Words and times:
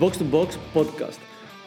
Box 0.00 0.10
to 0.10 0.24
Box 0.32 0.46
Podcast. 0.74 1.18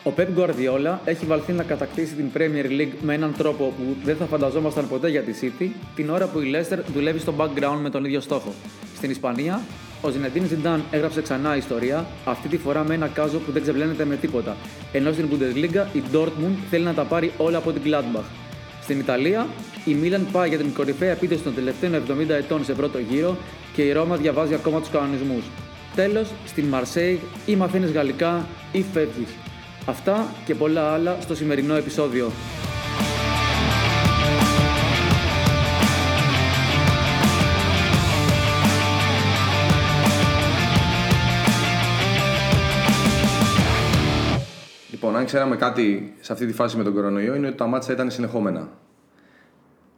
Ο 0.03 0.11
Pep 0.17 0.27
Guardiola 0.37 0.97
έχει 1.05 1.25
βαλθεί 1.25 1.51
να 1.51 1.63
κατακτήσει 1.63 2.13
την 2.13 2.29
Premier 2.37 2.65
League 2.65 2.93
με 3.01 3.13
έναν 3.13 3.33
τρόπο 3.37 3.63
που 3.63 3.95
δεν 4.03 4.15
θα 4.15 4.25
φανταζόμασταν 4.25 4.87
ποτέ 4.87 5.09
για 5.09 5.21
τη 5.21 5.33
City, 5.41 5.67
την 5.95 6.09
ώρα 6.09 6.27
που 6.27 6.39
η 6.39 6.51
Leicester 6.55 6.77
δουλεύει 6.93 7.19
στο 7.19 7.33
background 7.37 7.79
με 7.81 7.89
τον 7.89 8.05
ίδιο 8.05 8.19
στόχο. 8.19 8.53
Στην 8.95 9.09
Ισπανία, 9.09 9.61
ο 10.01 10.07
Zinedine 10.07 10.67
Zidane 10.67 10.79
έγραψε 10.91 11.21
ξανά 11.21 11.55
ιστορία, 11.55 12.05
αυτή 12.25 12.47
τη 12.47 12.57
φορά 12.57 12.83
με 12.83 12.93
ένα 12.93 13.07
κάζο 13.07 13.37
που 13.37 13.51
δεν 13.51 13.61
ξεπλένεται 13.61 14.05
με 14.05 14.15
τίποτα. 14.15 14.57
Ενώ 14.91 15.11
στην 15.11 15.29
Bundesliga 15.31 15.95
η 15.95 16.03
Dortmund 16.13 16.55
θέλει 16.69 16.83
να 16.83 16.93
τα 16.93 17.03
πάρει 17.03 17.31
όλα 17.37 17.57
από 17.57 17.71
την 17.71 17.81
Gladbach. 17.85 18.25
Στην 18.81 18.99
Ιταλία, 18.99 19.47
η 19.85 19.93
Μίλαν 19.93 20.27
πάει 20.31 20.49
για 20.49 20.57
την 20.57 20.73
κορυφαία 20.73 21.11
επίθεση 21.11 21.43
των 21.43 21.55
τελευταίων 21.55 22.03
70 22.07 22.29
ετών 22.29 22.63
σε 22.65 22.73
πρώτο 22.73 22.99
γύρο 22.99 23.37
και 23.73 23.81
η 23.81 23.91
Ρώμα 23.91 24.15
διαβάζει 24.15 24.53
ακόμα 24.53 24.79
τους 24.79 24.89
κανονισμούς. 24.89 25.43
Τέλος, 25.99 26.33
στην 26.45 26.65
Μαρσέη 26.65 27.19
ή 27.45 27.55
μαθαίνεις 27.55 27.91
γαλλικά 27.91 28.47
ή 28.71 28.81
φεύγεις. 28.93 29.29
Αυτά 29.85 30.25
και 30.45 30.55
πολλά 30.55 30.93
άλλα 30.93 31.17
στο 31.21 31.35
σημερινό 31.35 31.75
επεισόδιο. 31.75 32.31
Λοιπόν, 44.91 45.15
αν 45.15 45.25
ξέραμε 45.25 45.55
κάτι 45.55 46.13
σε 46.19 46.33
αυτή 46.33 46.45
τη 46.45 46.53
φάση 46.53 46.77
με 46.77 46.83
τον 46.83 46.93
κορονοϊό, 46.93 47.35
είναι 47.35 47.47
ότι 47.47 47.57
τα 47.57 47.65
μάτια 47.65 47.93
ήταν 47.93 48.11
συνεχόμενα. 48.11 48.69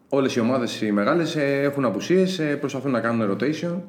Όλες 0.10 0.36
οι 0.36 0.40
ομάδες 0.40 0.82
οι 0.82 0.92
μεγάλες 0.92 1.36
έχουν 1.36 1.86
απουσίες, 1.86 2.42
προσπαθούν 2.60 2.92
να 2.92 3.00
κάνουν 3.00 3.38
rotation. 3.38 3.82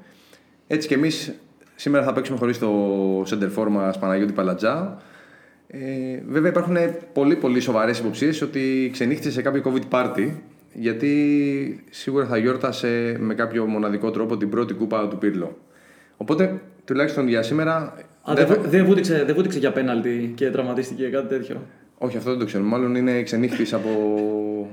Έτσι 0.67 0.89
και 0.89 0.95
εμείς 0.95 1.33
σήμερα 1.75 2.05
θα 2.05 2.12
παίξουμε 2.12 2.39
χωρίς 2.39 2.59
το 2.59 2.69
center 3.20 3.51
for 3.56 3.69
μας 3.69 3.98
Παναγιώτη 3.98 4.33
Παλατζά. 4.33 5.03
Ε, 5.67 5.79
βέβαια, 6.29 6.51
υπάρχουν 6.51 6.77
πολύ 7.12 7.37
πολύ 7.37 7.61
σοβαρές 7.61 7.98
υποψίες 7.98 8.42
ότι 8.42 8.91
ξενύχτησε 8.92 9.31
σε 9.31 9.42
κάποιο 9.42 9.62
COVID 9.64 9.98
party. 9.98 10.31
Γιατί 10.75 11.84
σίγουρα 11.91 12.27
θα 12.27 12.37
γιόρτασε 12.37 13.17
με 13.20 13.34
κάποιο 13.34 13.67
μοναδικό 13.67 14.11
τρόπο 14.11 14.37
την 14.37 14.48
πρώτη 14.48 14.75
κούπα 14.75 15.09
του 15.09 15.19
Πύρλο. 15.19 15.59
Οπότε, 16.17 16.61
τουλάχιστον 16.84 17.29
για 17.29 17.42
σήμερα. 17.42 17.77
Α, 18.23 18.34
δεν, 18.34 18.47
δεν, 18.64 18.84
βούτυξε, 18.84 19.25
δεν 19.25 19.34
βούτυξε 19.34 19.59
για 19.59 19.73
πέναλτι 19.73 20.33
και 20.34 20.51
τραυματίστηκε 20.51 21.09
κάτι 21.09 21.29
τέτοιο. 21.29 21.62
Όχι, 21.98 22.17
αυτό 22.17 22.31
δεν 22.31 22.39
το 22.39 22.45
ξέρω. 22.45 22.64
Μάλλον 22.64 22.95
είναι 22.95 23.23
ξενύχτης 23.23 23.73
από, 23.73 23.91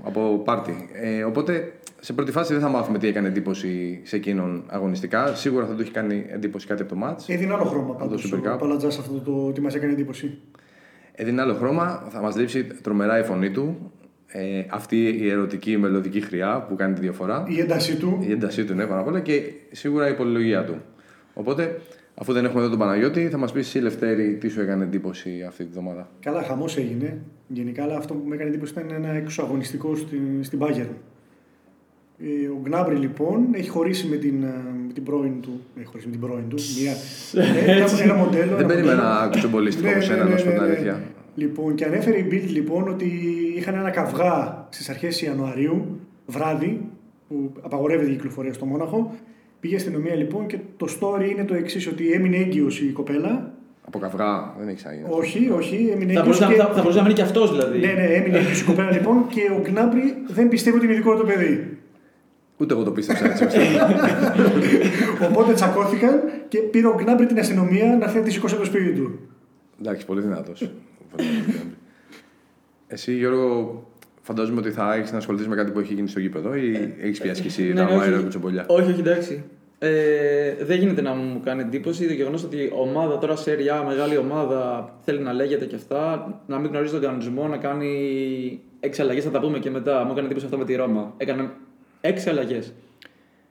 από 0.03 0.41
πάρτι. 0.45 0.89
Ε, 0.93 1.23
οπότε 1.23 1.73
σε 1.99 2.13
πρώτη 2.13 2.31
φάση 2.31 2.53
δεν 2.53 2.61
θα 2.61 2.69
μάθουμε 2.69 2.97
τι 2.97 3.07
έκανε 3.07 3.27
εντύπωση 3.27 4.01
σε 4.03 4.15
εκείνον 4.15 4.63
αγωνιστικά. 4.67 5.35
Σίγουρα 5.35 5.65
θα 5.65 5.73
του 5.73 5.81
έχει 5.81 5.91
κάνει 5.91 6.25
εντύπωση 6.29 6.67
κάτι 6.67 6.81
από 6.81 6.91
το 6.91 6.97
μάτ. 6.97 7.21
Έδινε 7.27 7.53
άλλο 7.53 7.63
χρώμα 7.63 7.93
πάντως 7.93 8.31
ο 8.31 8.57
Παλατζάς 8.59 8.99
αυτό 8.99 9.19
το 9.19 9.51
τι 9.51 9.61
μας 9.61 9.75
έκανε 9.75 9.93
εντύπωση. 9.93 10.37
Έδινε 11.11 11.41
άλλο 11.41 11.53
χρώμα. 11.53 12.07
Θα 12.09 12.21
μας 12.21 12.35
λείψει 12.35 12.63
τρομερά 12.63 13.19
η 13.19 13.23
φωνή 13.23 13.51
του. 13.51 13.91
Ε, 14.27 14.63
αυτή 14.69 15.09
η 15.09 15.29
ερωτική 15.29 15.77
μελλοντική 15.77 16.21
χρειά 16.21 16.65
που 16.69 16.75
κάνει 16.75 16.93
τη 16.93 17.01
διαφορά. 17.01 17.45
Η 17.47 17.59
έντασή 17.59 17.95
του. 17.95 18.17
Η 18.27 18.31
έντασή 18.31 18.65
του, 18.65 18.73
ναι, 18.73 18.85
πάνω 18.85 19.01
απ' 19.01 19.07
όλα 19.07 19.19
και 19.19 19.41
σίγουρα 19.71 20.09
η 20.09 20.13
πολυλογία 20.13 20.63
του. 20.63 20.81
Οπότε 21.33 21.81
Αφού 22.21 22.33
δεν 22.33 22.45
έχουμε 22.45 22.59
εδώ 22.61 22.69
τον 22.69 22.79
Παναγιώτη, 22.79 23.29
θα 23.29 23.37
μας 23.37 23.51
πει 23.51 23.59
εσύ, 23.59 23.79
Λευτέρη, 23.79 24.35
τι 24.35 24.47
σου 24.47 24.61
έκανε 24.61 24.83
εντύπωση 24.83 25.45
αυτή 25.47 25.63
τη 25.63 25.69
βδομάδα; 25.71 26.09
Καλά, 26.19 26.43
χαμός 26.43 26.77
έγινε. 26.77 27.17
Γενικά, 27.47 27.83
αλλά 27.83 27.95
αυτό 27.95 28.13
που 28.13 28.27
με 28.27 28.35
έκανε 28.35 28.49
εντύπωση 28.49 28.73
ήταν 28.77 28.91
ένα 28.91 29.13
εξωαγωνιστικό 29.13 29.95
στην, 29.95 30.43
στην 30.43 30.59
Bayern. 30.61 30.89
Ε, 32.19 32.47
ο 32.47 32.59
Γκνάμπρι 32.61 32.95
λοιπόν 32.95 33.47
έχει 33.51 33.69
χωρίσει 33.69 34.07
με 34.07 34.15
την, 34.15 34.43
ε, 34.43 34.47
με 34.87 34.93
την 34.93 35.03
πρώην 35.03 35.41
του. 35.41 35.61
Έχει 35.77 35.85
χωρίσει 35.85 36.05
με 36.07 36.11
την 36.11 36.21
πρώην 36.21 36.49
του. 36.49 36.55
Μια, 36.81 36.93
ένα, 37.75 37.85
ένα 38.03 38.13
μοντέλο. 38.13 38.55
Δεν 38.55 38.65
περίμενα 38.65 39.03
να 39.03 39.19
ακούσω 39.19 39.47
πολύ 39.47 39.71
στην 39.71 39.83
ναι, 39.83 39.91
ναι, 39.91 40.23
να 40.23 40.37
σου 40.37 40.45
πω 40.45 40.51
την 40.51 40.61
αλήθεια. 40.61 41.01
Λοιπόν, 41.35 41.75
και 41.75 41.85
ανέφερε 41.85 42.17
η 42.17 42.27
Bild 42.31 42.49
λοιπόν 42.49 42.87
ότι 42.87 43.05
είχαν 43.55 43.75
ένα 43.75 43.89
καυγά 43.89 44.67
στις 44.69 44.89
αρχές 44.89 45.21
Ιανουαρίου, 45.21 45.99
βράδυ, 46.25 46.81
που 47.27 47.51
απαγορεύεται 47.61 48.11
η 48.11 48.13
κυκλοφορία 48.13 48.53
στο 48.53 48.65
Μόναχο 48.65 49.15
Πήγε 49.59 49.77
στην 49.77 49.91
αστυνομία 49.91 50.15
λοιπόν 50.15 50.47
και 50.47 50.57
το 50.77 50.87
story 50.99 51.29
είναι 51.31 51.45
το 51.45 51.53
εξής: 51.53 51.87
Ότι 51.87 52.11
έμεινε 52.11 52.37
έγκυος 52.37 52.81
η 52.81 52.91
κοπέλα. 52.91 53.53
Από 53.85 53.99
καυγά, 53.99 54.53
δεν 54.59 54.67
έχει 54.67 54.77
ξαναγίνει. 54.77 55.07
Όχι, 55.09 55.49
όχι, 55.49 55.89
έμεινε 55.93 56.13
έγκυος. 56.13 56.37
Θα, 56.37 56.47
και... 56.47 56.55
θα, 56.55 56.65
θα 56.65 56.81
μπορούσε 56.81 56.97
να 56.97 57.03
μείνει 57.03 57.15
και 57.15 57.21
αυτός 57.21 57.51
δηλαδή. 57.51 57.79
Ναι, 57.79 57.91
ναι, 57.91 58.03
έμεινε 58.03 58.37
έγκυος 58.37 58.61
η 58.61 58.63
κοπέλα 58.63 58.91
λοιπόν 58.91 59.27
και 59.27 59.41
ο 59.57 59.61
Γκνάμπρι 59.61 60.15
δεν 60.27 60.47
πιστεύει 60.47 60.77
ότι 60.77 60.85
είναι 60.85 60.95
δικό 60.95 61.15
το 61.15 61.23
παιδί. 61.23 61.77
Ούτε 62.57 62.73
εγώ 62.73 62.83
το 62.83 62.91
πίστεψα 62.91 63.25
έτσι. 63.25 63.57
Οπότε 65.29 65.53
τσακώθηκαν 65.53 66.21
και 66.47 66.57
πήρε 66.57 66.87
ο 66.87 66.95
Γκνάμπρι 66.97 67.25
την 67.25 67.39
αστυνομία 67.39 67.97
να 67.99 68.07
θέλει 68.07 68.19
να 68.19 68.25
τη 68.25 68.31
σηκώσει 68.31 68.53
από 68.53 68.63
το 68.63 68.69
σπίτι 68.69 68.93
του. 68.93 69.19
Εντάξει, 69.79 70.05
πολύ 70.05 70.21
δυνατός. 70.21 70.71
Εσύ, 72.87 73.13
Γιώργο, 73.13 73.88
Φαντάζομαι 74.29 74.59
ότι 74.59 74.71
θα 74.71 74.93
έχεις 74.93 75.11
να 75.11 75.17
ασχοληθείς 75.17 75.47
με 75.47 75.55
κάτι 75.55 75.71
που 75.71 75.79
έχει 75.79 75.93
γίνει 75.93 76.07
στο 76.07 76.19
γήπεδο 76.19 76.55
ή 76.55 76.93
έχεις 77.01 77.19
πιάσει 77.19 77.41
και 77.41 77.47
εσύ 77.47 77.63
ναι, 77.63 77.73
τα 77.73 77.91
μάιρα 77.95 78.19
κουτσομπολιά; 78.19 78.65
Όχι, 78.67 78.91
όχι, 78.91 78.99
εντάξει. 78.99 79.43
Ε, 79.79 80.53
δεν 80.61 80.77
γίνεται 80.79 81.01
να 81.01 81.13
μου 81.13 81.39
κάνει 81.43 81.61
εντύπωση 81.61 82.07
το 82.07 82.13
γεγονός 82.13 82.43
ότι 82.43 82.71
ομάδα 82.73 83.17
τώρα 83.17 83.35
σε 83.35 83.53
ΡΙΑ, 83.53 83.83
μεγάλη 83.83 84.17
ομάδα, 84.17 84.89
θέλει 85.01 85.19
να 85.19 85.33
λέγεται 85.33 85.65
και 85.65 85.75
αυτά, 85.75 86.33
να 86.45 86.59
μην 86.59 86.69
γνωρίζει 86.69 86.91
τον 86.91 87.01
κανονισμό, 87.01 87.47
να 87.47 87.57
κάνει 87.57 88.61
έξι 88.79 89.01
αλλαγέ. 89.01 89.21
Θα 89.21 89.29
τα 89.29 89.39
πούμε 89.39 89.59
και 89.59 89.69
μετά. 89.69 90.03
Μου 90.03 90.11
έκανε 90.11 90.25
εντύπωση 90.25 90.45
αυτό 90.45 90.57
με 90.57 90.65
τη 90.65 90.75
Ρώμα. 90.75 91.13
Έκανε 91.17 91.49
έξι 92.01 92.29
αλλαγέ. 92.29 92.59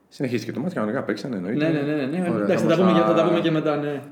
Συνεχίστηκε 0.09 0.53
το 0.53 0.61
μάτι, 0.61 0.75
κανονικά 0.75 1.03
παίξανε 1.03 1.37
εννοείται. 1.37 1.69
Ναι, 1.69 1.81
ναι, 1.81 1.95
ναι. 1.95 2.07
ναι. 2.07 2.31
Ωραία, 2.31 2.45
εντάξει, 2.45 2.65
θα, 2.65 2.77
θα, 2.77 2.77
πούμε, 2.77 2.99
θα 2.99 3.15
τα 3.15 3.25
πούμε 3.25 3.41
και 3.41 3.51
μετά, 3.51 3.77
ναι. 3.77 4.03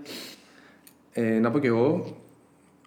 Ε, 1.13 1.39
να 1.39 1.51
πω 1.51 1.59
κι 1.59 1.67
εγώ, 1.67 2.17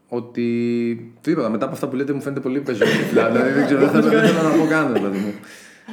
ότι. 0.10 1.14
Τίποτα, 1.22 1.50
μετά 1.50 1.66
από 1.66 1.74
αυτά 1.74 1.88
που 1.88 1.96
λέτε 1.96 2.14
μου 2.14 2.22
φαίνεται 2.22 2.42
πολύ 2.42 2.60
πεζόδια. 2.60 2.94
δηλαδή 3.32 3.52
δεν 3.52 3.66
ξέρω, 3.66 3.88
δεν 3.88 4.04
θέλω 4.04 4.50
να 4.50 4.64
πω 4.64 4.68
καν, 4.70 4.94
δηλαδή 4.94 5.18
μου. 5.18 5.34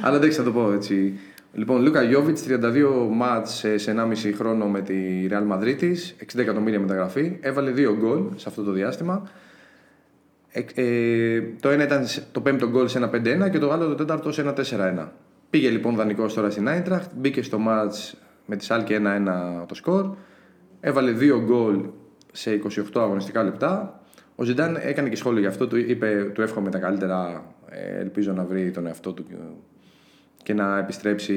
Αλλά 0.01 0.17
εντάξει, 0.17 0.37
θα 0.37 0.43
το 0.43 0.51
πω 0.51 0.71
έτσι. 0.71 1.19
Λοιπόν, 1.53 1.81
Λούκα 1.81 2.01
Γιώβιτς, 2.01 2.45
32 2.47 2.53
μάτς 3.11 3.65
σε 3.75 3.95
1,5 4.23 4.33
χρόνο 4.35 4.65
με 4.65 4.81
τη 4.81 5.27
Real 5.29 5.53
Madrid 5.53 5.81
60 5.81 6.39
εκατομμύρια 6.39 6.79
μεταγραφή. 6.79 7.37
Έβαλε 7.41 7.71
δύο 7.71 7.95
γκολ 7.95 8.23
σε 8.35 8.45
αυτό 8.49 8.63
το 8.63 8.71
διάστημα. 8.71 9.29
Ε, 10.51 10.65
ε, 10.73 11.41
το 11.59 11.69
ένα 11.69 11.83
ήταν 11.83 12.05
το 12.31 12.41
πέμπτο 12.41 12.69
γκολ 12.69 12.87
σε 12.87 12.97
ένα 12.97 13.09
5-1 13.47 13.49
και 13.51 13.59
το 13.59 13.71
άλλο 13.71 13.87
το 13.87 13.95
τέταρτο 13.95 14.31
σε 14.31 14.41
ένα 14.41 14.53
4-1. 15.05 15.07
Πήγε 15.49 15.69
λοιπόν 15.69 15.95
δανεικός 15.95 16.33
τώρα 16.33 16.49
στην 16.49 16.67
Άιντραχτ, 16.67 17.11
μπήκε 17.15 17.41
στο 17.41 17.57
μάτς 17.57 18.17
με 18.45 18.55
τη 18.55 18.63
Σάλκη 18.63 18.97
1-1 19.61 19.65
το 19.67 19.75
σκορ. 19.75 20.15
Έβαλε 20.79 21.11
δύο 21.11 21.41
γκολ 21.41 21.85
σε 22.31 22.61
28 22.75 22.81
αγωνιστικά 22.93 23.43
λεπτά. 23.43 24.01
Ο 24.39 24.43
Ζιντάν 24.43 24.79
έκανε 24.81 25.09
και 25.09 25.15
σχόλιο 25.15 25.39
γι' 25.39 25.47
αυτό. 25.47 25.67
Του 25.67 25.77
είπε: 25.77 26.31
Του 26.33 26.41
εύχομαι 26.41 26.69
τα 26.69 26.79
καλύτερα. 26.79 27.45
Ε, 27.69 27.99
ελπίζω 27.99 28.33
να 28.33 28.43
βρει 28.43 28.71
τον 28.71 28.87
εαυτό 28.87 29.13
του 29.13 29.25
και 30.43 30.53
να 30.53 30.77
επιστρέψει 30.77 31.35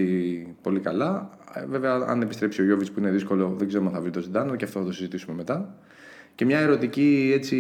πολύ 0.63 0.81
καλά. 0.81 1.31
Ε, 1.55 1.67
βέβαια, 1.67 1.95
αν 2.07 2.23
επιστρέψει 2.23 2.61
ο 2.61 2.65
Γιώβιτ 2.65 2.89
που 2.89 3.01
είναι 3.01 3.11
δύσκολο, 3.11 3.55
δεν 3.59 3.69
ξέρω 3.69 3.87
αν 3.87 3.93
θα 3.93 4.01
βρει 4.01 4.11
τον 4.11 4.23
Ζιντάν, 4.23 4.57
και 4.57 4.65
αυτό 4.65 4.81
θα 4.81 4.87
το 4.87 4.93
συζητήσουμε 4.93 5.37
μετά. 5.37 5.75
Και 6.35 6.45
μια 6.45 6.59
ερωτική 6.59 7.33
έτσι, 7.35 7.57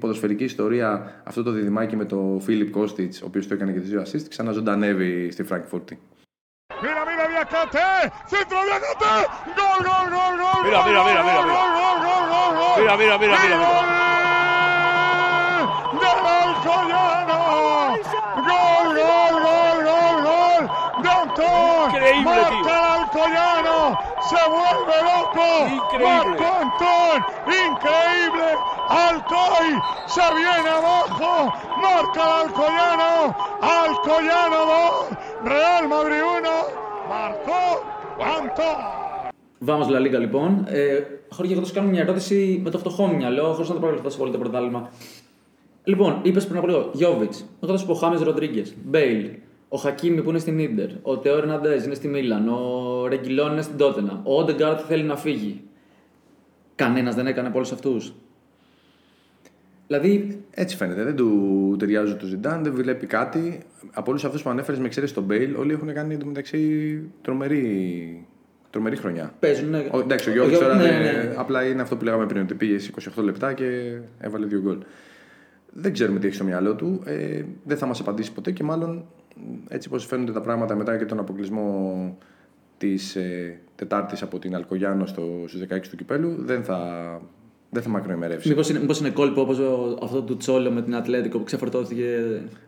ποδοσφαιρική 0.00 0.44
ιστορία, 0.44 1.20
αυτό 1.24 1.42
το 1.42 1.50
διδυμάκι 1.50 1.96
με 1.96 2.04
τον 2.04 2.40
Φίλιπ 2.40 2.70
Κώστιτ, 2.70 3.14
ο 3.22 3.26
οποίο 3.26 3.46
το 3.46 3.54
έκανε 3.54 3.72
και 3.72 3.80
τι 3.80 3.86
δύο 3.86 4.02
assist, 4.02 4.24
ξαναζωντανεύει 4.28 5.30
στη 5.30 5.42
Φραγκφούρτη. 5.42 5.98
Mira, 6.82 7.02
mira, 7.08 7.24
Diacate, 7.32 7.88
centro 8.30 8.60
Diacate, 8.68 9.12
gol, 9.58 9.80
gol, 9.88 10.06
gol, 10.14 10.34
gol. 10.40 10.60
Mira, 10.66 10.80
mira, 10.86 11.00
mira, 11.08 11.22
mira, 11.28 11.40
mira. 11.48 11.62
Mira, 12.78 12.94
mira, 13.00 13.16
mira, 13.22 13.36
mira. 13.42 13.56
mira. 13.58 14.09
Alcoyano. 16.69 17.39
Gol, 18.49 18.87
gol, 18.99 19.35
gol, 19.45 19.77
gol, 19.89 20.17
gol. 20.27 20.63
De 21.03 21.09
Antón. 21.21 21.87
Increíble, 21.89 22.23
Marca 22.29 22.51
tío. 22.63 22.93
Alcoyano. 22.97 23.77
Se 24.29 24.41
vuelve 24.55 24.97
loco. 25.11 25.47
Increíble. 25.79 26.07
Marco 26.15 26.45
Antón. 26.63 27.17
Increíble. 27.65 28.47
Alcoy 29.07 29.67
se 30.15 30.25
viene 30.39 30.69
abajo. 30.79 31.31
Marca 31.85 32.23
Alcoyano. 32.43 33.11
Alcoyano 33.83 34.59
2. 35.43 35.51
Real 35.53 35.83
Madrid 35.93 36.21
1. 36.39 36.49
Marcó 37.13 37.61
Antón. 38.37 38.79
Vamos 39.59 39.87
La 39.89 39.99
Liga 39.99 40.19
λοιπόν. 40.19 40.65
Ε, 40.67 40.99
Χωρίς 41.29 41.51
εγώ 41.51 41.59
θα 41.59 41.65
σου 41.67 41.73
κάνω 41.73 41.89
μια 41.89 42.01
ερώτηση 42.01 42.61
με 42.63 42.69
το 42.69 42.77
φτωχό 42.77 43.05
μου 43.05 43.15
μυαλό, 43.15 43.53
χωρί 43.53 43.67
να 43.67 43.73
το 43.73 43.79
προβλεφθώ 43.79 44.09
σε 44.09 44.17
πολύ 44.17 44.31
το 44.31 44.37
πρωτάθλημα. 44.37 44.89
Λοιπόν, 45.84 46.20
είπες 46.22 46.46
πριν 46.46 46.58
από 46.58 46.66
λίγο, 46.66 46.90
Γιόβιτς. 46.92 47.44
Εγώ 47.62 47.72
θα 47.72 47.78
σου 47.78 47.86
πω 47.86 47.94
Χάμες 47.94 48.20
Ροντρίγκες, 48.20 48.74
Μπέιλ, 48.84 49.28
ο 49.68 49.76
Χακίμι 49.76 50.22
που 50.22 50.30
είναι 50.30 50.38
στην 50.38 50.74
Ίντερ, 50.74 50.88
ο 51.02 51.18
Τεό 51.18 51.36
Ερναντέζ 51.36 51.84
είναι 51.84 51.94
στη 51.94 52.08
Μίλαν, 52.08 52.48
ο 52.48 53.06
Ρεγκιλόν 53.08 53.52
είναι 53.52 53.62
στην 53.62 53.76
Τότεναμ, 53.76 54.20
ο 54.24 54.38
Όντεγκαρτ 54.38 54.80
θέλει 54.88 55.02
να 55.02 55.16
φύγει. 55.16 55.60
Κανένας 56.74 57.14
δεν 57.14 57.26
έκανε 57.26 57.48
από 57.48 57.56
όλους 57.56 57.72
αυτούς. 57.72 58.12
Δηλαδή. 59.86 60.40
Έτσι 60.50 60.76
φαίνεται. 60.76 61.02
Δεν 61.04 61.16
του 61.16 61.76
ταιριάζει 61.78 62.14
του 62.16 62.26
Ζιντάν, 62.26 62.62
δεν 62.62 62.72
βλέπει 62.74 63.06
κάτι. 63.06 63.60
Από 63.92 64.10
όλους 64.10 64.24
αυτούς 64.24 64.42
που 64.42 64.50
ανέφερες 64.50 64.80
με 64.80 64.86
εξαίρεση 64.86 65.14
τον 65.14 65.22
Μπέιλ, 65.24 65.54
όλοι 65.56 65.72
έχουν 65.72 65.92
κάνει 65.94 66.14
εντωμεταξύ 66.14 67.00
τρομερή 67.22 68.26
τρομερή 68.70 68.96
χρονιά. 68.96 69.34
Παίζουν, 69.40 69.70
ναι. 69.70 69.88
Ο, 69.92 69.98
εντάξει, 69.98 70.28
ο 70.28 70.32
Ο 70.32 70.34
Γιώργο 70.34 70.50
Γιώργος, 70.56 70.68
τώρα 70.76 70.82
ναι, 70.82 70.98
δεν- 70.98 71.26
ναι. 71.28 71.34
απλά 71.36 71.64
είναι 71.64 71.82
αυτό 71.82 71.96
που 71.96 72.04
λέγαμε 72.04 72.26
πριν, 72.26 72.42
ότι 72.42 72.54
πήγε 72.54 72.78
σε 72.78 72.90
28 73.18 73.22
λεπτά 73.22 73.52
και 73.52 73.98
έβαλε 74.20 74.46
δύο 74.46 74.60
γκολ. 74.60 74.78
Δεν 75.72 75.92
ξέρουμε 75.92 76.18
τι 76.18 76.26
έχει 76.26 76.34
στο 76.34 76.44
μυαλό 76.44 76.74
του. 76.74 77.00
Ε, 77.04 77.42
δεν 77.64 77.76
θα 77.76 77.86
μας 77.86 78.00
απαντήσει 78.00 78.32
ποτέ 78.32 78.50
και 78.50 78.62
μάλλον 78.62 79.04
έτσι 79.68 79.88
πώ 79.88 79.98
φαίνονται 79.98 80.32
τα 80.32 80.40
πράγματα 80.40 80.74
μετά 80.76 80.96
και 80.98 81.04
τον 81.04 81.18
αποκλεισμό 81.18 82.16
της 82.78 83.16
ε, 83.16 83.58
Τετάρτης 83.76 84.22
από 84.22 84.38
την 84.38 84.54
Αλκογιάνο 84.54 85.06
στο, 85.06 85.44
στους 85.46 85.60
16 85.60 85.80
του 85.90 85.96
κυπέλου, 85.96 86.34
δεν 86.38 86.62
θα, 86.64 86.80
δεν 87.70 87.82
θα 87.82 87.88
μακροημερεύσει. 87.88 88.48
Μήπως 88.48 88.68
είναι, 88.70 88.78
μήπως 88.78 89.00
είναι 89.00 89.10
κόλπο 89.10 89.40
όπως 89.40 89.58
ο- 89.58 89.98
αυτό 90.02 90.22
του 90.22 90.36
Τσόλο 90.36 90.70
με 90.70 90.82
την 90.82 90.94
Ατλέτικο 90.96 91.38
που 91.38 91.44
ξεφορτώθηκε. 91.44 92.04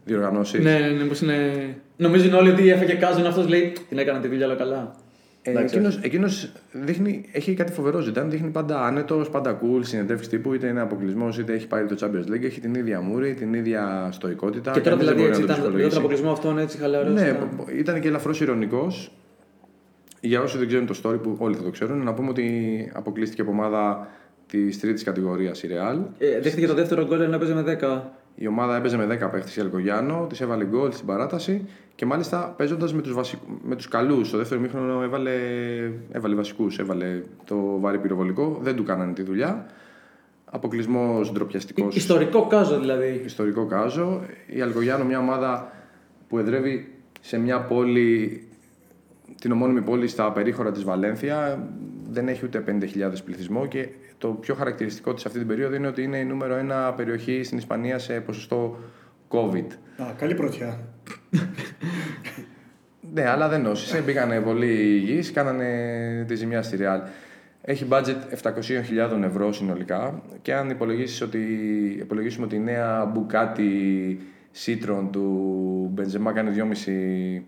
Διοργανώσεις. 0.04 0.64
Ναι, 0.64 0.78
ναι, 0.78 0.86
ναι, 0.88 1.02
μήπως 1.02 1.20
είναι. 1.20 1.50
Νομίζουν 1.96 2.34
όλοι 2.34 2.50
ότι 2.50 2.68
έφαγε 2.70 2.92
κάζον 2.94 3.26
αυτός 3.26 3.48
λέει 3.48 3.72
την 3.88 3.98
έκανα 3.98 4.20
τη 4.20 4.28
δουλειά 4.28 4.46
όλα 4.46 4.54
καλά. 4.54 4.94
Ε, 5.44 5.50
Εντάξει, 5.50 5.74
εκείνος, 5.74 5.98
εκείνος 6.02 6.52
δείχνει, 6.72 7.28
έχει 7.32 7.54
κάτι 7.54 7.72
φοβερό 7.72 8.00
ζητάν, 8.00 8.30
δείχνει 8.30 8.50
πάντα 8.50 8.84
άνετος, 8.84 9.30
πάντα 9.30 9.60
cool, 9.62 9.80
συνεντεύξεις 9.80 10.28
τύπου, 10.28 10.54
είτε 10.54 10.66
είναι 10.66 10.80
αποκλεισμός, 10.80 11.38
είτε 11.38 11.52
έχει 11.52 11.66
πάρει 11.66 11.86
το 11.86 11.96
Champions 12.00 12.32
League, 12.32 12.42
έχει 12.42 12.60
την 12.60 12.74
ίδια 12.74 13.00
μούρη, 13.00 13.34
την 13.34 13.54
ίδια 13.54 14.08
στοικότητα. 14.12 14.70
Και 14.70 14.80
τώρα 14.80 14.96
κανείς 14.96 15.06
δεν 15.06 15.16
δηλαδή 15.16 15.20
μπορεί 15.20 15.28
έτσι 15.28 15.40
να 15.40 15.46
το 15.46 15.52
ήταν 15.52 15.56
με 15.56 15.62
τον 15.62 15.88
ψυχολογήσει. 15.88 15.98
αποκλεισμό 15.98 16.30
αυτόν 16.30 16.58
έτσι 16.58 16.78
χαλαρός. 16.78 17.12
Ναι, 17.12 17.38
ήταν 17.78 18.00
και 18.00 18.08
ελαφρώς 18.08 18.40
ηρωνικός. 18.40 19.12
Για 20.20 20.40
όσοι 20.40 20.58
δεν 20.58 20.66
ξέρουν 20.66 20.86
το 20.86 21.00
story 21.02 21.22
που 21.22 21.36
όλοι 21.38 21.56
θα 21.56 21.62
το 21.62 21.70
ξέρουν, 21.70 22.02
να 22.02 22.14
πούμε 22.14 22.28
ότι 22.28 22.90
αποκλείστηκε 22.94 23.42
από 23.42 23.50
ομάδα 23.50 24.08
της 24.46 24.80
τρίτης 24.80 25.02
κατηγορίας 25.02 25.62
η 25.62 25.68
Real. 25.72 25.98
Ε, 26.18 26.40
δέχτηκε 26.40 26.66
το 26.66 26.74
δεύτερο 26.74 27.06
γκολ 27.06 27.20
ενώ 27.20 27.34
έπαιζε 27.34 27.54
με 27.54 27.78
10. 27.80 28.00
Η 28.34 28.46
ομάδα 28.46 28.76
έπαιζε 28.76 28.96
με 28.96 29.04
10 29.04 29.30
παίχτες 29.30 29.56
η 29.56 29.60
Αλκογιάνο, 29.60 30.26
της 30.28 30.40
έβαλε 30.40 30.64
γκολ 30.64 30.92
στην 30.92 31.06
παράταση 31.06 31.68
και 31.94 32.06
μάλιστα 32.06 32.54
παίζοντας 32.56 32.94
με 32.94 33.02
τους 33.02 33.12
βασικ... 33.12 33.38
με 33.62 33.76
τους 33.76 33.88
καλούς. 33.88 34.28
Στο 34.28 34.36
δεύτερο 34.36 34.60
μήχρονο 34.60 35.02
έβαλε, 35.02 35.32
έβαλε 36.12 36.34
βασικούς, 36.34 36.78
έβαλε 36.78 37.22
το 37.44 37.80
βάρη 37.80 37.98
πυροβολικό, 37.98 38.58
δεν 38.62 38.76
του 38.76 38.82
κάνανε 38.82 39.12
τη 39.12 39.22
δουλειά. 39.22 39.66
Αποκλεισμός 40.44 41.32
ντροπιαστικός. 41.32 41.96
Ιστορικό 41.96 42.46
κάζο 42.46 42.80
δηλαδή. 42.80 43.22
ιστορικό 43.24 43.66
κάζο. 43.66 44.20
Η 44.46 44.60
Αλκογιάνο, 44.60 45.04
μια 45.04 45.18
ομάδα 45.18 45.72
που 46.28 46.38
εδρεύει 46.38 46.92
σε 47.20 47.38
μια 47.38 47.60
πόλη, 47.60 48.42
την 49.40 49.52
ομώνυμη 49.52 49.82
πόλη 49.82 50.06
στα 50.08 50.32
περίχωρα 50.32 50.72
της 50.72 50.84
Βαλένθια, 50.84 51.68
δεν 52.10 52.28
έχει 52.28 52.44
ούτε 52.44 52.64
50.000 52.66 52.80
πληθυσμό 53.24 53.66
και 53.66 53.88
το 54.22 54.28
πιο 54.28 54.54
χαρακτηριστικό 54.54 55.14
της 55.14 55.26
αυτή 55.26 55.38
την 55.38 55.46
περίοδο 55.46 55.74
είναι 55.74 55.86
ότι 55.86 56.02
είναι 56.02 56.18
η 56.18 56.24
νούμερο 56.24 56.54
ένα 56.54 56.92
περιοχή 56.92 57.42
στην 57.42 57.58
Ισπανία 57.58 57.98
σε 57.98 58.20
ποσοστό 58.20 58.78
COVID. 59.28 59.66
Α, 59.96 60.12
καλή 60.18 60.34
πρωτιά. 60.34 60.78
Ναι, 63.14 63.28
αλλά 63.28 63.48
δεν 63.48 63.60
νόσησε. 63.62 64.00
Μπήκανε 64.00 64.40
πολύ 64.40 64.72
υγιείς, 64.72 65.32
κάνανε 65.32 66.24
τη 66.28 66.34
ζημιά 66.34 66.62
στη 66.62 66.78
Real. 66.80 67.00
Έχει 67.62 67.86
budget 67.90 68.16
700.000 68.42 69.22
ευρώ 69.22 69.52
συνολικά 69.52 70.22
και 70.42 70.54
αν 70.54 70.70
υπολογίσεις 70.70 71.20
ότι, 71.20 71.38
υπολογίσουμε 71.98 72.46
ότι 72.46 72.56
η 72.56 72.60
νέα 72.60 73.12
Bugatti 73.14 74.16
Citroen 74.64 75.08
του 75.10 75.90
Μπεντζεμά 75.92 76.32
κάνει 76.32 76.50
2,5 76.86 77.42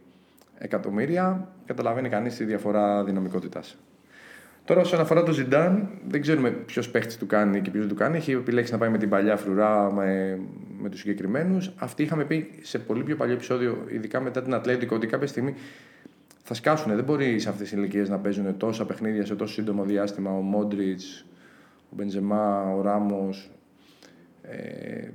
εκατομμύρια, 0.58 1.48
καταλαβαίνει 1.66 2.08
κανείς 2.08 2.36
τη 2.36 2.44
διαφορά 2.44 3.04
δυναμικότητας. 3.04 3.76
Τώρα, 4.64 4.80
όσον 4.80 5.00
αφορά 5.00 5.22
το 5.22 5.32
Ζιντάν, 5.32 5.88
δεν 6.08 6.20
ξέρουμε 6.20 6.50
ποιος 6.50 6.90
παίχτης 6.90 7.16
του 7.16 7.26
κάνει 7.26 7.60
και 7.60 7.70
ποιος 7.70 7.86
δεν 7.86 7.92
του 7.94 8.00
κάνει. 8.00 8.16
Έχει 8.16 8.32
επιλέξει 8.32 8.72
να 8.72 8.78
πάει 8.78 8.88
με 8.88 8.98
την 8.98 9.08
παλιά 9.08 9.36
φρουρά 9.36 9.92
με, 9.92 10.38
με 10.80 10.88
τους 10.88 11.00
συγκεκριμένους. 11.00 11.70
Αυτοί 11.76 12.02
είχαμε 12.02 12.24
πει 12.24 12.50
σε 12.62 12.78
πολύ 12.78 13.02
πιο 13.02 13.16
παλιό 13.16 13.34
επεισόδιο, 13.34 13.84
ειδικά 13.88 14.20
μετά 14.20 14.42
την 14.42 14.54
Ατλέτικο, 14.54 14.96
ότι 14.96 15.06
κάποια 15.06 15.26
στιγμή 15.26 15.54
θα 16.42 16.54
σκάσουν. 16.54 16.94
Δεν 16.94 17.04
μπορεί 17.04 17.38
σε 17.38 17.48
αυτές 17.48 17.68
τις 17.68 17.78
ηλικίες 17.78 18.08
να 18.08 18.18
παίζουν 18.18 18.56
τόσα 18.56 18.86
παιχνίδια 18.86 19.26
σε 19.26 19.34
τόσο 19.34 19.52
σύντομο 19.52 19.84
διάστημα. 19.84 20.30
Ο 20.30 20.40
Μόντριτς, 20.40 21.26
ο 21.90 21.94
Μπεντζεμά, 21.96 22.74
ο 22.74 22.82
Ράμος. 22.82 23.50
Ε, 24.42 25.08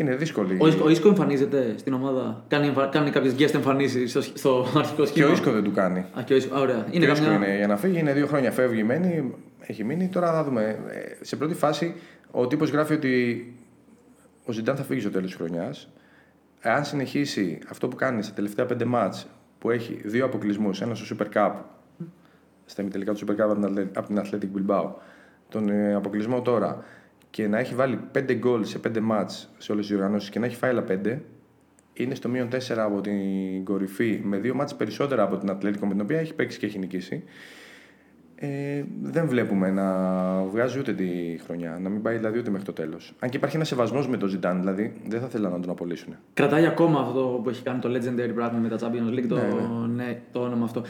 είναι 0.00 0.14
δύσκολη. 0.16 0.56
Ο 0.60 0.66
Ίσκο, 0.68 0.84
ο 0.84 0.90
Ίσκο 0.90 1.08
εμφανίζεται 1.08 1.74
στην 1.78 1.92
ομάδα. 1.92 2.44
Κάνει, 2.48 2.66
εμφα- 2.66 2.86
κάνει 2.86 3.10
κάποιες 3.10 3.34
guest 3.38 3.54
εμφανίσεις 3.54 4.10
στο, 4.10 4.20
στο 4.22 4.66
αρχικό 4.78 5.02
Και 5.02 5.08
σχήμα. 5.08 5.28
ο 5.28 5.32
Ίσκο 5.32 5.50
δεν 5.52 5.62
του 5.62 5.72
κάνει. 5.72 5.98
Α, 5.98 6.22
και 6.24 6.32
ο 6.32 6.36
Ίσκο. 6.36 6.54
Α, 6.56 6.60
ωραία. 6.60 6.76
Είναι, 6.76 6.86
Είναι 6.90 7.04
και 7.06 7.10
ο 7.10 7.14
καμιά... 7.14 7.30
Ίσκο 7.32 7.44
είναι 7.44 7.56
για 7.56 7.66
να 7.66 7.76
φύγει. 7.76 7.98
Είναι 7.98 8.12
δύο 8.12 8.26
χρόνια 8.26 8.50
φεύγει, 8.52 8.82
μένει, 8.84 9.34
έχει 9.60 9.84
μείνει. 9.84 10.08
Τώρα 10.08 10.32
θα 10.32 10.44
δούμε. 10.44 10.78
Ε, 10.88 11.24
Σε 11.24 11.36
πρώτη 11.36 11.54
φάση, 11.54 11.94
ο 12.30 12.46
τύπος 12.46 12.70
γράφει 12.70 12.92
ότι 12.94 13.44
ο 14.44 14.52
Ζιντάν 14.52 14.76
θα 14.76 14.82
φύγει 14.82 15.00
στο 15.00 15.10
τέλος 15.10 15.26
της 15.26 15.36
χρονιάς. 15.36 15.88
Εάν 16.60 16.84
συνεχίσει 16.84 17.58
αυτό 17.70 17.88
που 17.88 17.96
κάνει 17.96 18.22
στα 18.22 18.34
τελευταία 18.34 18.66
πέντε 18.66 18.84
μάτς 18.84 19.26
που 19.58 19.70
έχει 19.70 20.00
δύο 20.04 20.24
αποκλεισμούς, 20.24 20.80
ένας 20.80 20.98
στο 20.98 21.16
Super 21.18 21.36
Cup, 21.36 21.52
στα 22.66 22.82
ημιτελικά 22.82 23.12
του 23.14 23.26
Super 23.26 23.32
Cup 23.32 23.50
από 23.50 23.54
την 23.54 23.64
Atlet- 23.78 23.90
από 23.96 24.06
την 24.06 24.20
Athletic 24.24 24.48
Bilbao, 24.70 24.84
τον 25.48 25.68
ε, 25.68 25.94
αποκλεισμό 25.94 26.42
τώρα 26.42 26.84
και 27.30 27.48
να 27.48 27.58
έχει 27.58 27.74
βάλει 27.74 27.98
πέντε 28.12 28.34
γκολ 28.34 28.64
σε 28.64 28.78
πέντε 28.78 29.00
μάτς 29.00 29.50
σε 29.58 29.72
όλες 29.72 29.86
τις 29.86 29.96
διοργανώσει 29.96 30.30
και 30.30 30.38
να 30.38 30.46
έχει 30.46 30.56
φάει 30.56 30.70
άλλα 30.70 30.82
πέντε, 30.82 31.22
είναι 31.92 32.14
στο 32.14 32.28
μείον 32.28 32.48
4 32.48 32.58
από 32.76 33.00
την 33.00 33.64
κορυφή 33.64 34.20
με 34.24 34.36
δύο 34.36 34.54
μάτς 34.54 34.74
περισσότερα 34.74 35.22
από 35.22 35.36
την 35.36 35.50
Ατλέτικο 35.50 35.86
με 35.86 35.92
την 35.92 36.00
οποία 36.00 36.18
έχει 36.18 36.34
παίξει 36.34 36.58
και 36.58 36.66
έχει 36.66 36.78
νικήσει. 36.78 37.24
Ε, 38.42 38.84
δεν 39.02 39.26
βλέπουμε 39.26 39.70
να 39.70 39.86
βγάζει 40.42 40.78
ούτε 40.78 40.92
τη 40.92 41.38
χρονιά, 41.44 41.78
να 41.82 41.88
μην 41.88 42.02
πάει 42.02 42.16
δηλαδή 42.16 42.38
ούτε 42.38 42.50
μέχρι 42.50 42.66
το 42.66 42.72
τέλος. 42.72 43.14
Αν 43.18 43.30
και 43.30 43.36
υπάρχει 43.36 43.56
ένας 43.56 43.68
σεβασμός 43.68 44.08
με 44.08 44.16
τον 44.16 44.28
Ζιντάν, 44.28 44.58
δηλαδή 44.58 44.92
δεν 45.08 45.20
θα 45.20 45.26
θέλαν 45.26 45.52
να 45.52 45.60
τον 45.60 45.70
απολύσουν. 45.70 46.14
Κρατάει 46.34 46.66
ακόμα 46.66 47.00
αυτό 47.00 47.40
που 47.42 47.48
έχει 47.48 47.62
κάνει 47.62 47.80
το 47.80 47.88
Legendary 47.88 48.34
πράγμα 48.34 48.58
με 48.58 48.68
τα 48.68 48.76
Champions 48.76 49.18
League, 49.18 49.26
το, 49.28 49.34
Ναι, 49.34 50.04
ναι, 50.04 50.20
το 50.32 50.40
όνομα 50.40 50.64
αυτό. 50.64 50.82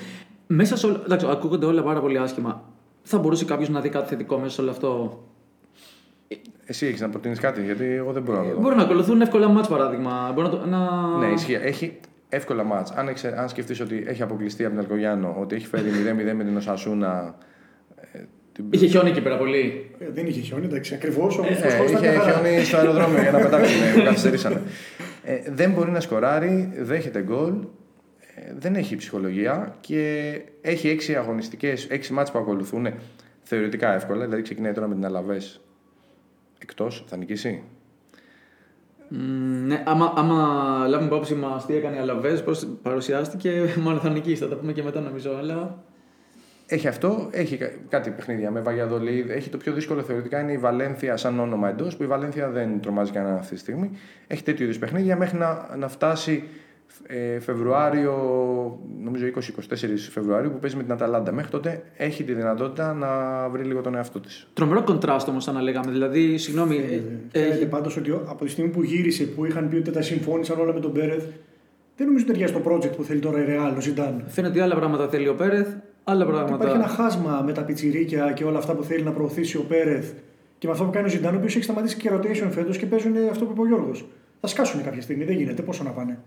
Μέσα 0.46 0.76
σε 0.76 0.86
όλο. 0.86 1.00
Εντάξει, 1.04 1.26
ακούγονται 1.30 1.66
όλα 1.66 1.82
πάρα 1.82 2.00
πολύ 2.00 2.18
άσχημα. 2.18 2.62
Θα 3.02 3.18
μπορούσε 3.18 3.44
κάποιος 3.44 3.68
να 3.68 3.80
δει 3.80 3.88
κάτι 3.88 4.08
θετικό 4.08 4.38
μέσα 4.38 4.54
σε 4.54 4.60
όλο 4.60 4.70
αυτό; 4.70 5.22
Εσύ 6.70 6.86
έχεις 6.86 7.00
να 7.00 7.08
προτείνεις 7.08 7.38
κάτι, 7.40 7.62
γιατί 7.64 7.84
εγώ 7.84 8.12
δεν 8.12 8.22
μπορώ 8.22 8.38
να 8.38 8.48
το 8.48 8.54
δω. 8.54 8.60
Μπορούν 8.60 8.76
να 8.76 8.82
ακολουθούν 8.82 9.20
εύκολα 9.20 9.48
μάτς 9.48 9.68
παράδειγμα. 9.68 10.30
Μπορεί 10.34 10.46
να, 10.48 10.52
το- 10.58 10.66
να... 10.66 10.78
Ναι, 11.18 11.26
ισχύει. 11.26 11.58
Έχει 11.62 11.98
εύκολα 12.28 12.64
μάτς. 12.64 12.90
Αν, 12.90 13.08
εξε- 13.08 13.38
αν 13.38 13.48
σκεφτείς 13.48 13.80
ότι 13.80 14.04
έχει 14.06 14.22
αποκλειστεί 14.22 14.62
από 14.64 14.72
την 14.72 14.80
Αλκογιάνο, 14.82 15.36
ότι 15.40 15.54
έχει 15.54 15.66
φέρει 15.66 15.90
0-0 16.30 16.34
με 16.36 16.44
την 16.44 16.56
Οσασούνα. 16.56 17.34
ε, 18.12 18.18
την- 18.52 18.64
Είχε 18.70 18.86
χιόνι 18.86 19.10
εκεί 19.10 19.20
πέρα 19.22 19.36
πολύ. 19.36 19.90
Ε, 19.98 20.06
δεν 20.10 20.26
είχε 20.26 20.40
χιόνι, 20.40 20.64
εντάξει, 20.64 20.94
ακριβώς. 20.94 21.38
Όμως 21.38 21.50
Ε, 21.50 21.54
είχε 21.86 22.10
χιόνι 22.10 22.64
στο 22.64 22.76
αεροδρόμιο 22.76 23.20
για 23.22 23.30
να 23.30 23.38
πετάξουν. 23.48 23.82
ε, 23.98 24.02
καθυστερήσανε. 24.02 24.62
Ε, 25.24 25.36
δεν 25.50 25.70
μπορεί 25.70 25.90
να 25.90 26.00
σκοράρει, 26.00 26.72
δέχεται 26.80 27.22
γκολ, 27.22 27.52
ε, 28.34 28.52
δεν 28.58 28.74
έχει 28.74 28.96
ψυχολογία 28.96 29.74
και 29.80 30.32
έχει 30.60 30.88
έξι 30.88 31.14
αγωνιστικές, 31.14 31.84
έξι 31.90 32.12
μάτς 32.12 32.30
που 32.30 32.38
ακολουθούν 32.38 32.86
θεωρητικά 33.42 33.94
εύκολα. 33.94 34.24
Δηλαδή 34.24 34.42
ξεκινάει 34.42 34.72
τώρα 34.72 34.86
με 34.88 34.94
την 34.94 35.04
Αλαβές 35.04 35.60
εκτός, 36.62 37.04
θα 37.06 37.16
νικήσει; 37.16 37.62
Μ, 39.08 39.16
ναι, 39.66 39.82
άμα, 39.86 40.12
άμα 40.16 40.36
λάβουμε 40.88 41.06
υπόψη 41.06 41.34
μας 41.34 41.66
τι 41.66 41.74
έκανε 41.74 41.96
η 41.96 41.98
Αλαβές, 41.98 42.42
πώς 42.42 42.66
παρουσιάστηκε, 42.82 43.64
μάλλον 43.84 44.00
θα 44.00 44.10
νικήσει. 44.10 44.42
Θα 44.42 44.48
τα 44.48 44.56
πούμε 44.56 44.72
και 44.72 44.82
μετά 44.82 45.00
νομίζω. 45.00 45.36
Αλλά 45.38 45.82
Έχει 46.66 46.88
αυτό, 46.88 47.28
έχει 47.32 47.56
κα- 47.56 47.70
κάτι 47.88 48.10
παιχνίδια 48.10 48.50
με 48.50 48.60
Βαγιαδολίδ. 48.60 49.30
Έχει 49.30 49.48
το 49.50 49.56
πιο 49.56 49.72
δύσκολο 49.72 50.02
θεωρητικά 50.02 50.40
είναι 50.40 50.52
η 50.52 50.58
Βαλένθια 50.58 51.16
σαν 51.16 51.38
όνομα 51.40 51.68
εντός, 51.68 51.96
που 51.96 52.02
η 52.02 52.06
Βαλένθια 52.06 52.48
δεν 52.50 52.80
τρομάζει 52.80 53.12
κανένα 53.12 53.38
αυτή 53.38 53.54
τη 53.54 53.60
στιγμή. 53.60 53.90
Έχει 54.26 54.42
τέτοιου 54.42 54.64
είδους 54.64 54.78
παιχνίδια 54.78 55.16
μέχρι 55.16 55.38
να, 55.38 55.76
να 55.76 55.88
φτάσει 55.88 56.42
ε, 56.42 56.48
Φεβρουάριο, 57.40 58.12
νομίζω 59.02 59.24
20-24 59.26 59.38
Φεβρουαρίου, 60.10 60.50
που 60.50 60.58
παίζει 60.58 60.76
με 60.76 60.82
την 60.82 60.92
Αταλάντα. 60.92 61.32
Μέχρι 61.32 61.50
τότε 61.50 61.82
έχει 61.96 62.24
τη 62.24 62.32
δυνατότητα 62.32 62.92
να 62.94 63.08
βρει 63.48 63.62
λίγο 63.64 63.80
τον 63.80 63.94
εαυτό 63.94 64.20
της. 64.20 64.46
τρομερό 64.52 64.82
κοντράστ 64.82 65.28
όμως, 65.28 65.44
σαν 65.44 65.54
να 65.54 65.62
λέγαμε. 65.62 65.90
Δηλαδή, 65.92 66.38
συγγνώμη. 66.38 66.76
ε, 66.76 66.80
Φαίνεται 67.32 67.54
έχει- 67.54 67.66
πάντως 67.66 67.96
ότι 67.96 68.10
ο- 68.10 68.24
από 68.28 68.44
τη 68.44 68.50
στιγμή 68.50 68.70
που 68.70 68.82
γύρισε, 68.82 69.24
που 69.24 69.44
είχαν 69.44 69.68
πει 69.68 69.76
ότι 69.76 69.90
τα 69.90 70.02
συμφώνησαν 70.02 70.58
όλα 70.60 70.72
με 70.72 70.80
τον 70.80 70.92
Πέρεθ, 70.92 71.24
δεν 71.96 72.06
νομίζω 72.06 72.24
ότι 72.28 72.32
ταιριάζει 72.38 72.52
το 72.52 72.70
project 72.70 72.96
που 72.96 73.02
θέλει 73.04 73.20
τώρα 73.20 73.40
η 73.40 73.44
Real, 73.48 73.74
ο 73.76 73.80
Ζιντάν. 73.80 74.24
Φαίνεται 74.26 74.52
ότι 74.52 74.62
άλλα 74.62 74.74
πράγματα 74.74 75.08
θέλει 75.08 75.28
ο 75.28 75.34
Πέρεθ, 75.34 75.68
άλλα 76.04 76.26
πράγματα. 76.26 76.54
Υπάρχει 76.54 76.76
ένα 76.76 76.86
χάσμα 76.88 77.42
με 77.46 77.52
τα 77.52 77.62
πιτσιρίκια 77.64 78.32
και 78.32 78.44
όλα 78.44 78.58
αυτά 78.58 78.72
που 78.74 78.82
θέλει 78.82 79.02
να 79.02 79.10
προωθήσει 79.12 79.56
ο 79.56 79.64
Πέρεθ 79.68 80.10
και 80.58 80.66
με 80.66 80.72
αυτό 80.72 80.84
που 80.84 80.90
κάνει 80.90 81.06
ο 81.06 81.10
Ζιντάν, 81.10 81.34
ο 81.34 81.36
οποίος 81.36 81.54
έχει 81.54 81.64
σταματήσει 81.64 81.96
και 81.96 82.10
rotation 82.12 82.48
φέτος 82.50 82.78
και 82.78 82.86
παίζουν 82.86 83.12
αυτό 83.30 83.44
που 83.44 83.50
είπε 83.52 83.60
ο 83.60 83.66
Γιώργος. 83.66 84.06
Θα 84.40 84.46
σκάσουν 84.46 84.82
κάποια 84.84 85.02
στιγμή, 85.02 85.24
δεν 85.24 85.36
γίνεται. 85.36 85.62
Πόσο 85.62 85.82
να 85.84 85.90
πάνε. 85.90 86.18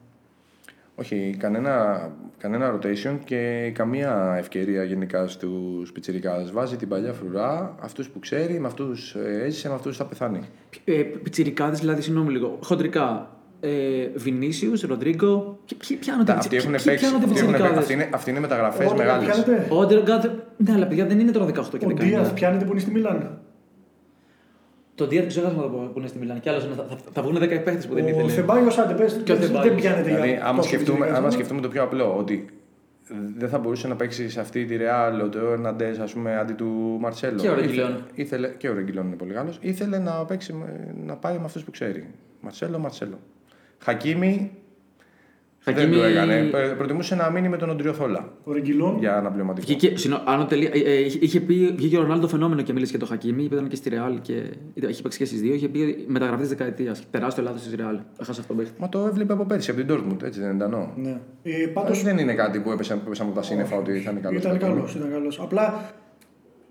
Όχι, 0.95 1.35
κανένα, 1.39 2.09
κανένα 2.37 2.75
rotation 2.75 3.17
και 3.23 3.71
καμία 3.73 4.35
ευκαιρία 4.37 4.83
γενικά 4.83 5.27
στους 5.27 5.91
πιτσιρικάδες. 5.91 6.51
Βάζει 6.51 6.75
την 6.75 6.87
παλιά 6.87 7.13
φρουρά, 7.13 7.75
αυτούς 7.81 8.09
που 8.09 8.19
ξέρει, 8.19 8.59
με 8.59 8.67
αυτούς 8.67 9.15
έζησε, 9.15 9.67
με 9.69 9.73
αυτούς 9.73 9.97
θα 9.97 10.05
πεθάνει. 10.05 10.39
Ε, 10.85 10.93
Πιτσιρικάδες, 10.93 11.79
δηλαδή, 11.79 12.01
συγγνώμη 12.01 12.31
λίγο. 12.31 12.57
Χοντρικά. 12.63 13.27
Ε, 13.59 14.07
Βινίσιους, 14.15 14.81
Ροντρίγκο. 14.81 15.59
Ποιοι- 15.67 15.79
Ποιοι 15.87 15.97
πιάνονται 15.97 16.31
Τα- 16.31 16.37
Αυτοί 16.37 16.55
έχουν 16.55 16.71
ποιοι- 16.71 16.79
παίξει. 16.85 16.99
ποιοι 16.99 17.09
πιάνονται 17.09 17.25
Αυτοί, 17.31 17.39
έχουν 17.39 17.51
παίξει. 17.51 17.61
πιτσιρικάδες; 17.67 17.77
αυτοί, 17.83 17.93
είναι, 17.93 18.09
αυτοί 18.13 18.29
είναι 18.29 18.39
μεταγραφές 18.39 18.91
Όντιαθ 18.91 19.07
μεγάλες. 19.07 19.43
πιάνετε; 19.43 19.67
Ο 19.73 19.79
Όντεργαρντ. 19.79 20.25
Ναι, 20.57 20.71
αλλά 20.73 20.87
παιδιά 20.87 21.05
δεν 21.05 21.19
είναι 21.19 21.31
τώρα 21.31 21.45
18 21.45 21.77
και 21.77 21.85
Ο 21.85 21.87
19. 21.89 22.03
Ντίαθ 22.05 22.33
πιάνεται 22.33 22.65
που 22.65 22.71
είναι 22.71 22.79
στη 22.79 22.91
Μιλάν. 22.91 23.39
Το 24.95 25.07
Ντίαθ 25.07 25.27
ξέχασα 25.27 25.55
να 25.55 25.61
το 25.61 25.67
πω 25.69 25.89
που 25.93 25.99
είναι 25.99 26.07
στη 26.07 26.17
Μιλάν. 26.19 26.39
Κι 26.39 26.49
άλλος 26.49 26.63
θα, 26.63 26.85
θα, 26.89 26.97
θα 27.13 27.21
βγουν 27.21 27.35
10 27.37 27.39
παίχτες 27.39 27.87
που 27.87 27.93
δεν 27.93 28.05
Ο 28.05 28.07
ήθελε. 28.07 28.29
Θεμπάγιο 28.31 28.71
Άντε, 28.83 28.93
πες, 28.93 29.21
Και 29.23 29.31
ο 29.31 29.35
δεν 29.35 29.47
Θεμπάγιος. 29.47 29.75
πιάνεται 29.75 30.01
Δηλαδή, 30.03 30.29
για 30.29 30.45
άμα 30.45 30.55
τόσο 30.55 30.67
σκεφτούμε, 30.67 30.91
πιτσιρικάς, 30.97 31.17
άμα 31.19 31.27
ε. 31.27 31.31
σκεφτούμε 31.31 31.61
το 31.61 31.67
πιο 31.67 31.83
απλό, 31.83 32.15
ότι 32.17 32.45
δεν 33.37 33.49
θα 33.49 33.57
μπορούσε 33.59 33.87
να 33.87 33.95
παίξει 33.95 34.29
σε 34.29 34.39
αυτή 34.39 34.65
τη 34.65 34.75
Real 34.79 35.23
ο 35.23 35.29
Τεό 35.29 35.51
Ερναντέ, 35.51 35.95
ας 36.01 36.13
πούμε, 36.13 36.37
αντί 36.37 36.53
του 36.53 36.97
Μαρσέλο. 36.99 37.39
Και 37.39 37.49
ο 37.49 37.53
Ρεγκιλόν. 37.55 38.03
Ήθελε, 38.13 38.47
και 38.57 38.69
ο 38.69 38.73
Ρεγκιλόν 38.73 39.05
είναι 39.07 39.15
πολύ 39.15 39.33
Γάλλος. 39.33 39.57
Ήθελε 39.61 39.97
να, 39.99 40.11
παίξει, 40.25 40.53
με- 40.53 40.93
να 41.05 41.15
πάει 41.15 41.37
με 41.37 41.45
αυτούς 41.45 41.63
που 41.63 41.71
ξέρει. 41.71 42.07
Μαρσέλο, 42.41 42.79
Μαρσέλο. 42.79 43.19
Χακίμι, 43.79 44.51
δεν 45.63 45.73
Χακίμι- 45.75 45.97
το 45.97 46.03
έκανε. 46.03 46.43
Προ- 46.51 46.75
Προτιμούσε 46.77 47.15
να 47.15 47.29
μείνει 47.29 47.49
με 47.49 47.57
τον 47.57 47.69
Οντριοθόλα 47.69 48.29
Ο 48.43 48.51
Ρεγγιλόν. 48.53 48.97
για 48.99 49.17
αναπληρωματικό. 49.17 49.67
Βγήκε, 49.67 49.97
συνο, 49.97 50.21
άνω 50.25 50.45
τελεία, 50.45 50.69
ε, 50.73 50.79
ε, 50.79 50.99
είχε- 51.05 51.19
είχε 51.21 51.39
πει, 51.39 51.73
βγήκε 51.75 51.97
ο 51.97 52.01
Ρονάλντο 52.01 52.27
φαινόμενο 52.27 52.61
και 52.61 52.73
μίλησε 52.73 52.91
για 52.91 52.99
το 52.99 53.05
Χακίμι, 53.05 53.47
που 53.47 53.53
ήταν 53.53 53.67
και 53.67 53.75
στη 53.75 53.89
Ρεάλ 53.89 54.21
και 54.21 54.33
ήταν- 54.73 54.89
είχε 54.89 55.01
παίξει 55.01 55.17
και 55.17 55.25
στις 55.25 55.41
δύο. 55.41 55.53
Είχε 55.53 55.67
πει 55.67 56.03
μεταγραφή 56.07 56.41
τη 56.41 56.47
δεκαετίας. 56.47 57.03
Τεράστιο 57.11 57.43
λάθος 57.43 57.61
της 57.61 57.75
Ρεάλ. 57.75 57.99
Έχασε 58.21 58.41
αυτό 58.41 58.53
το 58.53 58.59
παίχτη. 58.59 58.73
Μα 58.81 58.89
το 58.89 58.99
έβλεπε 59.07 59.33
από 59.33 59.45
πέρσι, 59.45 59.71
από 59.71 59.83
την 59.83 59.95
Dortmund, 59.95 60.23
έτσι 60.23 60.39
δεν 60.39 60.55
ήταν. 60.55 60.73
ο; 60.73 60.93
Ναι. 60.95 61.17
Ε, 61.43 61.67
Πάντω 61.73 61.91
Όχι, 61.91 62.03
δεν 62.03 62.17
είναι 62.17 62.33
κάτι 62.33 62.59
που 62.59 62.71
έπεσε, 62.71 62.93
που 62.95 63.01
έπεσαν 63.05 63.25
από 63.27 63.35
τα 63.35 63.41
σύννεφα 63.43 63.75
ότι 63.77 63.99
θα 63.99 64.11
είναι 64.11 64.19
καλός. 64.19 64.41
ήταν 64.41 64.57
καλός. 64.57 64.95
Ήταν 64.95 65.11
καλός. 65.11 65.39
Απλά 65.39 65.91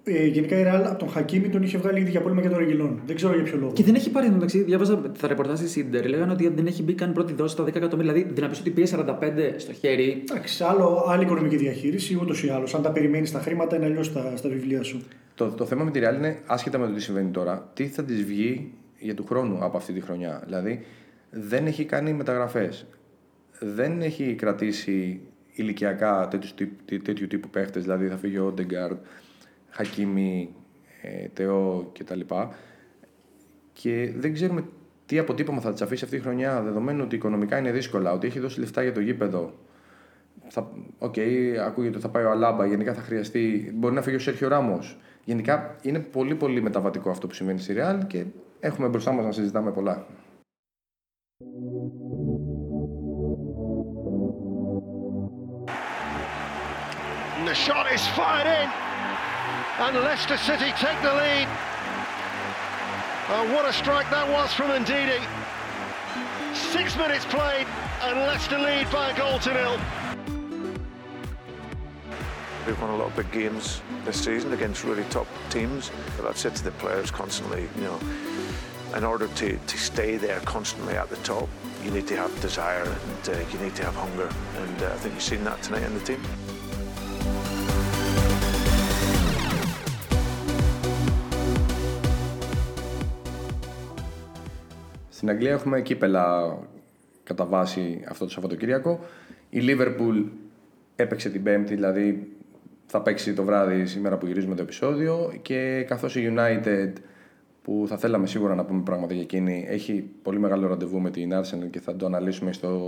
ε, 0.05 0.27
γενικά 0.27 0.59
η 0.59 0.63
Real 0.67 0.83
από 0.87 0.99
τον 0.99 1.09
Χακίμι 1.09 1.49
τον 1.49 1.63
είχε 1.63 1.79
βγάλει 1.79 2.01
ήδη 2.01 2.11
για 2.11 2.21
πόλεμο 2.21 2.41
για 2.41 2.51
τον 2.51 2.59
Ρεγγιλόν. 2.59 3.01
Δεν 3.07 3.17
ξέρω 3.17 3.35
για 3.35 3.43
ποιο 3.43 3.59
λόγο. 3.59 3.73
Και 3.73 3.83
δεν 3.83 3.95
έχει 3.95 4.11
πάρει 4.11 4.31
μεταξύ. 4.31 4.63
Διάβαζα 4.63 5.01
τα 5.21 5.29
ρεπορτάζ 5.29 5.61
τη 5.61 5.69
Σίντερ. 5.69 6.09
Λέγανε 6.09 6.33
ότι 6.33 6.49
δεν 6.49 6.67
έχει 6.67 6.83
μπει 6.83 6.95
καν 6.95 7.13
πρώτη 7.13 7.33
δόση 7.33 7.53
στα 7.55 7.65
10 7.65 7.75
εκατομμύρια. 7.77 8.13
Δηλαδή, 8.13 8.33
δεν 8.35 8.43
να 8.45 8.51
πεις 8.51 8.61
ότι 8.61 8.71
πήγε 8.71 8.97
45 8.97 9.55
στο 9.57 9.73
χέρι. 9.73 10.25
Εντάξει, 10.31 10.65
άλλο, 10.65 11.05
άλλη 11.09 11.23
οικονομική 11.23 11.57
διαχείριση 11.57 12.19
ούτως 12.21 12.45
ή 12.45 12.49
άλλως. 12.49 12.75
Αν 12.75 12.83
τα 12.83 12.91
περιμένεις 12.93 13.33
τα 13.33 13.39
χρήματα, 13.39 13.77
είναι 13.77 13.85
αλλιώς 13.85 14.07
στα, 14.07 14.37
στα 14.37 14.49
βιβλία 14.49 14.83
σου. 14.83 15.03
Το, 15.35 15.49
το 15.49 15.65
θέμα 15.67 15.85
με 15.85 15.91
τη 15.91 16.01
Real 16.03 16.15
είναι, 16.17 16.39
άσχετα 16.47 16.79
με 16.79 16.87
το 16.87 16.93
τι 16.93 17.01
συμβαίνει 17.03 17.31
τώρα, 17.31 17.71
τι 17.75 17.87
θα 17.87 18.05
της 18.05 18.25
βγει 18.25 18.73
για 18.99 19.15
του 19.15 19.25
χρόνου 19.27 19.59
από 19.65 19.77
αυτή 19.77 19.93
τη 19.93 20.01
χρονιά. 20.01 20.43
Δηλαδή, 20.45 20.85
δεν 21.31 21.67
έχει 21.67 21.85
κάνει 21.85 22.13
μεταγραφές. 22.13 22.87
Δεν 23.61 24.01
έχει 24.03 24.35
κρατήσει 24.35 25.21
ηλικιακά 25.53 26.29
τέτοιους, 26.31 26.55
τύπου- 26.55 27.03
τέτοιου 27.03 27.27
τύπου 27.27 27.49
παίχτες. 27.49 27.83
Δηλαδή, 27.83 28.07
θα 28.07 28.17
φύγει 28.17 28.39
ο 28.39 28.47
Όντεγκαρντ, 28.47 28.97
Χακίμι, 29.73 30.55
ε, 31.03 31.29
Τεό 31.29 31.91
κτλ. 31.99 32.21
Και 33.73 34.13
δεν 34.17 34.33
ξέρουμε 34.33 34.65
τι 35.07 35.19
αποτύπωμα 35.19 35.61
θα 35.61 35.73
τη 35.73 35.85
αφήσει 35.85 36.05
αυτή 36.05 36.17
η 36.17 36.21
χρονιά, 36.21 36.63
δεδομένου 36.63 37.03
ότι 37.05 37.17
οικονομικά 37.17 37.59
είναι 37.59 37.73
δύσκολα, 37.73 38.13
ότι 38.13 38.27
έχει 38.27 38.39
δώσει 38.39 38.61
λεφτά 38.61 38.83
για 38.83 38.93
το 38.93 39.01
γήπεδο. 39.01 39.53
Θα, 40.49 40.71
οκ, 40.99 41.15
ακούγεται 41.67 41.95
ότι 41.95 42.05
θα 42.05 42.09
πάει 42.09 42.25
ο 42.25 42.31
Αλάμπα, 42.31 42.67
γενικά 42.67 42.95
θα 42.95 43.01
χρειαστεί. 43.01 43.73
Μπορεί 43.75 43.95
να 43.95 44.03
φύγει 44.03 44.17
ο 44.17 44.19
Σέρχιο 44.19 44.49
Ράμος. 44.49 44.99
Γενικά 45.25 45.77
είναι 45.83 45.99
πολύ 45.99 46.35
πολύ 46.35 46.63
μεταβατικό 46.63 47.11
αυτό 47.11 47.27
που 47.27 47.35
συμβαίνει 47.35 47.59
στη 47.59 47.75
Real 47.77 47.99
και 48.07 48.25
έχουμε 48.61 48.89
μπροστά 48.89 49.13
μας 49.13 49.25
να 49.25 49.33
συζητάμε 49.33 49.73
πολλά. 49.73 50.07
And 57.39 57.49
the 57.49 57.55
shot 57.55 57.87
is 57.97 58.07
fired 58.17 58.47
in. 58.47 58.92
And 59.79 59.97
Leicester 59.97 60.37
City 60.37 60.71
take 60.77 61.01
the 61.01 61.15
lead. 61.15 61.49
Oh, 63.31 63.51
what 63.55 63.65
a 63.65 63.73
strike 63.73 64.09
that 64.11 64.29
was 64.29 64.53
from 64.53 64.69
Ndidi. 64.69 65.19
Six 66.55 66.95
minutes 66.97 67.25
played, 67.25 67.67
and 68.03 68.19
Leicester 68.21 68.59
lead 68.59 68.91
by 68.93 69.11
a 69.11 69.17
goal 69.17 69.39
to 69.39 69.55
nil. 69.55 69.81
We've 72.67 72.81
won 72.81 72.91
a 72.91 72.97
lot 72.97 73.09
of 73.09 73.17
big 73.17 73.33
games 73.33 73.81
this 74.05 74.23
season 74.23 74.53
against 74.53 74.85
really 74.85 75.05
top 75.05 75.27
teams, 75.49 75.91
but 76.19 76.27
I've 76.27 76.37
said 76.37 76.55
to 76.57 76.65
the 76.65 76.73
players 76.73 77.11
constantly, 77.11 77.63
you 77.77 77.83
know, 77.83 77.99
in 78.95 79.05
order 79.05 79.27
to, 79.27 79.57
to 79.57 79.79
stay 79.79 80.19
there 80.19 80.41
constantly 80.41 80.95
at 80.95 81.09
the 81.09 81.17
top, 81.17 81.49
you 81.83 81.91
need 81.91 82.07
to 82.09 82.17
have 82.17 82.41
desire 82.43 82.85
and 82.85 83.29
uh, 83.31 83.39
you 83.51 83.59
need 83.59 83.75
to 83.77 83.85
have 83.85 83.95
hunger, 83.95 84.29
and 84.59 84.83
uh, 84.83 84.93
I 84.93 84.97
think 84.99 85.15
you've 85.15 85.23
seen 85.23 85.45
that 85.45 85.63
tonight 85.63 85.83
in 85.83 85.95
the 85.95 86.01
team. 86.01 86.23
Στην 95.23 95.35
Αγγλία 95.35 95.53
έχουμε 95.53 95.81
κύπελα 95.81 96.59
κατά 97.23 97.45
βάση 97.45 98.05
αυτό 98.09 98.25
το 98.25 98.31
Σαββατοκύριακο. 98.31 99.01
Η 99.51 99.61
Λίβερπουλ 99.61 100.21
έπαιξε 100.97 101.31
την 101.31 101.43
Πέμπτη, 101.43 101.75
δηλαδή 101.75 102.33
θα 102.87 103.03
παίξει 103.03 103.33
το 103.35 103.45
βράδυ 103.45 103.87
σήμερα 103.87 104.19
που 104.19 104.27
γυρίζουμε 104.27 104.55
το 104.55 104.63
επεισόδιο 104.63 105.33
και 105.43 105.85
καθώς 105.89 106.17
η 106.17 106.35
United 106.37 106.93
που 107.63 107.85
θα 107.89 107.97
θέλαμε 107.97 108.27
σίγουρα 108.27 108.55
να 108.55 108.65
πούμε 108.65 108.83
πράγματα 108.83 109.13
για 109.13 109.23
εκείνη 109.23 109.65
έχει 109.69 110.11
πολύ 110.23 110.39
μεγάλο 110.39 110.67
ραντεβού 110.67 111.01
με 111.01 111.11
την 111.11 111.33
Arsenal 111.35 111.71
και 111.71 111.81
θα 111.81 111.97
το 111.97 112.07
αναλύσουμε 112.07 112.53
στο, 112.53 112.81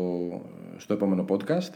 στο 0.76 0.94
επόμενο 0.94 1.24
podcast. 1.28 1.72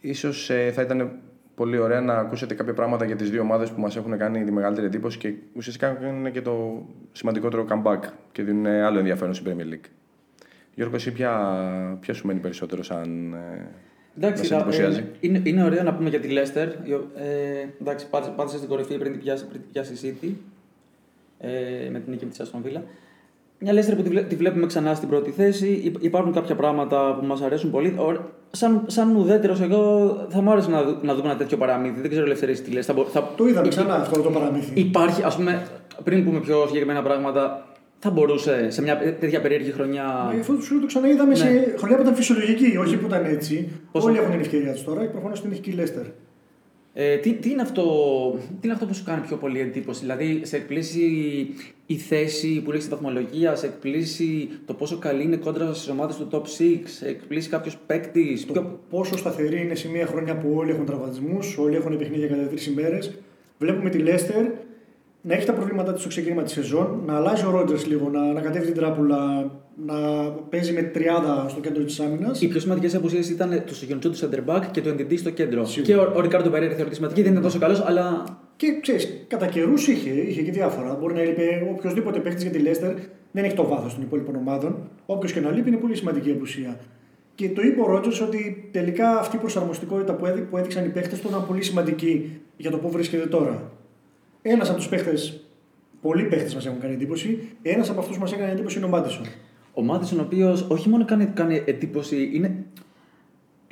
Ίσως 0.00 0.50
ε, 0.50 0.70
θα 0.72 0.82
ήταν 0.82 1.18
πολύ 1.60 1.78
ωραία 1.78 2.00
να 2.00 2.14
ακούσετε 2.14 2.54
κάποια 2.54 2.74
πράγματα 2.74 3.04
για 3.04 3.16
τις 3.16 3.30
δύο 3.30 3.40
ομάδες 3.40 3.70
που 3.70 3.80
μας 3.80 3.96
έχουν 3.96 4.18
κάνει 4.18 4.44
τη 4.44 4.52
μεγαλύτερη 4.52 4.86
εντύπωση 4.86 5.18
και 5.18 5.32
ουσιαστικά 5.54 5.88
κάνουν 5.88 6.32
και 6.32 6.42
το 6.42 6.82
σημαντικότερο 7.12 7.66
comeback 7.70 7.98
και 8.32 8.42
δίνουν 8.42 8.66
άλλο 8.66 8.98
ενδιαφέρον 8.98 9.34
στην 9.34 9.46
Premier 9.52 9.72
League. 9.74 9.88
Γιώργο, 10.74 10.94
εσύ 10.94 11.12
ποια, 11.12 11.32
ποια 12.00 12.14
σου 12.14 12.26
μένει 12.26 12.38
περισσότερο 12.40 12.82
σαν 12.82 13.32
ε, 13.32 13.66
Εντάξει, 14.16 14.42
να 14.42 14.48
σε 14.48 14.54
ε, 14.54 14.56
εντυπωσιάζει; 14.56 15.04
είναι, 15.20 15.40
είναι 15.44 15.64
ωραίο 15.64 15.82
να 15.82 15.94
πούμε 15.94 16.08
για 16.08 16.20
τη 16.20 16.28
Leicester. 16.30 16.68
Ε, 17.16 17.66
εντάξει, 17.80 18.08
πάτησε, 18.10 18.32
πάτησε 18.36 18.56
στην 18.56 18.68
κορυφή 18.68 18.98
πριν 18.98 19.12
την 19.12 19.20
πιάσει, 19.20 19.46
πριν 19.46 19.60
την 19.60 19.70
πιάσει 19.72 20.06
η 20.06 20.16
City. 20.22 20.28
Ε, 21.38 21.90
με 21.90 22.00
την 22.00 22.12
νίκη 22.12 22.26
της 22.26 22.40
Aston 22.42 22.66
Villa. 22.66 22.80
Μια 23.58 23.72
Leicester 23.72 23.96
που 23.96 24.02
τη, 24.02 24.08
βλέ- 24.08 24.28
τη 24.28 24.36
βλέπουμε 24.36 24.66
ξανά 24.66 24.94
στην 24.94 25.08
πρώτη 25.08 25.30
θέση. 25.30 25.68
Υ- 25.84 26.04
Υπάρχουν 26.04 26.32
κάποια 26.32 26.54
πράγματα 26.54 27.16
που 27.20 27.26
μας 27.26 27.40
αρέσουν 27.40 27.70
πολύ. 27.70 27.94
Ο- 28.52 28.56
Σαν, 28.56 28.82
σαν 28.86 29.16
ουδέτερος, 29.16 29.60
εγώ 29.60 30.10
θα 30.30 30.40
μου 30.40 30.50
άρεσε 30.50 30.70
να, 30.70 30.82
δου- 30.82 31.02
να 31.04 31.14
δούμε 31.14 31.28
ένα 31.28 31.36
τέτοιο 31.38 31.56
παραμύθι. 31.56 32.00
Δεν 32.00 32.10
ξέρω 32.10 32.24
ελευθερία 32.24 32.56
τι 32.56 32.70
λες. 32.70 32.86
Θα, 32.86 32.92
μπο- 32.92 33.04
θα, 33.04 33.30
Το 33.36 33.46
είδαμε 33.46 33.66
υ- 33.66 33.70
ξανά 33.70 33.94
αυτό 33.94 34.20
το 34.22 34.30
παραμύθι. 34.30 34.80
Υπάρχει, 34.80 35.22
ας 35.22 35.36
πούμε, 35.36 35.66
πριν 36.04 36.24
πούμε 36.24 36.40
πιο 36.40 36.64
συγκεκριμένα 36.66 37.02
πράγματα, 37.02 37.66
θα 37.98 38.10
μπορούσε 38.10 38.70
σε 38.70 38.82
μια 38.82 38.98
τέτοια 39.20 39.40
περίεργη 39.40 39.70
χρονιά. 39.72 40.30
Ε, 40.36 40.38
Αυτό 40.40 40.60
σου 40.60 40.72
λέω 40.72 40.80
το 40.80 40.86
ξαναείδαμε 40.86 41.34
σε 41.34 41.44
Ναι. 41.44 41.64
χρονιά 41.78 41.96
που 41.96 42.02
ήταν 42.02 42.14
φυσιολογική, 42.14 42.76
όχι 42.76 42.96
που 42.96 43.06
ήταν 43.06 43.24
έτσι. 43.24 43.68
Πόσο- 43.92 44.08
Όλοι 44.08 44.18
έχουν 44.18 44.30
την 44.30 44.40
ευκαιρία 44.40 44.72
τους 44.72 44.84
τώρα 44.84 45.00
και 45.00 45.06
προφανώ 45.06 45.32
την 45.34 45.50
έχει 45.52 45.60
και 45.60 45.70
η 45.70 45.74
Λέστερ. 45.74 46.04
Ε, 46.94 47.16
τι, 47.16 47.32
τι, 47.32 47.50
είναι 47.50 47.62
αυτό, 47.62 47.84
τι 48.48 48.58
είναι 48.62 48.72
αυτό 48.72 48.86
που 48.86 48.94
σου 48.94 49.04
κάνει 49.04 49.20
πιο 49.26 49.36
πολύ 49.36 49.60
εντύπωση, 49.60 50.00
Δηλαδή, 50.00 50.40
σε 50.44 50.56
εκπλήσει 50.56 51.00
η 51.86 51.96
θέση 51.96 52.60
που 52.64 52.72
έχει 52.72 52.80
στη 52.80 52.90
βαθμολογία, 52.90 53.54
σε 53.54 53.66
εκπλήσει 53.66 54.48
το 54.66 54.74
πόσο 54.74 54.98
καλή 54.98 55.22
είναι 55.22 55.36
κόντρα 55.36 55.74
στις 55.74 55.88
ομάδες 55.88 56.16
του 56.16 56.28
top 56.30 56.62
6, 56.62 56.80
σε 56.84 57.08
εκπλήσει 57.08 57.48
κάποιος 57.48 57.76
παίκτης. 57.86 58.46
Το 58.46 58.52
Πιο... 58.52 58.80
πόσο 58.90 59.16
σταθερή 59.16 59.60
είναι 59.60 59.74
σε 59.74 59.88
μια 59.88 60.06
χρονιά 60.06 60.38
που 60.38 60.52
όλοι 60.56 60.70
έχουν 60.70 60.84
τραυματισμούς, 60.84 61.58
όλοι 61.58 61.76
έχουν 61.76 61.98
παιχνίδια 61.98 62.26
κατά 62.26 62.42
τρεις 62.42 62.66
ημέρες. 62.66 63.18
Βλέπουμε 63.58 63.90
τη 63.90 63.98
Λέστερ 63.98 64.46
να 65.22 65.34
έχει 65.34 65.46
τα 65.46 65.52
προβλήματά 65.52 65.92
της 65.92 66.00
στο 66.00 66.08
ξεκίνημα 66.08 66.42
της 66.42 66.52
σεζόν, 66.52 67.02
να 67.06 67.16
αλλάζει 67.16 67.44
ο 67.44 67.50
Ρότζερ 67.50 67.86
λίγο, 67.86 68.08
να 68.08 68.22
ανακατεύει 68.22 68.66
την 68.66 68.74
τράπουλα, 68.74 69.50
να 69.86 69.94
παίζει 70.30 70.72
με 70.72 70.82
τριάδα 70.82 71.46
στο 71.48 71.60
κέντρο 71.60 71.84
της 71.84 72.00
άμυνας. 72.00 72.42
Οι 72.42 72.48
πιο 72.48 72.60
σημαντικέ 72.60 72.96
απουσίε 72.96 73.20
ήταν 73.20 73.62
του 73.66 73.74
Σογιοντσού 73.74 74.10
του 74.10 74.16
Σεντερμπακ 74.16 74.70
και 74.70 74.80
του 74.80 74.88
NDD 74.88 75.18
στο 75.18 75.30
κέντρο. 75.30 75.64
Σίγουρα. 75.64 75.92
Και 75.92 75.98
ο, 75.98 76.12
ο 76.16 76.20
Ρικάρντο 76.20 76.50
Περέρη 76.50 76.70
θεωρητική 76.70 76.94
σημαντική, 76.94 77.22
δεν 77.22 77.30
ήταν 77.30 77.42
τόσο 77.42 77.58
καλός, 77.58 77.80
αλλά 77.80 78.24
Και 78.56 78.78
ξέρεις, 78.80 79.24
κατά 79.28 79.46
καιρούς 79.46 79.88
είχε, 79.88 80.10
είχε 80.10 80.42
και 80.42 80.50
διάφορα. 80.50 80.96
Μπορεί 81.00 81.14
να 81.14 81.22
λείπει 81.22 81.42
οποιοδήποτε 81.70 82.18
παίχτης 82.18 82.42
για 82.42 82.52
τη 82.52 82.58
Λέστερ, 82.58 82.94
δεν 83.30 83.44
έχει 83.44 83.54
το 83.54 83.66
βάθος 83.66 83.94
των 83.94 84.02
υπόλοιπων 84.02 84.36
ομάδων. 84.36 84.76
Όποιος 85.06 85.32
και 85.32 85.40
να 85.40 85.50
λείπει 85.50 85.68
είναι 85.68 85.78
πολύ 85.78 85.96
σημαντική 85.96 86.30
απουσία. 86.30 86.80
Και 87.34 87.48
το 87.48 87.62
είπε 87.62 87.80
ο 87.80 87.86
Ρότζερς 87.86 88.20
ότι 88.20 88.68
τελικά 88.72 89.18
αυτή 89.18 89.36
η 89.36 89.38
προσαρμοστικότητα 89.38 90.14
που, 90.14 90.26
έδει, 90.26 90.40
που 90.40 90.56
έδειξαν 90.56 90.84
οι 90.84 90.88
παίχτες 90.88 91.20
του 91.20 91.28
ήταν 91.28 91.46
πολύ 91.46 91.62
σημαντική 91.62 92.40
για 92.56 92.70
το 92.70 92.76
πού 92.76 92.90
βρίσκεται 92.90 93.26
τώρα. 93.26 93.72
Ένας 94.42 94.68
από 94.68 94.78
τους 94.78 94.88
παίχτες, 94.88 95.44
πολλοί 96.00 96.24
παίχτες 96.24 96.54
μας 96.54 96.66
έχουν 96.66 96.80
κάνει 96.80 96.94
εντύπωση, 96.94 97.38
ένας 97.62 97.90
από 97.90 98.00
αυτούς 98.00 98.16
που 98.16 98.22
μας 98.22 98.32
έκανε 98.32 98.52
εντύπωση 98.52 98.76
είναι 98.76 98.86
ο 98.86 98.88
Μάντισον. 98.88 99.24
Ο 99.74 99.82
Μάτισον, 99.82 100.18
ο 100.18 100.22
οποίος 100.22 100.66
όχι 100.68 100.88
μόνο 100.88 101.04
κάνει, 101.04 101.26
κάνει 101.26 101.62
εντύπωση, 101.66 102.30
είναι, 102.32 102.64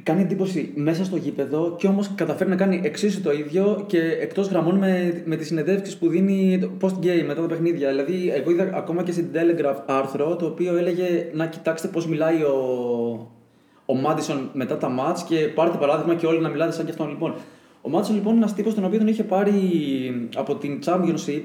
κάνει 0.03 0.21
εντύπωση 0.21 0.73
μέσα 0.75 1.05
στο 1.05 1.17
γήπεδο 1.17 1.75
και 1.79 1.87
όμως 1.87 2.11
καταφέρει 2.15 2.51
να 2.51 2.57
κάνει 2.57 2.81
εξίσου 2.85 3.23
το 3.23 3.33
ίδιο 3.33 3.85
και 3.87 4.01
εκτός 4.21 4.49
γραμμών 4.49 4.77
με, 4.77 5.23
με 5.25 5.37
τις 5.37 5.47
συνεντεύξεις 5.47 5.97
που 5.97 6.09
δίνει 6.09 6.71
post-game 6.81 7.25
μετά 7.27 7.41
τα 7.41 7.47
παιχνίδια. 7.47 7.89
Δηλαδή, 7.89 8.33
εγώ 8.35 8.51
είδα 8.51 8.71
ακόμα 8.75 9.03
και 9.03 9.13
στην 9.13 9.27
Telegraph 9.33 9.83
άρθρο 9.87 10.37
το 10.37 10.47
οποίο 10.47 10.77
έλεγε 10.77 11.31
να 11.33 11.47
κοιτάξτε 11.47 11.89
πώς 11.89 12.07
μιλάει 12.07 12.43
ο, 12.43 12.57
ο 13.87 13.95
Μάντισον 13.95 14.51
μετά 14.53 14.77
τα 14.77 14.89
μάτς 14.89 15.23
και 15.23 15.37
πάρτε 15.37 15.79
παράδειγμα 15.79 16.15
και 16.15 16.27
όλοι 16.27 16.41
να 16.41 16.49
μιλάτε 16.49 16.73
σαν 16.73 16.85
και 16.85 16.91
αυτόν. 16.91 17.09
Λοιπόν, 17.09 17.35
ο 17.83 17.89
Μάντισον 17.89 18.15
λοιπόν 18.15 18.33
είναι 18.33 18.43
ένας 18.43 18.55
τύπος 18.55 18.75
τον 18.75 18.85
οποίο 18.85 18.99
τον 18.99 19.09
είχε 19.09 19.25
πάρει 19.25 19.53
από 20.37 20.55
την 20.55 20.79
Championship. 20.85 21.43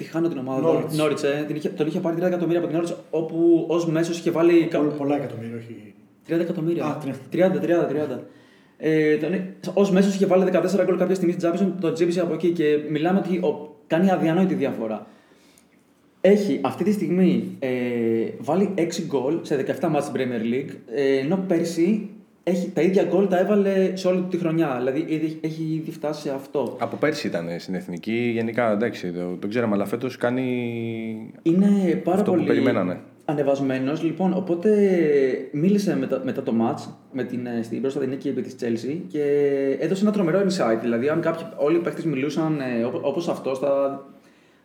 Ε, 0.00 0.04
τη 0.04 0.10
χάνω 0.10 0.28
την 0.28 0.38
ομάδα. 0.38 0.68
Norwich. 0.68 1.00
Norwich, 1.00 1.22
ε, 1.40 1.44
την 1.46 1.56
είχε, 1.56 1.68
τον 1.68 1.86
είχε 1.86 2.00
πάρει 2.00 2.16
30 2.20 2.22
εκατομμύρια 2.26 2.58
από 2.62 2.68
την 2.68 2.80
Norwich, 2.80 2.94
όπου 3.10 3.64
ως 3.68 3.86
μέσος 3.86 4.18
είχε 4.18 4.30
βάλει. 4.30 4.66
κα- 4.70 4.78
Πολλά, 4.78 4.90
πολλά 4.92 5.16
εκατομμύρια, 5.16 5.56
όχι. 5.56 5.94
30 6.28 6.40
εκατομμύρια. 6.40 6.84
Α, 6.84 6.96
30, 7.30 7.58
30, 7.60 7.86
30. 7.86 8.22
Ε, 8.82 9.18
Ω 9.74 9.90
μέσος 9.92 10.14
είχε 10.14 10.26
βάλει 10.26 10.44
14 10.44 10.84
γκολ 10.84 10.96
κάποια 10.96 11.14
στιγμή 11.14 11.32
στην 11.34 11.50
Champions, 11.50 11.72
τον 11.80 11.94
τζίπησε 11.94 12.20
από 12.20 12.34
εκεί 12.34 12.50
και 12.50 12.78
μιλάμε 12.90 13.18
ότι 13.18 13.36
ο, 13.36 13.76
κάνει 13.86 14.10
αδιανόητη 14.10 14.54
διαφορά. 14.54 15.06
Έχει 16.20 16.60
αυτή 16.62 16.84
τη 16.84 16.92
στιγμή 16.92 17.56
ε, 17.58 17.68
βάλει 18.38 18.74
6 18.76 18.80
γκολ 19.06 19.38
σε 19.42 19.64
17 19.80 19.88
μάτς 19.90 20.06
στην 20.06 20.20
Premier 20.20 20.54
League, 20.54 20.74
ε, 20.94 21.18
ενώ 21.18 21.44
πέρσι 21.48 22.10
έχει, 22.50 22.70
τα 22.74 22.80
ίδια 22.80 23.02
γκολ 23.04 23.28
τα 23.28 23.38
έβαλε 23.38 23.90
σε 23.94 24.08
όλη 24.08 24.24
τη 24.30 24.36
χρονιά. 24.38 24.74
Δηλαδή 24.78 25.04
ήδη- 25.08 25.38
έχει 25.40 25.62
ήδη 25.82 25.90
φτάσει 25.90 26.20
σε 26.20 26.30
αυτό. 26.30 26.76
Από 26.80 26.96
πέρσι 26.96 27.26
ήταν 27.26 27.46
στην 27.58 27.74
εθνική, 27.74 28.30
γενικά 28.34 28.72
εντάξει, 28.72 29.10
το, 29.12 29.36
το 29.40 29.48
ξέραμε, 29.48 29.74
αλλά 29.74 29.84
φέτος 29.86 30.16
κάνει. 30.16 31.32
Είναι 31.42 31.94
πάρα 32.04 32.18
Αυτό 32.18 32.30
που 32.30 32.36
πολύ 32.36 32.48
περιμένανε. 32.48 33.00
ανεβασμένος. 33.24 34.02
Λοιπόν, 34.02 34.32
οπότε 34.36 34.88
μίλησε 35.52 35.96
μετά, 35.96 36.20
μετά 36.24 36.42
το 36.42 36.52
match 36.60 36.88
με 37.12 37.24
την, 37.24 37.46
ε, 37.46 37.62
στην 37.62 37.80
πρόσφατη 37.80 38.06
νίκη 38.06 38.28
επί 38.28 38.42
της 38.42 38.54
Chelsea 38.60 38.96
και 39.08 39.22
έδωσε 39.80 40.02
ένα 40.02 40.12
τρομερό 40.12 40.40
insight. 40.40 40.78
Δηλαδή, 40.80 41.08
αν 41.08 41.20
κάποιοι, 41.20 41.46
όλοι 41.56 41.76
οι 41.76 41.80
παίχτε 41.80 42.08
μιλούσαν 42.08 42.60
ε, 42.60 42.84
όπως 43.00 43.28
αυτός, 43.28 43.58
θα, 43.58 44.04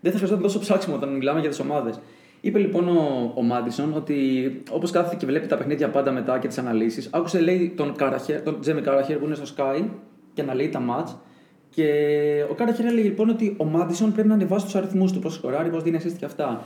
δεν 0.01 0.12
θα 0.12 0.18
χρειαζόταν 0.18 0.44
τόσο 0.44 0.60
ψάξιμο 0.60 0.96
όταν 0.96 1.15
μιλάμε 1.15 1.39
για 1.39 1.50
τις 1.50 1.60
ομάδες. 1.60 2.00
Είπε 2.46 2.60
λοιπόν 2.60 2.88
ο, 2.88 3.32
ο 3.36 3.42
Μάντισον 3.42 3.94
ότι 3.94 4.18
όπως 4.70 4.92
κάθεται 4.92 5.16
και 5.16 5.25
βλέπει 5.25 5.48
τα 5.48 5.58
παιχνίδια 5.58 5.90
πάντα 5.90 6.12
μετά 6.12 6.40
και 6.40 6.48
τις 6.48 6.58
αναλύσεις, 6.58 7.10
άκουσε 7.12 7.40
λέει 7.40 7.74
τον, 7.78 7.96
Καραχέρ, 7.96 8.42
τον 8.42 8.60
Τζέμι 8.60 8.82
Καραχέρ 8.82 9.18
που 9.18 9.25
είναι 9.25 9.36
στο 9.36 9.56
Sky 9.58 9.84
και 10.34 10.42
αναλύει 10.42 10.70
τα 10.70 10.82
match. 10.90 11.16
Και 11.70 11.86
ο 12.50 12.54
Καραχέρ 12.54 12.86
έλεγε 12.86 13.08
λοιπόν 13.08 13.30
ότι 13.30 13.56
ο 13.58 13.66
Μάντισον 13.66 14.12
πρέπει 14.12 14.28
να 14.28 14.34
ανεβάσει 14.34 14.66
τους 14.66 14.75
αριθμούς 14.75 15.12
του, 15.12 15.20
πώς 15.20 15.34
σκοράρει, 15.34 15.70
πώς 15.70 15.84
δίνει 15.84 16.00
assist 16.04 16.16
και 16.18 16.25
αυτά. 16.25 16.64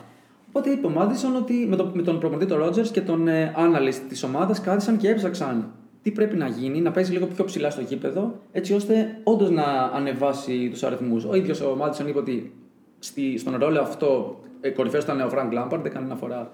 Οπότε 0.48 0.70
είπε 0.70 0.88
ο 0.88 0.90
Μάντισον 0.90 1.36
ότι 1.36 1.54
με, 1.70 1.76
το, 1.76 1.92
με 1.94 2.02
τον 2.02 2.20
προπονητή 2.20 2.50
τον 2.50 2.58
Ρότζερς 2.58 2.92
και 2.92 3.02
τον 3.02 3.28
ε, 3.28 3.54
analyst 3.58 4.02
της 4.10 4.24
ομάδας 4.24 4.62
κάθισαν 4.62 4.98
και 4.98 5.10
έψαξαν 5.10 5.72
τι 6.02 6.12
πρέπει 6.12 6.36
να 6.36 6.48
γίνει, 6.48 6.82
να 6.82 6.92
παίζει 6.92 7.12
λίγο 7.12 7.26
πιο 7.26 7.44
ψηλά 7.44 7.70
στο 7.70 7.82
γήπεδο, 7.82 8.40
έτσι 8.52 8.74
ώστε 8.74 9.20
όντως 9.24 9.50
να 9.50 9.64
ανεβάσει 9.94 10.70
τους 10.72 10.84
αριθμούς. 10.84 11.26
Ο 11.26 11.36
ίδιος 11.36 11.62
ο 11.62 11.76
Μάντισον 11.78 12.08
είπε 12.08 12.18
ότι 12.18 12.54
στη, 13.00 13.38
στον 13.38 13.56
ρόλο 13.60 13.80
αυτό 13.82 14.40
ε, 14.62 14.70
κορυφαίος 14.70 15.04
ήταν 15.04 15.22
ο 15.22 15.30
Φρανκ 15.30 15.52
Λάμπαρντ, 15.52 15.84
δεν 15.84 15.92
κανένα 15.92 16.16
φορά 16.16 16.52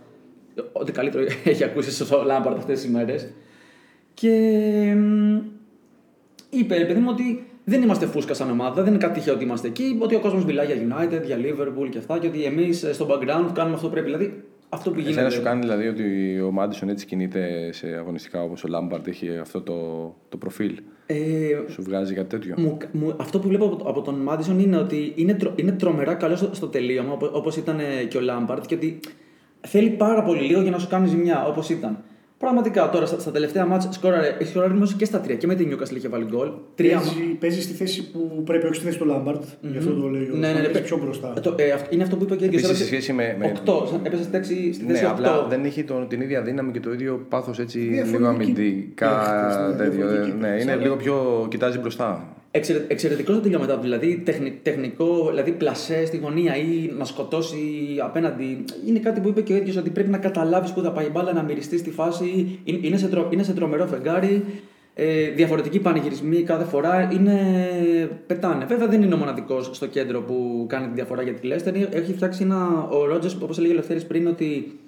ό,τι 0.72 0.92
καλύτερο 0.92 1.24
έχει 1.44 1.64
ακούσει 1.64 1.92
στον 1.92 2.24
Λάμπαρντ 2.26 2.58
αυτές 2.58 2.80
τις 2.80 2.90
ημέρες. 2.90 3.28
Και 4.14 4.32
μ, 4.98 5.38
είπε, 6.50 6.76
παιδί 6.76 7.00
μου, 7.00 7.10
ότι 7.10 7.48
δεν 7.64 7.82
είμαστε 7.82 8.06
φούσκα 8.06 8.34
σαν 8.34 8.50
ομάδα, 8.50 8.84
δεν 8.84 8.94
είναι 8.94 9.02
κάτι 9.02 9.14
τυχαίο 9.14 9.34
ότι 9.34 9.44
είμαστε 9.44 9.68
εκεί. 9.68 9.98
Ότι 10.02 10.16
ο 10.16 10.20
κόσμος 10.20 10.46
μιλάει 10.46 10.66
για 10.66 10.76
United, 10.76 11.22
για 11.26 11.38
Liverpool 11.38 11.90
και 11.90 11.98
αυτά. 11.98 12.20
Και 12.20 12.28
ότι 12.28 12.44
εμείς 12.44 12.88
στο 12.92 13.08
background 13.10 13.50
κάνουμε 13.54 13.76
αυτό 13.76 13.88
που 13.88 13.94
πρέπει. 13.94 14.06
Δηλαδή 14.06 14.44
αυτό 14.70 14.92
που 14.92 15.00
γίνεται. 15.00 15.14
Εσένα 15.14 15.30
σου 15.30 15.42
κάνει 15.42 15.60
δηλαδή 15.60 15.88
ότι 15.88 16.40
ο 16.42 16.52
Μάντισον 16.52 16.90
έτσι 16.90 17.06
κινείται 17.06 17.70
σε 17.72 17.88
αγωνιστικά 17.88 18.44
όπως 18.44 18.64
ο 18.64 18.68
Λάμπαρντ 18.68 19.08
έχει 19.08 19.38
αυτό 19.38 19.62
το, 19.62 19.76
το 20.30 20.38
προφίλ; 20.38 20.80
Ε, 21.06 21.16
Σου 21.70 21.84
βγάζει 21.84 22.14
κάτι 22.14 22.28
τέτοιο; 22.28 22.56
μου, 22.58 22.78
μου, 22.92 23.16
αυτό 23.18 23.40
που 23.40 23.48
βλέπω 23.48 23.66
από, 23.66 23.90
από 23.90 24.02
τον 24.02 24.16
Μάντισον 24.16 24.60
είναι 24.60 24.78
ότι 24.78 25.14
είναι, 25.16 25.34
τρο, 25.34 25.54
είναι 25.56 25.72
τρομερά 25.72 26.14
καλό 26.14 26.36
στο, 26.36 26.50
στο 26.52 26.68
τελείωμα, 26.68 27.18
όπως 27.34 27.58
ήταν 27.58 27.80
ε, 27.80 28.04
και 28.04 28.18
ο 28.18 28.22
Λάμπαρντ, 28.22 28.66
και 28.66 28.76
ότι 28.76 29.00
θέλει 29.62 29.90
πάρα 29.90 30.24
πολύ 30.24 30.42
λίγο 30.42 30.62
για 30.62 30.72
να 30.72 30.80
σου 30.80 30.88
κάνει 30.88 31.08
ζημιά, 31.08 31.46
όπως 31.46 31.70
ήταν. 31.70 32.04
Πραγματικά 32.38 32.90
τώρα 32.90 33.06
στα, 33.06 33.20
στα 33.20 33.32
τελευταία 33.32 33.66
ματς 33.66 33.92
σκόραρε, 33.92 34.36
έχει 34.40 34.50
σκοράρει 34.50 34.74
όμως 34.74 34.94
και 34.94 35.06
στα 35.06 35.20
τρία. 35.20 35.36
Και 35.36 35.48
με 35.48 35.56
την 35.56 35.72
Newcastle 35.74 35.96
είχε 35.96 36.08
βάλει 36.08 36.26
γκολ. 36.26 36.50
Τρία 36.76 36.98
Παίζει, 36.98 37.22
παίζει 37.40 37.62
στη 37.62 37.74
θέση 37.74 38.12
που 38.12 38.42
πρέπει, 38.46 38.66
όχι 38.66 38.76
στη 38.76 38.84
θέση 38.86 38.98
του 38.98 39.06
Λάμπαρντ. 39.06 39.44
Γι' 39.62 39.78
αυτό 39.78 39.94
το 39.94 40.08
λέει 40.08 40.22
ο 40.22 40.36
Ναι, 40.36 40.48
ναι, 40.54 40.60
ναι, 40.60 40.66
παίζει 40.68 40.82
πιο 40.82 40.98
μπροστά. 41.04 41.34
Ε, 41.38 41.40
το- 41.40 41.56
ε, 41.58 41.72
αυτό- 41.72 41.94
είναι 41.94 42.04
αυτό 42.04 42.16
που 42.16 42.24
είπε 42.24 42.36
και 42.36 42.44
ο 42.44 42.46
ίδιο. 42.46 42.60
Επίσης, 42.60 42.78
σε 42.78 42.86
σχέση 42.86 43.14
με- 43.14 43.36
με- 43.40 43.46
8, 43.66 44.00
έπεσε 44.04 44.24
στη 44.24 44.32
θέση, 44.32 44.74
στη 44.74 44.86
Ναι, 44.86 44.92
θέση 44.94 45.06
8. 45.06 45.10
απλά 45.12 45.46
δεν 45.50 45.66
έχει 45.66 45.84
τον, 45.84 46.08
την 46.08 46.22
ίδια 46.22 46.42
δύναμη 46.42 46.72
και 46.72 46.80
το 46.80 46.94
ίδιο 46.94 47.26
πάθος 47.30 47.60
έτσι 47.60 47.78
λίγο 47.78 47.92
Διαφορετική 48.04 48.28
αμυντικά. 48.44 49.10
παίκτης, 49.10 49.58
ναι, 49.58 49.76
τέτοιο. 49.86 49.92
διαφορετική 50.08 50.38
Ναι, 50.38 50.42
παίκτης, 50.48 50.64
είναι 50.64 50.72
αλλά- 50.72 50.82
λίγο 50.82 50.96
πιο. 50.96 51.46
κοιτάζει 51.50 51.78
μπροστά. 51.80 52.35
Εξαιρε, 52.56 52.86
εξαιρετικό 52.88 53.32
στο 53.32 53.42
τελειώμα 53.42 53.68
του. 53.68 53.80
Δηλαδή 53.82 54.22
τεχνη, 54.26 54.60
τεχνικό, 54.62 55.28
δηλαδή 55.30 55.52
πλασέ 55.52 56.06
στη 56.06 56.18
γωνία 56.18 56.56
ή 56.56 56.92
να 56.98 57.06
σκοτώσει 57.06 57.58
απέναντι. 58.04 58.66
Είναι 58.88 59.00
κάτι 59.00 59.20
που 59.20 59.28
είπε 59.28 59.42
και 59.42 59.54
ο 59.54 59.56
ίδιος 59.56 59.78
ότι 59.78 59.90
πρέπει 59.90 60.10
να 60.10 60.18
καταλάβεις 60.18 60.72
που 60.72 60.82
θα 60.82 60.92
πάει 60.92 61.06
η 61.06 61.10
μπάλα, 61.14 61.34
να 61.34 61.44
μυριστείς 61.44 61.80
στη 61.80 61.92
φάση. 61.92 62.60
Είναι, 62.64 62.80
είναι, 62.82 62.98
σε, 62.98 63.08
τρο, 63.08 63.30
είναι 63.32 63.44
σε 63.44 63.54
τρομερό 63.54 63.86
φεγγάρι. 63.86 64.44
Ε, 64.94 65.30
διαφορετικοί 65.30 65.80
πανηγυρισμοί 65.80 66.44
κάθε 66.44 66.64
φορά. 66.64 67.10
Είναι, 67.14 67.40
πετάνε. 68.28 68.66
Βέβαια 68.66 68.88
δεν 68.88 69.02
είναι 69.02 69.14
ο 69.14 69.18
μοναδικός 69.18 69.70
στο 69.74 69.88
κέντρο 69.88 70.22
που 70.22 70.66
κάνει 70.70 70.88
τη 70.88 70.94
διαφορά 70.94 71.22
για 71.22 71.34
τη 71.34 71.48
Λέστερ. 71.48 71.76
Έχει 71.76 72.14
φτιάξει 72.14 72.44
ένα. 72.44 72.88
Ο 72.92 73.06
Ρότζερς, 73.06 73.36
όπως 73.42 73.58
έλεγε 73.58 73.74
ο 73.74 73.76
Ελευθέρης 73.76 74.06
πριν, 74.06 74.28
ότι 74.28 74.80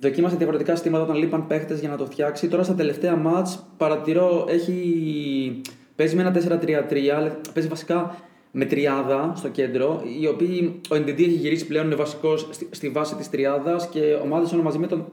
Δοκίμασε 0.00 0.36
διαφορετικά 0.36 0.74
συστήματα 0.74 1.04
όταν 1.04 1.16
λείπαν 1.16 1.46
παίχτες 1.46 1.80
για 1.80 1.88
να 1.88 1.96
το 1.96 2.06
φτιάξει. 2.06 2.48
Τώρα 2.48 2.62
στα 2.62 2.74
τελευταία 2.74 3.16
μάτς 3.16 3.66
παρατηρώ 3.76 4.46
έχει. 4.48 5.60
Παίζει 5.96 6.16
με 6.16 6.22
ένα 6.22 6.60
4-3-3, 6.90 7.06
αλλά 7.16 7.36
παίζει 7.54 7.68
βασικά 7.68 8.16
με 8.50 8.64
τριάδα 8.64 9.32
στο 9.36 9.48
κέντρο, 9.48 10.02
η 10.20 10.26
οποία 10.26 10.68
ο 10.68 10.96
NDD 10.96 11.18
έχει 11.18 11.28
γυρίσει 11.28 11.66
πλέον, 11.66 11.86
είναι 11.86 11.94
βασικός 11.94 12.48
στη, 12.50 12.68
στη 12.70 12.88
βάση 12.88 13.14
της 13.14 13.30
τριάδας 13.30 13.88
και 13.88 14.00
ο 14.22 14.26
Μάδισον 14.26 14.60
μαζί 14.60 14.78
με 14.78 14.86
τον, 14.86 15.06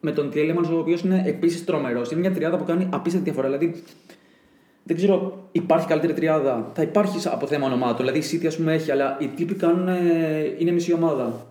με 0.00 0.12
τον 0.12 0.30
Τιέλεμαν, 0.30 0.64
ο 0.64 0.78
οποίος 0.78 1.00
είναι 1.00 1.22
επίσης 1.26 1.64
τρομερός. 1.64 2.10
Είναι 2.10 2.20
μια 2.20 2.32
τριάδα 2.32 2.56
που 2.56 2.64
κάνει 2.64 2.88
απίστευτη 2.90 3.30
διαφορά. 3.30 3.58
Δηλαδή, 3.58 3.82
δεν 4.82 4.96
ξέρω, 4.96 5.48
υπάρχει 5.52 5.86
καλύτερη 5.86 6.12
τριάδα; 6.12 6.70
Θα 6.74 6.82
υπάρχει 6.82 7.28
από 7.28 7.46
θέμα 7.46 7.66
ονομάτων. 7.66 7.96
Δηλαδή, 7.96 8.18
η 8.18 8.22
City 8.32 8.46
ας 8.46 8.56
πούμε 8.56 8.74
έχει, 8.74 8.90
αλλά 8.90 9.16
οι 9.20 9.26
τύποι 9.26 9.54
κάνουν, 9.54 9.88
ε, 9.88 10.54
είναι 10.58 10.70
μισή 10.70 10.92
ομάδα. 10.92 11.46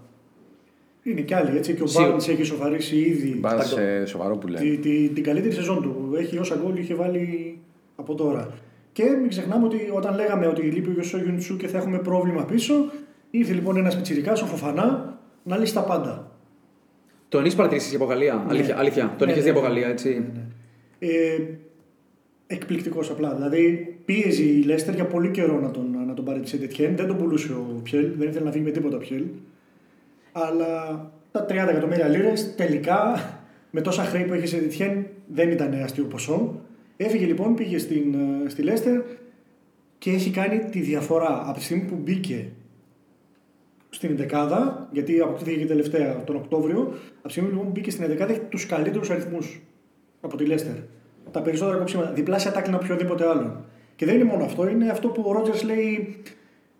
Είναι 1.03 1.21
κι 1.21 1.34
άλλοι 1.34 1.58
έτσι. 1.58 1.73
Και 1.73 1.84
ο 1.84 1.88
Σίγουρα. 1.88 2.10
Μπάρντ 2.10 2.30
έχει 2.30 2.41
ισοφαρίσει 2.41 2.97
ήδη 2.97 3.38
Μπα 3.39 3.62
σε 3.62 4.06
σοβαρό 4.06 4.38
που 4.38 4.47
λένε. 4.47 4.69
τη, 4.69 4.77
τη, 4.77 5.10
την 5.10 5.23
καλύτερη 5.23 5.53
σεζόν 5.53 5.82
του. 5.82 6.15
Έχει 6.17 6.38
όσα 6.38 6.60
γκολ 6.63 6.77
είχε 6.77 6.95
βάλει 6.95 7.58
από 7.99 8.15
τώρα. 8.15 8.53
Και 8.91 9.03
μην 9.03 9.29
ξεχνάμε 9.29 9.65
ότι 9.65 9.77
όταν 9.93 10.15
λέγαμε 10.15 10.47
ότι 10.47 10.62
λείπει 10.62 10.89
ο 10.89 10.91
Γιωσό 10.91 11.17
Γιουντσού 11.17 11.57
και 11.57 11.67
θα 11.67 11.77
έχουμε 11.77 11.99
πρόβλημα 11.99 12.45
πίσω, 12.45 12.73
ήρθε 13.31 13.53
λοιπόν 13.53 13.77
ένας 13.77 13.95
πιτσυρικά, 13.95 14.31
ο 14.31 14.36
Φοφανά, 14.36 15.17
να 15.43 15.57
λύσει 15.57 15.73
τα 15.73 15.81
πάντα. 15.83 16.31
Τον 17.29 17.45
έχει 17.45 17.55
παρατηρήσει 17.55 17.95
από 17.95 18.05
Γαλλία. 18.05 18.45
Αλήθεια, 18.49 18.77
αλήθεια. 18.77 19.15
Τον 19.17 19.27
Ναι, 19.27 19.33
έχει 19.33 19.41
ναι, 19.41 19.51
δει 19.51 19.57
από 19.57 19.62
ναι. 19.62 19.67
Γαλλία, 19.67 19.88
έτσι. 19.88 20.25
Ε, 20.99 21.07
Εκπληκτικός 22.47 23.10
απλά. 23.10 23.33
Δηλαδή 23.33 23.95
πίεζε 24.05 24.43
η 24.43 24.63
Λέστερ 24.63 24.93
για 24.93 25.05
πολύ 25.05 25.29
καιρό 25.31 25.60
να 25.60 25.71
τον, 25.71 26.03
να 26.07 26.13
τον 26.13 26.25
πάρει 26.25 26.39
τη 26.39 26.47
Σεντετιέν. 26.49 26.95
Δεν 26.95 27.07
τον 27.07 27.17
πουλούσε 27.17 27.53
ο 27.53 27.79
Πιέλ, 27.83 28.12
δεν 28.17 28.27
ήθελε 28.27 28.45
να 28.45 28.51
φύγει 28.51 28.63
με 28.63 28.71
τίποτα 28.71 28.95
ο 28.95 28.99
Πιέλ. 28.99 29.23
Αλλά 30.31 31.01
τα 31.31 31.45
30 31.45 31.51
εκατομμύρια 31.51 32.07
λίρες 32.07 32.55
τελικά 32.55 33.19
με 33.71 33.81
τόσα 33.81 34.03
χρέη 34.03 34.23
που 34.23 34.33
έχει 34.33 34.43
η 34.43 34.47
Σεντετιέν 34.47 35.05
δεν 35.27 35.49
ήταν 35.51 35.73
αστείο 35.83 36.03
ποσό. 36.03 36.62
Έφυγε 36.97 37.25
λοιπόν, 37.25 37.55
πήγε 37.55 37.77
στην, 37.77 38.13
ε, 38.45 38.49
στη 38.49 38.62
Λέστερ 38.62 39.01
και 39.97 40.12
έχει 40.12 40.29
κάνει 40.29 40.60
τη 40.60 40.79
διαφορά 40.79 41.43
από 41.45 41.57
τη 41.57 41.63
στιγμή 41.63 41.83
που 41.83 41.95
μπήκε 41.95 42.49
στην 43.89 44.17
11 44.31 44.88
γιατί 44.91 45.19
αποκτήθηκε 45.19 45.57
και 45.57 45.65
τελευταία 45.65 46.23
τον 46.23 46.36
Οκτώβριο. 46.36 46.79
Από 47.17 47.27
τη 47.27 47.31
στιγμή 47.31 47.49
λοιπόν 47.49 47.65
που 47.65 47.71
μπήκε 47.71 47.91
στην 47.91 48.05
11 48.05 48.29
έχει 48.29 48.39
τους 48.39 48.65
καλύτερους 48.65 49.10
αριθμούς 49.10 49.62
από 50.21 50.38
τη 50.38 50.45
Λέστερ. 50.45 50.75
Τα 51.31 51.41
περισσότερα 51.41 51.77
κοψίματα, 51.77 52.12
διπλάσια 52.12 52.51
τάκλιν 52.52 52.76
από 52.75 52.86
οποιοδήποτε 52.86 53.27
άλλον. 53.27 53.65
Και 53.95 54.05
δεν 54.05 54.15
είναι 54.15 54.23
μόνο 54.23 54.43
αυτό, 54.43 54.69
είναι 54.69 54.89
αυτό 54.89 55.07
που 55.07 55.23
ο 55.25 55.31
Ρότζερς 55.31 55.63
λέει 55.63 56.17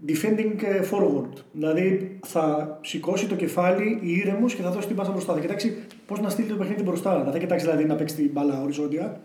defending 0.08 0.64
ε, 0.64 0.82
forward. 0.92 1.42
Δηλαδή 1.52 2.18
θα 2.26 2.78
σηκώσει 2.82 3.28
το 3.28 3.36
κεφάλι 3.36 4.00
ήρεμος 4.02 4.56
και 4.56 4.62
θα 4.62 4.72
δώσει 4.72 4.88
την 4.88 4.96
πάσα 4.96 5.12
μπροστά. 5.12 5.34
Θα 5.34 5.40
κοιτάξει 5.40 5.78
πώς 6.06 6.20
να 6.20 6.30
στείλει 6.30 6.48
το 6.48 6.56
παιχνίδι 6.56 6.84
μπροστά. 6.84 7.24
Δεν 7.24 7.32
θα 7.32 7.40
κοιτάξει 7.40 7.66
δηλαδή 7.66 7.86
να 7.86 7.96
παίξει 7.96 8.16
την 8.16 8.30
μπάλα 8.34 8.62
οριζόντια. 8.62 9.22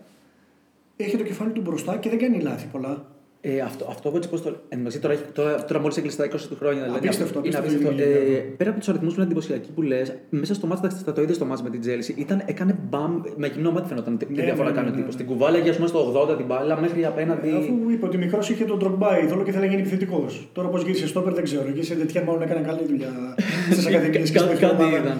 Έχει 1.05 1.17
το 1.17 1.23
κεφάλι 1.23 1.51
του 1.51 1.61
μπροστά 1.61 1.97
και 1.97 2.09
δεν 2.09 2.19
κάνει 2.19 2.39
λάθη 2.39 2.67
πολλά. 2.71 3.05
Ε, 3.45 3.59
αυτό, 3.59 3.85
αυτό 3.89 4.13
έτσι 4.15 4.29
πώς 4.29 4.41
το. 4.41 4.49
Εν 4.49 4.55
τω 4.69 4.77
μεταξύ, 4.77 4.99
τώρα, 4.99 5.13
έχει- 5.13 5.23
τώρα, 5.33 5.65
τώρα 5.65 5.79
μόλις 5.79 5.97
έκλεισε 5.97 6.17
τα 6.17 6.25
20 6.25 6.47
του 6.49 6.55
χρόνια. 6.59 6.83
Δηλαδή, 6.83 7.05
Απίστευτο, 7.07 7.39
είναι 7.45 7.57
απίστευτο 7.57 7.89
απίστευτο. 7.89 8.09
η 8.09 8.15
Ε, 8.15 8.19
δημιουργία. 8.23 8.55
πέρα 8.57 8.69
από 8.69 8.79
τους 8.79 8.89
αριθμούς 8.89 9.13
που 9.13 9.19
είναι 9.19 9.25
εντυπωσιακοί 9.29 9.69
που 9.75 9.81
λες, 9.81 10.13
μέσα 10.29 10.53
στο 10.53 10.67
ματς 10.67 10.87
θα 11.05 11.11
το 11.13 11.21
είδες 11.21 11.35
στο 11.35 11.45
ματς 11.45 11.63
με 11.63 11.69
την 11.69 11.79
Τσέλσι. 11.79 12.13
Ήταν, 12.17 12.41
έκανε 12.45 12.77
μπαμ 12.89 13.21
με 13.35 13.49
κοινό 13.49 13.71
μάτι 13.71 13.87
φαινόταν 13.87 14.17
τι 14.17 14.25
Ναι, 14.29 14.43
διαφορά 14.43 14.69
ναι, 14.69 14.75
κάνει 14.75 14.87
ναι, 14.87 14.91
ο 14.93 14.95
ναι, 14.95 14.99
τύπος. 15.01 15.15
ναι. 15.15 15.21
Την 15.23 15.31
κουβάλαγε 15.31 15.69
ας 15.69 15.75
πούμε 15.75 15.87
στο 15.87 15.99
80 16.29 16.35
την 16.37 16.45
μπάλα 16.45 16.79
μέχρι 16.79 17.05
απέναντι. 17.05 17.47
Ε, 17.49 17.55
Αφού 17.57 17.73
είπε 17.93 18.05
ότι 18.05 18.17
μικρός 18.17 18.49
είχε 18.49 18.63
τον 18.65 18.77
Ντρογκμπά 18.77 19.19
ειδόλο 19.23 19.43
και 19.43 19.51
θέλει 19.51 19.63
να 19.63 19.69
γίνει 19.69 19.81
επιθετικός. 19.81 20.49
Τώρα 20.53 20.67
πώς 20.67 20.83
γύρισε 20.83 21.07
στο 21.07 21.21
δεν 21.21 21.43
ξέρω. 21.43 21.71
Και 21.71 21.83
σε 21.83 21.95
τέτοια 21.95 22.23
μάλλον 22.23 22.41
έκανε 22.41 22.61
καλή 22.67 22.81
δουλειά 22.87 23.11
στις 23.71 23.85
ακαδημίες 23.85 24.31
και 24.31 24.37
Κα- 24.39 24.45
στην 24.45 24.59
Κάτι 24.59 24.75
ομάδα. 24.83 24.97
ήταν. 24.97 25.17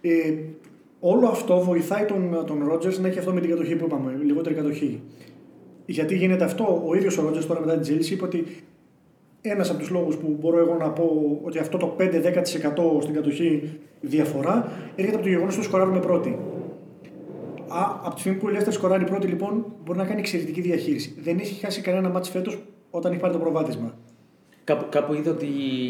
Ε, 0.00 0.10
όλο 1.00 1.26
αυτό 1.26 1.60
βοηθάει 1.60 2.04
τον, 2.04 2.44
τον 2.46 2.64
Ρότζερς 2.68 2.98
να 2.98 3.08
έχει 3.08 3.18
αυτό 3.18 3.32
με 3.32 3.40
την 3.40 3.50
κατοχή 3.50 3.76
που 3.76 3.84
είπαμε, 3.84 4.18
λιγότερη 4.24 4.54
κατοχή. 4.54 5.02
Γιατί 5.86 6.16
γίνεται 6.16 6.44
αυτό, 6.44 6.82
ο 6.86 6.94
ίδιος 6.94 7.18
ο 7.18 7.22
Ρότζερς 7.22 7.46
τώρα 7.46 7.60
μετά 7.60 7.72
την 7.72 7.82
Τζέλση 7.82 8.12
είπε 8.14 8.24
ότι 8.24 8.46
ένας 9.40 9.70
από 9.70 9.78
τους 9.78 9.90
λόγους 9.90 10.16
που 10.16 10.36
μπορώ 10.40 10.58
εγώ 10.58 10.74
να 10.74 10.90
πω 10.90 11.38
ότι 11.42 11.58
αυτό 11.58 11.78
το 11.78 11.96
5-10% 11.98 13.02
στην 13.02 13.14
κατοχή 13.14 13.78
διαφορά 14.00 14.72
έρχεται 14.96 15.16
από 15.16 15.24
το 15.24 15.30
γεγονός 15.30 15.56
ότι 15.56 15.64
σκοράρουμε 15.64 16.00
πρώτοι. 16.00 16.38
Α, 17.68 18.00
από 18.02 18.14
τη 18.14 18.20
στιγμή 18.20 18.38
που 18.38 18.48
η 18.48 18.52
Λέστερ 18.52 18.72
σκοράρει 18.72 19.04
πρώτη, 19.04 19.26
λοιπόν, 19.26 19.64
μπορεί 19.84 19.98
να 19.98 20.04
κάνει 20.04 20.20
εξαιρετική 20.20 20.60
διαχείριση. 20.60 21.14
Δεν 21.22 21.38
έχει 21.38 21.60
χάσει 21.64 21.80
κανένα 21.80 22.08
μάτι 22.08 22.30
φέτος 22.30 22.58
όταν 22.90 23.12
έχει 23.12 23.20
πάρει 23.20 23.32
το 23.32 23.38
προβάδισμα. 23.38 23.94
Κάπου, 24.66 24.86
κάπου 24.90 25.14
είδα 25.14 25.30
ότι 25.30 25.46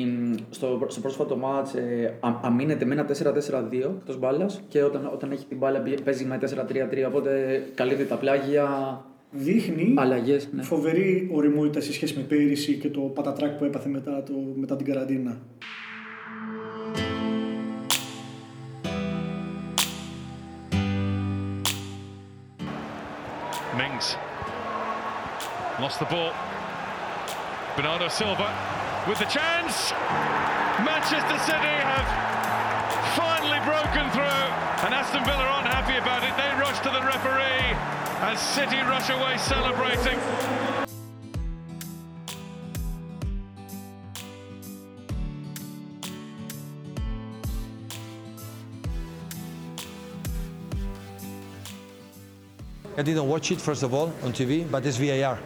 μ, 0.06 0.32
στο, 0.50 0.86
στο 0.88 1.00
πρόσφατο 1.00 1.36
μάτς 1.36 1.74
ε, 1.74 2.18
α- 2.20 2.40
αμήνεται 2.42 2.84
με 2.84 2.94
ένα 2.94 3.06
4-4-2 3.08 3.72
εκτός 3.98 4.18
μπάλας 4.18 4.62
και 4.68 4.82
όταν, 4.82 5.10
όταν 5.12 5.30
έχει 5.32 5.46
την 5.46 5.56
μπάλα 5.58 5.78
πη- 5.80 6.02
παίζει 6.02 6.24
με 6.24 6.38
4-3-3. 6.40 7.06
Οπότε 7.08 7.62
καλύπτει 7.74 8.04
τα 8.04 8.16
πλάγια, 8.16 8.68
Δείχνει 9.30 9.94
αλλαγές. 9.96 10.48
Ναι. 10.52 10.62
φοβερή 10.62 11.30
οριμότητα 11.32 11.80
σε 11.80 11.92
σχέση 11.92 12.16
με 12.16 12.22
πέρυσι 12.22 12.74
και 12.74 12.88
το 12.88 13.00
πατατράκ 13.00 13.58
που 13.58 13.64
έπαθε 13.64 13.88
μετά, 13.88 14.22
το, 14.22 14.32
μετά 14.56 14.76
την 14.76 14.86
καραντίνα. 14.86 15.36
Mings 23.78 24.16
lost 25.80 25.98
the 25.98 26.06
ball. 26.12 26.32
Bernardo 27.76 28.08
Silva 28.08 28.48
with 29.06 29.18
the 29.18 29.26
chance. 29.26 29.92
Manchester 30.80 31.38
City 31.44 31.76
have 31.84 32.08
finally 33.14 33.60
broken 33.68 34.10
through, 34.12 34.44
and 34.86 34.94
Aston 34.94 35.22
Villa 35.24 35.44
aren't 35.44 35.68
happy 35.68 35.98
about 35.98 36.24
it. 36.24 36.34
They 36.38 36.48
rush 36.58 36.80
to 36.80 36.88
the 36.88 37.02
referee 37.04 37.76
as 38.24 38.40
City 38.40 38.78
rush 38.80 39.10
away 39.10 39.36
celebrating. 39.36 40.18
I 52.96 53.02
didn't 53.02 53.28
watch 53.28 53.50
it 53.50 53.60
first 53.60 53.82
of 53.82 53.92
all 53.92 54.10
on 54.22 54.32
TV, 54.32 54.64
but 54.70 54.86
it's 54.86 54.96
VAR, 54.96 55.38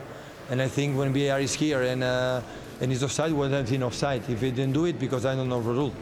and 0.51 0.61
I 0.61 0.67
think 0.67 0.99
when 0.99 1.13
VAR 1.13 1.41
is 1.41 1.55
here 1.55 1.83
and 1.83 2.03
uh, 2.03 2.41
and 2.81 2.93
it's 2.93 3.03
offside, 3.03 3.33
well 3.33 3.49
then 3.49 3.65
it's 3.65 3.83
offside. 3.83 4.29
If 4.29 4.41
he 4.41 4.51
didn't 4.51 4.73
do 4.73 4.85
it, 4.87 4.99
because 4.99 5.25
I 5.25 5.35
don't 5.37 5.49
know 5.49 5.63
the 5.63 5.71
rule. 5.71 5.93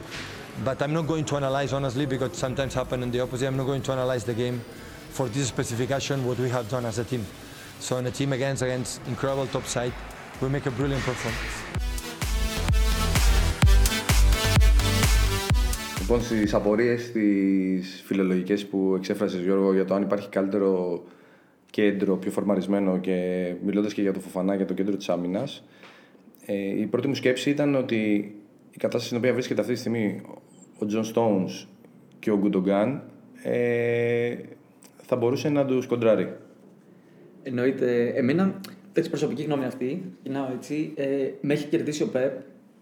But 0.63 0.81
I'm 0.81 0.93
not 0.93 1.07
going 1.07 1.25
to 1.25 1.35
analyze 1.35 1.71
honestly 1.71 2.05
because 2.05 2.35
sometimes 2.35 2.73
happen 2.73 3.03
in 3.03 3.11
the 3.11 3.19
opposite. 3.21 3.47
I'm 3.47 3.57
not 3.57 3.65
going 3.65 3.83
to 3.83 3.91
analyze 3.91 4.23
the 4.23 4.33
game 4.33 4.61
for 5.11 5.29
this 5.29 5.47
specific 5.47 5.91
action 5.91 6.25
what 6.25 6.39
we 6.39 6.49
have 6.49 6.67
done 6.69 6.85
as 6.85 6.97
a 6.99 7.03
team. 7.03 7.25
So 7.79 7.97
in 7.97 8.07
a 8.07 8.11
team 8.11 8.33
against 8.33 8.61
against 8.63 9.01
incredible 9.07 9.47
top 9.47 9.65
side, 9.65 9.93
we 10.41 10.49
make 10.49 10.65
a 10.65 10.71
brilliant 10.71 11.03
performance. 11.03 11.53
Λοιπόν, 15.99 16.21
στι 16.23 16.49
απορίε 16.51 16.95
τι 16.95 17.81
φιλολογικέ 18.05 18.55
που 18.55 18.93
εξέφρασε 18.97 19.37
Γιώργο 19.37 19.73
για 19.73 19.85
το 19.85 19.93
αν 19.93 20.01
υπάρχει 20.01 20.29
καλύτερο 20.29 21.03
κέντρο, 21.79 22.17
πιο 22.17 22.31
φορμαρισμένο 22.31 22.99
και 22.99 23.17
μιλώντας 23.65 23.93
και 23.93 24.01
για 24.01 24.13
το 24.13 24.19
Φοφανά, 24.19 24.55
για 24.55 24.65
το 24.65 24.73
κέντρο 24.73 24.95
της 24.95 25.09
άμυνας, 25.09 25.63
ε, 26.45 26.79
η 26.79 26.85
πρώτη 26.85 27.07
μου 27.07 27.15
σκέψη 27.15 27.49
ήταν 27.49 27.75
ότι 27.75 27.95
η 28.71 28.77
κατάσταση 28.77 29.05
στην 29.05 29.17
οποία 29.17 29.33
βρίσκεται 29.33 29.61
αυτή 29.61 29.73
τη 29.73 29.79
στιγμή 29.79 30.21
ο 30.79 30.85
Τζον 30.85 31.03
Stones 31.13 31.67
και 32.19 32.31
ο 32.31 32.37
Γκουντογκάν 32.37 33.03
ε, 33.43 34.35
θα 35.01 35.15
μπορούσε 35.15 35.49
να 35.49 35.65
τους 35.65 35.85
κοντράρει. 35.85 36.33
Εννοείται. 37.43 38.13
Εμένα, 38.15 38.59
τέτοια 38.93 39.09
προσωπική 39.09 39.43
γνώμη 39.43 39.65
αυτή, 39.65 40.03
ξεκινάω 40.23 40.47
έτσι, 40.55 40.93
ε, 40.95 41.05
με 41.41 41.53
έχει 41.53 41.67
κερδίσει 41.67 42.03
ο 42.03 42.07
Πεπ. 42.07 42.31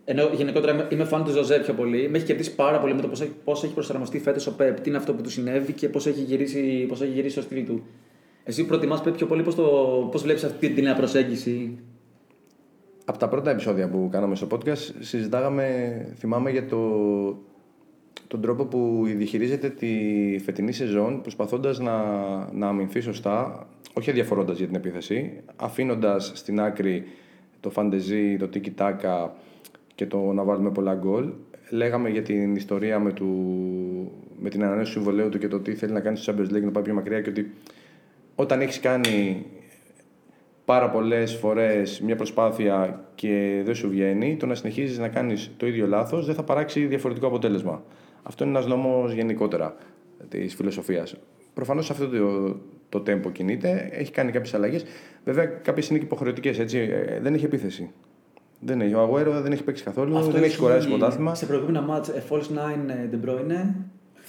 Ενώ 0.06 0.30
γενικότερα 0.34 0.74
είμαι, 0.74 0.88
είμαι 0.92 1.04
φαν 1.04 1.24
του 1.24 1.32
Ζωζέ 1.32 1.60
πιο 1.60 1.74
πολύ. 1.74 2.10
Με 2.10 2.18
έχει 2.18 2.26
κερδίσει 2.26 2.56
πάρα 2.56 2.80
πολύ 2.80 2.94
με 2.94 3.02
το 3.02 3.10
πώς 3.44 3.64
έχει 3.64 3.74
προσαρμοστεί 3.74 4.20
φέτος 4.20 4.48
ο 4.48 4.56
Πεπ, 4.56 4.80
τι 4.80 4.90
είναι 4.90 4.98
αυτό 4.98 5.14
που 5.14 5.22
του 5.22 5.30
συνέβη 5.30 5.74
και 5.74 5.90
πώς 5.90 6.08
έχει, 6.08 6.22
γυρίσει, 6.22 6.86
πώς 6.88 7.02
έχει 7.02 7.12
γυρίσει 7.12 7.36
το 7.36 7.42
στυλ 7.42 7.66
του. 7.66 7.86
Εσύ 8.48 8.66
προτιμάς 8.66 9.02
Πεπ 9.02 9.16
πιο 9.16 9.26
πολύ 9.26 9.44
πώς 9.44 9.56
πώς 10.12 10.22
βλέπεις 10.22 10.44
αυτή 10.44 10.70
τη 10.70 10.82
νέα 10.82 10.96
προσέγγιση; 10.96 11.78
Από 13.06 13.18
τα 13.18 13.28
πρώτα 13.28 13.52
επεισόδια 13.52 13.90
που 13.90 14.10
κάναμε 14.12 14.36
στο 14.36 14.48
podcast 14.52 14.78
συζητάγαμε, 15.00 15.66
θυμάμαι 16.18 16.52
για 16.52 16.66
το, 16.66 16.78
τον 18.28 18.42
τρόπο 18.42 18.66
που 18.66 19.04
διαχειρίζεται 19.16 19.70
τη 19.70 19.88
φετινή 20.44 20.72
σεζόν 20.72 21.22
προσπαθώντας 21.22 21.80
να, 21.80 21.94
να 22.54 22.68
αμυνθεί 22.68 23.00
σωστά, 23.00 23.68
όχι 23.94 24.10
αδιαφορώντας 24.10 24.58
για 24.58 24.68
την 24.68 24.76
επίθεση, 24.76 25.42
αφήνοντας 25.56 26.32
στην 26.36 26.62
άκρη 26.62 27.04
το 27.60 27.70
φαντεζί, 27.70 28.38
το 28.38 28.48
τίκι 28.48 28.72
τάκα 28.72 29.36
και 29.96 30.06
το 30.06 30.18
να 30.34 30.44
βάλουμε 30.44 30.72
πολλά 30.72 30.96
γκολ. 30.96 31.32
Λέγαμε 31.70 32.10
για 32.10 32.22
την 32.22 32.56
ιστορία 32.56 33.00
με, 33.00 33.12
του, 33.12 33.28
με 34.40 34.50
την 34.50 34.64
ανανέωση 34.64 34.94
του 34.94 35.00
συμβολέου 35.00 35.30
του 35.30 35.38
και 35.38 35.48
το 35.48 35.60
τι 35.60 35.76
θέλει 35.76 35.92
να 35.92 36.00
κάνει 36.00 36.18
στο 36.18 36.34
Champions 36.34 36.56
League 36.56 36.64
να 36.64 36.72
πάει 36.72 36.84
πιο 36.84 36.94
μακριά 36.94 37.22
και 37.22 37.30
ότι 37.30 37.52
όταν 38.40 38.62
έχεις 38.62 38.80
κάνει 38.80 39.46
πάρα 40.66 40.90
πολλές 40.90 41.34
φορές 41.36 42.02
μια 42.02 42.16
προσπάθεια 42.16 43.06
και 43.16 43.62
δεν 43.66 43.76
σου 43.76 43.90
βγαίνει, 43.90 44.38
το 44.38 44.46
να 44.46 44.56
συνεχίζεις 44.56 44.98
να 44.98 45.08
κάνεις 45.08 45.52
το 45.58 45.68
ίδιο 45.68 45.88
λάθος 45.88 46.26
δεν 46.26 46.36
θα 46.36 46.44
παράξει 46.44 46.86
διαφορετικό 46.86 47.28
αποτέλεσμα. 47.28 47.84
Αυτό 48.24 48.44
είναι 48.44 48.58
ένας 48.58 48.70
νόμος 48.70 49.14
γενικότερα 49.14 49.76
της 50.30 50.56
φιλοσοφίας. 50.56 51.16
Προφανώς 51.54 51.86
σε 51.86 51.92
αυτό 51.92 52.08
το, 52.08 52.56
το 52.90 53.04
tempo 53.08 53.32
κινείται, 53.32 53.90
έχει 53.92 54.12
κάνει 54.12 54.32
κάποιες 54.32 54.54
αλλαγές. 54.54 54.86
Βέβαια, 55.24 55.46
κάποιες 55.46 55.90
είναι 55.90 56.00
και 56.00 56.06
υποχρεωτικές, 56.06 56.60
έτσι. 56.60 56.78
Ε, 56.78 57.20
δεν 57.20 57.34
έχει 57.34 57.46
επίθεση. 57.46 57.92
Δεν 58.60 58.82
έχει. 58.82 58.94
Ο 58.94 59.00
Αγουέρο 59.00 59.42
δεν 59.42 59.52
έχει 59.52 59.64
παίξει 59.64 59.84
καθόλου, 59.84 60.18
Αυτό 60.18 60.32
δεν 60.32 60.44
έχει 60.44 60.54
σκοράσει 60.54 60.88
στο 60.88 60.98
πρωτάθλημα. 60.98 61.36
Σε 61.36 61.46
προηγούμενα 61.46 61.82
μάτς, 61.82 62.10
ε, 62.10 62.24
False 62.30 62.36
9 62.36 62.90
ε, 62.90 63.10
De 63.12 63.30
Bruyne, 63.30 63.74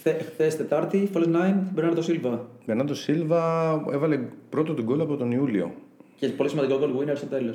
χθε 0.03 0.47
Τετάρτη, 0.57 1.11
False 1.15 1.19
9 1.19 1.81
Bernardo 1.81 2.03
Silva. 2.07 2.39
Μπερνάντο 2.67 2.95
Σίλβα 2.95 3.73
έβαλε 3.93 4.19
πρώτο 4.51 4.75
τον 4.75 4.85
γκολ 4.85 5.01
από 5.01 5.17
τον 5.17 5.31
Ιούλιο. 5.33 5.73
Και 6.21 6.29
πολύ 6.29 6.49
σημαντικό 6.49 6.79
goal 6.83 7.01
winner 7.03 7.17
στο 7.17 7.27
τέλο. 7.27 7.55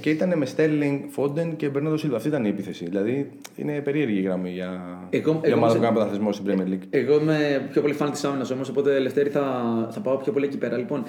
Και 0.00 0.10
ήταν 0.10 0.38
με 0.38 0.44
Στέρλινγκ, 0.46 1.00
Φόντεν 1.08 1.56
και 1.56 1.68
Μπερνάντο 1.68 1.96
Σίλβα. 1.96 2.16
Αυτή 2.16 2.28
ήταν 2.28 2.44
η 2.44 2.48
επίθεση. 2.48 2.84
Δηλαδή 2.84 3.30
είναι 3.56 3.80
περίεργη 3.80 4.18
η 4.18 4.22
γραμμή 4.22 4.50
για, 4.50 4.98
Εγώ- 5.10 5.32
για 5.32 5.40
εγώ 5.42 5.56
ομάδα 5.56 5.70
σε- 5.72 5.76
που 5.78 5.82
κάνει 5.84 5.94
πρωταθλητισμό 5.96 6.32
στην 6.32 6.46
Premier 6.46 6.72
League. 6.72 6.86
Εγώ 6.90 7.20
είμαι 7.20 7.68
πιο 7.72 7.80
πολύ 7.80 7.94
φαν 7.94 8.10
της 8.10 8.24
άμυνα 8.24 8.46
όμως, 8.52 8.68
οπότε 8.68 8.98
Λευτέρη 8.98 9.28
θα, 9.30 9.42
θα 9.90 10.00
πάω 10.00 10.16
πιο 10.16 10.32
πολύ 10.32 10.44
εκεί 10.44 10.58
πέρα. 10.58 10.76
Λοιπόν, 10.76 11.02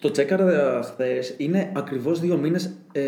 το 0.00 0.10
τσέκαρα 0.10 0.82
χθες 0.82 1.34
είναι 1.36 1.72
ακριβώς 1.74 2.20
δύο 2.20 2.36
μήνες 2.36 2.70
ε, 2.92 3.02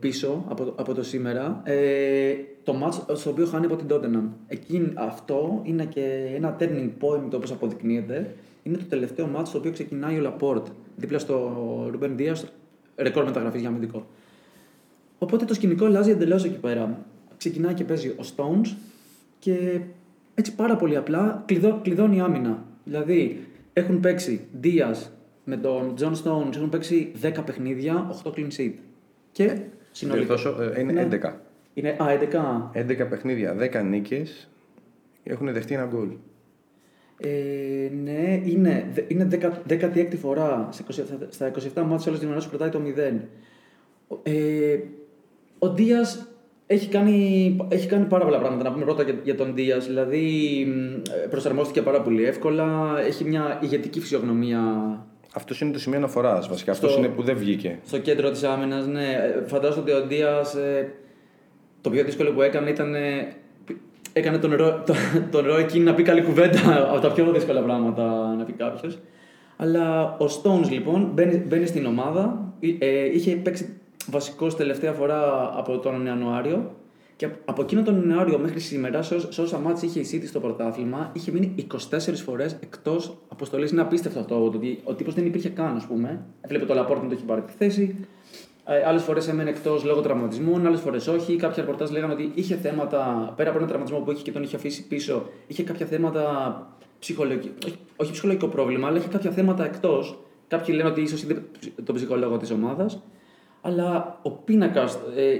πίσω 0.00 0.44
από, 0.48 0.74
από 0.76 0.94
το 0.94 1.02
σήμερα. 1.02 1.60
Ε, 1.64 2.34
το 2.62 2.72
μάτς 2.72 3.04
στο 3.12 3.30
οποίο 3.30 3.46
χάνει 3.46 3.66
από 3.66 3.76
την 3.76 3.86
Tottenham. 3.90 4.28
Εκεί 4.46 4.92
αυτό 4.94 5.60
είναι 5.64 5.84
και 5.84 6.32
ένα 6.36 6.56
turning 6.60 6.90
point 7.00 7.30
όπως 7.34 7.50
αποδεικνύεται. 7.50 8.34
Είναι 8.62 8.76
το 8.76 8.84
τελευταίο 8.88 9.26
μάτς 9.26 9.48
στο 9.48 9.58
οποίο 9.58 9.70
ξεκινάει 9.70 10.18
ο 10.18 10.20
Λαπόρτ 10.20 10.66
δίπλα 10.96 11.18
στο 11.18 11.88
Ρουμπέν 11.90 12.16
Δία, 12.16 12.36
ρεκόρ 12.96 13.24
μεταγραφής 13.24 13.60
για 13.60 13.68
αμυντικό. 13.68 14.06
Οπότε 15.18 15.44
το 15.44 15.54
σκηνικό 15.54 15.84
αλλάζει 15.84 16.10
εντελώς 16.10 16.44
εκεί 16.44 16.58
πέρα. 16.58 17.04
Ξεκινάει 17.36 17.74
και 17.74 17.84
παίζει 17.84 18.08
ο 18.08 18.24
Stones 18.36 18.74
και 19.38 19.80
έτσι 20.34 20.54
πάρα 20.54 20.76
πολύ 20.76 20.96
απλά 20.96 21.42
κλειδώ, 21.46 21.80
κλειδώνει 21.82 22.16
η 22.16 22.20
άμυνα. 22.20 22.64
Δηλαδή 22.84 23.46
έχουν 23.72 24.00
παίξει 24.00 24.40
Δία 24.60 24.96
με 25.44 25.56
τον 25.56 25.94
John 26.00 26.12
Stones, 26.12 26.54
έχουν 26.56 26.68
παίξει 26.68 27.12
10 27.22 27.42
παιχνίδια, 27.44 28.20
8 28.24 28.30
clean 28.30 28.48
sheet. 28.56 28.72
Και 29.32 29.58
συνολικά. 29.90 30.26
Διορθώσω, 30.26 30.62
ε, 30.62 30.80
είναι 30.80 30.92
Ναι. 30.92 31.00
11. 31.00 31.40
Είναι, 31.74 31.96
α, 32.02 32.10
11. 32.10 32.70
11 32.74 33.08
παιχνίδια, 33.08 33.54
10 33.54 33.82
νίκες 33.82 34.48
έχουν 35.22 35.52
δεχτεί 35.52 35.74
ένα 35.74 35.84
γκολ. 35.86 36.08
Ε, 37.24 37.28
ναι, 38.02 38.40
είναι, 38.44 38.88
δε- 38.94 39.02
είναι 39.08 39.28
16η 39.68 40.16
φορά 40.16 40.68
σε 40.70 40.82
20 40.82 41.04
στα 41.28 41.46
27 41.46 41.82
μάτια 41.82 41.84
όλες 41.86 42.00
τις 42.02 42.18
διοργανώσεις 42.18 42.50
που 42.50 42.56
κρατάει 42.56 42.70
το 42.70 42.80
0. 42.80 43.28
Ο- 44.08 44.18
Ε, 44.22 44.78
ο 45.58 45.74
Δίας 45.74 46.26
έχει 46.66 46.88
κάνει, 46.88 47.56
έχει 47.70 47.86
κάνει 47.88 48.04
πάρα 48.04 48.24
πολλά 48.24 48.38
πράγματα. 48.38 48.64
Να 48.64 48.72
πούμε 48.72 48.84
πρώτα 48.84 49.02
για, 49.02 49.14
για 49.24 49.34
τον 49.34 49.54
Δίας. 49.54 49.86
Δηλαδή 49.86 50.26
μ, 50.68 50.94
ε, 50.94 51.26
προσαρμόστηκε 51.30 51.82
πάρα 51.82 52.02
πολύ 52.02 52.24
εύκολα. 52.24 52.94
Έχει 53.06 53.24
μια 53.24 53.58
ηγετική 53.62 54.00
φυσιογνωμία 54.00 54.60
Αυτός 55.34 55.60
είναι 55.60 55.72
το 55.72 55.78
σημείο 55.78 55.98
αναφοράς 55.98 56.48
βασικά. 56.48 56.72
Αυτός 56.72 56.90
Στο- 56.90 56.98
είναι 57.00 57.08
που 57.08 57.22
δεν 57.22 57.36
βγήκε. 57.36 57.78
στο 57.86 57.98
κέντρο 57.98 58.30
της 58.30 58.42
άμυνας. 58.44 58.86
Ναι, 58.86 59.12
Ε, 59.12 59.46
φαντάζομαι 59.46 59.82
ότι 59.82 60.02
ο 60.02 60.06
Δίας 60.06 60.54
ε, 60.54 60.92
το 61.80 61.90
πιο 61.90 62.04
δύσκολο 62.04 62.32
που 62.32 62.42
έκανε 62.42 62.70
ήταν 62.70 62.94
ε, 62.94 63.28
έκανε 64.12 64.38
τον 64.38 64.54
ρο, 64.54 64.82
τον, 64.86 64.96
τον 65.30 65.44
ρο 65.46 65.56
εκείνη 65.56 65.84
να 65.84 65.94
πει 65.94 66.02
καλή 66.02 66.22
κουβέντα 66.22 66.88
από 66.90 67.00
τα 67.00 67.12
πιο 67.12 67.32
δύσκολα 67.32 67.60
πράγματα 67.62 68.34
να 68.38 68.44
πει 68.44 68.52
κάποιος. 68.52 68.98
Αλλά 69.56 70.16
ο 70.18 70.24
Stones 70.24 70.68
λοιπόν 70.70 71.10
μπαίνει, 71.14 71.36
μπαίνει 71.36 71.66
στην 71.66 71.86
ομάδα. 71.86 72.52
Ε, 72.78 73.04
είχε 73.14 73.36
παίξει 73.36 73.80
βασικός 74.10 74.56
τελευταία 74.56 74.92
φορά 74.92 75.50
από 75.56 75.78
τον 75.78 76.06
Ιανουάριο. 76.06 76.74
Και 77.16 77.24
από- 77.24 77.38
από 77.44 77.62
εκείνο 77.62 77.82
τον 77.82 77.94
Ιανουάριο 78.08 78.38
μέχρι 78.38 78.60
σήμερα, 78.60 79.02
σε, 79.02 79.14
όσα- 79.14 79.32
σε 79.32 79.40
όσα 79.42 79.58
μάτια 79.58 79.88
είχε 79.88 80.00
η 80.00 80.06
City 80.22 80.26
στο 80.26 80.40
πρωτάθλημα, 80.40 81.10
είχε 81.12 81.32
μείνει 81.32 81.52
24 81.56 82.22
φορές 82.22 82.56
εκτός 82.60 83.18
αποστολής. 83.28 83.70
Είναι 83.70 83.80
απίστευτο 83.80 84.18
αυτό. 84.20 84.38
Το 84.38 84.44
ότι 84.44 84.80
ο 84.84 84.94
τύπος 84.94 85.14
δεν 85.14 85.26
υπήρχε 85.26 85.48
καν, 85.48 85.76
ας 85.76 85.86
πούμε. 85.86 86.24
Έβλεπε 86.40 86.64
το 86.64 86.74
Λαπόρτ 86.74 87.02
να 87.02 87.08
το 87.08 87.14
έχει 87.14 87.24
πάρει 87.24 87.40
τη 87.42 87.52
θέση. 87.58 87.96
Άλλες 88.86 89.02
φορές 89.02 89.28
έμενε 89.28 89.50
εκτός 89.50 89.84
λόγω 89.84 90.00
τραυματισμών, 90.00 90.66
άλλες 90.66 90.80
φορές 90.80 91.06
όχι. 91.06 91.36
Κάποια 91.36 91.62
ρεπορτάζ 91.62 91.90
λέγανε 91.90 92.12
ότι 92.12 92.32
είχε 92.34 92.54
θέματα, 92.56 93.32
πέρα 93.36 93.48
από 93.48 93.58
ένα 93.58 93.66
τραυματισμό 93.68 94.00
που 94.04 94.10
είχε 94.10 94.22
και 94.22 94.32
τον 94.32 94.42
είχε 94.42 94.56
αφήσει 94.56 94.86
πίσω, 94.86 95.28
είχε 95.46 95.62
κάποια 95.62 95.86
θέματα 95.86 96.66
ψυχολογικό. 96.98 97.54
Όχι, 97.66 97.76
όχι 97.96 98.10
ψυχολογικό 98.12 98.46
πρόβλημα, 98.46 98.88
αλλά 98.88 98.98
είχε 98.98 99.08
κάποια 99.08 99.30
θέματα 99.30 99.64
εκτός. 99.64 100.18
Κάποιοι 100.48 100.74
λένε 100.78 100.88
ότι 100.88 101.00
ίσως 101.00 101.22
είδε 101.22 101.42
τον 101.84 101.94
ψυχολόγο 101.94 102.36
της 102.36 102.50
ομάδας. 102.50 103.02
Αλλά 103.60 104.18
ο 104.22 104.30
πίνακας 104.30 104.94
ε, 105.16 105.36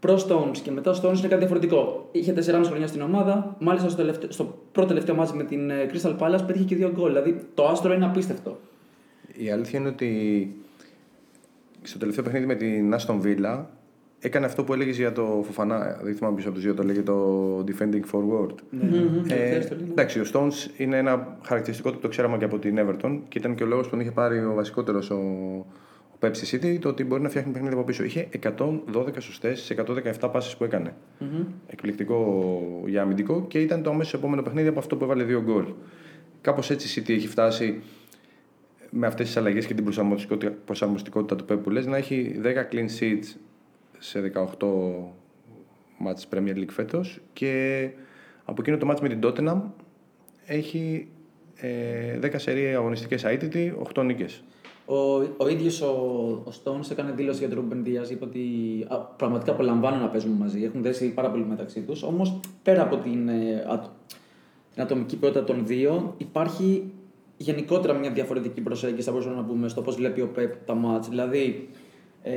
προ 0.00 0.14
Stones 0.28 0.58
και 0.62 0.70
μετά 0.70 0.94
Stones 0.94 1.18
είναι 1.18 1.28
κάτι 1.28 1.36
διαφορετικό. 1.36 2.08
Είχε 2.12 2.34
4,5 2.36 2.62
χρόνια 2.64 2.86
στην 2.86 3.00
ομάδα, 3.00 3.56
μάλιστα 3.58 3.88
στο, 3.88 3.96
τελευταίο, 3.96 4.30
στο 4.30 4.58
πρώτο 4.72 4.88
τελευταίο 4.88 5.14
μάτι 5.14 5.36
με 5.36 5.44
την 5.44 5.70
ε, 5.70 5.86
Crystal 5.92 6.16
Palace 6.18 6.46
πέτυχε 6.46 6.64
και 6.64 6.76
δύο 6.76 6.90
γκολ. 6.90 7.08
Δηλαδή 7.08 7.40
το 7.54 7.66
άστρο 7.66 7.92
είναι 7.92 8.04
απίστευτο. 8.04 8.60
Η 9.36 9.50
αλήθεια 9.50 9.78
είναι 9.78 9.88
ότι 9.88 10.52
στο 11.82 11.98
τελευταίο 11.98 12.24
παιχνίδι 12.24 12.46
με 12.46 12.54
την 12.54 12.94
Aston 12.94 13.20
Villa 13.22 13.64
έκανε 14.20 14.46
αυτό 14.46 14.64
που 14.64 14.72
έλεγες 14.72 14.96
για 14.96 15.12
το 15.12 15.42
Φοφανά. 15.46 16.00
Δεν 16.02 16.14
θυμάμαι 16.14 16.36
πίσω 16.36 16.48
από 16.48 16.56
τους 16.56 16.66
δύο, 16.66 16.74
το 16.74 16.82
λέγε 16.82 17.02
το 17.02 17.58
Defending 17.58 18.02
Forward. 18.12 18.54
Ε, 19.28 19.60
εντάξει, 19.90 20.20
ο 20.20 20.24
Stones 20.32 20.70
είναι 20.76 20.96
ένα 20.96 21.36
χαρακτηριστικό 21.42 21.88
του 21.90 21.94
που 21.94 22.02
το 22.02 22.08
ξέραμε 22.08 22.38
και 22.38 22.44
από 22.44 22.58
την 22.58 22.78
Everton 22.78 23.20
και 23.28 23.38
ήταν 23.38 23.54
και 23.54 23.62
ο 23.62 23.66
λόγος 23.66 23.84
που 23.84 23.90
τον 23.90 24.00
είχε 24.00 24.10
πάρει 24.10 24.44
ο 24.44 24.52
βασικότερος 24.54 25.10
ο, 25.10 25.16
ο 25.16 25.99
Pepsi 26.20 26.54
City, 26.54 26.78
το 26.80 26.88
ότι 26.88 27.04
μπορεί 27.04 27.22
να 27.22 27.28
φτιάχνει 27.28 27.52
παιχνίδι 27.52 27.74
από 27.74 27.84
πίσω. 27.84 28.04
Είχε 28.04 28.28
112 28.42 28.56
σωστές 29.18 29.60
σε 29.60 29.84
117 30.20 30.30
πάσεις 30.32 30.56
που 30.56 30.64
έκανε. 30.64 30.94
Εκπληκτικό 31.66 32.82
για 32.86 33.02
αμυντικό 33.02 33.46
και 33.46 33.60
ήταν 33.60 33.82
το 33.82 33.90
αμέσως 33.90 34.14
επόμενο 34.14 34.42
παιχνίδι 34.42 34.68
από 34.68 34.78
αυτό 34.78 34.96
που 34.96 35.04
έβαλε 35.04 35.24
δύο 35.24 35.42
γκολ. 35.42 35.64
Κάπως 36.40 36.70
έτσι 36.70 37.00
η 37.00 37.02
City 37.02 37.10
έχει 37.10 37.28
φτάσει 37.28 37.82
με 38.90 39.06
αυτές 39.06 39.26
τις 39.26 39.36
αλλαγές 39.36 39.66
και 39.66 39.74
την 39.74 39.84
προσαρμοστικότητα, 39.84 40.52
προσαρμοστικότητα 40.64 41.36
του 41.36 41.44
Pep 41.48 41.62
που 41.62 41.70
λες, 41.70 41.86
να 41.86 41.96
έχει 41.96 42.40
10 42.42 42.46
clean 42.72 42.86
sheets 43.00 43.36
σε 43.98 44.32
18 44.58 44.68
μάτς 45.98 46.28
Premier 46.32 46.56
League 46.56 46.70
φέτος 46.70 47.20
και 47.32 47.88
από 48.44 48.60
εκείνο 48.60 48.76
το 48.76 48.86
μάτς 48.86 49.00
με 49.00 49.08
την 49.08 49.20
Tottenham 49.22 49.60
έχει 50.46 51.08
ε, 51.56 52.18
10 52.22 52.30
σερίε 52.36 52.74
αγωνιστικές 52.74 53.24
αίτητη, 53.24 53.74
8 53.94 54.04
νίκες. 54.04 54.44
Ο, 54.90 55.14
ο 55.36 55.48
ίδιος 55.48 55.80
ο, 55.80 55.86
ο 56.44 56.52
Stones 56.64 56.90
έκανε 56.90 57.12
δήλωση 57.12 57.38
για 57.38 57.48
τον 57.48 57.58
Ρούμπεν 57.58 57.84
Δία. 57.84 58.04
Είπε 58.10 58.24
ότι 58.24 58.40
α, 58.88 58.98
πραγματικά 58.98 59.52
απολαμβάνουν 59.52 60.00
να 60.00 60.08
παίζουν 60.08 60.30
μαζί. 60.30 60.64
Έχουν 60.64 60.82
δέσει 60.82 61.08
πάρα 61.08 61.30
πολύ 61.30 61.44
μεταξύ 61.44 61.80
τους. 61.80 62.02
Όμως 62.02 62.40
πέρα 62.62 62.82
από 62.82 62.96
την, 62.96 63.28
ε, 63.28 63.66
α, 63.68 63.78
την 64.74 64.82
ατομική 64.82 65.16
ποιότητα 65.16 65.44
των 65.44 65.66
δύο, 65.66 66.14
υπάρχει 66.16 66.92
γενικότερα 67.36 67.94
μια 67.94 68.10
διαφορετική 68.10 68.60
προσέγγιση, 68.60 69.02
θα 69.02 69.10
μπορούσαμε 69.10 69.36
να 69.36 69.44
πούμε, 69.44 69.68
στο 69.68 69.82
πώς 69.82 69.96
βλέπει 69.96 70.20
ο 70.20 70.28
Πεπ 70.28 70.54
τα 70.66 70.74
μάτς. 70.74 71.08
Δηλαδή, 71.08 71.68
ε, 72.22 72.32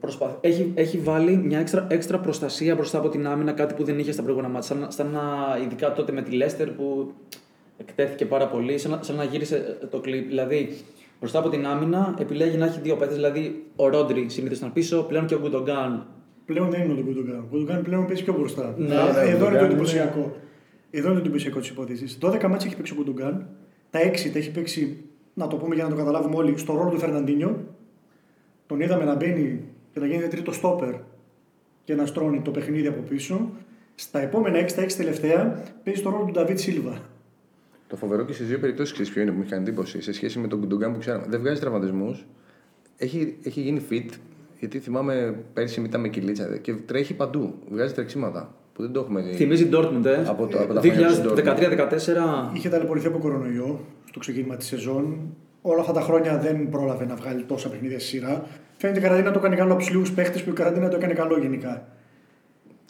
προσπαθ... 0.00 0.34
έχει, 0.40 0.72
έχει 0.74 0.98
βάλει 0.98 1.36
μια 1.36 1.58
έξτρα, 1.58 1.86
έξτρα 1.90 2.18
προστασία 2.18 2.74
μπροστά 2.74 2.98
από 2.98 3.08
την 3.08 3.26
άμυνα, 3.26 3.52
κάτι 3.52 3.74
που 3.74 3.84
δεν 3.84 3.98
είχε 3.98 4.12
στα 4.12 4.22
προηγούμενα 4.22 4.52
μάτια. 4.52 4.76
Σαν, 4.76 4.92
σαν 4.92 5.10
να, 5.10 5.22
ειδικά 5.64 5.92
τότε 5.92 6.12
με 6.12 6.22
τη 6.22 6.30
Λέστερ 6.30 6.70
που 6.70 7.12
εκτέθηκε 7.76 8.26
πάρα 8.26 8.48
πολύ, 8.48 8.78
σαν 8.78 8.90
να, 8.90 9.02
σαν 9.02 9.16
να 9.16 9.24
γύρισε 9.24 9.78
το 9.90 10.00
κλιπ. 10.00 10.28
Δηλαδή, 10.28 10.68
μπροστά 11.18 11.38
από 11.38 11.48
την 11.48 11.66
άμυνα 11.66 12.14
επιλέγει 12.18 12.56
να 12.56 12.66
έχει 12.66 12.80
δύο 12.80 12.96
παίκτες. 12.96 13.16
Δηλαδή, 13.16 13.64
ο 13.76 13.88
Ρόντρι 13.88 14.28
συνήθως 14.28 14.58
ήταν 14.58 14.72
πίσω, 14.72 15.02
πλέον 15.02 15.26
και 15.26 15.34
ο 15.34 15.38
Γκουντογκάν. 15.40 16.06
Πλέον 16.44 16.70
δεν 16.70 16.82
είναι 16.82 16.92
ο 16.92 17.02
Γκουντογκάν. 17.04 17.38
Ο 17.38 17.46
Γκουντογκάν 17.50 17.82
πλέον 17.82 18.06
παίζει 18.06 18.24
πιο 18.24 18.32
μπροστά. 18.32 18.74
Ναι, 18.76 18.94
Εδώ 18.94 19.20
ναι, 19.20 19.28
είναι 19.28 19.38
το 19.38 19.46
Gundogan 19.46 19.64
εντυπωσιακό. 19.64 20.36
Εδώ 20.90 21.06
είναι 21.06 21.18
το 21.18 21.24
εντυπωσιακό 21.24 21.58
της 21.58 21.68
υπόθεσης. 21.68 22.18
12 22.20 22.30
μάτια 22.48 22.66
έχει 22.66 22.76
παίξει 22.76 22.92
ο 22.92 22.96
Γκουντογκάν. 22.96 23.46
Τα 23.90 24.00
6 24.00 24.30
τα 24.32 24.38
έχει 24.38 24.50
παίξει, 24.50 25.04
να 25.34 25.46
το 25.46 25.56
πούμε 25.56 25.74
για 25.74 25.84
να 25.84 25.90
το 25.90 25.96
καταλάβουμε 25.96 26.36
όλοι, 26.36 26.58
στο 26.58 26.74
ρόλο 26.74 26.90
του 26.90 26.98
Φερναντίνιο. 26.98 27.64
Τον 28.66 28.80
είδαμε 28.80 29.04
να 29.04 29.14
μπαίνει 29.14 29.60
και 29.92 30.00
να 30.00 30.06
γίνεται 30.06 30.28
τρίτο 30.28 30.52
στόπερ 30.52 30.94
και 31.84 31.94
να 31.94 32.06
στρώνει 32.06 32.40
το 32.40 32.50
παιχνίδι 32.50 32.86
από 32.86 33.02
πίσω. 33.08 33.50
Στα 33.94 34.18
επόμενα 34.20 34.58
6, 34.58 34.72
τα 34.72 34.82
6 34.82 34.92
τελευταία 34.96 35.62
παίζει 35.84 36.02
το 36.02 36.10
ρόλο 36.10 36.24
του 36.24 36.30
Νταβίτ 36.32 36.58
Σίλβα. 36.58 36.98
Το 37.94 38.00
φοβερό 38.00 38.24
και 38.24 38.32
στι 38.32 38.44
δύο 38.44 38.58
περιπτώσεις 38.58 38.92
ξέρεις 38.92 39.12
ποιο 39.12 39.22
είναι 39.22 39.30
που 39.30 39.36
μου 39.36 39.42
είχε 39.46 39.54
εντύπωση 39.54 40.02
σε 40.02 40.12
σχέση 40.12 40.38
με 40.38 40.48
τον 40.48 40.60
Κουντουγκάν 40.60 40.92
που 40.92 40.98
ξέραμε. 40.98 41.24
Δεν 41.28 41.40
βγάζει 41.40 41.60
τραυματισμούς. 41.60 42.26
Έχει, 42.96 43.36
έχει 43.44 43.60
γίνει 43.60 43.82
fit. 43.90 44.08
Γιατί 44.58 44.78
θυμάμαι 44.78 45.34
πέρσι 45.52 45.80
ήταν 45.80 46.00
με 46.00 46.08
κυλίτσα 46.08 46.56
και 46.56 46.72
τρέχει 46.72 47.14
παντού. 47.14 47.54
Βγάζει 47.70 47.94
τρεξίματα 47.94 48.54
που 48.72 48.82
δεν 48.82 48.92
το 48.92 49.00
έχουμε 49.00 49.20
δει. 49.20 49.32
Θυμίζει 49.34 49.68
Dortmund, 49.72 50.04
ε; 50.04 50.22
Από 50.26 50.46
το- 50.46 50.58
από 50.60 50.74
τα 50.74 50.80
χρόνια 50.80 51.06
της 51.06 51.20
Dortmund. 51.24 51.34
2013-2014. 51.34 52.50
Είχε 52.54 52.68
ταλαιπωρηθεί 52.68 53.06
από 53.06 53.18
κορονοϊό 53.18 53.80
στο 54.08 54.18
ξεκίνημα 54.18 54.56
της 54.56 54.66
σεζόν. 54.66 55.18
Όλα 55.62 55.80
αυτά 55.80 55.92
τα 55.92 56.00
χρόνια 56.00 56.38
δεν 56.38 56.68
πρόλαβε 56.68 57.04
να 57.06 57.14
βγάλει 57.14 57.42
τόσα 57.42 57.68
παιχνίδια 57.68 57.98
στη 57.98 58.08
σειρά. 58.08 58.44
Φαίνεται 58.76 58.98
η 58.98 59.02
καραντίνα 59.02 59.30
το 59.30 59.38
έκανε 59.38 59.56
καλό 59.56 59.72
από 59.72 59.80
τους 59.80 59.90
λίγους 59.90 60.12
παίχτες 60.12 60.42
που 60.42 60.50
η 60.50 60.52
καραντίνα 60.52 60.88
το 60.88 60.96
έκανε 60.96 61.12
καλό 61.12 61.38
γενικά. 61.38 61.88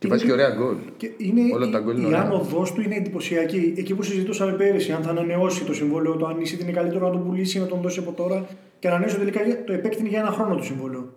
Και 0.04 0.10
βάζει 0.10 0.24
και 0.24 0.32
ωραία 0.32 0.50
γκολ. 0.58 0.74
Και 0.96 1.10
είναι, 1.16 1.40
Όλα 1.54 1.68
τα 1.70 1.78
γκολ 1.80 1.94
είναι 1.96 2.02
η 2.02 2.06
ωραία. 2.06 2.20
άνοδό 2.20 2.62
του 2.74 2.80
είναι 2.80 2.94
εντυπωσιακή. 2.94 3.74
Εκεί 3.76 3.94
που 3.94 4.02
συζητούσαμε 4.02 4.52
πέρυσι, 4.52 4.92
αν 4.92 5.02
θα 5.02 5.10
ανανεώσει 5.10 5.64
το 5.64 5.74
συμβόλαιο 5.74 6.14
του, 6.16 6.26
αν 6.26 6.40
η 6.40 6.44
City 6.50 6.62
είναι 6.62 6.72
καλύτερο 6.72 7.06
να 7.06 7.12
τον 7.12 7.24
πουλήσει, 7.26 7.58
να 7.60 7.66
τον 7.66 7.80
δώσει 7.80 7.98
από 7.98 8.12
τώρα. 8.12 8.44
Και 8.78 8.88
ανανέωσε 8.88 9.16
τελικά 9.16 9.42
για- 9.42 9.64
το 9.64 9.72
επέκτηνε 9.72 10.08
για 10.08 10.18
ένα 10.20 10.30
χρόνο 10.30 10.54
το 10.56 10.62
συμβόλαιο. 10.62 11.12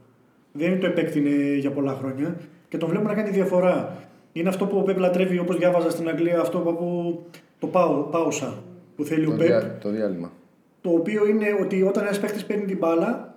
Δεν 0.51 0.67
είναι 0.71 0.79
το 0.79 0.85
επέκτηνε 0.85 1.29
για 1.59 1.71
πολλά 1.71 1.93
χρόνια. 2.01 2.35
Και 2.69 2.77
τον 2.77 2.89
βλέπουμε 2.89 3.09
να 3.13 3.15
κάνει 3.21 3.29
διαφορά. 3.29 3.97
Είναι 4.33 4.49
αυτό 4.49 4.65
που 4.65 4.77
ο 4.77 4.81
Πεπ 4.81 4.97
λατρεύει, 4.99 5.39
όπως 5.39 5.57
διάβαζα 5.57 5.89
στην 5.89 6.07
Αγγλία, 6.09 6.39
αυτό 6.39 6.57
που 6.59 6.69
από 6.69 7.19
το 7.59 7.67
πάω, 7.67 7.93
πάωσα 8.01 8.63
που 8.95 9.03
θέλει 9.03 9.25
Το, 9.25 9.31
ο 9.31 9.35
Πεπ. 9.35 9.45
διά, 9.47 9.77
το 9.81 9.89
διάλειμμα. 9.89 10.31
Το 10.81 10.89
οποίο 10.89 11.27
είναι 11.27 11.45
ότι 11.61 11.83
όταν 11.83 12.03
ένας 12.03 12.19
παίχτη 12.19 12.43
παίρνει 12.47 12.65
την 12.65 12.77
μπάλα, 12.77 13.35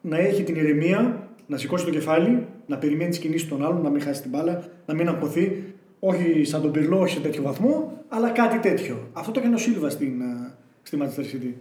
να 0.00 0.18
έχει 0.18 0.42
την 0.42 0.54
ηρεμία, 0.56 1.28
να 1.52 1.58
σηκώσει 1.58 1.84
το 1.84 1.90
κεφάλι, 1.90 2.46
να 2.66 2.76
περιμένει 2.76 3.10
τις 3.10 3.18
κινήσεις 3.18 3.48
των 3.48 3.64
άλλων, 3.64 3.82
να 3.82 3.90
μην 3.90 4.00
χάσει 4.00 4.20
την 4.22 4.30
μπάλα, 4.30 4.62
να 4.86 4.94
μην 4.94 5.08
αγχωθεί. 5.08 5.62
Όχι 5.98 6.44
σαν 6.44 6.62
τον 6.62 6.70
Πυρλό, 6.70 7.00
όχι 7.00 7.14
σε 7.14 7.20
τέτοιο 7.20 7.42
βαθμό, 7.42 8.04
αλλά 8.08 8.28
κάτι 8.30 8.58
τέτοιο. 8.58 8.96
Αυτό 9.12 9.30
το 9.32 9.40
έκανε 9.40 9.54
ο 9.54 9.58
Σίλβα 9.58 9.90
στην, 9.90 10.20
ε, 10.20 10.52
στη 10.82 10.98
Manchester 11.00 11.20
City. 11.20 11.52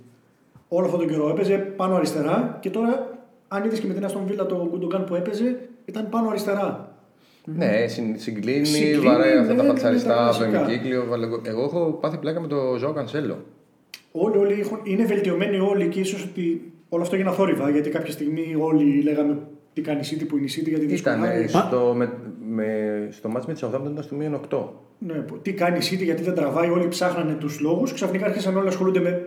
Όλο 0.68 0.86
αυτόν 0.86 1.00
τον 1.00 1.10
καιρό 1.10 1.30
έπαιζε 1.30 1.58
πάνω 1.58 1.96
αριστερά 1.96 2.58
και 2.62 2.70
τώρα, 2.70 3.18
αν 3.48 3.64
είδες 3.64 3.80
και 3.80 3.88
με 3.88 3.94
την 3.94 4.06
Αστον 4.06 4.24
Βίλα 4.28 4.46
το 4.46 4.68
Γκουντογκάν 4.70 5.04
που 5.04 5.16
έπαιζε, 5.16 5.60
ήταν 5.86 6.10
πάνω 6.10 6.30
αριστερά. 6.30 6.96
Ναι, 7.46 7.88
συν, 7.88 8.20
συγκλίνει, 8.20 8.66
Συγκλίνει, 8.66 9.06
βαράει 9.06 9.38
αυτά 9.38 9.56
τα 9.56 9.62
ναι, 9.62 9.68
πατσαριστά 9.68 10.14
είναι 10.14 10.22
τα 10.22 10.28
από 10.30 10.38
το 10.38 10.50
κλασικά. 10.50 10.72
ημικύκλιο. 10.72 11.06
βάλε 11.10 11.28
γκολ. 11.28 11.40
Εγώ 11.44 11.64
έχω 11.64 11.98
πάθει 12.02 12.18
πλάκα 12.18 12.40
με 12.42 12.48
το 12.48 12.76
Ζωό 12.78 12.94
Κανσέλο. 12.94 13.46
Όλοι, 14.12 14.38
όλοι 14.38 14.60
έχουν, 14.60 14.80
είναι 14.84 15.06
βελτιωμένοι 15.06 15.60
όλοι 15.60 15.88
και 15.88 16.00
ίσως 16.00 16.24
ότι 16.24 16.72
όλο 16.90 17.02
αυτό 17.02 17.16
έγινε 17.16 17.32
θόρυβα 17.32 17.70
γιατί 17.70 17.90
κάποια 17.90 18.12
στιγμή 18.12 18.56
όλοι 18.60 19.02
λέγαμε 19.02 19.38
τι 19.74 19.82
κάνει 19.82 20.00
η 20.00 20.08
City 20.12 20.26
που 20.28 20.38
είναι 20.38 20.46
η 20.46 20.50
City 20.60 20.68
γιατί 20.68 20.86
Ήταν 20.86 21.22
δυσκολεύει. 21.22 21.48
στο, 21.48 21.94
με, 21.98 22.14
με, 22.50 22.68
στο 23.12 23.30
μάτς 23.30 23.46
με 23.46 23.54
τη 23.54 23.60
Southampton 23.64 23.90
ήταν 23.92 24.04
στο 24.04 24.16
μείον 24.16 24.40
8. 24.50 24.64
Ναι, 24.98 25.14
που- 25.14 25.38
τι 25.42 25.54
κάνει 25.54 25.78
η 25.78 25.82
City, 25.92 26.04
γιατί 26.04 26.24
δεν 26.24 26.34
τραβάει, 26.34 26.70
όλοι 26.70 26.88
ψάχνανε 26.88 27.34
τους 27.34 27.60
λόγους. 27.60 27.94
Ξαφνικά 27.94 28.26
άρχισαν 28.26 28.54
όλοι 28.56 28.64
να 28.64 28.70
ασχολούνται 28.70 29.00
με 29.00 29.26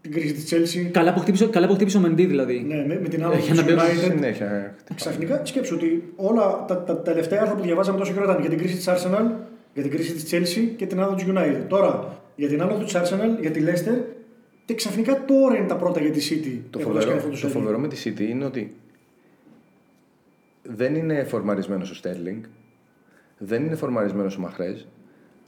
την 0.00 0.12
κρίση 0.12 0.32
της 0.32 0.52
Chelsea, 0.54 0.90
Καλά 0.90 1.12
που 1.14 1.20
χτύπησε, 1.20 1.46
καλά 1.46 1.66
που 1.66 1.74
χτύπησε 1.74 1.96
ο 1.96 2.00
Μεντί 2.00 2.24
δηλαδή. 2.26 2.64
ναι, 2.68 2.84
με, 2.86 2.98
με 3.02 3.08
την 3.08 3.24
άλλη 3.24 3.36
Για 3.40 3.52
τη 3.54 3.56
να 3.58 3.62
μπει 3.62 3.72
United. 3.72 4.10
Συνέχεια. 4.12 4.74
χτυπάει. 4.78 4.94
Ξαφνικά 4.94 5.40
σκέψου 5.44 5.74
ότι 5.76 6.12
όλα 6.16 6.64
τα, 6.68 6.82
τα, 6.82 6.98
τελευταία 6.98 7.40
άρθρα 7.40 7.56
που 7.56 7.62
διαβάζαμε 7.62 7.98
τόσο 7.98 8.12
καιρό 8.12 8.24
ήταν 8.24 8.40
για 8.40 8.50
την 8.50 8.58
κρίση 8.58 8.74
της 8.76 8.88
Arsenal, 8.88 9.30
για 9.74 9.82
την 9.82 9.90
κρίση 9.90 10.12
της 10.12 10.24
Chelsea 10.32 10.68
και 10.76 10.86
την 10.86 11.00
άνοδο 11.00 11.14
της 11.14 11.24
United. 11.28 11.64
Τώρα 11.68 12.18
για 12.36 12.48
την 12.48 12.62
άνοδο 12.62 12.84
της 12.84 12.94
Arsenal, 12.96 13.40
για 13.40 13.50
τη 13.50 13.60
Leicester 13.66 13.98
και 14.64 14.74
ξαφνικά 14.74 15.24
τώρα 15.24 15.56
είναι 15.56 15.66
τα 15.66 15.76
πρώτα 15.76 16.00
για 16.00 16.10
τη 16.10 16.20
City. 16.30 16.58
Το 16.70 16.78
έχοντας 16.78 17.04
φοβερό, 17.04 17.04
κάνει 17.04 17.16
αυτό 17.16 17.24
το 17.28 17.30
το 17.30 17.36
σερί. 17.36 17.52
φοβερό 17.52 17.78
με 17.78 17.88
τη 17.88 17.96
City 18.04 18.20
είναι 18.30 18.44
ότι 18.44 18.74
δεν 20.76 20.94
είναι 20.94 21.24
φορμαρισμένος 21.24 21.90
ο 21.90 21.94
Στέρλινγκ, 21.94 22.42
δεν 23.38 23.64
είναι 23.64 23.74
φορμαρισμένος 23.74 24.36
ο 24.36 24.40
Μαχρές. 24.40 24.86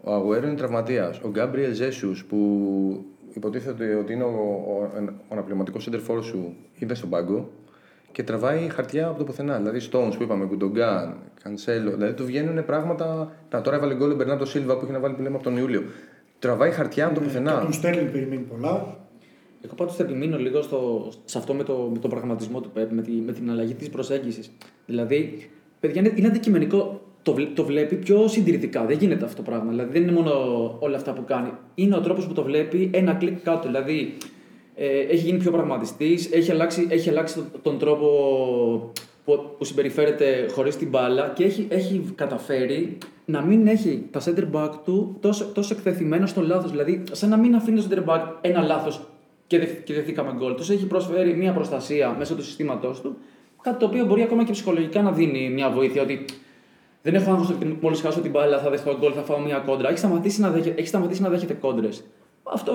Ο 0.05 0.13
Αγουέρο 0.13 0.47
είναι 0.47 0.57
τραυματίας. 0.57 1.21
Ο 1.23 1.29
Γκάμπριελ 1.29 1.75
Ζέσου 1.75 2.13
που 2.29 3.05
υποτίθεται 3.33 3.95
ότι 3.95 4.13
είναι 4.13 4.25
ο, 4.25 4.63
ο, 4.67 4.91
ο 5.29 5.33
αναπληρωματικός 5.33 5.89
center 5.91 6.21
σου 6.23 6.55
είναι 6.79 6.95
στον 6.95 7.09
πάγκο 7.09 7.51
και 8.13 8.23
τραβάει 8.23 8.69
χαρτιά 8.69 9.07
από 9.07 9.19
το 9.19 9.25
πουθενά. 9.25 9.57
Δηλαδή 9.57 9.89
Stones 9.93 10.13
που 10.17 10.23
είπαμε, 10.23 10.45
Κουντογκάν, 10.45 11.17
Κανσέλο. 11.43 11.91
Δηλαδή 11.91 12.13
του 12.13 12.25
βγαίνουν 12.25 12.65
πράγματα. 12.65 13.33
Να, 13.51 13.61
τώρα 13.61 13.77
έβαλε 13.77 13.95
γκολ 13.95 14.11
ο 14.11 14.15
Μπερνάτο 14.15 14.45
Σίλβα 14.45 14.77
που 14.77 14.85
έχει 14.85 14.93
να 14.93 14.99
βάλει 14.99 15.15
που 15.15 15.23
λέμε 15.23 15.35
από 15.35 15.45
τον 15.45 15.57
Ιούλιο. 15.57 15.83
Τραβάει 16.39 16.71
χαρτιά 16.71 17.07
από 17.07 17.15
το 17.15 17.21
Και 17.21 17.27
από 17.27 17.39
πουθενά. 17.39 17.61
τον 17.61 17.73
Στέρλινγκ 17.73 18.11
περιμένει 18.11 18.43
πολλά. 18.43 18.97
Εγώ 19.65 19.75
πάντως 19.75 19.97
θα 19.97 20.03
επιμείνω 20.03 20.39
λίγο 20.39 20.63
στο, 20.63 21.09
σε 21.25 21.39
αυτό 21.39 21.55
με, 21.55 21.63
το, 21.63 21.91
με 21.93 21.99
τον 21.99 22.11
πραγματισμό 22.11 22.61
του 22.61 22.71
ΠΕΠ, 22.71 22.93
με, 22.93 23.03
τη, 23.03 23.11
με 23.11 23.33
την 23.33 23.51
αλλαγή 23.51 23.75
της 23.75 23.89
προσέγγισης. 23.91 24.51
Δηλαδή, 24.87 25.49
παιδιά, 25.81 26.01
είναι, 26.01 26.13
είναι 26.15 26.27
αντικειμενικό. 26.27 27.01
Το, 27.23 27.35
βλέ- 27.35 27.55
το 27.55 27.65
βλέπει 27.65 27.97
πιο 27.97 28.29
συντηρητικά. 28.29 28.85
Δεν 28.85 28.99
γίνεται 28.99 29.25
αυτό 29.25 29.37
το 29.37 29.51
πράγμα. 29.51 29.71
Δηλαδή, 29.71 29.93
δεν 29.93 30.03
είναι 30.03 30.13
μόνο 30.13 30.33
όλα 30.79 30.97
αυτά 30.97 31.13
που 31.13 31.25
κάνει. 31.25 31.51
Είναι 31.75 31.97
ο 31.97 32.01
τρόπος 32.01 32.27
που 32.27 32.33
το 32.33 32.43
βλέπει 32.43 32.91
ένα 32.93 33.13
κλικ 33.13 33.43
κάτω. 33.43 33.67
Δηλαδή, 33.67 34.17
ε, 34.75 34.99
έχει 34.99 35.25
γίνει 35.25 35.39
πιο 35.39 35.51
πραγματιστής, 35.51 36.33
έχει 36.33 36.51
αλλάξει, 36.51 36.87
έχει 36.91 37.09
αλλάξει 37.09 37.35
τον, 37.35 37.45
τον 37.63 37.79
τρόπο 37.79 38.07
που, 39.25 39.55
που 39.59 39.65
συμπεριφέρεται 39.65 40.47
χωρίς 40.53 40.77
την 40.77 40.89
μπάλα 40.89 41.33
και 41.35 41.45
έχει, 41.45 41.67
έχει 41.69 42.13
καταφέρει 42.15 42.99
να 43.25 43.43
μην 43.43 43.67
έχει 43.67 44.07
τα 44.11 44.21
center 44.25 44.45
back 44.53 44.71
του 44.85 45.17
τόσο, 45.21 45.45
τόσο 45.45 45.75
εκθεθειμένα 45.75 46.27
στο 46.27 46.41
λάθος. 46.41 46.71
Δηλαδή, 46.71 47.03
σαν 47.13 47.29
να 47.29 47.37
μην 47.37 47.55
αφήνει 47.55 47.83
το 47.83 47.89
center 47.91 48.11
back 48.11 48.23
ένα 48.41 48.63
λάθος 48.63 49.01
και, 49.47 49.59
δε, 49.59 49.65
και 49.65 49.95
δεθήκαμε 49.95 50.33
γκολ. 50.37 50.55
Του 50.55 50.73
έχει 50.73 50.87
προσφέρει 50.87 51.35
μια 51.35 51.53
προστασία 51.53 52.15
μέσω 52.19 52.35
του 52.35 52.45
συστήματός 52.45 53.01
του, 53.01 53.17
κάτι 53.63 53.79
το 53.79 53.87
οποίο 53.87 54.05
μπορεί 54.05 54.23
ακόμα 54.23 54.45
και 54.45 54.53
ψυχολογικά 54.53 55.03
να 55.03 55.13
δίνει 55.13 55.51
μια 55.51 55.71
βοήθεια 55.71 56.03
ότι 56.03 56.25
δεν 57.03 57.15
έχω 57.15 57.31
άγχος 57.31 57.51
ότι 57.51 57.79
μόλις 57.81 58.01
χάσω 58.01 58.21
την 58.21 58.31
μπάλα 58.31 58.59
θα 58.59 58.71
δεχτώ 58.71 58.97
γκολ, 58.99 59.13
θα 59.15 59.23
φάω 59.23 59.39
μια 59.41 59.59
κόντρα. 59.59 59.89
Έχει 59.89 59.99
σταματήσει 59.99 60.41
να 60.41 60.51
δέχεται, 60.51 60.81
έχει 60.81 60.89
σταματήσει 60.89 61.23
να 61.23 61.29
δέχεται 61.29 61.55
κόντρες. 61.55 62.05
Αυτό 62.43 62.73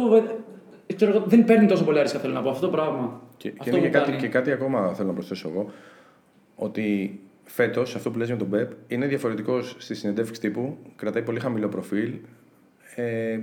ε, 0.87 0.93
ξέρω, 0.93 1.11
εγώ, 1.11 1.23
δεν 1.27 1.45
παίρνει 1.45 1.67
τόσο 1.67 1.83
πολύ 1.83 1.99
αριστερά, 1.99 2.23
θέλω 2.23 2.33
να 2.33 2.41
πω 2.41 2.49
αυτό 2.49 2.65
το 2.65 2.71
πράγμα. 2.71 3.21
Και, 3.37 3.49
και 3.49 3.57
αυτό 3.59 3.77
είναι 3.77 3.79
και 3.79 3.85
μου 3.85 3.93
κάτι, 3.93 4.09
κάνει. 4.09 4.21
και 4.21 4.27
κάτι 4.27 4.51
ακόμα 4.51 4.93
θέλω 4.93 5.07
να 5.07 5.13
προσθέσω 5.13 5.49
εγώ. 5.49 5.71
Ότι 6.55 7.19
φέτος, 7.43 7.95
αυτό 7.95 8.11
που 8.11 8.17
λες 8.17 8.27
για 8.27 8.37
τον 8.37 8.49
Πεπ, 8.49 8.71
είναι 8.87 9.05
διαφορετικός 9.05 9.75
στη 9.77 9.95
συνεντεύξη 9.95 10.41
τύπου. 10.41 10.77
Κρατάει 10.95 11.23
πολύ 11.23 11.39
χαμηλό 11.39 11.67
προφίλ. 11.67 12.13
Ε, 12.95 13.39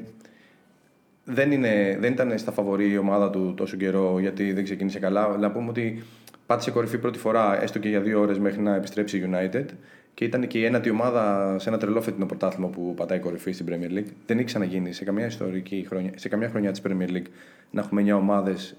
δεν, 1.25 1.53
είναι, 1.53 1.97
δεν 2.01 2.13
ήταν 2.13 2.39
στα 2.39 2.53
φαβορή 2.53 2.91
η 2.91 2.97
ομάδα 2.97 3.31
του 3.31 3.55
τόσο 3.57 3.77
καιρό 3.77 4.19
γιατί 4.21 4.53
δεν 4.53 4.65
ξεκίνησε 4.65 4.99
καλά. 4.99 5.37
Να 5.37 5.51
πούμε 5.51 5.69
ότι 5.69 6.03
πάτησε 6.47 6.71
κορυφή 6.71 6.99
πρώτη 6.99 7.19
φορά, 7.19 7.63
έστω 7.63 7.79
και 7.79 7.89
για 7.89 8.01
δύο 8.01 8.21
ώρες 8.21 8.39
μέχρι 8.39 8.61
να 8.63 8.75
επιστρέψει 8.75 9.19
η 9.19 9.31
United. 9.33 9.65
και 10.15 10.25
ήταν 10.25 10.47
και 10.47 10.59
η 10.59 10.65
ένατη 10.65 10.91
ομάδα 10.91 11.55
σε 11.59 11.69
ένα 11.69 11.79
τρελό 11.79 12.01
φετινό 12.01 12.27
πρωτάθλημα 12.27 12.69
που 12.69 12.95
πατάει 12.95 13.19
κορυφή 13.19 13.53
στην 13.53 13.67
Premier 13.69 13.99
League. 13.99 14.13
Δεν 14.27 14.37
έχει 14.37 14.47
ξαναγίνει 14.47 14.93
σε 14.93 15.05
καμιά 15.05 15.27
ιστορική 15.27 15.85
χρονιά, 15.89 16.13
σε 16.15 16.29
καμιά 16.29 16.49
χρονιά 16.49 16.71
της 16.71 16.83
Premier 16.87 17.11
League 17.11 17.27
να 17.71 17.81
έχουμε 17.81 18.03
9 18.03 18.17
ομάδες 18.17 18.77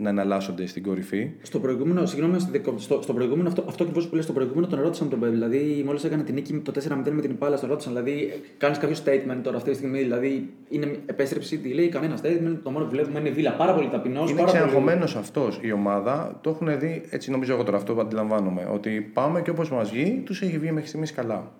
να 0.00 0.08
εναλλάσσονται 0.08 0.66
στην 0.66 0.82
κορυφή. 0.82 1.30
Στο 1.42 1.58
προηγούμενο, 1.58 2.06
συγγνώμη, 2.06 2.40
στο, 2.76 3.02
στο 3.02 3.12
προηγούμενο, 3.12 3.48
αυτό, 3.48 3.64
αυτό 3.68 3.82
ακριβώς 3.82 4.08
που 4.08 4.14
λέει 4.14 4.22
στο 4.22 4.32
προηγούμενο 4.32 4.66
τον 4.66 4.80
ρώτησαν 4.80 5.08
τον 5.08 5.20
Πεπ. 5.20 5.30
Δηλαδή, 5.30 5.82
μόλις 5.86 6.04
έκανε 6.04 6.22
την 6.22 6.34
νίκη 6.34 6.58
το 6.58 6.72
4-0 6.74 7.10
με 7.10 7.20
την 7.20 7.30
Ιπάλα, 7.30 7.58
τον 7.58 7.68
ρώτησαν. 7.68 7.92
Δηλαδή, 7.92 8.32
κάνεις 8.58 8.78
κάποιο 8.78 8.96
statement 9.04 9.40
τώρα 9.42 9.56
αυτή 9.56 9.70
τη 9.70 9.76
στιγμή. 9.76 9.98
Δηλαδή, 9.98 10.52
είναι 10.68 10.98
επέστρεψη, 11.06 11.58
τι 11.58 11.72
λέει, 11.72 11.88
κανένα 11.88 12.18
statement. 12.22 12.58
Το 12.62 12.70
μόνο 12.70 12.84
που 12.84 12.90
βλέπουμε 12.90 13.18
είναι 13.18 13.30
βίλα. 13.30 13.52
Πάρα 13.52 13.74
πολύ 13.74 13.88
ταπεινός. 13.88 14.30
Είναι 14.30 14.44
ξεγχωμένο 14.44 15.04
πολύ... 15.04 15.18
αυτός 15.18 15.58
η 15.62 15.72
ομάδα. 15.72 16.38
Το 16.40 16.50
έχουν 16.50 16.78
δει, 16.78 17.02
έτσι 17.10 17.30
νομίζω 17.30 17.52
εγώ 17.52 17.64
τώρα 17.64 17.76
αυτό 17.76 17.94
που 17.94 18.00
αντιλαμβάνομαι. 18.00 18.68
Ότι 18.72 19.10
πάμε 19.12 19.42
και 19.42 19.50
όπως 19.50 19.70
μας 19.70 19.90
βγει, 19.90 20.22
τους 20.24 20.42
έχει 20.42 20.58
βγει 20.58 20.72
μέχρι 20.72 20.88
στιγμής 20.88 21.12
καλά. 21.12 21.52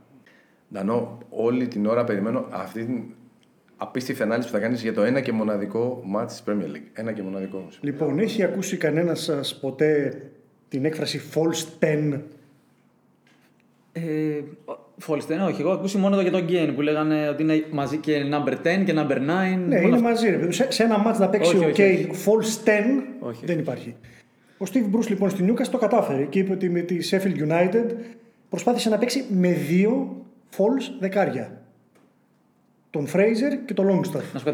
Ντανό, 0.73 1.19
όλη 1.31 1.69
την 1.69 1.87
ώρα 1.87 2.05
περιμένω 2.05 2.47
αυτή 2.51 3.15
απίστευτη 3.83 4.23
ανάλυση 4.23 4.49
που 4.49 4.55
θα 4.55 4.61
κάνεις 4.61 4.83
για 4.83 4.93
το 4.93 5.03
ένα 5.03 5.21
και 5.21 5.33
μοναδικό 5.33 6.03
μάτι 6.05 6.27
της 6.27 6.43
Premier 6.47 6.77
League. 6.77 6.89
Ένα 6.93 7.13
και 7.13 7.23
μοναδικό. 7.23 7.69
Λοιπόν, 7.81 8.19
έχει 8.19 8.43
ακούσει 8.43 8.77
κανένας 8.77 9.23
σας 9.23 9.59
ποτέ 9.59 10.21
την 10.69 10.85
έκφραση 10.85 11.21
false 11.35 11.85
10. 12.13 12.21
Ε, 13.93 14.03
false 15.07 15.45
10, 15.45 15.49
όχι. 15.49 15.61
Εγώ 15.61 15.71
ακούσει 15.71 15.99
μόνο 15.99 16.21
για 16.21 16.31
τον 16.31 16.45
Γκέιν 16.45 16.75
που 16.75 16.81
λέγανε 16.81 17.29
ότι 17.29 17.43
είναι 17.43 17.65
μαζί 17.71 17.97
και 17.97 18.23
number 18.33 18.53
10 18.53 18.85
και 18.85 18.95
number 18.97 19.17
9. 19.17 19.21
Ναι, 19.21 19.45
είναι 19.45 19.77
αυτό. 19.77 20.01
μαζί. 20.01 20.31
Ρε. 20.31 20.53
Σε, 20.53 20.71
σε 20.71 20.83
ένα 20.83 20.99
μάτι 20.99 21.21
να 21.21 21.29
παίξει 21.29 21.57
όχι, 21.57 21.67
ο 21.67 21.71
Γκέιν 21.71 22.11
false 22.11 22.69
10 22.69 22.71
όχι. 23.21 23.47
δεν 23.47 23.59
υπάρχει. 23.59 23.97
Ο 24.59 24.65
Steve 24.73 24.97
Bruce 24.97 25.09
λοιπόν 25.09 25.31
στην 25.31 25.45
Νιούκα 25.45 25.65
το 25.65 25.79
κατάφερε 25.79 26.25
και 26.25 26.39
είπε 26.39 26.53
ότι 26.53 26.71
με 26.71 26.81
τη 26.81 26.97
Sheffield 27.11 27.49
United 27.49 27.87
προσπάθησε 28.49 28.89
να 28.89 28.99
παίξει 28.99 29.25
με 29.29 29.53
δύο 29.53 30.25
false 30.57 30.97
δεκάρια 31.01 31.60
τον 32.91 33.07
Φρέιζερ 33.07 33.65
και 33.65 33.75
τον 33.75 33.87
Longstaff. 33.89 34.23
Να 34.33 34.39
σου 34.39 34.45
πω 34.45 34.53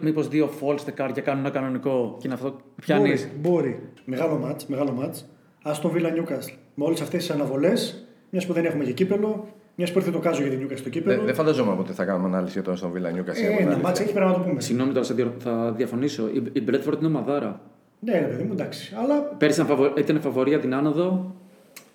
μήπως 0.00 0.28
δύο 0.28 0.50
false 0.60 0.82
δεκάρια 0.84 1.22
κάνουν 1.22 1.44
ένα 1.44 1.54
κανονικό 1.54 2.16
και 2.18 2.26
είναι 2.26 2.34
αυτό 2.34 2.50
που 2.50 2.62
πιάνεις. 2.80 3.28
Μπορεί, 3.40 3.68
μπορεί. 3.68 3.80
Μεγάλο 4.04 4.38
μάτ, 4.38 4.60
μεγάλο 4.66 4.92
μάτς. 4.92 5.26
Α 5.62 5.72
το 5.82 5.92
Villa 5.94 6.06
Newcastle. 6.06 6.54
Με 6.74 6.84
όλες 6.84 7.00
αυτές 7.00 7.26
τις 7.26 7.30
αναβολές, 7.30 8.08
μιας 8.30 8.46
που 8.46 8.52
δεν 8.52 8.64
έχουμε 8.64 8.84
και 8.84 8.92
κύπελο, 8.92 9.48
μιας 9.74 9.92
που 9.92 9.98
ήρθε 9.98 10.10
το 10.10 10.18
κάζο 10.18 10.42
για 10.42 10.50
την 10.50 10.66
Newcastle 10.66 10.76
στο 10.78 10.88
κύπελο. 10.88 11.16
Δεν 11.16 11.26
δε 11.26 11.32
φανταζόμαι 11.32 11.76
ότι 11.78 11.92
θα 11.92 12.04
κάνουμε 12.04 12.28
ανάλυση 12.28 12.60
για 12.60 12.62
το 12.62 12.72
Aston 12.72 12.96
Villa 12.96 13.18
Newcastle. 13.18 13.58
Ε, 13.58 13.62
ένα 13.62 13.78
μάτς 13.78 14.00
έχει 14.00 14.12
πρέπει 14.12 14.26
να 14.26 14.34
το 14.34 14.40
πούμε. 14.40 14.60
Συγγνώμη 14.60 14.92
τώρα, 14.92 15.34
θα 15.38 15.72
διαφωνήσω. 15.76 16.28
Η, 16.28 16.42
η 16.52 16.64
Bradford 16.68 16.96
είναι 16.98 17.06
ομαδάρα. 17.06 17.60
Ναι, 18.00 18.12
ρε 18.12 18.26
παιδί 18.26 18.42
μου, 18.42 18.52
εντάξει. 18.52 18.94
Αλλά... 19.02 19.22
Πέρυσι 19.22 19.64
ήταν 19.98 20.20
φαβορία 20.20 20.58
την 20.58 20.74
άνοδο. 20.74 21.34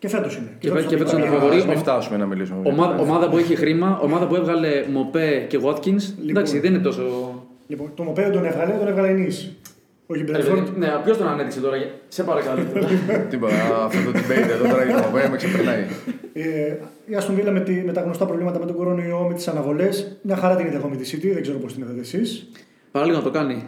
Και 0.03 0.09
φέτος 0.09 0.35
είναι. 0.35 0.49
Και, 0.59 0.69
και, 0.69 0.81
και 0.81 0.97
φέτος 0.97 1.13
είναι 1.13 1.25
φαβορή. 1.25 1.65
Μην 1.67 1.77
φτάσουμε 1.77 2.17
να 2.17 2.25
μιλήσουμε. 2.25 2.59
Ομάδα, 2.63 2.95
ομάδα 2.99 3.29
που 3.29 3.37
έχει 3.37 3.55
χρήμα, 3.55 3.99
ομάδα 4.01 4.27
που 4.27 4.35
έβγαλε 4.35 4.69
Μοπέ 4.91 5.45
και 5.49 5.59
Watkins. 5.63 6.03
Λοιπόν, 6.17 6.29
Εντάξει, 6.29 6.59
δεν 6.59 6.73
είναι 6.73 6.83
τόσο. 6.83 7.03
Λοιπόν, 7.67 7.91
το 7.95 8.03
Μοπέ 8.03 8.21
δεν 8.21 8.31
τον 8.31 8.45
έβγαλε, 8.45 8.73
τον 8.73 8.87
έβγαλε 8.87 9.07
η 9.07 9.13
Νίση. 9.13 9.57
Όχι 10.05 10.23
Μπρέντφορντ. 10.23 10.67
Ναι, 10.77 10.87
ποιος 11.03 11.17
τον 11.17 11.27
ανέδειξε 11.27 11.59
τώρα, 11.59 11.77
σε 12.07 12.23
παρακαλώ. 12.23 12.61
Τίποτα, 13.29 13.83
αυτό 13.85 14.11
το 14.11 14.19
debate 14.19 14.49
εδώ 14.49 14.69
τώρα 14.69 14.83
για 14.83 14.95
το 14.95 15.07
Μοπέ 15.07 15.27
με 15.29 15.37
ξεπερνάει. 15.37 15.85
Ε, 16.33 16.75
η 17.05 17.15
Αστον 17.15 17.35
Βίλα 17.35 17.51
με, 17.51 17.63
με 17.85 17.91
τα 17.91 18.01
γνωστά 18.01 18.25
προβλήματα 18.25 18.59
με 18.59 18.65
τον 18.65 18.75
κορονοϊό, 18.75 19.25
με 19.27 19.33
τις 19.33 19.47
αναβολές, 19.47 20.17
μια 20.21 20.35
χαρά 20.35 20.55
την 20.55 20.65
είδε 20.65 20.75
εγώ 20.75 20.87
με 20.87 20.95
τη 20.95 21.11
City, 21.13 21.33
δεν 21.33 21.41
ξέρω 21.41 21.57
πώς 21.57 21.73
την 21.73 21.83
είδατε 21.83 21.99
εσείς. 21.99 22.51
Παραλίγο 22.91 23.17
να 23.17 23.23
το 23.23 23.31
κάνει. 23.31 23.63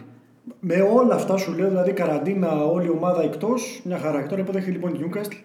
Με 0.60 0.88
όλα 0.94 1.14
αυτά 1.14 1.36
σου 1.36 1.54
λέω, 1.58 1.68
δηλαδή 1.68 1.92
καραντίνα, 1.92 2.64
όλη 2.64 2.86
η 2.86 2.90
ομάδα 2.90 3.22
εκτός, 3.22 3.80
μια 3.84 3.98
χαρά. 3.98 4.20
Και 4.22 4.28
τώρα 4.28 4.40
υποδέχεται 4.40 4.70
λοιπόν 4.70 4.94
η 4.94 4.98
Newcastle 5.02 5.40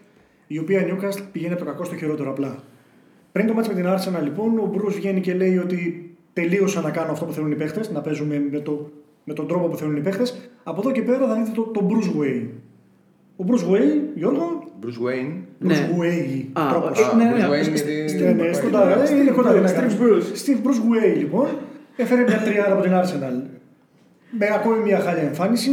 η 0.54 0.58
οποία 0.60 0.86
Newcastle 0.88 1.24
πηγαίνει 1.32 1.54
από 1.54 1.64
το 1.64 1.70
κακό 1.72 1.84
στο 1.84 1.96
χειρότερο 1.96 2.30
απλά. 2.30 2.56
Πριν 3.32 3.48
το 3.48 3.54
μάτς 3.54 3.68
με 3.68 3.74
την 3.74 3.86
Arsenal 3.88 4.24
λοιπόν, 4.24 4.58
ο 4.60 4.72
Bruce 4.76 4.94
βγαίνει 4.94 5.20
και 5.22 5.34
λέει 5.34 5.58
ότι 5.58 6.10
τελείωσα 6.34 6.82
να 6.82 6.90
κάνω 6.92 7.12
αυτό 7.12 7.26
που 7.26 7.32
θέλουν 7.32 7.52
οι 7.52 7.56
παίχτες, 7.56 7.92
να 7.92 8.02
παίζουμε 8.02 8.44
με, 8.52 8.60
το, 8.60 8.92
με 9.24 9.34
τον 9.34 9.48
τρόπο 9.48 9.68
που 9.68 9.78
θέλουν 9.78 9.96
οι 9.96 10.00
παίχτες. 10.02 10.50
Από 10.64 10.82
εδώ 10.82 10.92
και 10.92 11.02
πέρα 11.02 11.28
θα 11.28 11.36
δείτε 11.36 11.52
το, 11.56 11.62
το 11.62 11.88
Bruce 11.90 12.22
Way. 12.22 12.46
Ο 13.38 13.44
Bruce 13.48 13.72
Way, 13.74 13.82
Γιώργο; 14.16 14.64
Bruce 14.82 15.08
Wayne. 15.08 15.32
Bruce 15.64 15.68
Ναι. 15.68 15.90
Way. 16.00 16.46
Α, 16.60 16.70
τρόπος. 16.70 17.00
ε, 17.00 17.16
ναι, 17.16 17.24
ναι, 17.24 17.32
Bruce 17.32 17.50
ναι. 17.50 17.58
Wayne 17.74 17.78
Στη- 17.78 17.92
είναι- 17.94 18.08
στη- 18.08 18.24
Ναι, 18.24 18.32
ναι, 18.32 18.54
στη- 18.54 18.64
κοντά, 18.66 19.06
στη- 19.06 19.16
είναι 19.20 19.32
κοντά. 19.32 19.52
Steve 19.52 19.66
Steve 19.66 20.02
Bruce. 20.02 20.28
Steve 20.46 20.68
Bruce 20.68 21.12
Way 21.14 21.18
λοιπόν 21.18 21.48
έφερε 21.96 22.22
μια 22.22 22.38
τριάρα 22.42 22.74
από 22.74 22.82
την 22.82 22.92
Arsenal. 22.94 23.44
Με 24.38 24.46
ακόμη 24.56 24.84
μια 24.84 25.00
χάλια 25.00 25.24
εμφάνιση. 25.24 25.72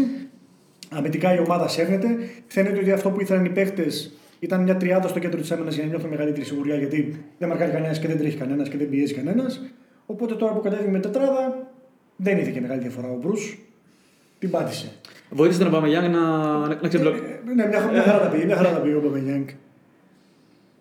Αμυντικά 0.91 1.35
η 1.35 1.38
ομάδα 1.38 1.69
σέρνεται. 1.69 2.07
Φαίνεται 2.47 2.79
ότι 2.79 2.93
αυτό 2.93 3.11
που 3.11 3.21
ήθελαν 3.21 3.45
οι 3.45 3.49
παίχτες 3.51 4.12
ήταν 4.38 4.62
μια 4.62 4.77
τριάδα 4.77 5.09
στο 5.09 5.18
κέντρο 5.18 5.40
της 5.40 5.53
άμυνας 5.53 5.74
για 5.74 5.85
να 5.85 5.88
νιώθουν 5.90 6.11
μεγαλύτερη 6.11 6.44
σιγουριά 6.44 6.77
γιατί 6.77 7.24
δεν 7.38 7.48
μαρκάρει 7.48 7.70
κανένας 7.72 7.98
και 7.98 8.07
δεν 8.07 8.18
τρέχει 8.18 8.37
κανένας 8.37 8.68
και 8.68 8.77
δεν 8.77 8.88
πιέζει 8.88 9.14
κανένας. 9.14 9.62
Οπότε 10.07 10.35
τώρα 10.35 10.53
που 10.53 10.61
κατέβηκε 10.61 10.90
με 10.90 10.98
τετράδα 11.01 11.70
δεν 12.16 12.38
είδε 12.38 12.51
και 12.51 12.61
μεγάλη 12.61 12.81
διαφορά 12.81 13.11
ο 13.11 13.16
Μπρους. 13.16 13.59
Την 14.38 14.51
πάτησε. 14.51 14.92
Βοήθησε 15.31 15.59
τον 15.59 15.68
Αμπαμεγιάνγκ 15.68 16.12
να, 16.14 16.59
να 16.68 16.88
ξεμπλοκ... 16.88 17.14
Ε, 17.16 17.20
Ναι, 17.55 17.66
μια, 17.66 17.88
μια 17.92 18.03
χαρά 18.03 18.20
τα 18.20 18.29
πήγε, 18.29 18.44
μια 18.44 18.57
χαρά 18.57 18.70
τα 18.72 18.79
πήγε 18.81 18.94
ο 18.94 19.01
Μπαμεγιάνγκ. 19.01 19.46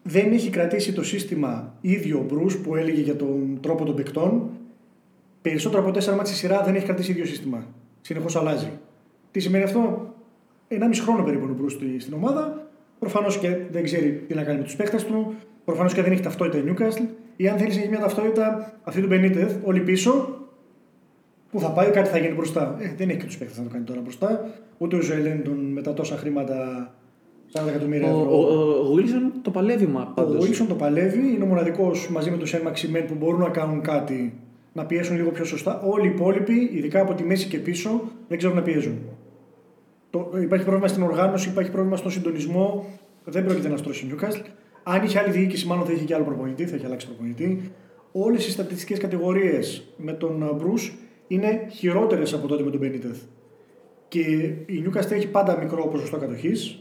Δεν 0.04 0.32
έχει 0.32 0.50
κρατήσει 0.50 0.94
το 0.94 1.04
σύστημα 1.04 1.74
ίδιο 1.82 2.18
ο 2.18 2.24
Μπρους 2.34 2.58
που 2.58 2.76
έλεγε 2.76 3.02
για 3.02 3.16
τον 3.16 3.58
τρόπο 3.62 3.86
των 3.86 3.96
παικτών. 3.96 4.50
Περισσότερο 5.42 5.82
από 5.84 5.92
τέσσερα 5.92 6.16
μάτια 6.16 6.32
στη 6.34 6.42
σειρά 6.46 6.64
δεν 6.64 6.76
έχει 6.76 6.86
κρατήσει 6.86 7.12
ίδιο 7.12 7.26
σύστημα. 7.26 7.66
Συνεχώς 8.02 8.36
αλλάζει. 8.36 8.72
Τι 9.32 9.40
σημαίνει 9.40 9.64
αυτό, 9.64 10.14
1,5 10.70 10.78
χρόνο 11.04 11.24
περίπου 11.24 11.44
είναι 11.44 11.52
ο 11.54 11.56
Μπρους 11.56 11.74
στη- 11.74 12.00
στην 12.00 12.14
ομάδα. 12.14 12.67
Προφανώς 13.00 13.38
και 13.38 13.58
δεν 13.72 13.84
ξέρει 13.84 14.24
τι 14.28 14.34
να 14.36 14.44
κάνει 14.44 14.58
με 14.58 14.64
τους 14.64 14.76
παίχτε 14.76 14.98
του. 15.08 15.36
Προφανώς 15.66 15.94
και 15.94 16.02
δεν 16.02 16.12
έχει 16.12 16.22
ταυτότητα 16.22 16.58
η 16.58 16.74
Newcastle. 16.74 17.06
Ή 17.36 17.48
αν 17.48 17.58
θέλεις 17.58 17.76
να 17.76 17.82
έχει 17.82 17.90
μια 17.90 18.00
ταυτότητα 18.00 18.74
αυτή 18.84 19.02
του 19.02 19.08
Μπενίτεθ, 19.08 19.56
όλοι 19.64 19.80
πίσω, 19.80 20.38
Πού 21.52 21.60
θα 21.60 21.72
πάει, 21.72 21.90
κάτι 21.90 22.10
θα 22.10 22.18
γίνει 22.18 22.34
μπροστά. 22.34 22.76
Ε, 22.80 22.94
δεν 22.98 23.10
έχει 23.10 23.18
και 23.20 23.26
τους 23.26 23.38
παίχτε 23.38 23.60
να 23.60 23.68
το 23.68 23.74
κάνει 23.74 23.84
τώρα 23.86 24.02
μπροστά. 24.02 24.50
Ούτε 24.78 24.96
ο 24.96 25.02
Ζωελέντον 25.02 25.58
με 25.58 25.82
τα 25.82 25.94
τόσα 25.94 26.18
χρήματα, 26.18 26.90
40 27.54 27.68
εκατομμύρια 27.68 28.14
Ο, 28.16 28.20
ευρώ. 28.20 28.32
ο, 28.32 28.42
ο, 28.42 28.60
ο 28.60 28.96
Wilson 28.96 29.32
το 29.42 29.52
παλεύει 29.52 29.86
μα, 29.86 30.02
Ο 30.02 30.14
πάντως. 30.14 30.50
Wilson 30.50 30.66
το 30.68 30.76
παλεύει, 30.76 31.34
είναι 31.36 31.44
ο 31.44 31.48
μοναδικός 31.48 32.10
μαζί 32.10 32.32
με 32.32 32.38
του 32.38 32.46
Σεν 32.46 32.62
Μαξιμέν 32.62 33.06
που 33.06 33.14
μπορούν 33.20 33.40
να 33.40 33.50
κάνουν 33.50 33.82
κάτι, 33.82 34.34
να 34.74 34.86
πιέσουν 34.86 35.16
λίγο 35.16 35.30
πιο 35.30 35.46
σωστά. 35.46 35.82
Όλοι 35.82 36.08
οι 36.08 36.10
υπόλοιποι, 36.10 36.70
ειδικά 36.74 37.02
από 37.02 37.14
τη 37.14 37.24
μέση 37.24 37.48
και 37.48 37.58
πίσω, 37.58 38.02
δεν 38.28 38.38
ξέρουν 38.38 38.56
να 38.56 38.62
πιέζουν. 38.62 38.98
Το, 40.32 40.38
υπάρχει 40.38 40.66
πρόβλημα 40.66 40.88
στην 40.88 41.04
οργάνωση, 41.04 41.50
υπάρχει 41.50 41.72
πρόβλημα 41.72 41.98
στον 41.98 42.12
συντονισμό. 42.12 42.86
Δεν 43.24 43.46
πρόκειται 43.46 43.68
να 43.68 43.78
στρώσει 43.78 44.06
ο 44.06 44.16
Newcastle. 44.16 44.46
Αν 44.84 45.04
είχε 45.04 45.20
άλλη 45.20 45.32
διοίκηση, 45.32 45.68
μάλλον 45.68 45.86
θα 45.86 45.92
είχε 45.92 46.04
και 46.04 46.14
άλλο 46.14 46.24
προπονητή, 46.24 46.66
θα 46.66 46.76
είχε 46.76 46.86
αλλάξει 46.86 47.08
προπονητή. 47.08 47.72
Όλες 48.12 48.48
οι 48.48 48.52
στατιστικές 48.52 49.00
κατηγορίες 49.00 49.94
με 49.98 50.14
τον 50.14 50.56
Μπρου 50.56 50.74
είναι 51.28 51.68
χειρότερες 51.72 52.34
από 52.34 52.48
τότε 52.48 52.64
με 52.64 52.70
τον 52.70 52.80
Μπενίτεθ. 52.80 53.22
Και 54.08 54.20
η 54.66 54.86
Newcastle 54.86 55.12
έχει 55.12 55.28
πάντα 55.28 55.58
μικρό 55.58 55.88
ποσοστό 55.88 56.18
κατοχής. 56.18 56.80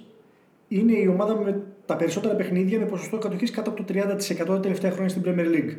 Είναι 0.69 0.93
η 0.93 1.07
ομάδα 1.07 1.37
με 1.37 1.63
τα 1.87 1.97
περισσότερα 1.97 2.35
παιχνίδια 2.35 2.79
με 2.79 2.85
ποσοστό 2.85 3.19
κατοχής 3.19 3.51
κάτω 3.51 3.71
από 3.71 3.85
το 3.85 3.95
30% 3.95 4.45
τα 4.47 4.61
τελευταία 4.61 4.91
χρόνια 4.91 5.09
στην 5.09 5.23
Premier 5.27 5.55
League. 5.55 5.77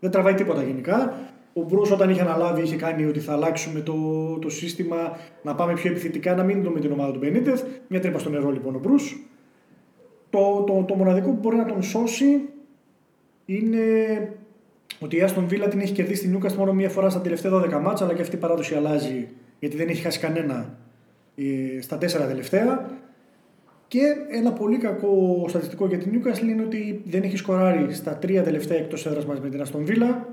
Δεν 0.00 0.10
τραβάει 0.10 0.34
τίποτα 0.34 0.62
γενικά. 0.62 1.14
Ο 1.52 1.62
Μπρούς 1.62 1.90
όταν 1.90 2.10
είχε 2.10 2.20
αναλάβει 2.20 2.62
είχε 2.62 2.76
κάνει 2.76 3.04
ότι 3.04 3.20
θα 3.20 3.32
αλλάξουμε 3.32 3.80
το, 3.80 3.94
το 4.40 4.48
σύστημα, 4.48 5.16
να 5.42 5.54
πάμε 5.54 5.72
πιο 5.72 5.90
επιθετικά, 5.90 6.34
να 6.34 6.42
μην 6.42 6.62
δούμε 6.62 6.80
την 6.80 6.92
ομάδα 6.92 7.12
του 7.12 7.18
Μπενίτεθ. 7.18 7.64
Μια 7.88 8.00
τρύπα 8.00 8.18
στο 8.18 8.30
νερό 8.30 8.50
λοιπόν 8.50 8.74
ο 8.74 8.78
Μπρούς. 8.78 9.26
Το, 10.30 10.64
το, 10.66 10.84
το 10.88 10.94
μοναδικό 10.94 11.30
που 11.30 11.38
μπορεί 11.40 11.56
να 11.56 11.64
τον 11.64 11.82
σώσει 11.82 12.40
είναι 13.44 13.78
ότι 15.00 15.16
η 15.16 15.22
Άστον 15.22 15.46
Βίλα 15.46 15.68
την 15.68 15.80
έχει 15.80 15.92
κερδίσει 15.92 16.28
την 16.28 16.38
Newcastle 16.38 16.56
μόνο 16.56 16.72
μία 16.72 16.88
φορά 16.88 17.10
στα 17.10 17.20
τελευταία 17.20 17.52
12 17.52 17.80
μάτσα, 17.82 18.04
αλλά 18.04 18.14
και 18.14 18.22
αυτή 18.22 18.36
η 18.36 18.38
παράδοση 18.38 18.74
αλλάζει 18.74 19.28
γιατί 19.58 19.76
δεν 19.76 19.88
έχει 19.88 20.02
χάσει 20.02 20.18
κανένα 20.18 20.78
ε, 21.34 21.80
στα 21.80 21.98
τέσσερα 21.98 22.26
τελευταία. 22.26 22.90
Και 23.88 24.00
ένα 24.30 24.52
πολύ 24.52 24.78
κακό 24.78 25.44
στατιστικό 25.48 25.86
για 25.86 25.98
την 25.98 26.12
Newcastle 26.14 26.48
είναι 26.48 26.62
ότι 26.62 27.02
δεν 27.04 27.22
έχει 27.22 27.36
σκοράρει 27.36 27.94
στα 27.94 28.16
τρία 28.16 28.42
τελευταία 28.42 28.78
εκτός 28.78 29.06
έδρας 29.06 29.26
μας 29.26 29.40
με 29.40 29.48
την 29.48 29.60
Αστον 29.60 29.84
Βίλα. 29.84 30.31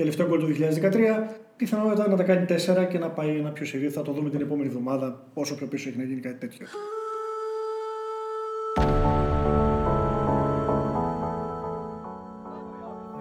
Τελευταίο 0.00 0.26
γκολ 0.26 0.38
του 0.38 0.46
2013. 0.46 1.34
Πιθανότατα 1.56 2.08
να 2.08 2.16
τα 2.16 2.22
κάνει 2.22 2.46
τέσσερα 2.46 2.84
και 2.84 2.98
να 2.98 3.08
πάει 3.10 3.36
ένα 3.36 3.50
πιο 3.50 3.66
σερί. 3.66 3.88
Θα 3.88 4.02
το 4.02 4.12
δούμε 4.12 4.30
την 4.30 4.40
επόμενη 4.40 4.68
εβδομάδα, 4.68 5.22
όσο 5.34 5.54
πιο 5.54 5.66
πίσω 5.66 5.88
έχει 5.88 5.98
να 5.98 6.04
γίνει 6.04 6.20
κάτι 6.20 6.34
τέτοιο. 6.38 6.66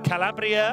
Calabria. 0.10 0.66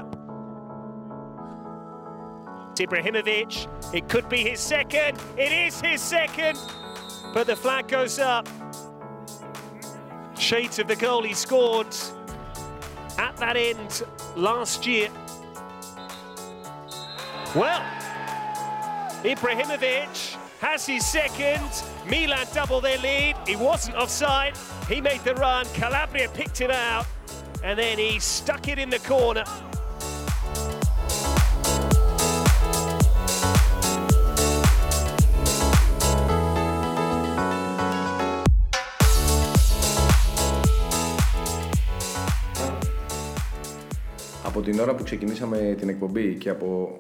Ibrahimovic. 2.84 3.52
It 3.98 4.04
could 4.12 4.28
be 4.28 4.40
his 4.50 4.60
second. 4.74 5.14
It 5.44 5.52
is 5.64 5.74
his 5.88 6.00
second. 6.16 6.56
But 7.34 7.44
the 7.50 7.56
flag 7.64 7.84
goes 7.96 8.16
up. 8.34 8.46
Shades 10.48 10.76
of 10.82 10.86
the 10.92 10.98
goal 11.06 11.22
he 11.30 11.34
scored 11.46 11.94
at 13.26 13.34
that 13.42 13.56
end 13.70 13.90
last 14.48 14.80
year. 14.86 15.10
Well, 17.55 17.83
Ibrahimovic 19.23 20.37
has 20.59 20.85
his 20.85 21.05
second. 21.05 21.69
Milan 22.09 22.47
double 22.53 22.81
their 22.81 22.97
lead. 22.99 23.35
He 23.45 23.55
wasn't 23.55 23.97
offside. 23.97 24.55
He 24.87 25.01
made 25.01 25.21
the 25.23 25.35
run. 25.35 25.65
Calabria 25.73 26.29
picked 26.29 26.61
it 26.61 26.71
out. 26.71 27.05
and 27.63 27.77
then 27.77 27.97
he 27.97 28.19
stuck 28.19 28.67
it 28.67 28.77
in 28.77 28.89
the 28.89 28.99
corner. 29.07 29.45
Από 44.43 44.61
την 44.61 44.79
ώρα 44.79 44.95
που 44.95 45.03
ξεκινήσαμε 45.03 45.75
την 45.79 45.89
εκπομπή 45.89 46.35
και 46.35 46.49
από 46.49 46.99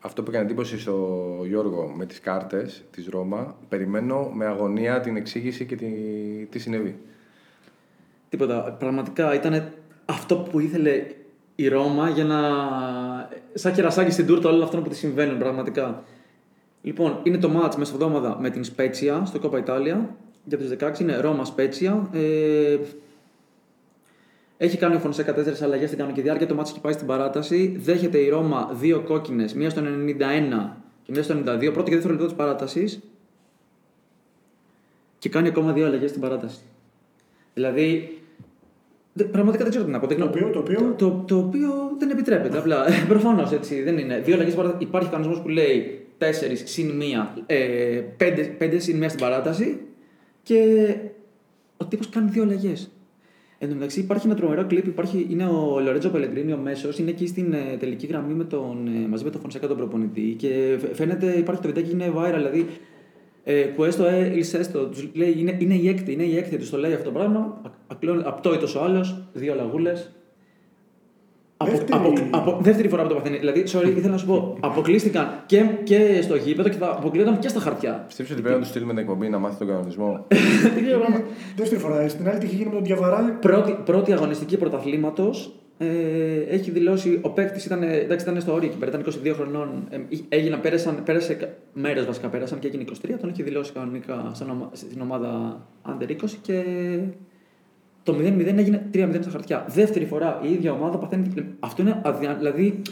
αυτό 0.00 0.22
που 0.22 0.30
έκανε 0.30 0.44
εντύπωση 0.44 0.78
στο 0.78 1.18
Γιώργο 1.46 1.92
με 1.96 2.06
τις 2.06 2.20
κάρτες 2.20 2.84
της 2.90 3.08
Ρώμα, 3.10 3.56
περιμένω 3.68 4.30
με 4.34 4.46
αγωνία 4.46 5.00
την 5.00 5.16
εξήγηση 5.16 5.66
και 5.66 5.76
τη, 5.76 5.86
τι 6.50 6.58
συνέβη. 6.58 6.98
Τίποτα. 8.28 8.76
Πραγματικά 8.78 9.34
ήταν 9.34 9.72
αυτό 10.04 10.36
που 10.36 10.60
ήθελε 10.60 11.06
η 11.54 11.68
Ρώμα 11.68 12.08
για 12.08 12.24
να. 12.24 12.40
σαν 13.54 13.72
κερασάκι 13.72 14.10
στην 14.10 14.26
τούρτα 14.26 14.48
όλων 14.48 14.62
αυτών 14.62 14.82
που 14.82 14.88
τη 14.88 14.96
συμβαίνουν 14.96 15.38
πραγματικά. 15.38 16.02
Λοιπόν, 16.82 17.20
είναι 17.22 17.38
το 17.38 17.48
μάτς 17.48 17.76
μέσα 17.76 17.92
εβδομάδα 17.92 18.36
με 18.40 18.50
την 18.50 18.64
Σπέτσια 18.64 19.22
στο 19.24 19.38
Κόπα 19.38 19.58
Ιτάλια. 19.58 20.16
Για 20.44 20.58
τους 20.58 20.68
16 20.78 21.00
είναι 21.00 21.16
Ρώμα 21.16 21.44
Σπέτσια. 21.44 22.08
Ε, 22.12 22.76
έχει 24.60 24.76
κάνει 24.76 24.94
ο 24.94 24.98
Φωνσέκα 24.98 25.34
τέσσερις 25.34 25.62
αλλαγές 25.62 25.86
στην 25.86 25.98
κανονική 25.98 26.22
διάρκεια. 26.22 26.46
Το 26.46 26.54
μάτι 26.54 26.70
έχει 26.70 26.80
πάει 26.80 26.92
στην 26.92 27.06
παράταση. 27.06 27.76
Δέχεται 27.80 28.18
η 28.18 28.28
Ρώμα 28.28 28.70
δύο 28.80 29.00
κόκκινες, 29.00 29.54
μία 29.54 29.70
στο 29.70 29.80
91 29.80 30.76
και 31.02 31.12
μία 31.12 31.22
στο 31.22 31.34
92, 31.34 31.42
πρώτο 31.72 31.82
και 31.82 31.90
δεύτερο 31.94 32.12
λεπτό 32.12 32.24
της 32.26 32.34
παράτασης. 32.34 33.00
Και 35.18 35.28
κάνει 35.28 35.48
ακόμα 35.48 35.72
δύο 35.72 35.86
αλλαγές 35.86 36.10
στην 36.10 36.22
παράταση. 36.22 36.58
Δηλαδή. 37.54 38.18
δε- 39.12 39.24
Πραγματικά 39.24 39.62
δεν 39.62 39.70
ξέρω 39.72 39.84
τι 39.86 39.90
να 39.90 40.00
πω. 40.00 40.06
Δεν 40.06 40.18
Το 40.18 40.24
γνω- 40.24 40.36
οποίο, 40.36 40.50
το 40.50 40.58
οποίο. 40.58 40.94
το, 40.98 41.24
το 41.26 41.36
οποίο 41.38 41.70
δεν 41.98 42.10
επιτρέπεται. 42.10 42.58
Απλά 42.58 42.84
προφανώς 43.08 43.52
έτσι 43.52 43.82
δεν 43.82 43.98
είναι. 43.98 44.18
Δύο 44.20 44.34
αλλαγές 44.34 44.52
στην 44.52 44.62
παράταση. 44.64 44.84
Υπάρχει 44.88 45.08
κανονισμός 45.10 45.40
που 45.42 45.48
λέει 45.48 46.06
4 46.18 46.24
συν 46.64 46.90
1, 46.90 47.42
ε, 47.46 48.02
5, 48.16 48.56
5 48.58 48.78
συν 48.78 49.02
1 49.02 49.08
στην 49.08 49.20
παράταση 49.20 49.80
και 50.42 50.94
ο 51.76 51.84
τύπος 51.84 52.08
κάνει 52.08 52.30
δύο 52.30 52.42
αλλαγές. 52.42 52.90
Εν 53.60 53.68
τω 53.68 53.74
μεταξύ 53.74 54.00
υπάρχει 54.00 54.26
ένα 54.26 54.36
τρομερό 54.36 54.66
κλιπ, 54.66 54.86
υπάρχει, 54.86 55.26
είναι 55.30 55.44
ο 55.44 55.80
Λορέτζο 55.80 56.08
Πελεγκρίνη, 56.08 56.52
ο 56.52 56.56
μέσο, 56.56 56.88
είναι 57.00 57.10
εκεί 57.10 57.26
στην 57.26 57.52
ε, 57.52 57.76
τελική 57.78 58.06
γραμμή 58.06 58.34
με 58.34 58.44
τον, 58.44 58.86
ε, 58.86 59.08
μαζί 59.08 59.24
με 59.24 59.30
τον 59.30 59.40
Φωνσέκα 59.40 59.66
τον 59.66 59.76
προπονητή 59.76 60.34
και 60.38 60.76
φ- 60.80 60.94
φαίνεται, 60.94 61.26
υπάρχει 61.38 61.60
το 61.62 61.68
βιντεάκι, 61.68 61.90
είναι 61.90 62.12
viral, 62.16 62.32
δηλαδή 62.36 62.66
ε, 63.44 63.62
Κουέστο, 63.62 64.04
ε, 64.04 64.32
Ιλσέστο, 64.36 64.84
τους 64.86 65.08
λέει, 65.14 65.34
είναι, 65.38 65.56
είναι 65.60 65.74
η 65.74 65.88
έκτη, 65.88 66.12
είναι 66.12 66.22
η 66.22 66.36
έκτη, 66.36 66.56
τους 66.56 66.70
το 66.70 66.76
λέει 66.78 66.92
αυτό 66.92 67.04
το 67.04 67.10
πράγμα, 67.10 67.60
απλώνει- 67.86 68.26
απτόητος 68.26 68.74
ο 68.74 68.82
άλλος, 68.82 69.22
δύο 69.32 69.54
λαγούλες. 69.54 70.12
Από, 71.60 71.70
Δεύτερη- 71.70 71.92
από, 71.92 72.12
από, 72.30 72.58
δεύτερη 72.60 72.88
φορά 72.88 73.02
που 73.02 73.08
το 73.08 73.14
παθαίνει. 73.14 73.38
Δηλαδή, 73.38 73.64
sorry, 73.72 73.86
ήθελα 73.96 74.08
να 74.12 74.16
σου 74.16 74.26
πω, 74.26 74.56
αποκλείστηκαν 74.60 75.42
και, 75.46 75.64
και 75.84 76.18
στο 76.22 76.36
γήπεδο 76.36 76.68
και 76.68 76.76
θα 76.76 76.90
αποκλείονταν 76.90 77.38
και 77.38 77.48
στα 77.48 77.60
χαρτιά. 77.60 78.04
Πιστεύεις 78.06 78.32
ότι 78.32 78.42
πρέπει 78.42 78.56
να 78.58 78.62
του 78.62 78.68
στείλουμε 78.68 78.92
την 78.92 79.00
εκπομπή 79.02 79.28
να 79.28 79.38
μάθει 79.38 79.58
τον 79.58 79.66
κανονισμό. 79.66 80.26
Δεν 80.74 80.84
ξέρω, 80.84 80.98
πράγμα. 80.98 81.22
Δεύτερη 81.56 81.80
φορά. 81.80 82.08
Στην 82.08 82.28
άλλη 82.28 82.38
τι 82.38 82.46
είχε 82.46 82.54
γίνει 82.56 82.68
με 82.68 82.74
τον 82.74 82.84
Ντιαβαρά. 82.84 83.38
Πρώτη, 83.40 83.76
πρώτη 83.84 84.12
αγωνιστική 84.12 84.56
πρωταθλήματος. 84.56 85.52
Ε, 85.80 85.86
έχει 86.48 86.70
δηλώσει, 86.70 87.18
ο 87.22 87.30
παίκτης 87.30 87.64
ήταν, 87.64 87.82
εντάξει, 87.82 88.28
ήταν 88.28 88.40
στο 88.40 88.52
όριο 88.52 88.68
εκεί 88.68 88.78
πέρα, 88.78 88.90
ήταν 88.90 89.00
22 89.30 89.34
χρονών. 89.34 89.86
Ε, 89.90 89.98
έγινε, 90.28 90.56
πέρασαν, 90.56 91.02
πέρασε 91.04 91.54
μέρες 91.72 92.06
βασικά 92.06 92.28
πέρασαν 92.28 92.58
και 92.58 92.66
έγινε 92.66 92.82
23. 92.82 93.18
Τον 93.20 93.28
έχει 93.28 93.42
δηλώσει 93.42 93.72
κανονικά 93.72 94.30
σαν 94.32 94.50
ομα- 94.50 94.70
στην 94.72 95.00
ομάδα 95.00 95.60
Under 95.86 96.08
20 96.10 96.14
και 96.42 96.62
το 98.12 98.18
0-0 98.18 98.56
έγινε 98.56 98.88
3-0 98.94 99.16
στα 99.20 99.30
χαρτιά. 99.30 99.64
Δεύτερη 99.68 100.04
φορά 100.04 100.40
η 100.42 100.52
ίδια 100.52 100.72
ομάδα 100.72 100.98
παθαίνει. 100.98 101.32
Αυτό 101.60 101.82
είναι 101.82 102.00
αδια... 102.04 102.34
Δηλαδή, 102.34 102.82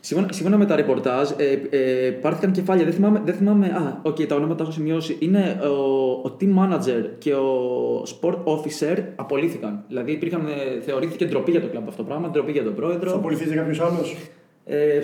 σύμφωνα, 0.00 0.32
σύμφωνα 0.32 0.56
με 0.56 0.66
τα 0.66 0.76
ρεπορτάζ, 0.76 1.30
ε, 1.36 1.76
ε, 1.76 2.10
πάρθηκαν 2.10 2.52
κεφάλια. 2.52 2.84
Δεν 2.84 2.92
θυμάμαι. 2.92 3.22
Δεν 3.24 3.34
θυμάμαι 3.34 3.66
α, 3.66 4.00
οκ, 4.02 4.16
τα 4.26 4.34
ονόματα 4.34 4.62
έχω 4.62 4.72
σημειώσει. 4.72 5.16
Είναι 5.20 5.60
ο, 5.62 6.28
ο 6.28 6.36
team 6.40 6.58
manager 6.58 7.04
και 7.18 7.34
ο 7.34 8.02
sport 8.02 8.34
officer 8.44 9.02
απολύθηκαν. 9.16 9.84
Δηλαδή, 9.88 10.12
υπήρχαν, 10.12 10.46
ε, 10.46 10.80
θεωρήθηκε 10.80 11.26
ντροπή 11.26 11.50
για 11.50 11.60
το 11.60 11.66
κλαμπ 11.66 11.88
αυτό 11.88 12.02
το 12.02 12.08
πράγμα, 12.08 12.28
ντροπή 12.28 12.52
για 12.52 12.64
τον 12.64 12.74
πρόεδρο. 12.74 13.10
Θα 13.10 13.16
απολυθεί 13.16 13.54
κάποιος 13.54 13.80
άλλος; 13.80 14.16
Ε, 14.64 15.00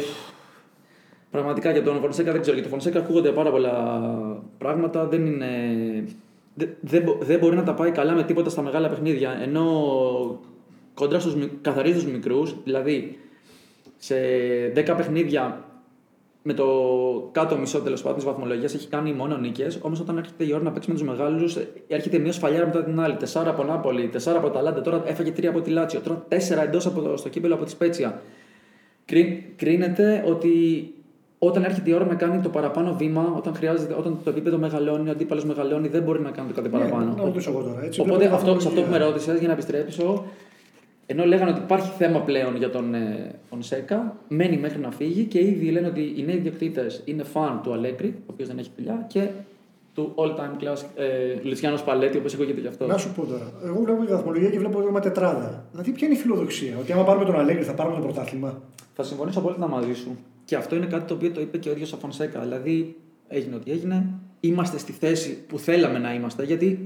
πραγματικά 1.31 1.71
για 1.71 1.83
τον 1.83 2.01
Φωνσέκα 2.01 2.33
δεν 2.33 2.41
ξέρω. 2.41 2.55
Για 2.55 2.63
τον 2.63 2.73
Φωνσέκα 2.73 2.99
ακούγονται 2.99 3.31
πάρα 3.31 3.51
πολλά 3.51 3.75
πράγματα. 4.59 5.07
Δεν 5.07 5.27
είναι. 5.27 5.47
Δεν, 6.55 6.69
δεν, 6.81 7.03
μπο- 7.03 7.19
δεν 7.21 7.39
μπορεί 7.39 7.57
να 7.57 7.63
τα 7.63 7.75
πάει 7.75 7.91
καλά 7.91 8.13
με 8.13 8.23
τίποτα 8.23 8.51
στα 8.51 8.63
μεγάλα 8.63 8.89
παιχνίδια. 8.89 9.39
Ενώ 9.43 10.41
κοντρά 10.95 11.21
στους, 11.21 11.35
μικ- 11.35 11.61
καθαρίζει 11.61 11.95
τους 12.05 12.13
μικρούς, 12.13 12.55
δηλαδή 12.65 13.19
σε 13.97 14.15
10 14.77 14.95
παιχνίδια 14.97 15.65
με 16.43 16.53
το 16.55 16.69
κάτω 17.33 17.57
μισό 17.57 17.81
τέλος 17.81 18.01
πάντων 18.03 18.17
της 18.17 18.27
βαθμολογίας 18.27 18.75
έχει 18.75 18.89
κάνει 18.89 19.13
μόνο 19.13 19.37
νίκες. 19.37 19.79
Όμως 19.83 20.01
όταν 20.01 20.19
έρχεται 20.19 20.45
η 20.45 20.53
ώρα 20.53 20.63
να 20.63 20.73
παίξει 20.73 20.89
με 20.91 20.95
τους 20.95 21.05
μεγάλους, 21.07 21.57
έρχεται 21.89 22.19
μία 22.19 22.33
σφαλιάρα 22.33 22.67
μετά 22.67 22.85
την 22.85 23.01
άλλη. 23.01 23.17
4 23.33 23.47
από 23.47 23.63
Νάπολη, 23.65 24.11
4 24.13 24.37
από 24.37 24.51
Ταλάντα, 24.51 24.81
τώρα 24.81 25.03
έφαγε 25.07 25.33
3 25.37 25.45
από 25.47 25.61
τη 25.61 25.71
Λάτσιο, 25.71 26.01
τώρα 26.01 26.27
4 26.29 26.63
εντός 26.63 26.83
στο 27.15 27.29
κύπελο 27.29 27.55
από 27.55 27.65
τη 27.65 27.71
Σπέτσια. 27.71 28.23
Κρί- 29.05 29.57
κρίνεται 29.57 30.25
ότι 30.27 30.51
όταν 31.45 31.65
έρχεται 31.65 31.91
η 31.91 31.93
ώρα 31.93 32.05
να 32.05 32.15
κάνει 32.15 32.43
το 32.43 32.49
παραπάνω 32.49 32.95
βήμα, 32.95 33.35
όταν, 33.37 33.55
χρειάζεται, 33.55 33.95
όταν 33.99 34.19
το 34.25 34.31
επίπεδο 34.31 34.59
μεγαλώνει, 34.59 35.09
ο 35.09 35.13
αντίπαλος 35.13 35.45
μεγαλώνει, 35.45 35.89
δεν 35.89 36.03
μπορεί 36.03 36.21
να 36.21 36.31
κάνει 36.31 36.49
το 36.49 36.55
κάτι 36.55 36.69
παραπάνω. 36.69 37.05
Ναι, 37.05 37.15
να 37.17 37.25
ρωτήσω 37.25 37.51
εγώ 37.51 37.63
τώρα. 37.63 37.85
Έτσι, 37.85 38.01
Οπότε 38.01 38.17
βλέπω 38.17 38.35
αυτό, 38.35 38.61
σε 38.61 38.69
αυτό 38.69 38.69
που 38.69 38.75
με 38.75 38.83
βαθμολογία. 38.83 39.07
ρώτησες, 39.07 39.39
για 39.39 39.47
να 39.47 39.53
επιστρέψω, 39.53 40.25
ενώ 41.07 41.25
λέγανε 41.25 41.51
ότι 41.51 41.61
υπάρχει 41.61 41.91
θέμα 41.99 42.21
πλέον 42.21 42.57
για 42.57 42.71
τον 42.71 42.95
ε, 42.95 43.31
Φονσέκα, 43.49 44.17
μένει 44.29 44.57
μέχρι 44.57 44.79
να 44.79 44.91
φύγει 44.91 45.25
και 45.25 45.41
ήδη 45.41 45.71
λένε 45.71 45.87
ότι 45.87 46.15
οι 46.17 46.23
νέοι 46.27 46.37
ιδιοκτήτες 46.37 47.03
είναι 47.05 47.23
φαν 47.23 47.61
του 47.63 47.73
Αλέγκρι, 47.73 48.15
ο 48.19 48.31
οποίος 48.33 48.49
δεν 48.49 48.59
έχει 48.59 48.71
δουλειά, 48.77 49.07
και 49.09 49.29
του 49.95 50.15
all 50.17 50.31
time 50.31 50.63
class 50.63 50.83
ε, 50.97 51.07
Λουτσιάνος 51.43 51.83
Παλέτη, 51.83 52.19
όπως 52.19 52.35
ακούγεται 52.35 52.61
γι' 52.61 52.67
αυτό. 52.67 52.87
Να 52.87 52.99
σου 52.99 53.13
πω 53.13 53.25
τώρα. 53.27 53.53
Εγώ 53.65 53.81
βλέπω 53.81 54.05
τη 54.05 54.13
βαθμολογία 54.13 54.51
και 54.51 54.59
βλέπω 54.59 54.85
είναι 54.89 55.01
τετράδα. 55.01 55.65
Δηλαδή, 55.71 55.91
ποια 55.91 56.07
είναι 56.07 56.17
η 56.17 56.21
φιλοδοξία. 56.21 56.77
Ότι 56.81 56.93
άμα 56.93 57.03
πάρουμε 57.03 57.25
τον 57.25 57.39
Αλέγκρι 57.39 57.63
θα 57.63 57.75
πάρουμε 57.75 57.97
το 57.97 58.03
πρωτάθλημα; 58.03 58.61
Θα 58.95 59.03
συμφωνήσω 59.03 59.39
απόλυτα 59.39 59.69
μαζί 59.69 59.95
σου. 59.95 60.17
Και 60.45 60.57
αυτό 60.57 60.77
είναι 60.77 60.87
κάτι 60.87 61.05
το 61.05 61.15
οποίο 61.15 61.31
το 61.31 61.41
είπε 61.41 61.59
και 61.59 61.69
ο 61.69 61.73
ίδιος 61.73 61.93
ο 61.93 61.97
Φονσέκα. 61.97 62.41
Δηλαδή, 62.41 62.97
έγινε 63.29 63.55
ό,τι 63.55 63.71
έγινε. 63.71 64.07
Είμαστε 64.41 64.79
στη 64.79 64.93
θέση 64.93 65.39
που 65.49 65.59
θέλαμε 65.59 65.99
να 65.99 66.15
είμαστε. 66.15 66.45
Γιατί 66.45 66.83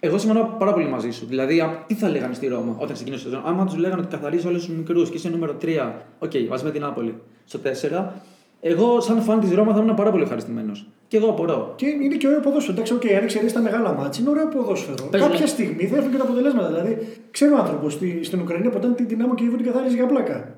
εγώ 0.00 0.18
συμφωνώ 0.18 0.56
πάρα 0.58 0.72
πολύ 0.72 0.86
μαζί 0.88 1.10
σου. 1.10 1.26
Δηλαδή, 1.26 1.60
α, 1.60 1.84
τι 1.86 1.94
θα 1.94 2.08
λέγανε 2.08 2.34
στη 2.34 2.46
Ρώμα 2.46 2.76
όταν 2.78 2.94
ξεκίνησε 2.94 3.24
το 3.24 3.30
σεζόν; 3.30 3.46
Άμα 3.46 3.64
τους 3.66 3.76
λέγανε 3.76 4.00
ότι 4.00 4.10
καθαρίζει 4.16 4.46
όλους 4.46 4.66
τους 4.66 4.76
μικρούς 4.76 5.10
και 5.10 5.16
είσαι 5.16 5.28
νούμερο 5.28 5.56
3, 5.62 5.92
οκ, 6.18 6.32
μαζί 6.48 6.64
με 6.64 6.70
την 6.70 6.80
Νάπολη 6.80 7.14
στο 7.44 7.58
4. 7.58 8.12
Εγώ, 8.60 9.00
σαν 9.00 9.20
φαν 9.22 9.40
της 9.40 9.52
Ρώμα, 9.52 9.72
θα 9.74 9.80
ήμουν 9.82 9.94
πάρα 9.94 10.10
πολύ 10.10 10.22
ευχαριστημένος. 10.22 10.86
Και 11.08 11.16
εγώ 11.16 11.28
απορώ. 11.28 11.72
Και 11.76 11.86
είναι 11.86 12.14
και 12.16 12.26
ωραίο 12.26 12.40
ποδόσφαιρο. 12.40 12.72
Εντάξει, 12.72 12.94
okay, 13.00 13.12
αν 13.12 13.22
εξαιρέσει 13.22 13.54
τα 13.54 13.60
μεγάλα 13.60 13.92
μάτια, 13.92 14.20
είναι 14.20 14.30
ωραίο 14.30 14.48
ποδόσφαιρο. 14.48 15.08
Παίζουν- 15.10 15.30
Κάποια 15.30 15.46
στιγμή 15.46 15.86
θα 15.86 15.96
έρθουν 15.96 16.10
και 16.12 16.16
τα 16.16 16.22
αποτελέσματα. 16.22 16.66
Δηλαδή, 16.68 17.06
ξέρει 17.30 17.52
ο 17.52 17.56
άνθρωπος 17.58 17.92
στη, 17.92 18.20
στην 18.24 18.40
Ουκρανία 18.40 18.70
ποτέ 18.70 18.88
την 18.88 19.08
δυνάμω 19.08 19.34
και 19.34 19.44
η 19.44 19.48
την 19.48 19.64
καθάριζε 19.64 19.94
για 19.96 20.06
πλάκα. 20.06 20.57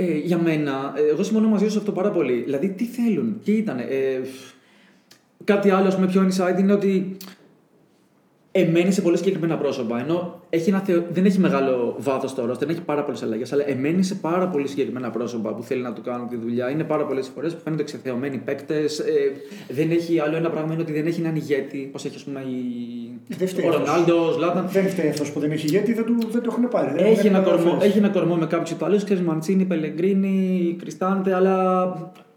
Ε, 0.00 0.18
για 0.18 0.38
μένα, 0.38 0.92
ε, 0.96 1.10
εγώ 1.10 1.22
συμφωνώ 1.22 1.48
μαζί 1.48 1.64
σου 1.64 1.70
σε 1.70 1.78
αυτό 1.78 1.92
πάρα 1.92 2.10
πολύ. 2.10 2.42
Δηλαδή, 2.42 2.68
τι 2.68 2.84
θέλουν, 2.84 3.40
τι 3.44 3.52
ήταν. 3.52 3.78
Ε, 3.78 4.20
κάτι 5.44 5.70
άλλο, 5.70 5.98
με 5.98 6.06
πιο 6.06 6.28
inside 6.28 6.58
είναι 6.58 6.72
ότι 6.72 7.16
εμένει 8.52 8.92
σε 8.92 9.00
πολύ 9.02 9.16
συγκεκριμένα 9.16 9.56
πρόσωπα. 9.56 10.00
Ενώ 10.00 10.40
έχει 10.50 10.68
ένα 10.68 10.78
θεω... 10.78 11.02
δεν 11.10 11.24
έχει 11.24 11.38
μεγάλο 11.38 11.94
βάθος 11.98 12.34
τώρα, 12.34 12.52
δεν 12.54 12.68
έχει 12.68 12.80
πάρα 12.80 13.04
πολλές 13.04 13.22
αλλαγές, 13.22 13.52
αλλά 13.52 13.68
εμένει 13.68 14.02
σε 14.02 14.14
πάρα 14.14 14.48
πολύ 14.48 14.68
συγκεκριμένα 14.68 15.10
πρόσωπα 15.10 15.54
που 15.54 15.62
θέλει 15.62 15.82
να 15.82 15.92
του 15.92 16.02
κάνουν 16.02 16.28
τη 16.28 16.36
δουλειά. 16.36 16.70
Είναι 16.70 16.84
πάρα 16.84 17.04
πολλές 17.06 17.30
φορές 17.34 17.54
που 17.54 17.60
φαίνονται 17.64 17.82
εξεθεωμένοι 17.82 18.36
παίκτες. 18.38 18.98
Ε, 18.98 19.12
δεν 19.68 19.90
έχει 19.90 20.18
άλλο 20.20 20.36
ένα 20.36 20.50
πράγμα 20.50 20.72
είναι 20.72 20.82
ότι 20.82 20.92
δεν 20.92 21.06
έχει 21.06 21.20
έναν 21.20 21.36
ηγέτη, 21.36 21.90
όπω 21.94 21.98
έχει 22.06 22.16
ας 22.16 22.24
πούμε, 22.24 22.40
η... 22.40 23.34
Δεν 23.38 23.48
φταίει 23.48 23.66
ο 23.66 23.68
αυτός. 23.68 23.86
Ρονάλντο, 23.86 24.26
ο 24.28 24.32
Ζλάταν. 24.32 24.68
Δεν 24.72 24.88
φταίει 24.88 25.08
αυτός 25.08 25.32
που 25.32 25.40
δεν 25.40 25.50
έχει 25.50 25.66
γιατί 25.66 25.92
δεν, 25.92 26.04
του, 26.04 26.14
δεν 26.30 26.42
το 26.42 26.48
έχουν 26.52 26.68
πάρει. 26.68 26.92
Δεν- 26.92 27.04
Έχει 27.06 27.14
δεν 27.14 27.26
ένα, 27.26 27.38
είναι 27.38 27.46
κορμό, 27.46 27.62
αναφέρεις. 27.70 27.88
έχει 27.88 27.98
ένα 27.98 28.08
κορμό 28.08 28.34
με 28.34 28.46
κάποιους 28.46 28.70
Ιταλούς, 28.70 29.04
ξέρεις 29.04 29.22
Μαντσίνη, 29.22 29.64
Πελεγκρίνη, 29.64 30.76
Κριστάντε, 30.78 31.34
αλλά 31.34 31.92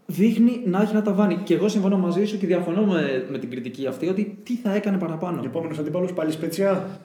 δείχνει 0.06 0.60
να 0.64 0.82
έχει 0.82 0.94
να 0.94 1.02
τα 1.02 1.12
βάνει. 1.12 1.34
Και 1.44 1.54
εγώ 1.54 1.68
συμφωνώ 1.68 1.96
μαζί 1.98 2.24
σου 2.24 2.38
και 2.38 2.46
διαφωνώ 2.46 2.82
με, 2.82 3.26
με 3.30 3.38
την 3.38 3.50
κριτική 3.50 3.86
αυτή 3.86 4.08
ότι 4.08 4.38
τι 4.42 4.56
θα 4.56 4.74
έκανε 4.74 4.98
παραπάνω. 4.98 5.42
Επόμενος 5.44 5.78
αντίπαλος 5.78 6.12
πάλι 6.12 6.30
σπετσιά. 6.32 6.98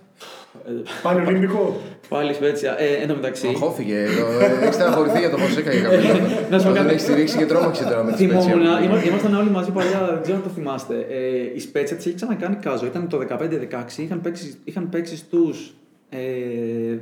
Ε, 0.68 0.72
Πάλι 1.04 1.26
Ολυμπικό. 1.26 1.76
Πάλι 2.10 2.34
σπέτσια. 2.34 2.76
Ε, 2.80 2.94
εν 3.02 3.08
τω 3.08 3.16
μεταξύ. 3.16 3.48
Αγχώθηκε 3.48 3.96
εδώ. 4.00 4.26
Έχει 4.64 4.74
στεναχωρηθεί 4.74 5.20
για 5.20 5.30
το 5.30 5.38
Φωσέκα 5.38 5.72
για 5.72 5.82
κάποιος 5.82 6.04
λόγο. 6.04 6.20
Να 6.50 6.60
σου 6.60 6.66
πω 6.68 6.72
Δεν 6.74 6.82
κάτι. 6.82 6.94
έχει 6.94 7.04
στηρίξει 7.04 7.38
και 7.38 7.46
τρόμαξε 7.46 7.84
τώρα 7.84 8.04
με 8.04 8.12
τη 8.12 8.18
Θυμόμουν, 8.18 8.42
Σπέτσια. 8.44 8.82
είμα- 8.84 9.04
ήμασταν 9.06 9.34
όλοι 9.36 9.50
μαζί 9.50 9.72
παλιά, 9.72 10.08
δεν 10.14 10.22
ξέρω 10.22 10.38
αν 10.38 10.44
το 10.44 10.50
θυμάστε. 10.50 10.96
Ε, 11.10 11.56
η 11.56 11.60
Σπέτσια 11.60 11.96
της 11.96 12.06
έχει 12.06 12.16
ξανακάνει 12.16 12.56
κάζο. 12.56 12.86
Ήταν 12.86 13.08
το 13.10 13.18
15-16, 13.18 14.02
είχαν 14.04 14.22
παίξει, 14.22 14.58
είχαν 14.64 14.90
παίξει 14.90 15.18
στους 15.18 15.74
ε, 16.10 16.18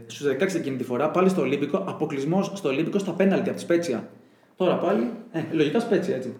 στους 0.08 0.28
16 0.28 0.56
εκείνη 0.56 0.78
τη 0.78 0.84
φορά, 0.84 1.10
πάλι 1.10 1.30
στο 1.30 1.42
Ολύμπικο, 1.42 1.78
αποκλεισμός 1.88 2.52
στο 2.56 2.70
Ολύμπικο 2.70 2.98
στα 3.00 3.12
πέναλτι 3.12 3.48
από 3.50 3.58
τη 3.58 3.64
Σπέτσια. 3.64 4.08
Τώρα 4.58 4.76
πάλι, 4.78 5.10
ε, 5.32 5.44
λογικά 5.52 5.80
Σπέτσια 5.80 6.16
έτσι. 6.16 6.34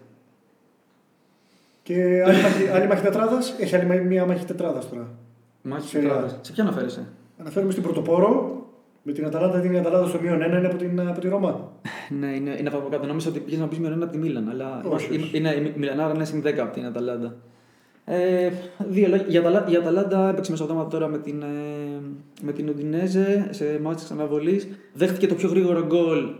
Και 1.82 2.22
άλλη 2.26 2.42
μάχη, 2.42 2.68
άλλη 2.68 2.86
μάχη 2.86 3.02
τετράδας. 3.02 3.54
Έχει 3.58 3.76
άλλη 3.76 4.00
μία 4.04 4.26
μάχη 4.26 4.44
τετράδας 4.44 4.88
τώρα. 4.88 5.08
Μάχη 5.62 5.88
Σε- 5.88 5.98
τετράδας. 5.98 6.38
Σε 6.40 6.52
ποια 6.52 6.62
αναφέρεσαι; 6.64 7.06
Αναφέρουμε 7.40 7.70
στην 7.72 7.84
Πρωτοπόρο 7.84 8.56
Με 9.02 9.12
την 9.12 9.26
Αταλάντα 9.26 9.60
την 9.60 9.76
Αταλάντα 9.78 10.06
στο 10.06 10.20
μείον 10.20 10.42
1 10.42 10.58
είναι 10.58 10.66
από 10.66 10.76
την, 10.76 11.00
από 11.00 11.20
τη 11.20 11.28
Ρώμα. 11.28 11.70
Ναι, 12.20 12.26
είναι, 12.26 12.56
είναι 12.58 12.68
από 12.68 12.88
κάτω. 12.90 13.06
Νόμιζα 13.06 13.28
ότι 13.28 13.38
πήγες 13.38 13.60
να 13.60 13.68
πεις 13.68 13.78
μειον 13.78 13.92
ένα 13.92 14.04
από 14.04 14.12
τη 14.12 14.18
Μίλαν. 14.18 14.48
Αλλά 14.48 14.82
Όχι, 14.88 15.14
είναι, 15.14 15.22
όχι. 15.22 15.36
είναι, 15.36 15.50
η 15.50 15.72
Μιλανάρα 15.76 16.14
είναι 16.14 16.24
συν 16.24 16.42
10 16.46 16.58
από 16.58 16.72
την 16.74 16.84
Αταλάντα. 16.86 17.36
Ε, 18.04 18.50
δύο 18.88 19.08
λόγια. 19.08 19.26
Για 19.28 19.40
Αταλα- 19.40 19.68
Η 19.70 19.76
Αταλάντα 19.76 20.28
έπαιξε 20.28 20.50
μεσοδόματα 20.50 20.88
τώρα 20.88 21.08
με 21.08 21.18
την, 21.18 21.42
ε, 21.42 21.46
με 22.42 22.52
την 22.52 22.68
Ουντινέζε 22.68 23.48
σε 23.50 23.78
μάτς 23.82 24.02
της 24.02 24.10
αναβολής. 24.10 24.68
Δέχτηκε 24.92 25.26
το 25.26 25.34
πιο 25.34 25.48
γρήγορο 25.48 25.86
γκολ 25.86 26.30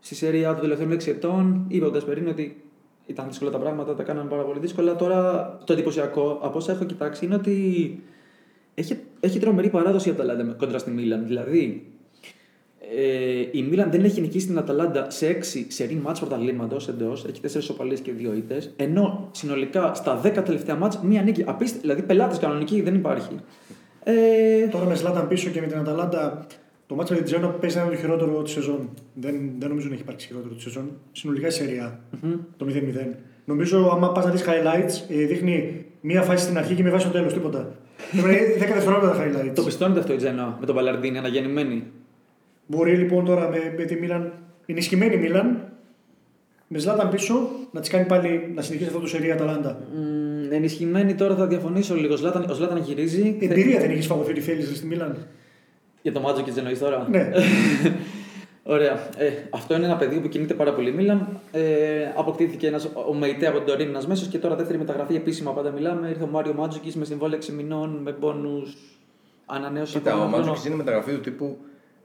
στη 0.00 0.14
σερία 0.14 0.52
των 0.52 0.60
τελευταίων 0.60 0.92
6 0.92 1.06
ετών. 1.06 1.64
Είπε 1.68 1.86
ο 1.86 1.90
Γκασπερίνη 1.90 2.28
ότι 2.28 2.62
ήταν 3.06 3.28
δύσκολα 3.28 3.50
τα 3.50 3.58
πράγματα, 3.58 3.94
τα 3.94 4.02
κάνανε 4.02 4.28
πάρα 4.28 4.42
πολύ 4.42 4.58
δύσκολα. 4.58 4.96
Τώρα 4.96 5.58
το 5.64 5.72
εντυπωσιακό 5.72 6.38
από 6.42 6.56
όσα 6.56 6.72
έχω 6.72 6.84
κοιτάξει 6.84 7.24
είναι 7.24 7.34
ότι 7.34 8.02
έχει, 8.74 8.98
έχει 9.20 9.38
τρομερή 9.38 9.68
παράδοση 9.68 10.08
η 10.08 10.12
Αταλάντα 10.12 10.42
κόντρα 10.44 10.78
στη 10.78 10.90
Μίλαν. 10.90 11.26
Δηλαδή, 11.26 11.92
ε, 12.96 13.46
η 13.50 13.62
Μίλαν 13.62 13.90
δεν 13.90 14.04
έχει 14.04 14.20
νικήσει 14.20 14.46
την 14.46 14.58
Αταλάντα 14.58 15.10
σε 15.10 15.26
6 15.26 15.66
σερή 15.68 15.94
μάτς 15.94 16.20
πρωταθλήματος 16.20 16.88
εντός. 16.88 17.24
Έχει 17.24 17.40
4 17.40 17.62
σοπαλίες 17.62 18.00
και 18.00 18.12
2 18.12 18.34
ήττες. 18.36 18.72
Ενώ 18.76 19.28
συνολικά 19.32 19.94
στα 19.94 20.20
10 20.24 20.42
τελευταία 20.44 20.76
μάτς 20.76 20.98
μία 21.02 21.22
νίκη. 21.22 21.44
Απίστευτη, 21.46 21.86
δηλαδή 21.86 22.02
πελάτες 22.02 22.38
κανονική 22.38 22.80
δεν 22.80 22.94
υπάρχει. 22.94 23.36
Ε, 24.02 24.66
Τώρα 24.66 24.84
με 24.84 24.94
Σλάταν 24.94 25.28
πίσω 25.28 25.50
και 25.50 25.60
με 25.60 25.66
την 25.66 25.78
Αταλάντα, 25.78 26.46
το 26.88 26.94
μάτσο 26.94 27.12
με 27.14 27.20
την 27.20 27.28
Τζένοα 27.28 27.50
παίζει 27.50 27.76
να 27.76 27.82
είναι 27.82 27.90
το 27.94 27.98
χειρότερο 28.00 28.42
τη 28.42 28.50
σεζόν. 28.50 28.90
Δεν, 29.14 29.34
δεν 29.58 29.68
νομίζω 29.68 29.88
να 29.88 29.92
έχει 29.92 30.02
υπάρξει 30.02 30.26
χειρότερο 30.26 30.54
τη 30.54 30.60
σεζόν. 30.60 30.90
Συνολικά 31.12 31.46
η 31.46 31.50
σερια 31.50 32.00
το 32.56 32.66
0-0. 32.68 32.72
Νομίζω, 33.44 33.90
άμα 33.92 34.12
πας 34.12 34.24
να 34.24 34.30
δεις 34.30 34.44
highlights, 34.46 35.14
ε, 35.16 35.24
δείχνει 35.24 35.84
μία 36.00 36.22
φάση 36.22 36.44
στην 36.44 36.58
αρχή 36.58 36.74
και 36.74 36.82
με 36.82 36.90
βάση 36.90 37.04
στο 37.04 37.12
τέλος. 37.12 37.32
Τίποτα. 37.32 37.74
Πρέπει 38.10 38.26
να 38.26 38.32
είναι 38.32 38.54
10 38.54 38.58
δευτερόλεπτα 38.58 39.10
τα 39.10 39.24
highlights. 39.24 39.54
το 39.54 39.62
πιστώνεται 39.62 40.00
αυτό 40.00 40.12
η 40.12 40.16
Τζενό 40.16 40.56
με 40.60 40.66
τον 40.66 40.74
Παλαρντίνη, 40.74 41.18
αναγεννημένη; 41.18 41.84
Μπορεί 42.66 42.96
λοιπόν 42.96 43.24
τώρα 43.24 43.48
με, 43.48 43.74
με 43.76 43.84
τη 43.84 43.94
Μίλαν, 43.94 44.32
ενισχυμένη 44.66 45.16
Μίλαν, 45.16 45.72
με 46.68 46.78
Σλάταν 46.78 47.08
πίσω, 47.08 47.48
να 47.72 47.80
της 47.80 47.88
κάνει 47.88 48.06
πάλι 48.06 48.52
να 48.54 48.62
συνεχίσει 48.62 48.88
αυτό 48.88 49.00
το 49.00 49.06
σερία 49.06 49.34
Αταλάντα. 49.34 49.80
Μ, 49.94 50.52
ενισχυμένη 50.52 51.14
τώρα 51.14 51.34
θα 51.34 51.46
διαφωνήσω 51.46 51.94
λίγο. 51.94 52.12
Ο 52.12 52.16
Ζλάταν, 52.16 52.50
ο 52.50 52.54
Ζλάταν 52.54 52.78
γυρίζει. 52.78 53.36
Εμπειρία 53.40 53.80
δεν 53.80 53.90
έχεις 53.90 54.06
φαγωθεί 54.06 54.30
ότι 54.30 54.40
θέλεις 54.40 54.76
στη 54.76 54.86
Μίλαν. 54.86 55.16
Για 56.08 56.20
το 56.20 56.26
μάτζο 56.26 56.42
και 56.42 56.50
τι 56.50 56.58
εννοείς 56.58 56.78
τώρα. 56.78 57.06
Ναι. 57.10 57.30
Ωραία. 58.74 58.92
Ε, 59.16 59.32
αυτό 59.50 59.74
είναι 59.74 59.84
ένα 59.84 59.96
παιδί 59.96 60.20
που 60.20 60.28
κινείται 60.28 60.54
πάρα 60.54 60.74
πολύ. 60.74 60.92
Μίλαν. 60.92 61.40
Ε, 61.52 62.12
αποκτήθηκε 62.16 62.66
ένας, 62.66 62.88
ο 63.08 63.14
Μεϊτέ 63.14 63.46
από 63.46 63.56
την 63.56 63.66
Τωρίνη 63.66 63.90
ένας 63.90 64.06
μέσος 64.06 64.28
και 64.28 64.38
τώρα 64.38 64.56
δεύτερη 64.56 64.78
μεταγραφή 64.78 65.14
επίσημα 65.14 65.52
πάντα 65.52 65.70
μιλάμε. 65.70 66.08
Ήρθε 66.08 66.22
ο 66.22 66.26
Μάριο 66.26 66.54
Μάτζοκη 66.54 66.98
μες 66.98 67.06
συμβόλαιο 67.06 67.38
6 67.38 67.48
μηνών 67.48 67.90
με 68.02 68.12
πόνου. 68.12 68.62
Ανανέωση 69.46 69.92
Κοίτα, 69.92 70.10
ακόμα 70.10 70.24
ο 70.24 70.28
χρόνο. 70.28 70.44
Μάτζοκη 70.46 70.66
είναι 70.66 70.76
μεταγραφή 70.76 71.12
του 71.12 71.20
τύπου 71.20 71.58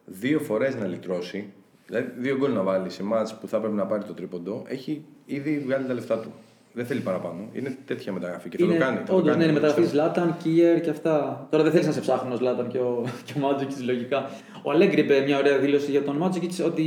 δύο 0.06 0.40
φορές 0.40 0.76
να 0.76 0.88
λυτρώσει. 0.88 1.54
Δηλαδή, 1.86 2.12
δύο 2.18 2.38
γκολ 2.38 2.54
να 2.54 2.62
βάλει 2.62 2.90
σε 2.90 3.04
μάτς 3.04 3.36
που 3.38 3.48
θα 3.48 3.60
πρέπει 3.60 3.76
να 3.76 3.86
πάρει 3.86 4.04
το 4.04 4.14
τρίποντο. 4.14 4.64
Έχει 4.68 5.06
ήδη 5.26 5.60
βγάλει 5.66 5.86
τα 5.86 5.94
λεφτά 5.94 6.20
του. 6.20 6.32
Δεν 6.76 6.86
θέλει 6.86 7.00
παραπάνω. 7.00 7.50
Είναι 7.54 7.78
τέτοια 7.86 8.12
μεταγραφή 8.14 8.50
και 8.50 8.58
θα 8.58 8.66
το 8.66 8.78
κάνει. 8.78 8.98
θα 8.98 9.04
το 9.04 9.16
Όντως, 9.16 9.28
κάνει, 9.28 9.38
ναι, 9.38 9.44
είναι 9.44 9.54
το 9.54 9.60
μεταγραφής 9.62 9.90
πιστεύω. 9.92 10.12
Ζλάταν, 10.14 10.38
Κίερ 10.44 10.82
και 10.82 10.90
αυτά. 10.90 11.48
Τώρα 11.52 11.64
δεν 11.64 11.72
θέλεις 11.72 11.88
να 11.88 11.94
σε 11.94 12.00
ψάχνει 12.00 12.34
ο 12.34 12.36
Ζλάταν 12.36 12.68
και 12.68 12.78
ο, 12.78 13.04
και 13.26 13.34
ο 13.38 13.40
Μάτζοκη 13.40 13.84
λογικά. 13.84 14.30
Ο 14.64 14.72
Αλέγκρι 14.72 15.02
είπε 15.02 15.24
μια 15.26 15.38
ωραία 15.38 15.58
δήλωση 15.58 15.92
για 15.92 16.04
τον 16.04 16.16
Μάτζοκη 16.16 16.62
ότι 16.62 16.84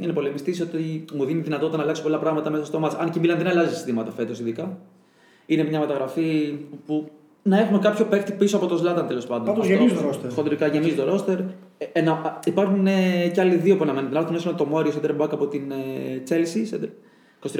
είναι 0.00 0.12
πολεμιστής, 0.12 0.60
ότι 0.60 1.04
μου 1.14 1.24
δίνει 1.24 1.40
δυνατότητα 1.40 1.76
να 1.76 1.82
αλλάξει 1.82 2.02
πολλά 2.02 2.18
πράγματα 2.18 2.50
μέσα 2.50 2.64
στο 2.64 2.78
μάτς. 2.78 2.94
Αν 2.94 3.10
και 3.10 3.18
η 3.18 3.20
Μίλαν 3.20 3.38
δεν 3.38 3.46
αλλάζει 3.46 3.74
συστήματα 3.74 4.10
φέτος 4.10 4.40
ειδικά. 4.40 4.78
Είναι 5.46 5.64
μια 5.64 5.80
μεταγραφή 5.80 6.58
που 6.86 7.10
να 7.42 7.58
έχουμε 7.60 7.78
κάποιο 7.78 8.04
παίκτη 8.04 8.32
πίσω 8.32 8.56
από 8.56 8.66
τον 8.66 8.76
Ζλάταν 8.76 9.06
τέλος 9.06 9.26
πάντων. 9.26 9.44
Πάντως 9.46 9.62
Αυτό, 9.64 9.74
γεμίζει 9.76 9.94
το 9.94 10.08
roster. 10.08 10.32
Χοντρικά 10.34 10.66
γεμίζει 10.66 10.94
το 10.94 11.04
ρόστερ. 11.04 11.38
Ε, 11.78 11.84
ένα, 11.92 12.12
α, 12.12 12.38
υπάρχουν 12.44 12.86
ε, 12.86 13.28
και 13.32 13.40
άλλοι 13.40 13.54
δύο 13.54 13.76
που 13.76 13.82
αναμένουν. 13.82 14.08
Δηλαδή, 14.08 14.26
τουλάχιστον 14.26 14.56
το 14.56 14.64
Μόριο 14.64 14.92
center 14.92 15.22
back 15.22 15.28
από 15.30 15.46
την 15.46 15.70
ε, 15.70 15.74
Chelsea, 16.28 16.74
center- 16.74 16.90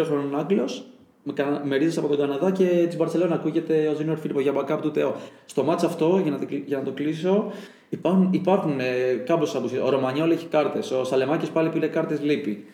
23 0.01 0.05
χρονών 0.05 0.39
Άγγλος, 0.39 0.87
με, 1.27 1.33
Κανα- 1.33 1.63
με 1.65 1.77
ρίζες 1.77 1.99
από 1.99 2.09
τον 2.09 2.19
Καναδά 2.19 2.51
και 2.51 2.65
της 2.87 2.97
Μπαρσελόνα 2.97 3.35
ακούγεται 3.35 3.89
ο 3.93 3.95
Ζήνορ 3.95 4.17
Φίλιππο 4.19 4.41
για 4.41 4.53
backup 4.57 4.79
του 4.83 4.91
Τεό. 4.91 5.15
Στο 5.45 5.63
μάτς 5.65 5.83
αυτό, 5.85 6.21
για 6.23 6.31
να, 6.31 6.39
το 6.39 6.47
κλει- 6.47 6.65
για 6.67 6.77
να 6.79 6.83
το 6.83 6.91
κλείσω, 6.91 7.53
υπάρχουν, 7.89 8.29
υπάρχουν 8.33 8.81
ε, 8.81 9.13
κάμποσε 9.27 9.57
απουσίες. 9.57 9.81
Ο 9.83 9.89
Ρωμανιόλ 9.91 10.31
έχει 10.31 10.47
κάρτες. 10.47 10.91
Ο 10.91 11.05
Σαλεμάκης 11.05 11.49
πάλι 11.49 11.69
πήρε 11.69 11.87
κάρτες 11.87 12.21
λύπη. 12.23 12.65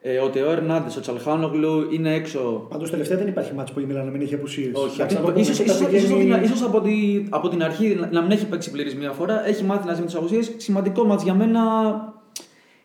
Ε, 0.00 0.18
ο 0.18 0.28
Τεό 0.28 0.50
Ερνάντες, 0.50 0.96
ο 0.96 1.00
Τσαλχάνογλου 1.00 1.86
είναι 1.92 2.14
έξω. 2.14 2.66
Πάντως 2.70 2.90
τελευταία 2.90 3.18
δεν 3.18 3.26
υπάρχει 3.28 3.54
μάτσο 3.54 3.74
που 3.74 3.80
η 3.80 3.84
Μίλαν 3.84 4.04
να 4.04 4.10
μην 4.10 4.20
έχει 4.20 4.34
απουσίε. 4.34 4.70
Όχι, 4.74 5.02
ίσως, 5.40 5.58
ίσως, 5.58 5.80
ίσως, 5.92 6.10
από 6.10 6.18
την- 6.18 6.42
ίσως 6.42 6.62
από, 6.62 6.80
τη- 6.80 7.24
από 7.30 7.48
την 7.48 7.62
αρχή 7.62 7.94
να, 8.00 8.08
να 8.12 8.22
μην 8.22 8.30
έχει 8.30 8.46
παίξει 8.46 8.70
πλήρης 8.70 8.94
μία 8.96 9.10
φορά, 9.10 9.46
έχει 9.48 9.64
μάθει 9.64 9.86
να 9.86 9.92
ζει 9.94 10.00
με 10.00 10.06
τις 10.06 10.14
αγουσίες. 10.14 10.52
Σημαντικό 10.56 11.04
μάτς 11.04 11.22
για 11.22 11.34
μένα 11.34 11.60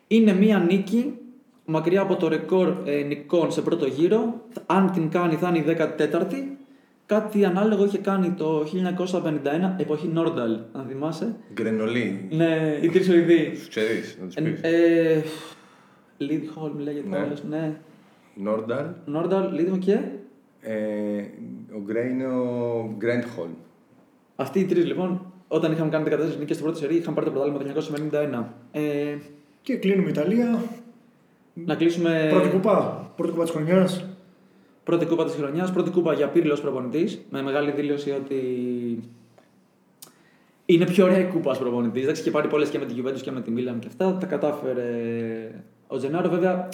είναι 0.07 0.34
μία 0.34 0.57
νίκη 0.70 1.14
μακριά 1.72 2.01
από 2.01 2.15
το 2.15 2.28
ρεκόρ 2.28 2.74
ε, 2.86 3.01
νικών 3.01 3.51
σε 3.51 3.61
πρώτο 3.61 3.86
γύρο. 3.86 4.34
Αν 4.65 4.91
την 4.91 5.09
κάνει 5.09 5.36
θα 5.36 5.47
είναι 5.55 5.57
η 5.72 5.78
14η. 5.97 6.57
Κάτι 7.05 7.45
ανάλογο 7.45 7.86
είχε 7.86 7.97
κάνει 7.97 8.32
το 8.32 8.63
1951, 8.63 9.26
εποχή 9.78 10.07
Νόρνταλ, 10.07 10.59
αν 10.72 10.86
θυμάσαι. 10.88 11.36
Γκρενολί. 11.53 12.28
Ναι, 12.32 12.78
οι 12.82 12.88
τρεις 12.89 13.05
Σουηδοί. 13.05 13.49
Τους 13.53 13.67
ξέρεις, 13.67 14.17
να 14.22 14.26
τους 14.28 14.36
Ε, 14.36 14.41
πεις. 14.41 14.61
ε, 14.61 15.24
Λίδχολμ 16.17 16.80
λέγεται 16.80 17.07
Ναι. 17.09 17.17
ο 17.17 17.19
άλλος, 17.22 17.43
ναι. 17.49 17.76
Νόρνταλ. 18.36 18.86
Νόρνταλ, 19.05 19.53
Λίδχολμ 19.53 19.80
και... 19.80 19.99
Ε, 20.61 20.76
ο 21.76 21.82
Γκρέι 21.86 22.09
είναι 22.09 22.28
ο 22.28 22.93
Γκρέντ 22.97 23.24
Χολ. 23.36 23.47
Αυτοί 24.36 24.59
οι 24.59 24.65
τρεις 24.65 24.86
λοιπόν, 24.86 25.34
όταν 25.47 25.72
είχαν 25.72 25.89
κάνει 25.89 26.05
14 26.09 26.17
νίκες 26.39 26.55
στην 26.55 26.63
πρώτη 26.63 26.78
σερή, 26.78 26.95
είχαν 26.95 27.13
πάρει 27.13 27.26
το 27.26 27.32
πρωτάθλημα 27.32 27.74
το 27.74 28.07
1991. 28.22 28.43
Ε, 28.72 28.82
Και 29.61 29.76
κλείνουμε 29.76 30.09
Ιταλία. 30.09 30.59
Να 31.53 31.75
κλείσουμε 31.75 32.27
Πρώτη 32.29 32.49
κούπα. 32.49 33.09
Πρώτη 33.15 33.31
κούπα 33.31 33.43
της 33.43 33.51
χρονιάς. 33.51 34.05
πρώτη 34.83 35.05
κούπα 35.05 35.25
της 35.25 35.33
χρονιάς, 35.35 35.71
πρώτη 35.71 35.89
κούπα 35.89 36.13
για 36.13 36.27
Πύρλος 36.27 36.61
προπονητής, 36.61 37.21
με 37.29 37.41
μεγάλη 37.41 37.71
δήλωση 37.71 38.11
ότι 38.11 38.39
είναι 40.65 40.85
πιο 40.85 41.05
ωραία 41.05 41.19
η 41.19 41.25
κούπα 41.25 41.51
ως 41.51 41.57
προπονητής. 41.59 42.03
Εντάξει, 42.03 42.21
είχε 42.21 42.31
πάρει 42.31 42.47
πολλές 42.47 42.69
και 42.69 42.79
με 42.79 42.85
την 42.85 42.95
Juventus 43.05 43.21
και 43.21 43.31
με 43.31 43.41
τη 43.41 43.51
Μίλαν 43.51 43.79
και 43.79 43.87
αυτά. 43.87 44.17
Τα 44.17 44.25
κατάφερε 44.25 44.85
ο 45.87 45.97
Τζενάρο, 45.97 46.29
βέβαια. 46.29 46.69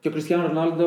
Και 0.00 0.08
ο 0.08 0.10
Κριστιανό 0.10 0.46
Ρονάλντο. 0.46 0.86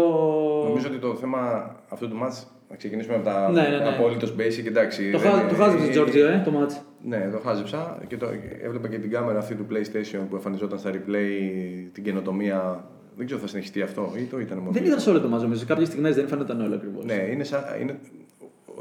Νομίζω 0.67 0.87
ότι 0.87 0.97
το 0.97 1.15
θέμα 1.15 1.71
αυτού 1.89 2.09
του 2.09 2.15
μάτς, 2.15 2.47
να 2.69 2.75
ξεκινήσουμε 2.75 3.15
από 3.15 3.25
τα 3.25 3.49
Ναι, 3.51 3.61
ναι, 3.61 3.77
ναι. 3.77 3.87
απόλυτος 3.89 4.31
basic, 4.37 4.65
εντάξει. 4.65 5.11
Το, 5.11 5.17
δεν- 5.17 5.31
χά, 5.31 5.45
το 5.47 5.55
χάζεψε 5.55 5.85
ε, 5.85 5.89
Τζόρτζιο, 5.89 6.27
ε, 6.27 6.41
το 6.45 6.51
μάτς. 6.51 6.81
Ναι, 7.05 7.29
το 7.31 7.39
χάζεψα 7.39 7.97
και 8.07 8.17
το, 8.17 8.27
έβλεπα 8.63 8.87
και 8.87 8.97
την 8.97 9.09
κάμερα 9.11 9.39
αυτή 9.39 9.55
του 9.55 9.65
PlayStation 9.71 10.19
που 10.29 10.35
εμφανιζόταν 10.35 10.79
στα 10.79 10.91
replay, 10.93 11.87
την 11.91 12.03
καινοτομία. 12.03 12.83
Δεν 13.19 13.27
ξέρω 13.27 13.41
αν 13.41 13.47
θα 13.47 13.53
συνεχιστεί 13.53 13.81
αυτό 13.81 14.13
ή 14.17 14.23
το 14.23 14.39
ήταν 14.39 14.57
μόνο. 14.57 14.71
Δεν 14.71 14.85
ήταν 14.85 14.99
σε 14.99 15.09
όλο 15.09 15.21
το 15.21 15.27
μάτς, 15.27 15.41
νομίζω. 15.41 15.59
Σε 15.59 15.65
κάποιες 15.65 15.87
στιγμές 15.87 16.15
δεν 16.15 16.27
φαίνονταν 16.27 16.61
όλο 16.61 16.75
ακριβώς. 16.75 17.05
Ναι, 17.05 17.13
είναι 17.13 17.43
σαν, 17.43 17.63
είναι, 17.81 17.99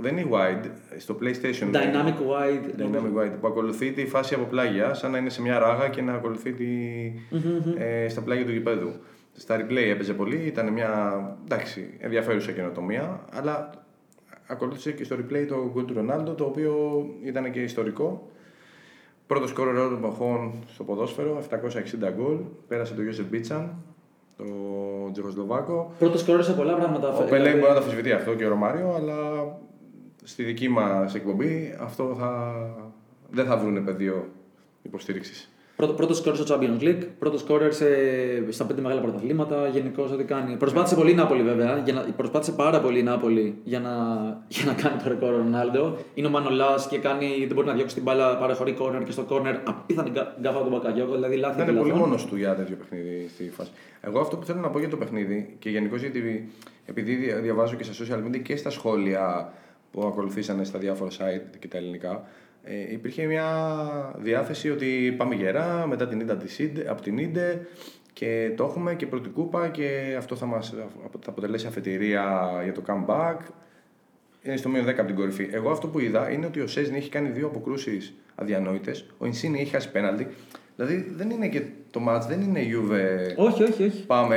δεν 0.00 0.16
είναι 0.16 0.28
wide, 0.32 0.70
στο 0.98 1.18
PlayStation. 1.20 1.74
Dynamic 1.74 2.18
wide. 2.30 2.80
Dynamic 2.80 3.22
wide, 3.22 3.32
που 3.40 3.46
ακολουθεί 3.46 3.92
τη 3.92 4.06
φάση 4.06 4.34
από 4.34 4.44
πλάγια, 4.44 4.94
σαν 4.94 5.10
να 5.10 5.18
είναι 5.18 5.28
σε 5.30 5.42
μια 5.42 5.58
ράγα 5.58 5.88
και 5.88 6.02
να 6.02 6.12
ακολουθεί 6.12 6.52
τη, 6.52 6.66
ε, 7.78 8.08
στα 8.08 8.20
πλάγια 8.20 8.44
του 8.44 8.52
γηπέδου. 8.52 8.92
Στα 9.32 9.56
replay 9.56 9.88
έπαιζε 9.90 10.14
πολύ, 10.14 10.36
ήταν 10.36 10.72
μια 10.72 11.22
εντάξει, 11.44 11.94
ενδιαφέρουσα 11.98 12.52
καινοτομία, 12.52 13.24
αλλά 13.32 13.70
ακολούθησε 14.46 14.92
και 14.92 15.04
στο 15.04 15.16
replay 15.16 15.44
το 15.48 15.70
γκολ 15.72 15.84
του 15.84 15.94
Ρονάλντο, 15.94 16.34
το 16.34 16.44
οποίο 16.44 17.04
ήταν 17.24 17.50
και 17.50 17.62
ιστορικό. 17.62 18.30
Πρώτο 19.26 19.46
σκόρ 19.46 19.68
όλων 19.68 19.88
των 19.88 19.98
εποχών 19.98 20.64
στο 20.66 20.84
ποδόσφαιρο, 20.84 21.42
760 21.50 21.56
γκολ. 22.16 22.36
Πέρασε 22.68 22.94
το 22.94 23.02
Γιώσεφ 23.02 23.26
Μπίτσαν, 23.26 23.82
το 24.38 25.10
Τζεχοσλοβάκο. 25.12 25.92
Πρώτος 25.98 26.20
σκόρ 26.20 26.42
σε 26.42 26.52
πολλά 26.52 26.74
πράγματα. 26.74 27.08
Ο 27.08 27.22
Πελέ 27.22 27.50
μπορεί 27.50 27.62
να 27.62 27.68
το 27.72 27.78
αμφισβητεί 27.78 28.12
αυτό 28.12 28.34
και 28.34 28.44
ο 28.44 28.48
Ρωμάριο, 28.48 28.94
αλλά 28.94 29.16
στη 30.24 30.42
δική 30.42 30.68
μας 30.68 31.14
εκπομπή 31.14 31.76
αυτό 31.80 32.16
θα... 32.18 32.52
δεν 33.30 33.46
θα 33.46 33.56
βρουν 33.56 33.84
πεδίο 33.84 34.28
υποστήριξης. 34.82 35.52
Πρώτο, 35.78 35.92
πρώτος 35.92 36.16
σκόρ 36.16 36.36
στο 36.36 36.54
Champions 36.54 36.82
League, 36.82 37.02
πρώτος 37.18 37.40
σκόρ 37.40 37.72
σε, 37.72 37.86
στα 38.48 38.64
πέντε 38.64 38.80
μεγάλα 38.80 39.00
πρωταθλήματα, 39.00 39.68
γενικώς 39.68 40.10
ό,τι 40.10 40.24
κάνει. 40.24 40.56
Προσπάθησε 40.56 40.94
πολύ 40.94 41.10
η 41.10 41.14
Νάπολη 41.14 41.42
βέβαια, 41.42 41.80
για 41.84 41.92
να, 41.92 42.00
προσπάθησε 42.00 42.52
πάρα 42.52 42.80
πολύ 42.80 42.98
η 42.98 43.02
Νάπολη 43.02 43.54
για 43.64 43.80
να, 43.80 43.90
για 44.48 44.64
να 44.64 44.72
κάνει 44.72 45.02
το 45.02 45.08
ρεκόρ 45.08 45.32
ο 45.32 45.36
Ρονάλντο. 45.36 45.96
Είναι 46.14 46.26
ο 46.26 46.30
Μανολάς 46.30 46.86
και 46.88 46.98
κάνει, 46.98 47.26
δεν 47.46 47.54
μπορεί 47.54 47.66
να 47.66 47.72
διώξει 47.72 47.94
την 47.94 48.04
μπάλα, 48.04 48.36
παραχωρεί 48.38 48.72
κόρνερ 48.72 49.02
και 49.04 49.10
στο 49.12 49.22
κόρνερ 49.22 49.54
απίθανη 49.64 50.10
γκά- 50.10 50.40
γκάφα 50.40 50.62
του 50.62 50.68
Μπακαγιώκο, 50.70 51.14
δηλαδή 51.14 51.36
λάθη 51.36 51.56
Δεν 51.56 51.64
και 51.64 51.70
είναι 51.70 51.80
πολύ 51.80 51.92
λαθών. 51.92 52.06
μόνος 52.08 52.26
του 52.26 52.36
για 52.36 52.54
τέτοιο 52.54 52.76
παιχνίδι 52.76 53.28
στη 53.34 53.50
φάση. 53.56 53.70
Εγώ 54.00 54.20
αυτό 54.20 54.36
που 54.36 54.44
θέλω 54.44 54.60
να 54.60 54.68
πω 54.68 54.78
για 54.78 54.88
το 54.88 54.96
παιχνίδι 54.96 55.56
και 55.58 55.70
γενικώς 55.70 56.00
γιατί 56.00 56.48
επειδή 56.86 57.14
δια- 57.14 57.36
διαβάζω 57.36 57.74
και 57.74 57.84
στα 57.84 58.04
social 58.04 58.26
media 58.28 58.40
και 58.42 58.56
στα 58.56 58.70
σχόλια 58.70 59.52
που 59.92 60.02
ακολουθήσανε 60.06 60.64
στα 60.64 60.78
διάφορα 60.78 61.10
site 61.10 61.56
και 61.58 61.68
τα 61.68 61.76
ελληνικά, 61.76 62.22
ε, 62.70 62.92
υπήρχε 62.92 63.26
μια 63.26 63.46
διάθεση 64.18 64.70
ότι 64.70 65.14
πάμε 65.16 65.34
γερά 65.34 65.86
μετά 65.86 66.08
την 66.08 66.20
ήττα 66.20 66.36
της 66.36 66.58
Ίντε- 66.58 66.88
από 66.88 67.02
την 67.02 67.18
Ίντε 67.18 67.66
και 68.12 68.52
το 68.56 68.64
έχουμε 68.64 68.94
και 68.94 69.06
πρώτη 69.06 69.28
κούπα 69.28 69.68
και 69.68 70.14
αυτό 70.18 70.36
θα 70.36 70.46
μας 70.46 70.74
θα 71.20 71.30
αποτελέσει 71.30 71.66
αφετηρία 71.66 72.50
για 72.64 72.72
το 72.72 72.82
comeback. 72.86 73.36
Είναι 74.42 74.56
στο 74.56 74.68
μείον 74.68 74.84
10 74.86 74.88
από 74.98 75.06
την 75.06 75.14
κορυφή. 75.14 75.48
Εγώ 75.52 75.70
αυτό 75.70 75.86
που 75.88 75.98
είδα 75.98 76.30
είναι 76.30 76.46
ότι 76.46 76.60
ο 76.60 76.66
Σέζνη 76.66 76.96
έχει 76.96 77.08
κάνει 77.10 77.28
δύο 77.28 77.46
αποκρούσεις 77.46 78.14
αδιανόητες. 78.34 79.06
Ο 79.18 79.26
Ινσίνη 79.26 79.60
έχει 79.60 79.70
χάσει 79.70 79.90
πέναλτι. 79.90 80.26
Δηλαδή 80.80 81.12
δεν 81.16 81.30
είναι 81.30 81.48
και 81.48 81.62
το 81.90 82.00
μάτς, 82.00 82.26
δεν 82.26 82.40
είναι 82.40 82.60
Juve. 82.60 83.00
Όχι, 83.46 83.62
όχι, 83.62 83.82
όχι. 83.84 84.04
Πάμε. 84.06 84.36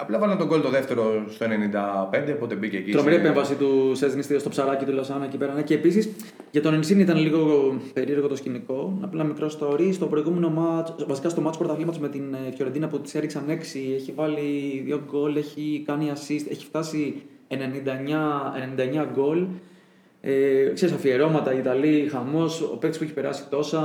Απλά 0.00 0.18
βάλαν 0.18 0.38
τον 0.38 0.46
γκολ 0.46 0.60
το 0.60 0.68
δεύτερο 0.70 1.24
στο 1.28 1.46
95, 1.46 2.32
οπότε 2.34 2.54
μπήκε 2.54 2.76
εκεί. 2.76 2.90
Τρομερή 2.90 3.14
σε- 3.14 3.20
επέμβαση 3.20 3.54
του 3.54 3.92
Σέσνη 3.94 4.38
στο 4.38 4.48
ψαράκι 4.48 4.84
του 4.84 4.92
Λασάνα 4.92 5.24
εκεί 5.24 5.36
πέρα. 5.36 5.54
ναι. 5.54 5.62
Και 5.62 5.74
επίσης 5.74 6.08
για 6.50 6.62
τον 6.62 6.74
Ενσίνη 6.74 7.02
ήταν 7.02 7.16
λίγο 7.18 7.74
περίεργο 7.92 8.28
το 8.28 8.36
σκηνικό. 8.36 8.98
Απλά 9.02 9.24
μικρό 9.24 9.50
story. 9.60 9.88
Στο 9.92 10.06
προηγούμενο 10.06 10.50
μάτς, 10.50 10.94
βασικά 11.06 11.28
στο 11.28 11.40
μάτς 11.40 11.56
πρωταθλήματος 11.58 12.00
με 12.00 12.08
την 12.08 12.34
ε, 12.34 12.52
Φιωρεντίνα 12.56 12.88
που 12.88 13.00
της 13.00 13.14
έριξαν 13.14 13.42
6, 13.48 13.52
έχει 13.94 14.12
βάλει 14.14 14.82
δύο 14.84 15.02
γκολ, 15.10 15.36
έχει 15.36 15.82
κάνει 15.86 16.12
assist, 16.14 16.46
έχει 16.50 16.64
φτάσει 16.64 17.22
99, 17.48 17.54
99 19.02 19.06
γκολ. 19.14 19.46
Ε, 20.20 20.70
ξέρεις, 20.74 20.94
αφιερώματα, 20.94 21.54
οι 21.54 21.58
Ιταλοί, 21.58 22.08
χαμός. 22.10 22.62
Ο 22.62 22.76
παίκτης 22.76 22.98
που 22.98 23.04
έχει 23.04 23.12
περάσει 23.12 23.42
τόσα, 23.50 23.78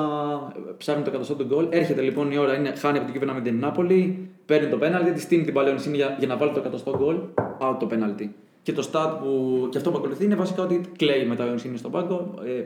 ε, 0.55 0.71
ψάχνει 0.77 1.03
το 1.03 1.09
εκατοστό 1.09 1.33
του 1.35 1.45
γκολ. 1.45 1.67
Έρχεται 1.69 2.01
λοιπόν 2.01 2.31
η 2.31 2.37
ώρα, 2.37 2.55
είναι, 2.55 2.73
χάνει 2.77 2.97
από 2.97 3.05
την 3.05 3.13
Κίβενα 3.13 3.33
με 3.33 3.41
την 3.41 3.59
Νάπολη, 3.59 4.29
παίρνει 4.45 4.67
το 4.69 4.77
πέναλτι, 4.77 5.11
της 5.11 5.23
στείνει 5.23 5.43
την 5.43 5.53
Παλαιονισίνη 5.53 5.95
για, 5.95 6.15
για 6.19 6.27
να 6.27 6.37
βάλει 6.37 6.51
το 6.51 6.59
εκατοστό 6.59 6.95
γκολ. 6.97 7.15
Out 7.59 7.75
το 7.79 7.85
πέναλτι. 7.85 8.35
Και 8.61 8.71
το 8.71 8.89
stat 8.91 9.17
που, 9.21 9.67
και 9.71 9.77
αυτό 9.77 9.91
που 9.91 9.97
ακολουθεί 9.97 10.23
είναι 10.25 10.35
βασικά 10.35 10.63
ότι 10.63 10.81
κλαίει 10.97 11.25
μετά 11.25 11.43
ο 11.45 11.51
Ινσίνη 11.51 11.77
στον 11.77 11.91
πάγκο. 11.91 12.33
Ε, 12.45 12.63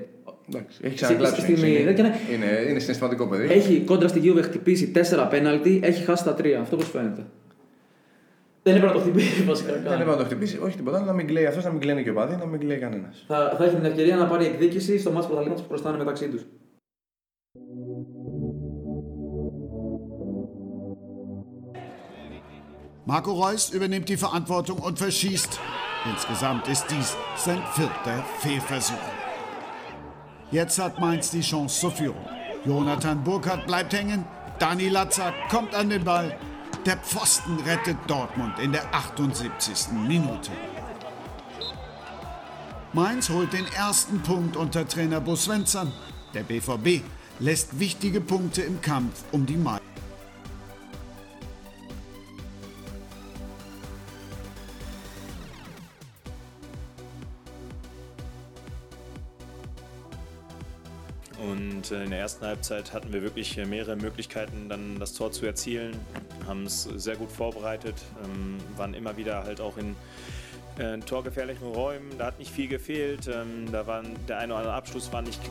Εντάξει, 0.49 0.79
έχει 0.81 0.95
ξανακλάψει. 0.95 1.41
Στη- 1.41 1.55
στη- 1.57 1.81
είναι, 1.81 1.93
και 1.93 2.01
ναι. 2.01 2.13
είναι, 2.33 2.69
είναι 2.69 2.79
συναισθηματικό 2.79 3.27
παιδί. 3.27 3.47
έχει 3.53 3.79
κόντρα 3.79 4.07
στη 4.07 4.21
Juve 4.23 4.41
χτυπήσει 4.41 4.91
4 4.95 5.27
πέναλτι, 5.29 5.79
έχει 5.83 6.03
χάσει 6.03 6.23
τα 6.23 6.33
3. 6.33 6.51
Αυτό 6.61 6.75
πώς 6.75 6.89
φαίνεται. 6.89 7.25
Δεν 8.67 8.75
έπρεπε 8.75 8.93
να 8.93 8.99
το 8.99 9.05
χτυπήσει 9.05 9.43
βασικά. 9.43 9.71
Δεν 9.71 9.83
καν. 9.83 9.93
έπρεπε 9.93 10.11
να 10.11 10.17
το 10.17 10.23
χτυπήσει, 10.23 10.59
όχι 10.63 10.75
τίποτα, 10.75 10.97
αλλά 10.97 11.05
να 11.05 11.13
μην 11.13 11.27
κλαίει 11.27 11.45
αυτός, 11.45 11.63
να 11.63 11.71
μην 11.71 11.79
κλαίνει 11.79 12.03
και 12.03 12.09
ο 12.09 12.13
παδί, 12.13 12.35
να 12.35 12.45
μην 12.45 12.59
κλαίει 12.59 12.77
κανένας. 12.77 13.23
Θα, 13.27 13.55
θα 13.57 13.63
έχει 13.63 13.75
την 13.75 13.85
ευκαιρία 13.85 14.15
να 14.15 14.25
πάρει 14.25 14.45
εκδίκηση 14.45 14.99
στο 14.99 15.11
μάτσο 15.11 15.27
πρωταθλήματο 15.27 15.61
που 15.61 15.67
προστάνε 15.67 15.97
μεταξύ 15.97 16.29
τους. 16.29 16.45
Marco 23.13 23.31
Reus 23.43 23.63
übernimmt 23.77 24.07
die 24.13 24.19
Verantwortung 24.25 24.79
und 24.87 24.95
verschießt. 25.05 25.53
Insgesamt 26.11 26.63
ist 26.73 26.85
dies 26.93 27.09
sein 27.45 27.61
vierter 27.77 28.17
Fehlversuch. 28.41 29.07
Jetzt 30.57 30.75
hat 30.83 30.93
Mainz 31.03 31.25
die 31.35 31.45
Chance 31.51 31.73
zur 31.81 31.91
Führung. 31.99 32.25
Jonathan 32.65 33.17
Burkhardt 33.27 33.63
bleibt 33.69 33.91
hängen. 33.97 34.21
Dani 34.59 34.89
Latza 34.97 35.27
kommt 35.53 35.73
an 35.79 35.87
den 35.93 36.03
Ball. 36.11 36.27
Der 36.87 36.95
Pfosten 36.95 37.59
rettet 37.65 37.97
Dortmund 38.07 38.59
in 38.59 38.71
der 38.71 38.95
78. 38.95 39.89
Minute. 40.07 40.51
Mainz 42.93 43.29
holt 43.29 43.51
den 43.51 43.65
ersten 43.73 44.21
Punkt 44.21 44.55
unter 44.55 44.87
Trainer 44.87 45.19
Bo 45.19 45.35
Svensson. 45.35 45.91
Der 46.33 46.43
BVB 46.43 47.03
lässt 47.39 47.77
wichtige 47.77 48.21
Punkte 48.21 48.61
im 48.61 48.79
Kampf 48.79 49.25
um 49.33 49.45
die 49.45 49.57
Meisterschaft. 49.57 49.76
Äh, 61.91 62.03
in 62.03 62.09
der 62.09 62.19
ersten 62.19 62.45
Halbzeit 62.45 62.93
hatten 62.93 63.11
wir 63.13 63.21
wirklich 63.21 63.57
äh, 63.57 63.65
mehrere 63.65 63.95
Möglichkeiten, 63.95 64.69
dann 64.69 64.99
das 64.99 65.13
Tor 65.13 65.31
zu 65.31 65.45
erzielen. 65.45 65.97
Haben 66.45 66.65
es 66.65 66.83
sehr 66.83 67.15
gut 67.15 67.31
vorbereitet, 67.31 67.95
ähm, 68.23 68.57
waren 68.75 68.93
immer 68.93 69.17
wieder 69.17 69.43
halt 69.43 69.61
auch 69.61 69.77
in 69.77 69.95
äh, 70.77 70.99
torgefährlichen 70.99 71.67
Räumen. 71.67 72.17
Da 72.17 72.27
hat 72.27 72.39
nicht 72.39 72.51
viel 72.51 72.67
gefehlt. 72.67 73.27
Ähm, 73.27 73.71
da 73.71 73.87
waren 73.87 74.15
der 74.27 74.39
eine 74.39 74.53
oder 74.53 74.59
andere 74.59 74.75
Abschluss 74.75 75.11
war 75.11 75.21
nicht 75.21 75.41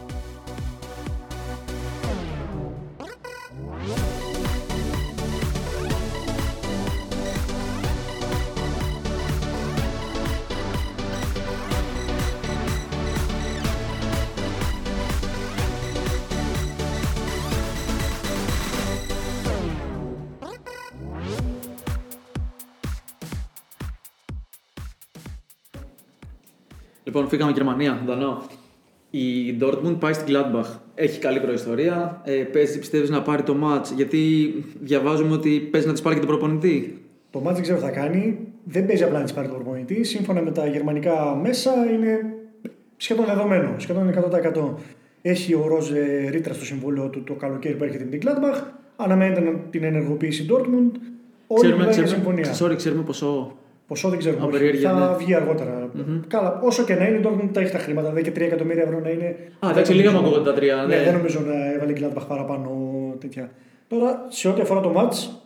Λοιπόν, 27.17 27.31
φύγαμε 27.31 27.53
Γερμανία, 27.53 28.03
Δανό. 28.07 28.43
Η 29.11 29.57
Dortmund 29.61 29.97
πάει 29.99 30.13
στην 30.13 30.35
Gladbach. 30.35 30.79
Έχει 30.95 31.19
καλή 31.19 31.41
προϊστορία. 31.41 32.21
Ε, 32.25 32.33
παίζει, 32.33 32.79
πιστεύεις 32.79 33.11
να 33.11 33.23
πάρει 33.23 33.43
το 33.43 33.57
match. 33.65 33.85
Γιατί 33.97 34.19
διαβάζουμε 34.81 35.35
ότι 35.35 35.51
παίζει 35.71 35.87
να 35.87 35.93
της 35.93 36.03
πάρει 36.03 36.15
και 36.15 36.27
τον 36.27 36.31
προπονητή. 36.31 37.03
Το 37.31 37.41
μάτς 37.41 37.55
δεν 37.55 37.63
ξέρω 37.63 37.79
τι 37.79 37.85
θα 37.85 37.91
κάνει. 37.91 38.39
Δεν 38.65 38.87
παίζει 38.87 39.03
απλά 39.03 39.19
να 39.19 39.25
της 39.25 39.33
πάρει 39.33 39.49
τον 39.49 39.57
προπονητή. 39.57 40.05
Σύμφωνα 40.05 40.43
με 40.43 40.51
τα 40.51 40.67
γερμανικά 40.67 41.41
μέσα 41.43 41.73
είναι 41.93 42.35
σχεδόν 42.97 43.25
δεδομένο. 43.27 43.75
Σχεδόν 43.77 44.15
100%. 44.55 44.75
Έχει 45.23 45.55
ο 45.55 45.67
Ροζ 45.67 45.91
ε, 45.91 46.29
ρήτρα 46.31 46.55
στο 46.55 46.65
συμβόλαιο 46.65 47.09
του 47.09 47.23
το 47.25 47.35
καλοκαίρι 47.35 47.75
που 47.75 47.85
έρχεται 47.85 48.05
με 48.05 48.11
την 48.11 48.29
Gladbach. 48.29 48.63
Αναμένεται 48.97 49.41
να 49.41 49.51
την 49.71 49.85
ενεργοποιήσει 49.85 50.43
η 50.43 50.47
Dortmund. 50.51 50.91
Όλοι 51.47 51.61
Ξέρουμε, 51.61 51.77
μιλάνε 51.77 51.95
για 51.95 52.03
ξέρουμε, 52.03 52.43
συμφωνία. 52.43 52.73
sorry, 52.73 52.77
ξέρουμε 52.77 53.03
ποσό. 53.03 53.57
Ποσό 53.87 54.09
δεν 54.09 54.19
ξέρουμε. 54.19 54.41
Από 54.43 54.51
όχι. 54.51 54.59
περιέργεια, 54.59 54.91
θα 54.91 55.11
ναι. 55.11 55.17
βγει 55.17 55.35
αργότερα. 55.35 55.91
Καλά, 56.29 56.61
όσο 56.63 56.85
και 56.85 56.95
να 56.95 57.07
είναι, 57.07 57.17
η 57.17 57.21
Dortmund 57.25 57.49
τα 57.53 57.61
έχει 57.61 57.73
τα 57.73 57.79
χρήματα. 57.79 58.11
Δεν 58.11 58.23
και 58.23 58.31
3 58.31 58.41
εκατομμύρια 58.41 58.83
ευρώ 58.83 59.01
να 59.01 59.11
είναι. 59.11 59.37
Α, 59.59 59.71
εντάξει, 59.71 59.93
λίγα 59.93 60.11
μου 60.11 60.19
ακούγονται 60.19 60.45
τα 60.51 60.55
τρία. 60.55 60.77
Ναι, 60.77 60.97
ναι. 60.97 61.03
δεν 61.03 61.15
νομίζω 61.15 61.41
να 61.41 61.73
έβαλε 61.73 61.93
η 61.93 61.97
Gladbach 62.01 62.27
παραπάνω 62.29 62.71
τέτοια. 63.21 63.51
Τώρα, 63.89 64.27
σε 64.29 64.49
ό,τι 64.49 64.61
αφορά 64.61 64.81
το 64.81 64.93
match, 64.97 65.37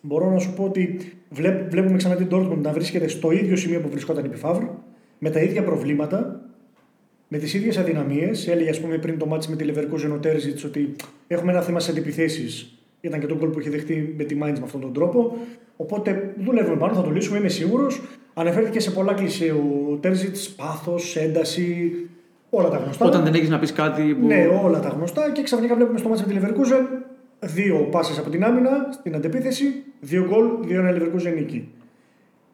μπορώ 0.00 0.30
να 0.30 0.38
σου 0.38 0.52
πω 0.52 0.64
ότι 0.64 1.12
βλέπ- 1.30 1.70
βλέπουμε 1.70 1.96
ξανά 1.96 2.14
την 2.14 2.28
Dortmund 2.30 2.58
να 2.62 2.72
βρίσκεται 2.72 3.08
στο 3.08 3.30
ίδιο 3.30 3.56
σημείο 3.56 3.80
που 3.80 3.88
βρισκόταν 3.88 4.24
η 4.24 4.28
Πιφαύρ, 4.28 4.62
με 5.18 5.30
τα 5.30 5.40
ίδια 5.40 5.62
προβλήματα, 5.62 6.40
με 7.28 7.38
τις 7.38 7.54
ίδιες 7.54 7.78
αδυναμίες. 7.78 8.48
Έλεγε, 8.48 8.70
ας 8.70 8.80
πούμε, 8.80 8.98
πριν 8.98 9.18
το 9.18 9.26
match 9.32 9.46
με 9.46 9.56
τη 9.56 9.64
Leverkusen 9.68 10.10
ο 10.14 10.16
Τέρζιτ 10.18 10.64
ότι 10.64 10.96
έχουμε 11.26 11.52
ένα 11.52 11.60
θέμα 11.60 11.80
σε 11.80 11.90
αντιπιθέσεις. 11.90 12.76
Ήταν 13.04 13.20
και 13.20 13.26
το 13.26 13.36
γκολ 13.36 13.48
που 13.48 13.60
είχε 13.60 13.70
δεχτεί 13.70 14.14
με 14.16 14.24
τη 14.24 14.34
Mainz 14.42 14.58
με 14.58 14.64
αυτόν 14.64 14.80
τον 14.80 14.92
τρόπο. 14.92 15.36
Οπότε 15.76 16.34
δουλεύουμε 16.38 16.76
πάνω, 16.76 16.94
θα 16.94 17.02
το 17.02 17.10
λύσουμε, 17.10 17.38
είμαι 17.38 17.48
σίγουρος. 17.48 18.02
Αναφέρθηκε 18.34 18.80
σε 18.80 18.90
πολλά 18.90 19.12
κλισέ 19.12 19.50
ο 19.52 19.96
Τέρζιτς, 19.96 20.50
πάθος, 20.50 21.16
ένταση, 21.16 21.92
όλα 22.50 22.68
τα 22.68 22.76
γνωστά. 22.76 23.06
Όταν 23.06 23.24
δεν 23.24 23.34
έχεις 23.34 23.48
να 23.48 23.58
πεις 23.58 23.72
κάτι 23.72 24.02
που. 24.02 24.26
Ναι, 24.26 24.46
όλα 24.64 24.80
τα 24.80 24.88
γνωστά 24.88 25.30
και 25.32 25.42
ξαφνικά 25.42 25.74
βλέπουμε 25.74 25.98
στο 25.98 26.08
μάτσο 26.08 26.24
με 26.26 26.32
τη 26.32 26.38
Leverkusen 26.42 27.02
δύο 27.40 27.88
πάσες 27.90 28.18
από 28.18 28.30
την 28.30 28.44
άμυνα 28.44 28.70
στην 28.90 29.14
αντεπίθεση, 29.14 29.64
δύο 30.00 30.26
γκολ, 30.28 30.46
δύο 30.66 30.80
ένα 30.80 30.98
Leverkusen 30.98 31.32
νίκη. 31.34 31.68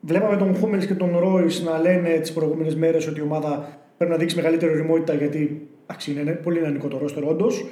Βλέπαμε 0.00 0.36
τον 0.36 0.54
Χούμελ 0.54 0.86
και 0.86 0.94
τον 0.94 1.18
Ρόι 1.18 1.46
να 1.64 1.78
λένε 1.80 2.08
τις 2.08 2.32
προηγούμενες 2.32 2.76
μέρες 2.76 3.06
ότι 3.06 3.20
η 3.20 3.22
ομάδα 3.22 3.78
πρέπει 3.96 4.12
να 4.12 4.18
δείξει 4.18 4.36
μεγαλύτερη 4.36 4.72
ωριμότητα 4.72 5.14
γιατί 5.14 5.68
εντάξει, 5.86 6.10
είναι 6.10 6.32
πολύ 6.32 6.60
νεανικό 6.60 6.88
το 6.88 6.98
ρόστερ 6.98 7.24
όντως. 7.24 7.66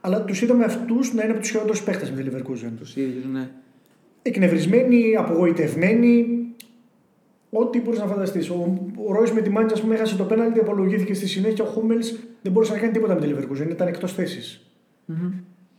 Αλλά 0.00 0.24
τους 0.24 0.42
είδαμε 0.42 0.64
αυτούς 0.64 1.14
να 1.14 1.22
είναι 1.22 1.32
από 1.32 1.40
τους 1.40 1.50
χειρότερους 1.50 1.82
παίχτες 1.82 2.10
με 2.10 2.22
τη 2.22 2.30
Leverkusen. 2.30 2.70
Του 2.78 3.00
ίδιου, 3.00 3.30
ναι. 3.32 3.50
Εκνευρισμένοι, 4.22 5.16
απογοητευμένοι, 5.16 6.26
ό,τι 7.50 7.80
μπορείς 7.80 8.00
να 8.00 8.06
φανταστείς. 8.06 8.50
Ο, 8.50 8.88
ο 9.06 9.12
Ρόις 9.12 9.32
με 9.32 9.40
τη 9.40 9.50
Μάντζα, 9.50 9.74
ας 9.74 9.80
πούμε, 9.80 9.94
έχασε 9.94 10.16
το 10.16 10.24
πέναλτι, 10.24 10.58
απολογήθηκε 10.58 11.14
στη 11.14 11.26
συνέχεια. 11.26 11.64
Ο 11.64 11.66
Χούμελς 11.66 12.14
δεν 12.42 12.52
μπορούσε 12.52 12.72
να 12.72 12.78
κάνει 12.78 12.92
τίποτα 12.92 13.14
με 13.14 13.20
τη 13.20 13.32
Leverkusen, 13.32 13.70
ήταν 13.70 13.88
εκτός 13.88 14.14
θέσης. 14.14 14.70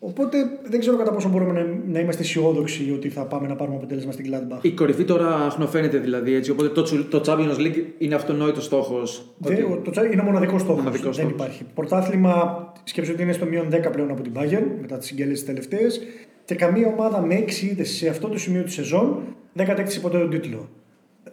Οπότε 0.03 0.37
δεν 0.63 0.79
ξέρω 0.79 0.97
κατά 0.97 1.11
πόσο 1.13 1.29
μπορούμε 1.29 1.51
να, 1.53 1.65
να 1.91 1.99
είμαστε 1.99 2.21
αισιόδοξοι 2.21 2.91
ότι 2.95 3.09
θα 3.09 3.25
πάμε 3.25 3.47
να 3.47 3.55
πάρουμε 3.55 3.75
αποτέλεσμα 3.77 4.11
στην 4.11 4.25
Gladbach. 4.31 4.57
Η 4.63 4.71
κορυφή 4.71 5.03
τώρα 5.03 5.35
αχνοφαίνεται 5.35 5.97
δηλαδή 5.97 6.33
έτσι. 6.33 6.51
Οπότε 6.51 6.69
το, 6.69 6.81
τσου- 6.81 7.09
το 7.09 7.21
Champions 7.25 7.57
League 7.59 7.83
είναι 7.97 8.15
αυτονόητος 8.15 8.65
στόχος. 8.65 9.25
Δεν- 9.37 9.63
ο- 9.71 9.77
το 9.83 9.91
Τσάρι 9.91 10.11
είναι 10.13 10.21
μοναδικός 10.21 10.61
στόχος. 10.61 10.77
Μοναδικός 10.83 11.15
Δεν 11.17 11.25
στόχος. 11.25 11.31
υπάρχει. 11.45 11.65
Πρωτάθλημα, 11.75 12.65
σκέψτε 12.83 13.13
ότι 13.13 13.23
είναι 13.23 13.31
στο 13.33 13.45
μείον 13.45 13.67
10 13.69 13.89
πλέον 13.91 14.11
από 14.11 14.21
την 14.21 14.31
Bayern 14.35 14.63
μετά 14.81 14.97
τις 14.97 15.07
συγκέλες 15.07 15.33
τις 15.37 15.45
τελευταίες. 15.45 16.01
Και 16.45 16.55
καμία 16.55 16.87
ομάδα 16.87 17.21
με 17.21 17.35
6 17.35 17.65
ήττε 17.65 17.83
σε 17.83 18.07
αυτό 18.09 18.27
το 18.27 18.37
σημείο 18.37 18.63
της 18.63 18.73
σεζόν 18.73 19.19
δεν 19.53 19.65
κατέκτησε 19.65 19.99
ποτέ 19.99 20.17
τον 20.17 20.29
τίτλο. 20.29 20.69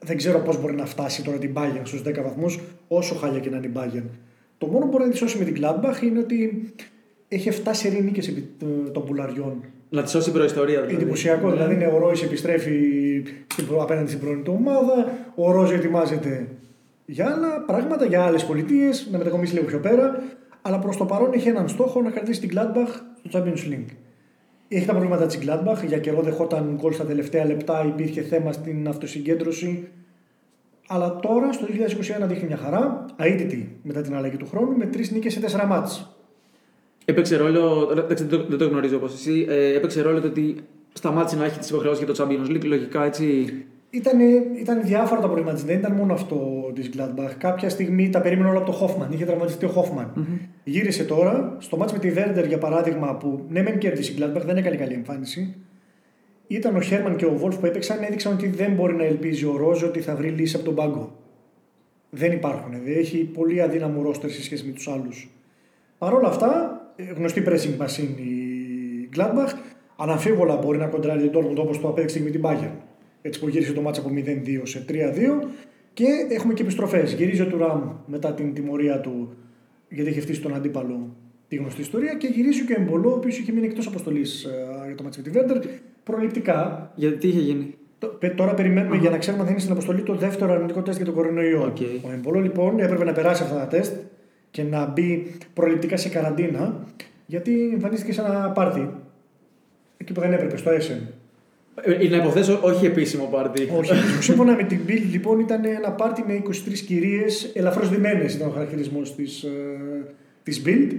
Δεν 0.01 0.17
ξέρω 0.17 0.39
πώς 0.39 0.61
μπορεί 0.61 0.75
να 0.75 0.87
φτάσει 0.87 1.25
τώρα 1.25 1.39
την 1.39 1.53
Bayern 1.57 1.81
στους 1.83 2.03
10 2.03 2.23
βαθμούς, 2.23 2.61
όσο 2.89 3.15
χάλια 3.15 3.39
και 3.39 3.51
να 3.51 3.57
είναι 3.57 3.67
η 3.67 3.73
Bayern. 3.77 4.09
Το 4.59 4.67
μόνο 4.67 4.85
που 4.85 4.91
μπορεί 4.91 5.05
να 5.05 5.11
τη 5.11 5.17
σώσει 5.17 5.39
με 5.39 5.45
την 5.45 5.57
Gladbach 5.63 6.03
είναι 6.03 6.19
ότι 6.19 6.69
έχει 7.29 7.51
7 7.65 7.69
σερή 7.71 8.03
νίκε 8.03 8.31
επί 8.31 8.49
ε, 8.63 8.91
των 8.91 9.05
πουλαριών. 9.05 9.65
Να 9.91 10.03
τη 10.03 10.11
σώσει 10.11 10.31
η 10.31 10.33
προϊστορία 10.33 10.81
δηλαδή. 10.81 11.03
Εντυπωσιακό, 11.03 11.51
δηλαδή 11.51 11.75
είναι 11.75 11.87
ο 11.87 11.99
Ρόι 11.99 12.21
επιστρέφει 12.25 12.79
στην 13.53 13.67
προ- 13.67 13.83
απέναντι 13.83 14.09
στην 14.09 14.21
πρώην 14.21 14.43
του 14.43 14.57
ομάδα, 14.59 15.13
ο 15.35 15.51
Ρόζ 15.53 15.71
ετοιμάζεται 15.71 16.49
για 17.07 17.27
άλλα 17.27 17.65
πράγματα, 17.67 18.05
για 18.05 18.23
άλλες 18.23 18.45
πολιτείες, 18.45 19.09
να 19.11 19.19
μετακομίσει 19.19 19.55
λίγο 19.55 19.67
πιο 19.67 19.79
πέρα. 19.79 20.23
Αλλά 20.63 20.79
προς 20.79 20.97
το 20.97 21.05
παρόν 21.05 21.33
έχει 21.33 21.49
έναν 21.49 21.69
στόχο 21.69 22.03
να 22.03 22.11
κρατήσει 22.11 22.41
την 22.41 22.51
Gladbach 22.55 23.01
στο 23.25 23.39
Champions 23.39 23.73
League. 23.73 23.93
Έχει 24.69 24.87
τα 24.87 24.93
προβλήματα 24.93 25.27
της 25.27 25.39
Gladbach, 25.43 25.87
για 25.87 25.99
καιρό 25.99 26.23
δεχόταν 26.23 26.79
γκολ 26.81 26.93
στα 26.93 27.05
τελευταία 27.05 27.45
λεπτά, 27.47 27.85
υπήρχε 27.87 28.23
θέμα 28.23 28.53
στην 28.53 28.89
αυτοσυγκέντρωση. 28.89 29.89
Αλλά 30.89 31.17
τώρα 31.21 31.53
στο 31.53 31.67
2021 32.25 32.27
δείχνει 32.29 32.47
μια 32.47 32.57
χαρά, 32.57 33.05
αίτητη 33.17 33.77
μετά 33.83 34.01
την 34.01 34.15
αλλαγή 34.15 34.37
του 34.37 34.47
χρόνου, 34.47 34.77
με 34.77 34.87
τρεις 34.87 35.11
νίκες 35.11 35.33
σε 35.33 35.41
τέσσερα 35.41 35.67
μάτς. 35.67 36.18
Έπαιξε 37.11 37.37
ρόλο, 37.37 37.89
εντάξει, 37.91 38.25
δεν, 38.25 38.39
το, 38.39 38.47
δεν 38.49 38.59
το 38.59 38.69
γνωρίζω 38.69 38.97
όπως 38.97 39.15
εσύ, 39.15 39.47
ε, 39.49 39.75
έπαιξε 39.75 40.03
ρόλο 40.03 40.21
το 40.21 40.27
ότι 40.27 40.57
σταμάτησε 40.93 41.37
να 41.37 41.45
έχει 41.45 41.59
τις 41.59 41.71
υποχρεώσεις 41.71 42.05
για 42.05 42.15
το 42.15 42.25
Champions 42.25 42.51
League. 42.51 42.65
Λογικά 42.65 43.05
έτσι. 43.05 43.49
Ήταν, 43.91 44.21
ήταν 44.61 44.83
διάφορα 44.83 45.21
τα 45.21 45.27
προβλήματα 45.27 45.57
της. 45.57 45.65
Δεν 45.65 45.79
ήταν 45.79 45.93
μόνο 45.93 46.13
αυτό 46.13 46.71
της 46.75 46.91
Gladbach. 46.97 47.33
Κάποια 47.39 47.69
στιγμή 47.69 48.11
τα 48.11 48.21
περίμενε 48.21 48.49
όλα 48.49 48.59
από 48.59 48.71
το 48.71 48.79
Hoffman. 48.81 49.13
Είχε 49.13 49.25
τραυματιστεί 49.25 49.65
ο 49.65 49.73
Hoffman. 49.77 50.19
Mm-hmm. 50.19 50.39
Γύρισε 50.65 51.05
τώρα 51.05 51.57
στο 51.59 51.77
μάτς 51.77 51.93
με 51.93 51.99
τη 51.99 52.13
Werder 52.17 52.47
για 52.47 52.59
παράδειγμα 52.59 53.17
που 53.17 53.45
ναι, 53.49 53.63
μεν 53.63 53.79
κέρδισε 53.79 54.13
η 54.13 54.17
Gladbach, 54.19 54.43
δεν 54.45 54.57
έκανε 54.57 54.77
καλή 54.77 54.93
εμφάνιση. 54.93 55.57
Ήταν 56.47 56.77
ο 56.77 56.81
Χέρμαν 56.81 57.17
και 57.17 57.25
ο 57.25 57.33
Βόλφ 57.33 57.57
που 57.57 57.67
έπαιξαν, 57.67 58.03
έδειξαν 58.03 58.33
ότι 58.33 58.49
δεν 58.49 58.73
μπορεί 58.73 58.95
να 58.95 59.05
ελπίζει 59.05 59.45
ο 59.45 59.57
Ρόζ 59.57 59.83
ότι 59.83 60.01
θα 60.01 60.15
βρει 60.15 60.29
λύση 60.29 60.57
από 60.57 60.65
τον 60.65 60.75
πάγκο. 60.75 61.17
Δεν 62.11 62.33
υπάρχουν. 62.33 62.73
Δεν 62.85 62.99
έχει 62.99 63.25
πολύ 63.25 63.63
αδύναμο 63.63 64.03
ρόστερ 64.03 64.31
σε 64.31 64.43
σχέση 64.43 64.67
με 64.67 64.73
τους 64.73 64.89
άλλους. 64.89 65.31
Παρ' 65.99 66.15
όλα 66.15 66.29
αυτά, 66.29 66.81
γνωστή 67.17 67.43
pressing 67.47 67.85
machine 67.85 68.19
η 68.21 69.09
Gladbach, 69.17 69.53
αναμφίβολα 69.97 70.57
μπορεί 70.57 70.79
να 70.79 70.87
κοντράρει 70.87 71.29
τον 71.29 71.47
Dortmund 71.47 71.57
όπως 71.57 71.81
το 71.81 71.89
απέδειξε 71.89 72.23
με 72.23 72.31
την 72.31 72.41
Bayern. 72.45 72.77
Έτσι 73.23 73.41
που 73.41 73.49
γύρισε 73.49 73.73
το 73.73 73.81
μάτσα 73.81 74.01
από 74.01 74.11
0-2 74.15 74.61
σε 74.63 74.85
3-2 74.89 74.95
και 75.93 76.07
έχουμε 76.29 76.55
και 76.55 76.63
επιστροφές. 76.63 77.13
Γυρίζει 77.13 77.43
ο 77.43 77.47
Τουράμ 77.47 77.83
μετά 78.07 78.33
την 78.35 78.55
τιμωρία 78.55 79.01
του 79.01 79.37
γιατί 79.89 80.11
είχε 80.11 80.21
φτύσει 80.21 80.41
τον 80.41 80.55
αντίπαλο 80.55 81.17
τη 81.49 81.57
γνωστή 81.57 81.81
ιστορία 81.81 82.15
και 82.15 82.27
γυρίζει 82.27 82.65
και 82.65 82.73
ο 82.79 82.83
Εμπολό, 82.83 83.11
ο 83.11 83.15
οποίος 83.15 83.39
είχε 83.39 83.53
μείνει 83.53 83.67
εκτός 83.67 83.87
αποστολής 83.87 84.47
uh, 84.47 84.87
για 84.87 84.95
το 84.95 85.03
μάτσα 85.03 85.21
με 85.21 85.31
τη 85.31 85.39
Βέρντερ 85.39 85.59
προληπτικά. 86.05 86.91
Γιατί 86.95 87.17
τι 87.17 87.29
είχε 87.29 87.41
γίνει; 87.41 87.75
Τώρα 88.37 88.55
περιμένουμε 88.55 88.97
uh-huh. 88.97 89.01
για 89.01 89.11
να 89.11 89.19
ξέρουμε 89.19 89.41
αν 89.41 89.47
θα 89.47 89.53
είναι 89.53 89.61
στην 89.61 89.73
αποστολή 89.73 90.03
το 90.03 90.15
δεύτερο 90.15 90.53
αρνητικό 90.53 90.83
τεστ 90.83 90.97
για 90.97 91.07
τον 91.07 91.15
κορονοϊό. 91.15 91.73
Okay. 91.77 92.01
Ο 92.03 92.11
Εμπολό 92.13 92.41
λοιπόν 92.41 92.79
έπρεπε 92.79 93.05
να 93.05 93.13
περάσει 93.13 93.43
αυτά 93.43 93.57
τα 93.57 93.67
τεστ 93.67 93.93
και 94.51 94.63
να 94.63 94.87
μπει 94.87 95.37
προληπτικά 95.55 95.97
σε 95.97 96.09
καραντίνα 96.09 96.87
γιατί 97.27 97.71
εμφανίστηκε 97.73 98.13
σε 98.13 98.21
ένα 98.21 98.51
πάρτι 98.51 98.91
εκεί 99.97 100.13
που 100.13 100.21
δεν 100.21 100.33
έπρεπε, 100.33 100.57
στο 100.57 100.71
Essen. 100.71 101.13
Ε, 101.83 102.09
να 102.09 102.17
υποθέσω, 102.17 102.61
όχι 102.63 102.87
επίσημο 102.87 103.25
πάρτι. 103.25 103.69
Όχι. 103.79 103.93
Σύμφωνα 104.29 104.55
με 104.55 104.63
την 104.63 104.81
Bill, 104.89 105.03
λοιπόν, 105.11 105.41
ήταν 105.41 105.65
ένα 105.65 105.93
πάρτι 105.93 106.25
με 106.27 106.43
23 106.49 106.53
κυρίες, 106.87 107.51
ελαφρώς 107.55 107.89
δεμένε 107.89 108.25
ήταν 108.25 108.49
ο 108.49 108.51
χαρακτηρισμός 108.51 109.15
της 109.15 109.45
της 110.49 110.63
Bild. 110.67 110.93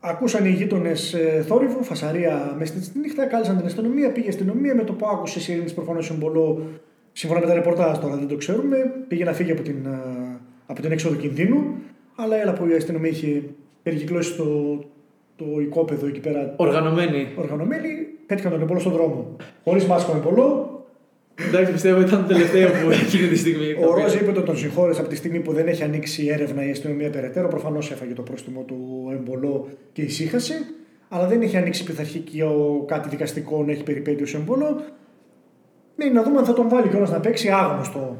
Ακούσαν 0.00 0.44
οι 0.44 0.50
γείτονες 0.50 1.14
ε, 1.14 1.44
θόρυβο, 1.46 1.82
φασαρία 1.82 2.54
μέσα 2.58 2.82
στη 2.82 2.98
νύχτα, 2.98 3.26
κάλεσαν 3.26 3.56
την 3.56 3.66
αστυνομία, 3.66 4.12
πήγε 4.12 4.26
η 4.26 4.28
αστυνομία 4.28 4.74
με 4.74 4.84
το 4.84 4.92
που 4.92 5.06
άκουσε 5.06 5.40
σιρήνη 5.40 5.72
προφανώς 5.72 6.04
συμβολό. 6.04 6.66
Σύμφωνα 7.12 7.40
με 7.40 7.46
τα 7.46 7.54
ρεπορτάζ 7.54 7.98
τώρα 7.98 8.16
δεν 8.16 8.28
το 8.28 8.36
ξέρουμε, 8.36 8.76
πήγε 9.08 9.24
να 9.24 9.32
φύγει 9.32 9.50
από 9.50 9.62
την, 9.62 9.86
από 10.66 10.80
την 10.80 10.92
έξοδο 10.92 11.14
κινδύνου. 11.14 11.74
Αλλά 12.16 12.36
έλα 12.36 12.52
που 12.52 12.66
η 12.66 12.74
αστυνομία 12.74 13.10
είχε 13.10 13.42
περικυκλώσει 13.82 14.36
το, 14.36 14.78
το 15.36 15.44
οικόπεδο 15.60 16.06
εκεί 16.06 16.20
πέρα. 16.20 16.54
Οργανωμένη. 16.56 17.28
Οργανωμένη, 17.36 17.88
πέτυχαν 18.26 18.50
τον 18.50 18.60
Εμπολό 18.60 18.80
στον 18.80 18.92
δρόμο. 18.92 19.36
Χωρίς 19.64 19.84
μάσκο 19.84 20.16
Εμπολό. 20.16 20.68
Εντάξει, 21.48 21.72
πιστεύω 21.72 22.00
ήταν 22.00 22.20
το 22.20 22.26
τελευταίο 22.26 22.68
που 22.68 22.90
εκείνη 22.90 23.28
τη 23.28 23.36
στιγμή. 23.36 23.72
Ο 23.88 23.94
Ρόζ 23.94 24.14
είπε 24.14 24.30
ότι 24.30 24.42
τον 24.42 24.56
συγχώρεσε 24.56 25.00
από 25.00 25.08
τη 25.08 25.16
στιγμή 25.16 25.40
που 25.40 25.52
δεν 25.52 25.66
έχει 25.66 25.82
ανοίξει 25.82 26.26
έρευνα 26.26 26.66
η 26.66 26.70
αστυνομία 26.70 27.10
περαιτέρω. 27.10 27.48
Προφανώς 27.48 27.90
έφαγε 27.90 28.12
το 28.12 28.22
πρόστιμο 28.22 28.62
του 28.62 29.10
Εμπολό 29.12 29.68
και 29.92 30.02
ησύχασε. 30.02 30.54
Αλλά 31.08 31.26
δεν 31.26 31.42
έχει 31.42 31.56
ανοίξει 31.56 31.84
πειθαρχικό 31.84 32.84
κάτι 32.86 33.08
δικαστικό 33.08 33.64
να 33.64 33.72
έχει 33.72 33.82
περιπέτειο 33.82 34.26
σε 34.26 34.36
Εμπολό. 34.36 34.82
Ναι, 35.96 36.04
να 36.04 36.22
δούμε 36.22 36.38
αν 36.38 36.44
θα 36.44 36.52
τον 36.52 36.68
βάλει 36.68 36.88
κιόλας 36.88 37.10
να 37.10 37.20
παίξει 37.20 37.48
άγνωστο. 37.48 38.18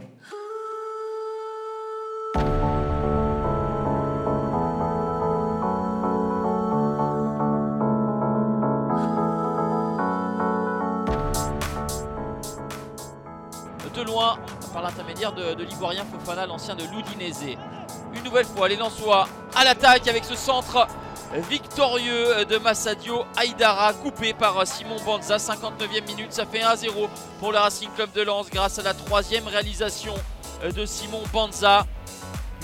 Par 14.72 14.82
l'intermédiaire 14.82 15.32
de, 15.32 15.62
l'Ivoirien 15.62 16.04
Fofana, 16.04 16.46
l'ancien 16.46 16.76
de 16.76 16.84
l'Udinese. 16.84 17.56
Une 18.14 18.22
nouvelle 18.22 18.44
fois, 18.44 18.68
les 18.68 18.76
Lensois 18.76 19.28
à 19.56 19.64
l'attaque 19.64 20.06
avec 20.06 20.24
ce 20.24 20.36
centre 20.36 20.86
victorieux 21.50 22.44
de 22.44 22.58
Massadio 22.58 23.24
Aïdara, 23.36 23.92
coupé 23.94 24.32
par 24.32 24.64
Simon 24.66 24.96
Banza, 25.04 25.36
59e 25.36 26.06
minute, 26.06 26.32
ça 26.32 26.46
fait 26.46 26.60
1-0 26.60 27.08
pour 27.40 27.50
le 27.50 27.58
Racing 27.58 27.88
Club 27.96 28.12
de 28.12 28.22
Lens 28.22 28.50
grâce 28.50 28.78
à 28.78 28.82
la 28.82 28.94
troisième 28.94 29.48
réalisation 29.48 30.14
de 30.62 30.86
Simon 30.86 31.22
Banza. 31.32 31.84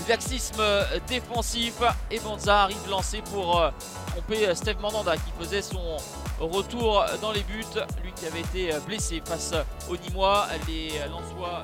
Laxisme 0.09 0.61
défensif 1.07 1.75
et 2.09 2.19
Banza 2.19 2.63
arrive 2.63 2.89
lancé 2.89 3.21
pour 3.31 3.63
tromper 4.07 4.53
Steve 4.55 4.81
Mandanda 4.81 5.15
qui 5.15 5.31
faisait 5.39 5.61
son 5.61 5.97
retour 6.39 7.05
dans 7.21 7.31
les 7.31 7.43
buts, 7.43 7.63
lui 8.03 8.11
qui 8.13 8.25
avait 8.25 8.41
été 8.41 8.71
blessé 8.85 9.21
face 9.23 9.53
aux 9.89 9.95
Nîmois, 9.95 10.47
les 10.67 10.99
Lensois 11.09 11.63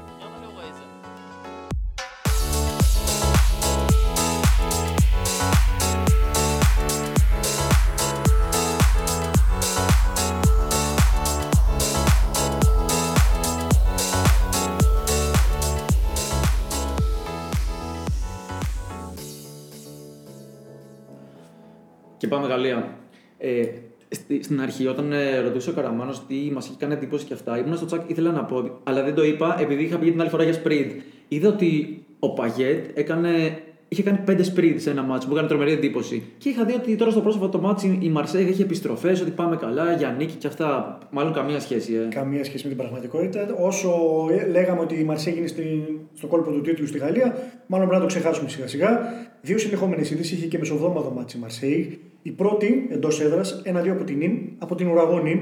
Και 22.17 22.27
πάμε 22.27 22.47
Γαλλία. 22.47 22.97
Ε, 23.37 23.63
στη, 24.09 24.43
στην 24.43 24.61
αρχή, 24.61 24.87
όταν 24.87 25.11
ε, 25.11 25.39
ρωτούσε 25.39 25.69
ο 25.69 25.73
Καραμάνος 25.73 26.25
τι 26.27 26.35
μας 26.53 26.65
είχε 26.65 26.75
κάνει 26.79 26.93
εντύπωση 26.93 27.25
και 27.25 27.33
αυτά, 27.33 27.57
ήμουν 27.57 27.77
στο 27.77 27.85
τσακ, 27.85 28.09
ήθελα 28.09 28.31
να 28.31 28.43
πω, 28.43 28.79
αλλά 28.83 29.03
δεν 29.03 29.13
το 29.13 29.23
είπα 29.23 29.57
επειδή 29.59 29.83
είχα 29.83 29.97
πει 29.97 30.11
την 30.11 30.21
άλλη 30.21 30.29
φορά 30.29 30.43
για 30.43 30.61
sprint. 30.63 30.91
Είδα 31.27 31.49
ότι 31.49 32.01
ο 32.19 32.33
Παγιέτ 32.33 32.97
έκανε, 32.97 33.59
είχε 33.87 34.03
κάνει 34.03 34.17
πέντε 34.25 34.45
sprint 34.55 34.75
σε 34.75 34.89
ένα 34.89 35.01
μάτσο, 35.01 35.27
μου 35.27 35.33
έκανε 35.33 35.47
τρομερή 35.47 35.71
εντύπωση. 35.71 36.23
Και 36.37 36.49
είχα 36.49 36.63
δει 36.63 36.73
ότι 36.73 36.95
τώρα 36.95 37.11
στο 37.11 37.21
πρόσωπο 37.21 37.49
το 37.49 37.59
μάτσο 37.59 37.97
η 37.99 38.09
Μαρσέγ 38.09 38.47
έχει 38.47 38.61
επιστροφές, 38.61 39.21
ότι 39.21 39.31
πάμε 39.31 39.55
καλά, 39.55 39.93
για 39.93 40.15
νίκη 40.17 40.33
και 40.33 40.47
αυτά. 40.47 40.97
Μάλλον 41.11 41.33
καμία 41.33 41.59
σχέση. 41.59 41.93
Ε. 41.93 42.07
Καμία 42.13 42.43
σχέση 42.43 42.63
με 42.63 42.69
την 42.69 42.77
πραγματικότητα. 42.77 43.55
Όσο 43.59 43.89
ε, 44.31 44.47
λέγαμε 44.47 44.79
ότι 44.79 44.99
η 44.99 45.03
Μαρσέγ 45.03 45.37
είναι 45.37 45.47
στη, 45.47 45.83
στο 46.13 46.27
κόλπο 46.27 46.51
του 46.51 46.61
τίτλου 46.61 46.87
στη 46.87 46.97
Γαλλία, 46.97 47.35
μάλλον 47.67 47.87
πρέπει 47.87 48.01
να 48.03 48.07
το 48.07 48.15
ξεχάσουμε 48.15 48.49
σιγά 48.49 48.67
σιγά. 48.67 48.99
Δύο 49.47 49.57
συνεχόμενες 49.57 50.11
ήττες 50.11 50.35
είχε 50.35 50.45
και 50.45 50.57
μεσοβδόμαδο 50.57 51.11
ματς 51.15 51.37
η 51.37 51.39
Μαρσέιγ. 51.39 51.85
Η 52.21 52.31
πρώτη 52.31 52.87
εντός 52.91 53.21
έδρας, 53.21 53.61
ένα-δύο 53.63 53.91
από 53.91 54.03
την 54.03 54.21
Νιμ, 54.21 54.39
από 54.57 54.75
την 54.75 54.87
ουραγό 54.87 55.19
Νιμ. 55.19 55.39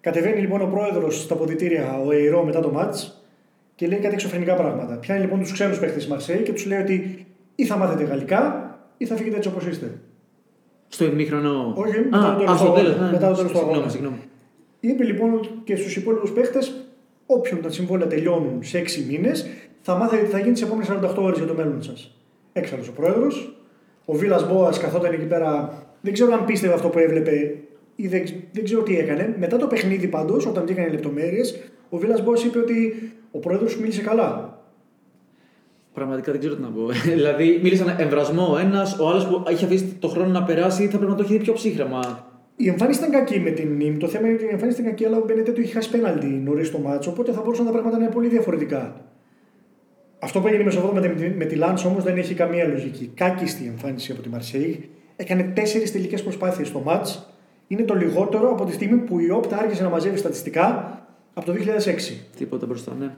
Κατεβαίνει 0.00 0.40
λοιπόν 0.40 0.60
ο 0.60 0.66
πρόεδρος 0.66 1.22
στα 1.22 1.34
αποδυτήρια, 1.34 2.00
ο 2.06 2.12
Εϊρό, 2.12 2.44
μετά 2.44 2.60
το 2.60 2.70
ματς 2.70 3.24
και 3.74 3.86
λέει 3.86 3.98
κάτι 3.98 4.14
εξωφρενικά 4.14 4.54
πράγματα. 4.54 4.94
Πιάνει 4.94 5.20
λοιπόν 5.20 5.40
τους 5.40 5.52
ξένους 5.52 5.78
παίχτες 5.78 6.04
της 6.04 6.10
Μαρσέιγ 6.10 6.42
και 6.42 6.52
τους 6.52 6.66
λέει 6.66 6.80
ότι 6.80 7.26
ή 7.54 7.64
θα 7.64 7.76
μάθετε 7.76 8.04
γαλλικά 8.04 8.74
ή 8.96 9.06
θα 9.06 9.16
φύγετε 9.16 9.36
έτσι 9.36 9.48
όπως 9.48 9.66
είστε. 9.66 10.00
Στο 10.88 11.04
ημίχρονο. 11.04 11.74
Όχι, 11.76 11.98
μετά 12.10 12.36
το 12.38 12.44
τέλος 12.44 12.60
του 12.60 12.66
αγώνα. 12.66 13.10
Μετά 13.12 13.28
το 13.28 13.36
τέλος 13.36 13.48
του 13.48 13.58
αγώνα. 13.58 13.88
Συγγνώμη. 13.88 14.18
Είπε 14.80 15.04
λοιπόν 15.04 15.40
και 15.64 15.76
στους 15.76 15.96
υπόλοιπους 15.96 16.30
παίχτες, 16.30 16.86
όποιον 17.26 17.60
τα 17.62 17.70
συμβόλαια 17.70 18.06
τελειώνουν 18.06 18.62
σε 18.62 18.78
6 18.78 19.04
μήνες, 19.08 19.46
θα 19.80 19.94
μάθετε 19.94 20.22
τι 20.22 20.30
θα 20.30 20.38
γίνει 20.38 20.52
τις 20.52 20.62
επόμενες 20.62 20.88
48 20.88 21.22
ώρες 21.22 21.38
για 21.38 21.46
το 21.46 21.54
μέλλον 21.54 21.82
σας. 21.82 22.14
Έξαλλος 22.52 22.88
ο 22.88 22.92
πρόεδρος, 22.92 23.56
ο 24.04 24.14
Βίλας 24.14 24.48
Μπόας 24.48 24.78
καθόταν 24.78 25.12
εκεί 25.12 25.26
πέρα. 25.26 25.72
Δεν 26.00 26.12
ξέρω 26.12 26.32
αν 26.32 26.44
πίστευε 26.44 26.74
αυτό 26.74 26.88
που 26.88 26.98
έβλεπε 26.98 27.56
ή 27.96 28.08
δεν, 28.08 28.22
δεν 28.52 28.64
ξέρω 28.64 28.82
τι 28.82 28.98
έκανε. 28.98 29.34
Μετά 29.38 29.56
το 29.56 29.66
παιχνίδι 29.66 30.06
πάντως, 30.06 30.46
όταν 30.46 30.64
βγήκαν 30.64 30.86
οι 30.86 30.90
λεπτομέρειες, 30.90 31.60
ο 31.88 31.96
Βίλας 31.96 32.22
Μπόας 32.22 32.44
είπε 32.44 32.58
ότι 32.58 33.12
ο 33.30 33.38
πρόεδρος 33.38 33.76
μίλησε 33.76 34.02
καλά. 34.02 34.58
Πραγματικά 35.94 36.30
δεν 36.30 36.40
ξέρω 36.40 36.54
τι 36.54 36.62
να 36.62 36.68
πω. 36.68 36.86
δηλαδή, 37.16 37.60
μίλησαν 37.62 37.94
εμβρασμό 37.98 38.52
ο 38.52 38.58
ένας, 38.58 38.98
ο 38.98 39.08
άλλος 39.08 39.26
που 39.26 39.44
είχε 39.50 39.64
αφήσει 39.64 39.96
το 39.98 40.08
χρόνο 40.08 40.28
να 40.28 40.42
περάσει, 40.42 40.86
θα 40.86 40.96
πρέπει 40.96 41.10
να 41.10 41.16
το 41.16 41.22
έχει 41.22 41.32
δει 41.32 41.38
πιο 41.38 41.52
ψύχρεμα. 41.52 42.28
Η 42.56 42.68
εμφάνιση 42.68 42.98
ήταν 42.98 43.10
κακή 43.10 43.40
με 43.40 43.50
την 43.50 43.76
νύμη. 43.76 43.96
Το 43.96 44.06
θέμα 44.06 44.26
είναι 44.26 44.36
ότι 44.36 44.44
η 44.44 44.48
εμφάνιση 44.52 44.80
ήταν 44.80 44.90
κακή, 44.90 45.06
αλλά 45.06 45.16
ο 45.16 45.24
Μπενετέ 45.26 45.52
του 45.52 45.60
είχε 45.60 45.72
χάσει 45.72 45.90
πέναλτι 45.90 46.26
νωρίς 46.26 46.66
στο 46.66 46.78
μάτσο, 46.78 47.10
οπότε 47.10 47.32
θα 47.32 47.40
μπορούσαν 47.40 47.64
τα 47.64 47.70
πράγματα 47.70 47.96
να 47.98 48.04
είναι 48.04 48.12
πολύ 48.12 48.28
διαφορετικά. 48.28 49.09
Αυτό 50.22 50.40
που 50.40 50.46
έγινε 50.46 50.64
μεσοβόμαδα 50.64 51.08
με, 51.08 51.14
τη, 51.14 51.28
με 51.28 51.44
τη 51.44 51.54
Λάνς 51.54 51.84
όμως 51.84 52.04
δεν 52.04 52.16
έχει 52.16 52.34
καμία 52.34 52.64
λογική. 52.64 53.10
Κάκιστη 53.14 53.66
εμφάνιση 53.66 54.12
από 54.12 54.22
τη 54.22 54.28
Μαρσέη. 54.28 54.88
Έκανε 55.16 55.42
τέσσερις 55.42 55.92
τελικές 55.92 56.22
προσπάθειες 56.22 56.68
στο 56.68 56.80
μάτς. 56.80 57.32
Είναι 57.66 57.82
το 57.82 57.94
λιγότερο 57.94 58.50
από 58.50 58.64
τη 58.64 58.72
στιγμή 58.72 58.96
που 58.96 59.18
η 59.20 59.30
Όπτα 59.30 59.56
άρχισε 59.58 59.82
να 59.82 59.88
μαζεύει 59.88 60.16
στατιστικά 60.16 60.98
από 61.34 61.46
το 61.46 61.52
2006. 61.52 61.56
Τίποτα 62.36 62.66
μπροστά, 62.66 62.94
ναι. 62.98 63.14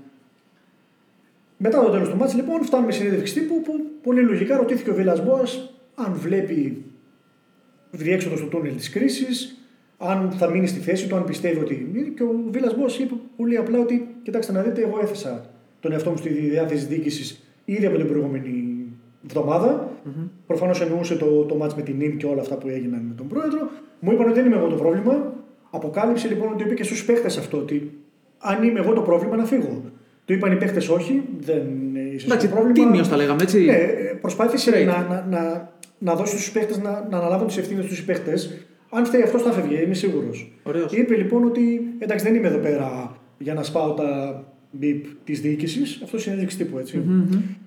Μετά 1.57 1.85
το 1.85 1.91
τέλος 1.91 2.09
του 2.09 2.17
μάτς 2.17 2.35
λοιπόν 2.35 2.65
φτάνουμε 2.65 2.93
σε 2.93 2.99
συνέντευξη 2.99 3.35
τύπου 3.35 3.63
που 3.63 3.73
πολύ 4.03 4.21
λογικά 4.21 4.57
ρωτήθηκε 4.57 4.91
ο 4.91 4.95
Βίλας 4.95 5.25
Μπόας 5.25 5.75
αν 5.95 6.13
βλέπει 6.15 6.85
διέξοδο 7.91 8.37
στο 8.37 8.47
τούνελ 8.47 8.77
της 8.77 8.91
κρίσης, 8.91 9.57
αν 9.99 10.31
θα 10.31 10.51
μείνει 10.51 10.67
στη 10.67 10.81
θέση 10.81 11.09
του, 11.09 11.17
αν 11.17 11.25
πιστεύει 11.25 11.61
ότι. 11.61 12.13
Και 12.17 12.23
ο 12.23 12.45
Βίλας 12.51 12.77
Μπόας 12.77 12.99
είπε 12.99 13.15
πολύ 13.37 13.57
απλά 13.57 13.79
ότι 13.79 14.17
κοιτάξτε 14.23 14.53
να 14.53 14.63
δείτε, 14.63 14.83
εγώ 14.83 14.99
έθεσα 15.03 15.52
τον 15.83 15.93
εαυτό 15.93 16.11
μου 16.11 16.17
στη 16.17 16.29
διάθεση 16.29 16.87
διοίκησης 16.87 17.29
ήδη 17.65 17.87
από 17.87 17.97
την 17.97 18.07
προηγούμενη 18.07 18.53
εβδομάδα 19.27 19.91
Προφανώς 20.47 20.81
εννοούσε 20.81 21.15
το, 21.17 21.27
το 21.45 21.55
μάτς 21.55 21.75
με 21.75 21.83
την 21.83 21.97
νυν 21.97 22.17
και 22.17 22.27
όλα 22.27 22.41
αυτά 22.41 22.57
που 22.57 22.69
έγιναν 22.69 23.01
με 23.09 23.15
τον 23.17 23.27
πρόεδρο. 23.29 23.71
Μου 24.01 24.13
είπαν 24.13 24.25
ότι 24.27 24.35
δεν 24.35 24.47
είμαι 24.47 24.57
εγώ 24.57 24.69
το 24.69 24.75
πρόβλημα. 24.75 25.35
Αποκάλυψε 25.71 26.29
λοιπόν 26.29 26.53
ότι 26.53 26.63
είπε 26.63 26.75
και 26.75 26.83
στους 26.85 27.05
παίχτες 27.05 27.39
αυτό 27.39 27.57
ότι 27.59 27.99
αν 28.39 28.63
είμαι 28.63 28.81
εγώ 28.81 28.93
το 28.93 29.01
πρόβλημα 29.01 29.37
να 29.37 29.45
φύγω. 29.45 29.83
Του 30.25 30.33
είπαν 30.33 30.53
οι 30.53 30.57
παίχτες 30.57 30.89
όχι, 30.89 31.23
δεν 31.41 31.63
είσαι 32.15 32.27
Εντάξει, 32.27 32.49
το 32.49 32.55
πρόβλημα. 32.55 32.87
τίμιος 32.89 33.09
τα 33.09 33.17
λέγαμε, 33.17 33.43
έτσι. 33.43 33.65
Ναι, 33.65 33.73
ε, 33.73 34.19
προσπάθησε 34.21 34.71
Straight. 34.71 34.87
να, 34.87 35.07
να, 35.09 35.27
να, 35.31 35.73
να 35.99 36.15
δώσει 36.15 36.33
στους 36.33 36.53
παίχτες 36.53 36.79
να, 36.79 37.07
να 37.11 37.19
αναλάβουν 37.19 37.47
τις 37.47 37.57
ευθύνες 37.57 37.87
τους 37.87 37.99
οι 37.99 38.05
παίχτες. 38.05 38.67
Αν 38.91 39.05
φταίει 39.05 39.23
αυτός, 39.23 39.43
θα 39.43 39.53
φεύγει, 39.53 39.83
είμαι 39.83 39.95
σίγουρος. 39.95 40.53
Ωραίος. 40.63 40.93
Είπε 40.93 41.17
λοιπόν 41.17 41.45
ότι 41.45 41.81
εντάξει, 41.99 42.25
δεν 42.25 42.35
είμαι 42.35 42.49
εδώ 42.49 42.59
πέρα 42.59 43.17
για 43.39 43.55
να 43.55 43.63
σπάω 43.63 43.93
τα 43.93 44.43
μπιπ 44.73 45.05
της 45.25 45.41
διοίκησης. 45.41 46.01
Αυτό 46.03 46.17
είναι 46.17 46.25
συνέντευξη 46.25 46.57
τύπου, 46.57 46.79
έτσι. 46.79 47.03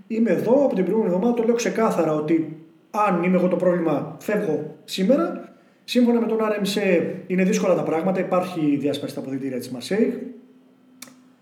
Είμαι 0.08 0.32
εδώ 0.32 0.66
από 0.66 0.76
την 0.76 0.84
προηγούμενη 0.84 1.14
εβδομάδα, 1.14 1.38
το 1.42 1.44
λέω 1.44 1.56
ξεκάθαρα 1.56 2.16
ότι 2.16 2.58
αν 2.92 3.24
είμαι 3.24 3.38
εγώ 3.38 3.48
το 3.48 3.56
πρόβλημα, 3.56 4.18
φεύγω 4.20 4.76
σήμερα. 4.84 5.54
Σύμφωνα 5.84 6.20
με 6.20 6.28
τον 6.28 6.38
RMC 6.38 7.04
είναι 7.28 7.44
δύσκολα 7.44 7.76
τα 7.76 7.84
πράγματα. 7.84 8.20
Υπάρχει 8.20 8.78
διάσπαση 8.80 9.12
στα 9.12 9.22
αποδητήρια 9.22 9.58
της 9.58 9.70
Μαρσέη. 9.70 10.34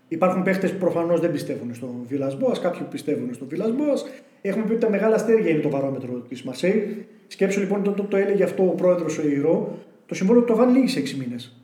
Υπάρχουν 0.08 0.44
παίχτες 0.44 0.72
που 0.72 0.78
προφανώς 0.78 1.20
δεν 1.20 1.32
πιστεύουν 1.32 1.74
στο 1.74 1.96
Βίλα 2.08 2.32
Μπόα, 2.40 2.56
κάποιοι 2.62 2.82
που 2.82 2.88
πιστεύουν 2.90 3.34
στο 3.34 3.46
Βίλα 3.46 3.70
Μπόα. 3.70 3.94
Έχουμε 4.42 4.66
πει 4.66 4.72
ότι 4.72 4.82
τα 4.82 4.90
μεγάλα 4.90 5.16
αστέρια 5.16 5.50
είναι 5.50 5.62
το 5.62 5.70
βαρόμετρο 5.70 6.20
της 6.30 6.44
Μαρσέη. 6.44 7.06
Σκέψου 7.28 7.60
λοιπόν 7.60 7.84
το, 7.84 7.92
το, 7.92 8.04
το 8.04 8.18
έλεγε 8.18 8.44
αυτό 8.44 8.64
ο 8.64 8.74
πρόεδρος 8.76 9.18
ο 9.18 9.28
Ιερό. 9.28 9.78
Το 10.06 10.16
συμβόλαιο 10.16 10.44
του 10.44 10.52
Τοβάν 10.52 10.76
λύγει 10.76 10.88
σε 10.88 11.00
6 11.00 11.12
μήνες. 11.12 11.63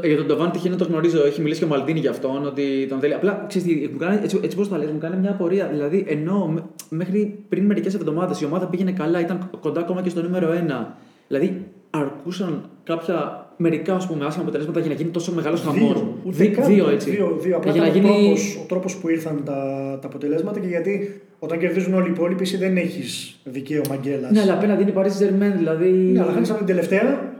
Το, 0.00 0.06
για 0.06 0.16
τον 0.16 0.26
Ταβάν 0.26 0.50
τυχαίνει 0.50 0.74
να 0.74 0.80
το 0.80 0.86
γνωρίζω, 0.90 1.26
έχει 1.26 1.40
μιλήσει 1.40 1.58
και 1.60 1.64
ο 1.64 1.68
Μαλτίνη 1.68 2.00
για 2.00 2.10
αυτόν, 2.10 2.46
ότι 2.46 2.86
τον 2.88 2.98
θέλει. 2.98 3.14
Απλά 3.14 3.44
ξέρεις, 3.48 3.68
τι, 3.68 3.88
μου 3.92 3.98
κάνει, 3.98 4.18
έτσι, 4.22 4.40
έτσι 4.42 4.56
πώς 4.56 4.68
τα 4.68 4.78
λες, 4.78 4.90
μου 4.90 4.98
κάνει 4.98 5.16
μια 5.16 5.30
απορία. 5.30 5.66
Δηλαδή, 5.72 6.04
ενώ 6.08 6.46
μ- 6.46 6.58
μέχρι 6.88 7.38
πριν 7.48 7.64
μερικές 7.64 7.94
εβδομάδες 7.94 8.40
η 8.40 8.44
ομάδα 8.44 8.66
πήγαινε 8.66 8.92
καλά, 8.92 9.20
ήταν 9.20 9.50
κοντά 9.60 9.80
ακόμα 9.80 10.02
και 10.02 10.08
στο 10.08 10.22
νούμερο 10.22 10.48
1. 10.52 10.86
Δηλαδή, 11.28 11.64
αρκούσαν 11.90 12.68
κάποια 12.84 13.46
μερικά 13.56 13.94
ας 13.94 14.06
πούμε, 14.06 14.24
άσχημα 14.24 14.42
αποτελέσματα 14.44 14.80
για 14.80 14.88
να 14.88 14.94
γίνει 14.94 15.10
τόσο 15.10 15.32
μεγάλος 15.32 15.60
χαμός. 15.60 15.92
Δύο, 15.92 16.18
ούτε 16.24 16.46
καν. 16.46 16.66
δύο 16.66 16.88
έτσι. 16.90 17.10
Δύο, 17.10 17.36
δύο. 17.40 17.56
Απλά 17.56 17.72
για 17.72 17.80
να 17.80 17.86
ήταν 17.86 18.00
γίνει. 18.00 18.10
ο, 18.14 18.22
τρόπος, 18.22 18.56
ο 18.62 18.66
τρόπος 18.68 18.96
που 18.96 19.08
ήρθαν 19.08 19.42
τα, 19.44 19.52
τα 20.00 20.06
αποτελέσματα 20.08 20.60
και 20.60 20.66
γιατί 20.66 21.20
όταν 21.38 21.58
κερδίζουν 21.58 21.94
όλοι 21.94 22.06
οι 22.08 22.10
υπόλοιποι 22.10 22.42
εσύ 22.42 22.56
δεν 22.56 22.76
έχεις 22.76 23.36
δικαίωμα 23.44 23.96
γκέλας. 23.96 24.30
Ναι, 24.30 24.40
αλλά 24.40 24.52
απέναντι 24.52 24.82
είναι 24.82 24.90
η 24.90 24.94
Paris 24.96 25.02
Saint-Germain, 25.06 25.56
δηλαδή. 25.56 25.88
Ναι, 25.90 26.20
αλλά 26.20 26.32
χάνεις 26.32 26.48
από 26.50 26.58
την 26.58 26.66
τελευταία 26.66 27.32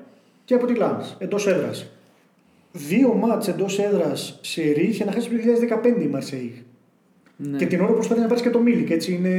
και 0.44 0.54
από 0.54 0.66
τη 0.66 0.74
Λάνς, 0.74 1.14
εντός 1.18 1.46
έδρας. 1.46 1.86
Δύο 2.76 3.14
μάτς 3.14 3.48
εντός 3.48 3.78
έδρας 3.78 4.38
σε 4.42 4.62
ρί 4.62 4.86
είχε 4.86 5.04
να 5.04 5.12
χάσει 5.12 5.28
το 5.28 5.34
2015 5.98 6.02
η 6.02 6.06
Μαρσέη. 6.06 6.64
Ναι. 7.36 7.56
Και 7.56 7.66
την 7.66 7.80
ώρα 7.80 7.92
προσπαθεί 7.92 8.20
να 8.20 8.26
πάρει 8.26 8.40
και 8.40 8.50
το 8.50 8.60
Μίλικ. 8.60 8.90
Έτσι 8.90 9.12
είναι. 9.12 9.30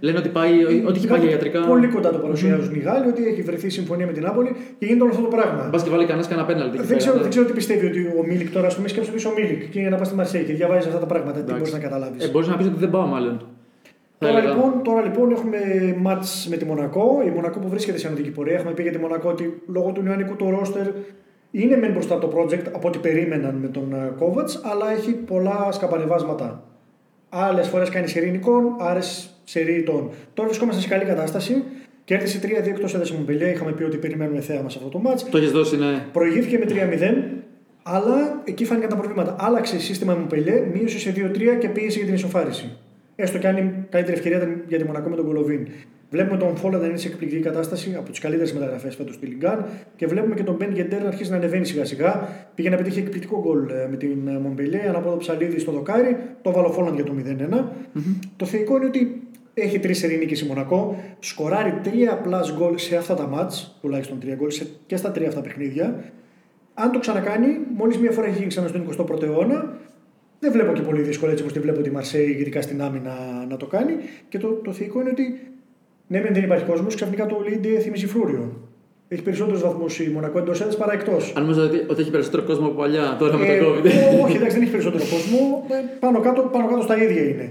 Λένε 0.00 0.18
ότι 0.18 0.28
πάει, 0.28 0.64
ότι 0.86 0.98
έχει 0.98 1.06
πάει 1.06 1.20
για 1.20 1.30
ιατρικά. 1.30 1.60
Πολύ 1.66 1.88
κοντά 1.88 2.10
το 2.10 2.18
παρουσιάζουν 2.18 2.74
οι 2.74 2.78
Γάλλοι, 2.78 3.08
ότι 3.08 3.26
έχει 3.26 3.42
βρεθεί 3.42 3.68
συμφωνία 3.68 4.06
με 4.06 4.12
την 4.12 4.22
Νάπολη 4.22 4.50
και 4.78 4.86
γίνεται 4.86 5.02
όλο 5.02 5.10
αυτό 5.10 5.22
το 5.22 5.28
πράγμα. 5.36 5.68
Μπας 5.72 5.82
και 5.82 5.90
βάλει 5.90 6.04
κανένας 6.04 6.28
κανένα 6.28 6.46
πέναλτι. 6.46 6.76
εκεί 6.76 6.86
Δεν 6.86 6.96
ξέρω, 6.96 7.12
πέρα, 7.12 7.22
δεν 7.22 7.30
ξέρω 7.30 7.46
τι 7.46 7.52
πιστεύει 7.52 7.86
ότι 7.86 8.00
ο 8.18 8.24
Μίλικ 8.26 8.50
τώρα, 8.50 8.66
ας 8.66 8.76
πούμε, 8.76 8.88
σκέψου 8.88 9.10
ότι 9.10 9.18
είσαι 9.18 9.28
ο 9.28 9.32
Μίλικ 9.36 9.70
και 9.70 9.80
είναι 9.80 9.88
να 9.88 9.96
πας 9.96 10.06
στη 10.06 10.16
Μαρσέιγ 10.16 10.44
και 10.44 10.52
διαβάζεις 10.52 10.86
αυτά 10.86 10.98
τα 10.98 11.06
πράγματα. 11.06 11.40
Τι 11.40 11.52
μπορείς 11.52 11.72
να 11.72 11.78
καταλάβεις. 11.78 12.24
Ε, 12.24 12.28
μπορείς 12.28 12.48
να 12.48 12.56
πεις 12.56 12.66
ότι 12.66 12.78
δεν 12.78 12.90
πάω, 12.90 13.06
μάλλον. 13.06 13.38
Θα 14.18 14.26
Τώρα 14.26 14.38
έλεγα. 14.38 14.54
λοιπόν, 14.54 14.82
τώρα 14.82 15.02
λοιπόν 15.02 15.30
έχουμε 15.30 15.58
ματς 15.98 16.46
με 16.50 16.56
τη 16.56 16.64
Μονακό. 16.64 17.22
Η 17.26 17.30
Μονακό 17.30 17.58
που 17.58 17.68
βρίσκεται 17.68 17.98
σε 17.98 18.06
ανοδική 18.06 18.30
πορεία. 18.30 18.54
Έχουμε 18.54 18.72
πει 18.72 18.82
για 18.82 18.92
τη 18.92 18.98
Μονακό 18.98 19.28
ότι 19.28 19.62
λόγω 19.66 19.90
του 19.92 20.02
νεανικού 20.02 20.36
του 20.36 20.50
ρόστερ 20.50 20.86
είναι 21.50 21.76
μεν 21.76 21.92
μπροστά 21.92 22.18
το 22.18 22.32
project 22.36 22.64
από 22.72 22.88
ό,τι 22.88 22.98
περίμεναν 22.98 23.54
με 23.54 23.68
τον 23.68 23.94
Κόβατς, 24.18 24.50
αλλά 24.62 24.92
έχει 24.92 25.12
πολλά 25.12 25.68
σκαμπανεβάσματα. 25.72 26.64
Άλλες 27.28 27.68
φορές 27.68 27.88
κάνει 27.88 28.08
σερί 28.08 28.30
νικών, 28.30 28.76
άλλες 28.78 29.30
σερί 29.44 29.74
ηττών. 29.74 30.10
Τώρα 30.34 30.48
βρισκόμαστε 30.48 30.82
σε 30.82 30.88
καλή 30.88 31.04
κατάσταση. 31.04 31.62
Κέρδισε 32.04 32.38
3-2 32.42 32.46
εκτός 32.66 32.94
έδρας 32.94 33.14
τη 33.14 33.18
Μονπελιέ. 33.18 33.50
Είχαμε 33.50 33.72
πει 33.72 33.82
ότι 33.82 33.96
περιμένουμε 33.96 34.40
θέαμα 34.40 34.68
σε 34.68 34.78
αυτό 34.78 34.90
το 34.90 34.98
ματς. 34.98 35.28
Το 35.28 35.38
έχεις 35.38 35.50
δώσει, 35.50 35.76
ναι. 35.76 36.06
Προηγήθηκε 36.12 36.58
με 36.58 36.66
3-0, 36.68 37.40
αλλά 37.82 38.42
εκεί 38.44 38.64
φάνηκαν 38.64 38.88
τα 38.88 38.96
προβλήματα. 38.96 39.36
Άλλαξε 39.38 39.80
σύστημα 39.80 40.14
με 40.14 40.20
Μομπελιέ, 40.20 40.66
μείωσε 40.72 40.98
σε 40.98 41.12
2-3 41.16 41.58
και 41.58 41.68
πίεσε 41.68 41.96
για 41.96 42.06
την 42.06 42.14
ισοφάριση. 42.14 42.76
Έστω 43.16 43.38
και 43.38 43.48
αν 43.48 43.56
η 43.56 43.86
καλύτερη 43.90 44.16
ευκαιρία 44.16 44.38
ήταν 44.38 44.62
για 44.68 44.78
τη 44.78 44.84
Μονακό 44.84 45.08
με 45.08 45.16
τον 45.16 45.24
Κολοβίν. 45.26 45.68
Βλέπουμε 46.10 46.36
τον 46.38 46.56
Φόλα 46.56 46.78
να 46.78 46.86
είναι 46.86 46.96
σε 46.96 47.08
εκπληκτική 47.08 47.42
κατάσταση 47.42 47.94
από 47.98 48.10
τις 48.10 48.18
καλύτερες 48.20 48.52
μεταγραφές 48.52 48.94
φέτος 48.94 49.14
στη 49.14 49.26
Λιγκάν 49.26 49.64
και 49.96 50.06
βλέπουμε 50.06 50.34
και 50.34 50.42
τον 50.42 50.54
Μπεν 50.54 50.72
Γεντέρ 50.72 51.02
να 51.02 51.08
αρχίσει 51.08 51.30
να 51.30 51.36
ανεβαίνει 51.36 51.64
σιγά 51.66 51.84
σιγά. 51.84 52.28
Πήγε 52.54 52.70
να 52.70 52.76
πετύχει 52.76 52.98
εκπληκτικό 52.98 53.40
γκολ 53.40 53.68
ε, 53.70 53.86
με 53.90 53.96
την 53.96 54.28
ε, 54.28 54.38
Μομπελιέ, 54.38 54.88
ανάποδο 54.88 55.16
ψαλίδι 55.16 55.58
στο 55.58 55.72
δοκάρι, 55.72 56.16
το 56.42 56.52
βάλω 56.52 56.70
Φόλαντ 56.72 56.94
για 56.94 57.04
το 57.04 57.12
0-1. 57.26 57.64
Το 58.36 58.44
θεϊκό 58.44 58.76
είναι 58.76 58.86
ότι 58.86 59.22
έχει 59.54 59.78
τρεις 59.78 59.98
σερινίκε 59.98 60.44
η 60.44 60.46
Μονακό, 60.48 61.02
σκοράρει 61.18 61.74
τρία 61.82 62.20
plus 62.26 62.56
γκολ 62.58 62.78
σε 62.78 62.96
αυτά 62.96 63.14
τα 63.14 63.26
μάτς, 63.26 63.78
τουλάχιστον 63.80 64.18
τρία 64.20 64.34
γκολ 64.34 64.50
σε- 64.50 64.66
και 64.86 64.96
στα 64.96 65.10
τρία 65.10 65.28
αυτά 65.28 65.40
παιχνίδια. 65.40 66.04
Αν 66.74 66.90
το 66.92 66.98
ξανακάνει, 66.98 67.58
μόλις 67.76 67.98
μία 67.98 68.10
φορά 68.10 68.26
έχει 68.26 68.36
γίνει 68.36 68.46
ξανά 68.46 68.68
στον 68.68 68.80
21ο 68.80 69.22
αιώνα, 69.22 69.76
δεν 70.38 70.52
βλέπω 70.52 70.72
και 70.72 70.80
πολύ 70.82 71.02
δύσκολο 71.02 71.30
έτσι 71.30 71.42
όπως 71.42 71.54
τη 71.54 71.60
βλέπω 71.60 71.80
τη 71.80 71.90
Μαρσέη, 71.90 72.30
ειδικά 72.38 72.62
στην 72.62 72.82
άμυνα, 72.82 73.14
να 73.48 73.56
το 73.56 73.66
κάνει. 73.66 73.92
Και 74.28 74.38
το, 74.38 74.48
το 74.48 74.72
θεϊκό 74.72 75.00
είναι 75.00 75.10
ότι 75.10 75.40
ναι, 76.10 76.20
μεν 76.20 76.34
δεν 76.34 76.42
υπάρχει 76.42 76.64
κόσμος, 76.64 76.94
ξαφνικά 76.94 77.26
το 77.26 77.36
Λίντε 77.48 77.78
θυμίζει 77.78 78.06
φρούριο. 78.06 78.68
Έχει 79.08 79.22
περισσότερους 79.22 79.60
βαθμούς 79.62 80.00
η 80.00 80.10
Μονακό 80.14 80.38
εντός 80.38 80.60
έδρας 80.60 80.76
παρά 80.76 80.92
εκτός. 80.92 81.32
Αν 81.36 81.42
νομίζω 81.42 81.62
ότι, 81.62 81.84
ότι 81.88 82.00
έχει 82.00 82.10
περισσότερο 82.10 82.42
κόσμο 82.42 82.66
από 82.66 82.74
παλιά 82.74 83.16
τώρα 83.18 83.36
με 83.36 83.46
Ε, 83.46 83.58
το 83.58 83.66
COVID. 83.66 83.84
όχι, 84.24 84.36
εντάξει, 84.36 84.54
δεν 84.54 84.62
έχει 84.62 84.70
περισσότερο 84.70 85.04
κόσμο. 85.10 85.64
Ε, 85.68 85.74
Πάνω 86.00 86.20
κάτω, 86.20 86.42
πάνω 86.42 86.68
κάτω 86.68 86.82
στα 86.82 87.02
ίδια 87.02 87.22
είναι. 87.22 87.50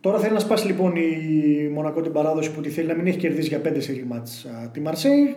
Τώρα 0.00 0.18
θέλει 0.18 0.32
να 0.32 0.38
σπάσει 0.38 0.66
λοιπόν 0.66 0.92
η 0.96 1.68
Μονακό 1.72 2.00
την 2.00 2.12
παράδοση 2.12 2.50
που 2.50 2.60
τη 2.60 2.68
θέλει 2.68 2.86
να 2.86 2.94
μην 2.94 3.06
έχει 3.06 3.18
κερδίσει 3.18 3.48
για 3.48 3.58
πέντε 3.60 3.80
σερί 3.80 4.04
μάτς, 4.08 4.44
α, 4.44 4.68
τη 4.70 4.80
Μαρσέη 4.80 5.34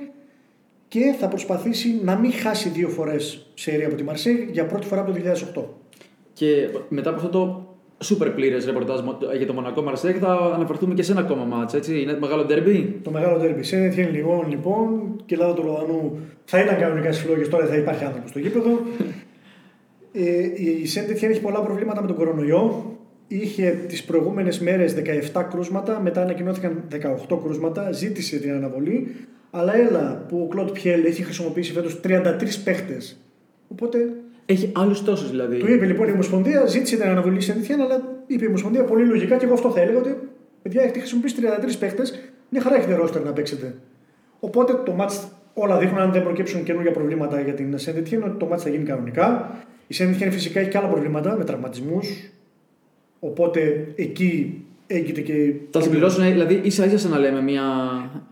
και 0.87 1.15
θα 1.19 1.27
προσπαθήσει 1.27 1.99
να 2.03 2.15
μην 2.15 2.31
χάσει 2.31 2.69
δύο 2.69 2.89
φορές 2.89 3.51
σερί 3.53 3.83
από 3.85 3.95
τη 3.95 4.03
Μαρσέη 4.03 4.47
για 4.51 4.65
πρώτη 4.65 4.85
φορά 4.87 5.01
από 5.01 5.11
το 5.11 5.17
2008. 5.55 5.63
Και 6.33 6.67
μετά 6.89 7.09
από 7.09 7.17
αυτό 7.19 7.29
το 7.29 7.68
super 8.03 8.31
πλήρες 8.35 8.65
ρεπορτάζ 8.65 9.01
μο- 9.01 9.17
για 9.37 9.45
το 9.45 9.53
Μονακό 9.53 9.81
Μαρσέκ 9.81 10.17
θα 10.19 10.51
αναφερθούμε 10.55 10.93
και 10.93 11.03
σε 11.03 11.11
ένα 11.11 11.21
ακόμα 11.21 11.43
μάτς, 11.43 11.73
έτσι. 11.73 12.01
Είναι 12.01 12.17
μεγάλο 12.19 12.43
ντερμπι. 12.43 12.99
Το 13.03 13.11
μεγάλο 13.11 13.37
τέρμπι. 13.37 13.63
Σε 13.63 13.87
Etienne 13.87 14.11
λοιπόν, 14.11 14.45
λοιπόν, 14.49 15.13
και 15.25 15.35
η 15.35 15.37
Ελλάδα 15.39 15.53
του 15.53 15.61
Ροδανού 15.61 16.17
θα 16.45 16.59
ήταν 16.59 16.77
κανονικά 16.77 17.11
στις 17.11 17.25
φλόγες, 17.25 17.49
τώρα 17.49 17.63
δεν 17.65 17.73
θα 17.73 17.79
υπάρχει 17.79 18.03
άνθρωπο 18.03 18.27
στο 18.27 18.39
γήπεδο. 18.39 18.69
Ε, 20.11 20.43
η 20.43 20.85
Saint 20.95 21.11
Etienne 21.11 21.29
έχει 21.29 21.41
πολλά 21.41 21.61
προβλήματα 21.61 22.01
με 22.01 22.07
τον 22.07 22.15
κορονοϊό. 22.15 22.95
Είχε 23.27 23.69
τις 23.87 24.03
προηγούμενες 24.03 24.59
μέρες 24.59 24.95
17 25.33 25.43
κρούσματα, 25.49 25.99
μετά 26.01 26.21
ανακοινώθηκαν 26.21 26.83
18 27.29 27.37
κρούσματα, 27.43 27.91
ζήτησε 27.91 28.37
την 28.37 28.51
αναβολή. 28.51 29.15
Αλλά 29.51 29.75
έλα 29.77 30.25
που 30.27 30.41
ο 30.41 30.47
Κλοντ 30.47 30.69
Πιέλ 30.69 31.05
έχει 31.05 31.23
χρησιμοποιήσει 31.23 31.71
φέτος 31.71 31.99
33 32.03 32.63
παίχτες. 32.63 33.17
Οπότε 33.67 33.97
Έχει 34.51 34.71
άλλους 34.75 35.03
τόσους 35.03 35.29
δηλαδή. 35.29 35.57
του 35.57 35.71
είπε 35.71 35.85
λοιπόν 35.85 36.07
η 36.07 36.11
Ομοσπονδία, 36.11 36.65
ζήτησε 36.65 36.95
την 36.95 37.09
αναβολή 37.09 37.41
σε 37.41 37.55
Etienne, 37.59 37.81
αλλά 37.83 38.01
είπε 38.27 38.43
η 38.43 38.47
Ομοσπονδία 38.47 38.83
πολύ 38.83 39.05
λογικά 39.05 39.37
και 39.37 39.45
εγώ 39.45 39.53
αυτό 39.53 39.71
θα 39.71 39.81
έλεγα 39.81 39.97
ότι 39.97 40.17
παιδιά 40.61 40.81
έχετε 40.81 40.99
χρησιμοποιήσει 40.99 41.35
33 41.39 41.75
παίχτε, 41.79 42.03
μια 42.49 42.61
χαρά 42.61 42.75
έχετε 42.75 42.95
ρόστερ 42.95 43.23
να 43.23 43.33
παίξετε. 43.33 43.75
Οπότε 44.39 44.73
το 44.85 44.91
μάτς 44.91 45.27
όλα 45.53 45.77
δείχνουν 45.77 45.99
αν 45.99 46.11
δεν 46.11 46.23
προκύψουν 46.23 46.63
καινούργια 46.63 46.91
προβλήματα 46.91 47.41
για 47.41 47.53
την 47.53 47.75
Saint 47.77 47.97
Etienne 47.97 48.23
ότι 48.25 48.37
το 48.37 48.45
μάτς 48.45 48.63
θα 48.63 48.69
γίνει 48.69 48.83
κανονικά. 48.83 49.55
Η 49.87 49.95
Saint 49.97 50.15
Etienne 50.15 50.31
φυσικά 50.31 50.59
έχει 50.59 50.69
και 50.69 50.77
άλλα 50.77 50.87
προβλήματα 50.87 51.37
με 51.37 51.43
τραυματισμούς. 51.43 52.31
Οπότε 53.19 53.87
εκεί 53.95 54.63
έγκυται 54.87 55.21
και. 55.21 55.53
Θα 55.71 55.81
συμπληρώσουν, 55.81 56.23
δηλαδή 56.23 56.59
ίσα 56.63 56.85
ίσα 56.85 56.97
σαν 56.97 57.11
να 57.11 57.17
λέμε 57.17 57.41
μια. 57.41 57.63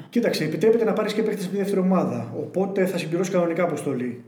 Κοίταξε, 0.10 0.44
επιτρέπεται 0.44 0.84
να 0.84 0.94
πάρεις 0.94 1.14
και 1.14 1.24
παίχτε 1.24 1.42
από 1.44 1.52
τη 1.52 1.58
δεύτερη 1.58 1.80
ομάδα. 1.80 2.34
Οπότε 2.38 2.86
θα 2.86 2.98
συμπληρώσει 2.98 3.32
κανονικά 3.32 3.64
αποστολή. 3.64 4.24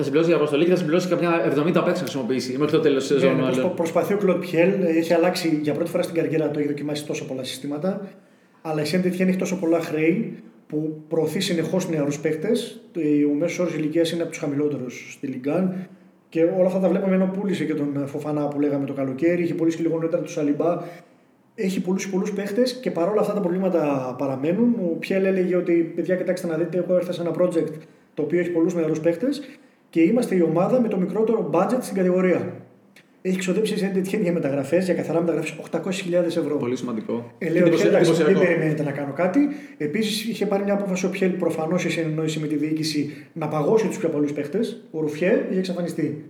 Θα 0.00 0.06
συμπληρώσει 0.06 0.30
η 0.30 0.34
αποστολή 0.34 0.64
και 0.64 0.70
θα 0.70 0.76
συμπληρώσει 0.76 1.08
κάποια 1.08 1.30
70 1.44 1.54
παίξει 1.54 1.80
να 1.84 1.92
χρησιμοποιήσει 1.94 2.56
μέχρι 2.58 2.72
το 2.76 2.80
τέλος 2.80 3.06
της 3.06 3.16
σεζόν. 3.16 3.30
Ναι, 3.34 3.40
μάλλον. 3.40 3.54
προσπα- 3.54 3.74
προσπαθεί 3.74 4.12
ο 4.14 4.16
Κλοντ 4.16 4.40
Πιέλ, 4.40 4.72
έχει 4.82 5.12
αλλάξει 5.14 5.58
για 5.62 5.74
πρώτη 5.74 5.90
φορά 5.90 6.02
στην 6.02 6.14
καριέρα 6.14 6.48
του, 6.50 6.58
έχει 6.58 6.68
δοκιμάσει 6.68 7.06
τόσο 7.06 7.24
πολλά 7.26 7.44
συστήματα. 7.44 8.08
Αλλά 8.62 8.82
η 8.82 8.84
Saint 8.92 9.06
Etienne 9.06 9.28
έχει 9.28 9.36
τόσο 9.36 9.56
πολλά 9.58 9.80
χρέη 9.80 10.36
που 10.66 11.02
προωθεί 11.08 11.40
συνεχώς 11.40 11.88
νεαρούς 11.88 12.18
παίχτε. 12.18 12.48
Ο 13.30 13.34
μέσος 13.38 13.58
όρος 13.58 13.74
ηλικίας 13.74 14.10
είναι 14.12 14.22
από 14.22 14.30
τους 14.30 14.40
χαμηλότερους 14.40 15.12
στη 15.12 15.26
Λιγκάν. 15.26 15.86
Και 16.28 16.42
όλα 16.42 16.66
αυτά 16.66 16.78
τα 16.78 16.88
βλέπαμε 16.88 17.14
ενώ 17.14 17.30
πούλησε 17.38 17.64
και 17.64 17.74
τον 17.74 18.06
Φοφανά 18.06 18.48
που 18.48 18.60
λέγαμε 18.60 18.86
το 18.86 18.92
καλοκαίρι. 18.92 19.42
Είχε 19.42 19.54
πουλήσει 19.54 19.76
και 19.76 19.82
λίγο 19.82 19.94
νωρίτερα 19.94 20.22
του 20.22 20.30
Σαλιμπά. 20.30 20.82
Έχει 21.54 21.80
πολλούς 21.80 22.08
πολλούς 22.10 22.32
παίχτε 22.32 22.62
και 22.80 22.90
παρόλα 22.90 23.20
αυτά 23.20 23.32
τα 23.32 23.40
προβλήματα 23.40 24.14
παραμένουν. 24.18 24.74
Ο 24.92 24.96
Πιέλ 24.98 25.24
έλεγε 25.24 25.56
ότι 25.56 25.92
παιδιά, 25.94 26.14
κοιτάξτε 26.16 26.46
να 26.46 26.56
δείτε, 26.56 26.78
εγώ 26.78 26.94
ήρθα 26.96 27.12
σε 27.12 27.20
ένα 27.20 27.30
project 27.38 27.72
το 28.14 28.22
οποίο 28.22 28.38
έχει 28.40 28.50
πολλούς 28.50 28.74
νεαρούς 28.74 29.00
παίχτε 29.00 29.26
και 29.90 30.00
είμαστε 30.00 30.34
η 30.34 30.40
ομάδα 30.40 30.80
με 30.80 30.88
το 30.88 30.96
μικρότερο 30.96 31.50
budget 31.52 31.78
στην 31.80 31.96
κατηγορία. 31.96 32.52
Έχει 33.22 33.38
ξοδέψει 33.38 33.74
η 33.74 33.76
Saint 33.80 33.96
Etienne 33.98 34.20
για 34.22 34.32
μεταγραφές, 34.32 34.84
για 34.84 34.94
καθαρά 34.94 35.20
μεταγραφές 35.20 35.56
800.000 35.70 36.12
ευρώ. 36.26 36.56
Πολύ 36.56 36.76
σημαντικό. 36.76 37.32
Ε, 37.38 37.48
λέω, 37.48 37.60
Εντυπωσιακό. 37.62 37.94
εντάξει, 37.96 38.12
δεν 38.12 38.20
Εντυπωσιακό. 38.26 38.40
περιμένετε 38.52 38.82
να 38.82 38.90
κάνω 38.90 39.12
κάτι. 39.12 39.40
Επίσης, 39.78 40.24
είχε 40.28 40.46
πάρει 40.46 40.64
μια 40.64 40.72
απόφαση 40.74 41.06
ο 41.06 41.08
Πιέλ 41.10 41.30
προφανώς 41.30 41.80
σε 41.80 41.88
συνεννόηση 41.90 42.38
με 42.38 42.46
τη 42.46 42.56
διοίκηση 42.56 43.10
να 43.32 43.48
παγώσει 43.48 43.86
τους 43.86 43.98
πιο 43.98 44.08
πολλούς 44.08 44.32
παίχτες. 44.32 44.82
Ο 44.90 45.00
Ρουφιέ 45.00 45.46
είχε 45.50 45.58
εξαφανιστεί. 45.58 46.24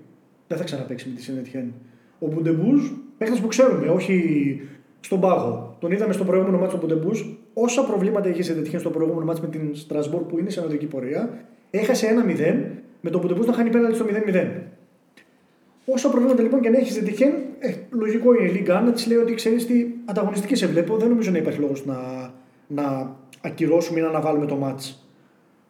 Δεν 0.47 0.59
θα 0.59 0.65
ξαναπαίξει 0.64 1.09
με 1.09 1.15
τη 1.15 1.23
Σεντ 1.23 1.43
Ετιέν. 1.43 1.73
Ο 2.19 2.27
Μπουντεμπούζ, 2.27 2.83
παίχτες 3.19 3.41
που 3.41 3.47
ξέρουμε, 3.47 3.89
όχι 3.89 4.25
στον 5.01 5.21
πάγο. 5.21 5.77
Τον 5.81 5.91
είδαμε 5.93 6.13
στο 6.13 6.25
προηγούμενο 6.25 6.59
ματς 6.59 6.77
ο 6.77 6.87
Μπουντεμπούζ. 6.87 7.21
όσα 7.55 7.85
προβλήματα 7.85 8.29
είχε 8.29 8.43
σε 8.43 8.53
τέτοια 8.55 8.79
στο 8.79 8.91
προηγούμενο 8.91 9.25
ματς 9.25 9.41
με 9.41 9.47
την 9.49 9.71
Στρασβούργκ 9.75 10.23
που 10.23 10.39
είναι 10.39 10.51
σε 10.51 10.61
ανοδική 10.61 10.87
πορεία, 10.87 11.39
έχασε 11.71 12.07
1-0 12.07 12.55
με 13.01 13.11
το 13.11 13.19
που 13.19 13.29
το 13.29 13.45
να 13.45 13.53
χάνει 13.53 13.71
πέναλτι 13.71 13.97
στο 13.97 14.05
0-0. 14.09 14.47
Όσα 15.85 16.09
προβλήματα 16.09 16.43
λοιπόν 16.43 16.61
και 16.61 16.69
αν 16.69 16.75
έχει 16.75 16.93
η 16.93 16.96
Σεντ 16.96 17.11
Ετιέν, 17.11 17.33
ε, 17.59 17.75
λογικό 17.91 18.35
είναι 18.35 18.49
η 18.49 18.53
Λίγκα 18.53 18.81
να 18.81 18.93
της 18.93 19.07
λέει 19.07 19.19
ότι 19.19 19.35
ξέρεις 19.35 19.67
τι 19.67 19.87
ανταγωνιστική 20.05 20.55
σε 20.55 20.67
βλέπω. 20.67 20.97
Δεν 20.97 21.09
νομίζω 21.09 21.31
να 21.31 21.39
υπάρχει 21.39 21.61
λόγος 21.61 21.87
να, 21.87 21.97
να 22.67 23.17
ακυρώσουμε 23.41 23.99
ή 23.99 24.03
να 24.03 24.09
αναβάλουμε 24.09 24.47
το 24.47 24.57
ματς. 24.57 25.09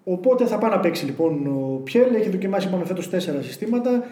Οπότε 0.05 0.47
θα 0.47 0.59
πάει 0.59 0.71
να 0.71 0.81
παίξει 0.81 1.05
λοιπόν 1.05 1.47
ο 1.47 1.81
Πιέλ. 1.85 2.15
Έχει 2.15 2.29
δοκιμάσει 2.29 2.69
είπαμε 2.69 2.85
φέτος 2.85 3.11
τέσσερα 3.11 3.43
συστήματα. 3.43 4.05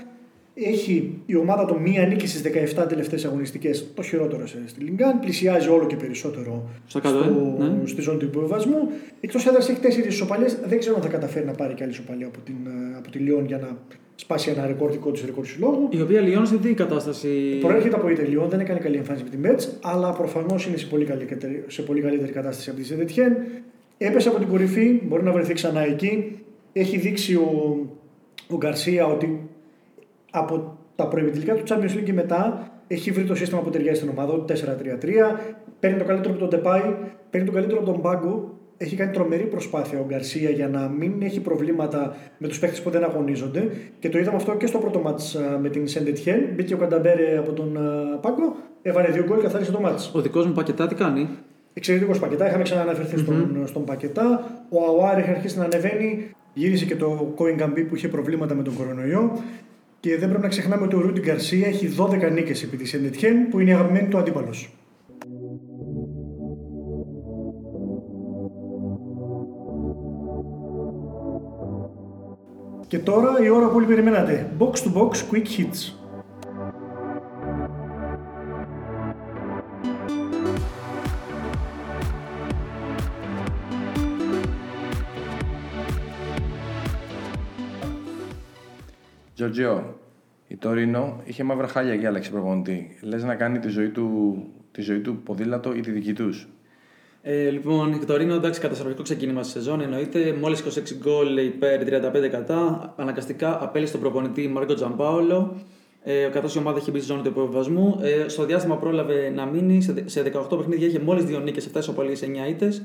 Έχει 0.65 1.21
η 1.27 1.37
ομάδα 1.37 1.65
του 1.65 1.81
μία 1.81 2.07
νίκη 2.07 2.27
στις 2.27 2.43
17 2.77 2.89
τελευταίες 2.89 3.25
αγωνιστικές, 3.25 3.87
το 3.95 4.03
χειρότερο 4.03 4.47
στη 4.47 4.81
Λιγκάν. 4.81 5.21
Πλησιάζει 5.21 5.69
όλο 5.69 5.87
και 5.87 5.97
περισσότερο 5.97 6.69
στο, 6.87 6.99
στο, 6.99 7.57
ε, 7.61 7.65
ναι. 7.65 7.87
στη 7.87 8.01
ζώνη 8.01 8.19
του 8.19 8.25
υποβιβασμού. 8.25 8.91
Εκτός 9.21 9.47
έδρας 9.47 9.69
έχει 9.69 9.81
τέσσερις 9.81 10.15
ισοπαλίες. 10.15 10.59
Δεν 10.67 10.79
ξέρω 10.79 10.97
αν 10.97 11.03
θα 11.03 11.09
καταφέρει 11.09 11.47
να 11.47 11.53
πάρει 11.53 11.75
και 11.75 11.83
άλλη 11.83 11.93
ισοπαλία 11.93 12.27
από, 12.27 12.39
την, 12.45 12.55
ε, 12.67 12.97
από 12.97 13.11
τη 13.11 13.19
Λιόν 13.19 13.45
για 13.47 13.59
να 13.59 13.77
σπάσει 14.15 14.51
ένα 14.51 14.67
ρεκόρ 14.67 14.91
δικό 14.91 15.11
της 15.11 15.25
ρεκόρ 15.25 15.47
συλλόγου. 15.47 15.89
Η 15.91 16.01
οποία 16.01 16.21
Λιόν 16.21 16.47
σε 16.47 16.57
τι 16.57 16.75
κατάσταση. 16.75 17.59
Προέρχεται 17.61 17.95
από 17.95 18.09
η 18.09 18.15
Λιόν, 18.15 18.49
δεν 18.49 18.61
έκανε 18.61 18.79
καλή 18.79 18.97
εμφάνιση 18.97 19.25
με 19.25 19.31
την 19.31 19.41
Μέτς, 19.41 19.79
αλλά 19.83 20.13
προφανώς 20.13 20.67
είναι 20.67 20.77
σε 20.77 20.87
πολύ, 20.87 21.05
καλύτερη, 21.05 21.65
σε 21.67 21.83
πολύ 21.83 22.01
καλύτερη 22.01 22.33
κατάσταση 22.33 22.71
από 22.71 22.79
τη 22.79 22.85
Ζεντετιέν. 22.85 23.37
Έπεσε 23.99 24.29
από 24.29 24.39
την 24.39 24.49
κορυφή, 24.49 25.01
μπορεί 25.05 25.23
να 25.23 25.33
βρεθεί 25.33 25.55
ξανά 25.55 25.81
εκεί. 25.81 26.39
Έχει 26.73 26.99
δείξει 26.99 27.35
ο, 27.35 27.77
ο 28.49 28.57
Γκαρσία 28.57 29.07
ότι 29.07 29.48
από 30.31 30.79
τα 30.97 31.07
προεπιτελικά 31.07 31.55
του 31.55 31.63
Champions 31.69 31.99
League 31.99 32.05
και 32.05 32.13
μετά 32.13 32.71
έχει 32.87 33.11
βρει 33.11 33.25
το 33.25 33.35
σύστημα 33.35 33.61
που 33.61 33.71
ταιριάζει 33.71 33.99
στην 33.99 34.11
ομάδα, 34.11 34.45
4-3-3. 34.45 34.53
Παίρνει 35.81 35.99
το 35.99 36.05
καλύτερο 36.05 36.35
από 36.35 36.39
τον 36.39 36.49
Ντεπάι, 36.49 36.95
παίρνει 37.31 37.47
το 37.47 37.53
καλύτερο 37.53 37.81
από 37.81 37.91
τον 37.91 38.01
Μπάγκο. 38.01 38.57
Έχει 38.81 38.97
κάνει 38.97 39.13
τρομερή 39.13 39.45
προσπάθεια 39.45 39.99
ο 40.01 40.05
Γκαρσία 40.09 40.51
για 40.51 40.69
να 40.69 40.89
μην 40.89 41.23
έχει 41.23 41.41
προβλήματα 41.41 42.17
με 42.39 42.49
τους 42.49 42.59
παίχτε 42.59 42.81
που 42.81 42.91
δεν 42.91 43.05
αγωνίζονται. 43.05 43.71
Και 43.99 44.09
το 44.09 44.19
είδαμε 44.19 44.37
αυτό 44.37 44.57
και 44.57 44.67
στο 44.67 44.79
πρώτο 44.79 44.99
μάτς 44.99 45.39
με 45.61 45.69
την 45.69 45.89
Σεντετιέν. 45.89 46.41
Μπήκε 46.55 46.75
ο 46.75 46.77
Κανταμπέρε 46.77 47.39
από 47.39 47.53
τον 47.53 47.79
Πάγκο, 48.21 48.57
έβαλε 48.83 49.09
δύο 49.09 49.25
γκολ 49.25 49.37
και 49.37 49.43
καθάρισε 49.43 49.73
το 49.73 49.81
μάτς. 49.81 50.11
Ο 50.15 50.21
δικός 50.21 50.47
μου 50.47 50.53
πακετά 50.53 50.87
τι 50.87 50.95
κάνει; 50.95 51.29
Εξαιρετικός 51.75 52.19
πακετά, 52.19 52.49
είχαμε 52.49 52.63
ξανααναφερθεί 52.63 53.15
mm-hmm. 53.17 53.23
στον, 53.23 53.63
στον 53.67 53.85
πακετά. 53.85 54.51
Ο 54.69 54.85
Αουάρ 54.85 55.19
είχε 55.19 55.31
αρχίσει 55.31 55.59
να 55.59 55.65
ανεβαίνει, 55.65 56.31
γύρισε 56.55 56.85
και 56.85 56.97
το 56.97 57.33
Κόιν 57.35 57.57
Καμπί 57.57 57.85
που 57.85 57.97
είχε 57.97 58.09
προβλήματα 58.09 58.55
με 58.55 58.63
τον 58.63 58.75
κορονοϊό. 58.75 59.43
Και 60.01 60.19
δεν 60.19 60.29
πρέπει 60.29 60.43
να 60.43 60.49
ξεχνάμε 60.49 60.85
ότι 60.85 60.97
ο 60.97 61.01
Ρούντι 61.01 61.21
Γκαρσία 61.21 61.67
έχει 61.67 61.95
12 61.99 62.33
νίκες 62.33 62.63
επί 62.63 62.77
της 62.77 62.89
Σεντετιέν 62.89 63.49
που 63.49 63.61
είναι 63.61 63.71
η 63.71 63.73
αγαπημένη 63.73 64.09
του 64.09 64.19
αντίπαλος. 64.19 64.73
Και 72.87 72.99
τώρα 72.99 73.45
η 73.45 73.49
ώρα 73.49 73.69
που 73.69 73.77
όλοι 73.77 73.87
περιμένατε. 73.87 74.51
Box 74.59 74.73
to 74.73 74.93
box 74.95 75.11
quick 75.11 75.47
hits. 75.59 75.98
Τζορτζιό, 89.39 89.99
η 90.49 90.57
Τωρίνο 90.57 91.21
είχε 91.25 91.43
μαύρα 91.43 91.67
χάλια 91.67 91.97
και 91.97 92.07
άλλαξε 92.07 92.31
προπονητή. 92.31 92.99
Λες 93.03 93.25
να 93.25 93.35
κάνει 93.35 93.59
τη 93.59 93.69
ζωή, 93.69 93.89
του, 93.89 94.37
τη 94.71 94.83
ζωή 94.83 95.01
του 95.01 95.23
ποδήλατο 95.23 95.75
ή 95.75 95.81
τη 95.81 95.91
δική 95.91 96.13
τους. 96.13 96.49
Ε, 97.23 97.51
λοιπόν, 97.51 97.93
η 97.93 98.05
Τωρίνο 98.05 98.35
εντάξει, 98.35 98.61
καταστροφικό 98.61 99.03
ξεκίνημα 99.03 99.43
στη 99.43 99.53
σεζόν. 99.53 99.81
Εννοείται 99.81 100.37
μόλις 100.41 100.61
26 100.61 100.95
γκολ 100.99 101.37
υπέρ 101.37 101.83
35 101.85 102.29
κατά. 102.31 102.95
Αναγκαστικά 102.97 103.63
απέλησε 103.63 103.93
τον 103.93 104.01
προπονητή 104.01 104.49
Μάρκο 104.49 104.75
Τζαμπάολο. 104.75 105.57
Ε, 106.03 106.29
Καθώς 106.33 106.55
η 106.55 106.59
ομάδα 106.59 106.79
είχε 106.79 106.91
μπει 106.91 106.99
στη 106.99 107.07
ζώνη 107.07 107.23
του 107.23 107.29
υποβιβασμού. 107.29 107.99
Ε, 108.03 108.29
στο 108.29 108.45
διάστημα 108.45 108.77
πρόλαβε 108.77 109.33
να 109.35 109.47
μείνει. 109.47 109.83
Σε 110.05 110.23
18 110.51 110.59
παιχνίδια 110.59 110.87
είχε 110.87 110.99
μόλις 110.99 111.25
δύο 111.25 111.39
νίκες, 111.41 111.67
7 111.75 111.79
ισοπαλίες, 111.79 112.23
9 112.23 112.49
ήττες. 112.49 112.83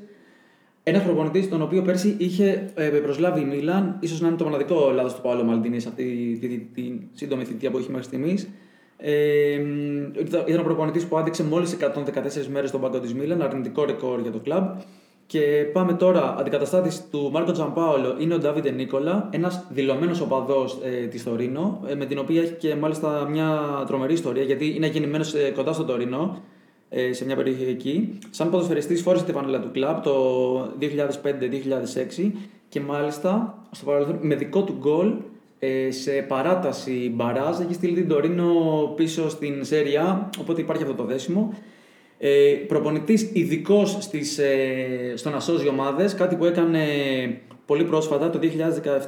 Ένα 0.86 1.00
προπονητή 1.00 1.48
τον 1.48 1.62
οποίο 1.62 1.82
πέρσι 1.82 2.16
είχε 2.18 2.72
ε, 2.76 2.88
προσλάβει 2.88 3.42
η 3.42 3.46
Μίλαν, 3.46 3.98
ίσως 4.00 4.22
να 4.22 4.28
είναι 4.28 4.38
το 4.38 4.44
μοναδικό 4.44 4.92
λάθος 4.94 5.16
του 5.16 5.22
Παόλο 5.22 5.44
Μαλντίνης 5.44 5.84
σε 5.84 5.90
αυτή 5.90 6.38
τη, 6.42 6.48
τη, 6.48 6.58
τη, 6.58 7.08
σύντομη 7.14 7.44
θητεία 7.44 7.72
που 7.72 7.78
έχει 7.78 7.90
μέχρι 7.90 8.06
στιγμής. 8.06 8.50
Ε, 8.98 9.62
ήταν 10.48 10.60
ο 10.60 10.64
προπονητής 10.64 11.06
που 11.06 11.18
άντεξε 11.18 11.44
μόλις 11.44 11.78
114 11.80 12.46
μέρες 12.52 12.70
στον 12.70 12.82
πάγκο 12.82 13.00
της 13.00 13.14
Μίλαν, 13.14 13.42
αρνητικό 13.42 13.86
ρεκόρ 13.86 14.20
για 14.20 14.32
το 14.32 14.40
κλαμπ. 14.40 14.80
Και 15.26 15.40
πάμε 15.74 15.94
τώρα, 15.94 16.36
αντικαταστάτης 16.40 17.08
του 17.12 17.30
Μάρκο 17.34 17.52
Τζαμπάολο 17.52 18.16
είναι 18.20 18.34
ο 18.34 18.38
Ντάβιντε 18.38 18.72
Νίκολα, 18.72 19.30
ένας 19.32 19.66
δηλωμένος 19.70 20.22
οπαδός 20.22 20.80
ε, 20.84 21.06
της 21.06 21.24
Τωρίνο, 21.24 21.82
ε, 21.88 21.96
με 21.96 22.06
την 22.06 22.18
οποία 22.18 22.42
έχει 22.42 22.54
και 22.54 22.76
μάλιστα 22.76 23.28
μια 23.30 23.60
τρομερή 23.88 24.14
ιστορία, 24.14 24.44
γιατί 24.44 24.76
είναι 24.76 24.88
γεννημένος 24.88 25.34
ε, 25.34 25.52
κοντά 25.56 25.74
στο 25.74 25.84
Τωρίνο 25.84 26.38
ε, 26.38 26.53
σε 27.12 27.26
μια 27.26 27.36
περιοχή 27.36 27.66
εκεί. 27.66 28.20
Σαν 28.30 28.50
ποδοσφαιριστής 28.50 29.02
φόρησε 29.02 29.26
την 29.26 29.34
πανέλα 29.34 29.60
του 29.60 29.72
κλαμπ 29.72 30.04
το 30.04 30.74
2005-2006 32.20 32.32
και 32.70 32.80
μάλιστα 32.80 33.58
στο 33.72 33.86
παρελθόν 33.86 34.18
με 34.22 34.36
δικό 34.36 34.64
του 34.64 34.76
γκολ 34.80 35.14
ε, 35.66 35.92
σε 35.92 36.12
παράταση 36.12 37.12
μπαράζ 37.16 37.60
έχει 37.60 37.74
στείλει 37.74 37.94
την 37.94 38.08
Τωρίνο 38.08 38.54
πίσω 38.96 39.30
στην 39.30 39.64
Σέρια, 39.64 40.30
οπότε 40.40 40.62
υπάρχει 40.62 40.84
αυτό 40.84 40.96
το 40.96 41.04
δέσιμο. 41.04 41.54
Ε, 42.18 42.54
προπονητής 42.68 43.30
ειδικός 43.34 44.10
ε, 44.38 45.16
στο 45.16 45.30
να 45.30 45.40
σώζει 45.40 45.68
ομάδες, 45.68 46.14
κάτι 46.14 46.36
που 46.36 46.46
έκανε 46.46 46.86
πολύ 47.66 47.84
πρόσφατα 47.84 48.30
το 48.30 48.40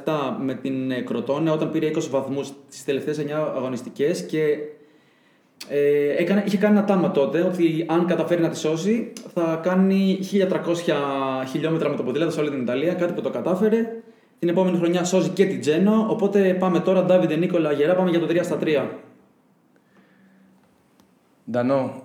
2017 0.04 0.12
με 0.44 0.54
την 0.54 1.04
Κροτόνε 1.04 1.50
όταν 1.50 1.70
πήρε 1.70 1.90
20 1.94 2.00
βαθμούς 2.10 2.52
στις 2.68 2.84
τελευταίες 2.84 3.20
9 3.20 3.30
αγωνιστικές 3.56 4.22
και 4.22 4.58
ε, 5.68 6.22
έκανε, 6.22 6.42
είχε 6.46 6.56
κάνει 6.56 6.76
ένα 6.76 6.86
τάμα 6.86 7.10
τότε 7.10 7.40
ότι 7.40 7.84
αν 7.88 8.06
καταφέρει 8.06 8.42
να 8.42 8.48
τη 8.48 8.58
σώσει 8.58 9.12
θα 9.34 9.60
κάνει 9.62 10.18
1300 10.32 11.46
χιλιόμετρα 11.48 11.88
με 11.88 11.96
το 11.96 12.02
ποδήλατο 12.02 12.30
σε 12.30 12.40
όλη 12.40 12.50
την 12.50 12.60
Ιταλία. 12.60 12.94
Κάτι 12.94 13.12
που 13.12 13.20
το 13.20 13.30
κατάφερε. 13.30 14.02
Την 14.38 14.48
επόμενη 14.48 14.76
χρονιά 14.76 15.04
σώζει 15.04 15.28
και 15.28 15.46
την 15.46 15.60
Τζένο. 15.60 16.06
Οπότε 16.10 16.54
πάμε 16.54 16.80
τώρα, 16.80 17.02
Ντάβιντε 17.04 17.36
Νίκολα 17.36 17.72
Γερά, 17.72 17.94
πάμε 17.94 18.10
για 18.10 18.18
το 18.18 18.26
3 18.26 18.40
στα 18.42 18.58
3. 18.62 18.88
Ντανό, 21.50 22.02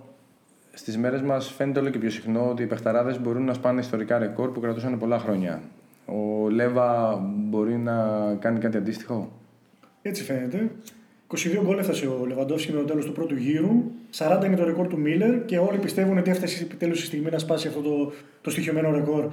στις 0.73 0.97
μέρες 0.97 1.21
μας 1.21 1.51
φαίνεται 1.51 1.79
όλο 1.79 1.89
και 1.89 1.97
πιο 1.97 2.09
συχνό 2.09 2.49
ότι 2.49 2.63
οι 2.63 2.65
παιχταράδες 2.65 3.21
μπορούν 3.21 3.45
να 3.45 3.53
σπάνε 3.53 3.79
ιστορικά 3.79 4.17
ρεκόρ 4.17 4.49
που 4.51 4.59
κρατούσαν 4.59 4.99
πολλά 4.99 5.19
χρόνια. 5.19 5.61
Ο 6.05 6.49
Λέβα 6.49 7.19
μπορεί 7.23 7.77
να 7.77 7.95
κάνει 8.39 8.59
κάτι 8.59 8.77
αντίστοιχο; 8.77 9.31
Έτσι 10.01 10.23
φαίνεται. 10.23 10.71
22 11.37 11.61
γκολ 11.63 11.77
έφτασε 11.77 12.07
ο 12.07 12.25
Λεβαντόφσκι 12.27 12.71
με 12.71 12.79
το 12.79 12.85
τέλος 12.85 13.05
του 13.05 13.11
πρώτου 13.11 13.35
γύρου. 13.35 13.83
40 14.17 14.45
είναι 14.45 14.55
το 14.55 14.65
ρεκόρ 14.65 14.87
του 14.87 14.99
Μίλλερ 14.99 15.45
και 15.45 15.57
όλοι 15.57 15.77
πιστεύουν 15.77 16.17
ότι 16.17 16.29
έφτασε 16.29 16.63
επιτέλους 16.63 17.03
η 17.03 17.05
στιγμή 17.05 17.29
να 17.31 17.39
σπάσει 17.39 17.67
αυτό 17.67 17.81
το, 17.81 18.11
το 18.41 18.49
στοιχειωμένο 18.49 18.91
ρεκόρ. 18.91 19.27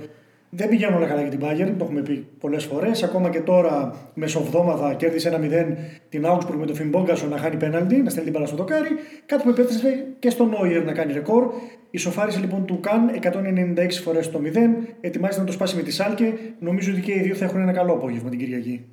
Δεν 0.50 0.68
πηγαίνουν 0.68 0.96
όλα 0.96 1.06
καλά 1.06 1.20
για 1.20 1.30
την 1.30 1.40
Bayern, 1.42 1.74
το 1.78 1.84
έχουμε 1.84 2.02
πει 2.02 2.26
πολλές 2.40 2.64
φορές. 2.64 3.02
Ακόμα 3.02 3.30
και 3.30 3.40
τώρα, 3.40 3.94
μεσοβδόμαδα, 4.14 4.94
κέρδισε 4.94 5.40
1-0 5.40 5.76
την 6.08 6.24
Augsburg 6.26 6.56
με 6.58 6.66
τον 6.66 6.74
Φιμπόγκασο 6.74 7.26
να 7.26 7.38
χάνει 7.38 7.56
πέναλτι, 7.56 7.96
να 7.96 8.10
στέλνει 8.10 8.30
την 8.30 8.32
μπαλά 8.32 8.46
στο 8.46 8.56
δοκάρι. 8.56 8.88
Κάτι 9.26 9.42
που 9.42 9.48
επέτρεψε 9.48 10.06
και 10.18 10.30
στον 10.30 10.48
Νόιερ 10.48 10.84
να 10.84 10.92
κάνει 10.92 11.12
ρεκόρ. 11.12 11.52
Η 11.90 11.98
σοφάριση 11.98 12.40
λοιπόν 12.40 12.64
του 12.64 12.80
Καν 12.80 13.10
196 13.22 13.88
φορές 14.02 14.30
το 14.30 14.40
0. 14.44 14.56
Ετοιμάζεται 15.00 15.40
να 15.40 15.46
το 15.46 15.52
σπάσει 15.52 15.76
με 15.76 15.82
τη 15.82 15.92
Σάλκε. 15.92 16.32
Νομίζω 16.58 16.92
ότι 16.92 17.00
και 17.00 17.12
οι 17.12 17.20
δύο 17.20 17.34
θα 17.34 17.44
έχουν 17.44 17.60
ένα 17.60 17.72
καλό 17.72 17.92
απόγευμα 17.92 18.30
την 18.30 18.38
Κυριακή. 18.38 18.84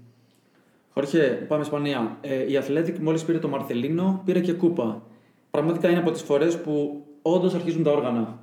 Χόρχε, 0.97 1.45
πάμε 1.47 1.61
Ισπανία. 1.61 2.17
Ε, 2.21 2.51
η 2.51 2.57
Αθλέτικ 2.57 2.97
μόλις 2.97 3.23
πήρε 3.23 3.37
το 3.37 3.47
Μαρθελίνο, 3.47 4.21
πήρε 4.25 4.39
και 4.39 4.53
κούπα. 4.53 5.01
Πραγματικά 5.51 5.89
είναι 5.89 5.99
από 5.99 6.11
τις 6.11 6.21
φορές 6.21 6.61
που 6.61 7.05
όντως 7.21 7.53
αρχίζουν 7.53 7.83
τα 7.83 7.91
όργανα. 7.91 8.39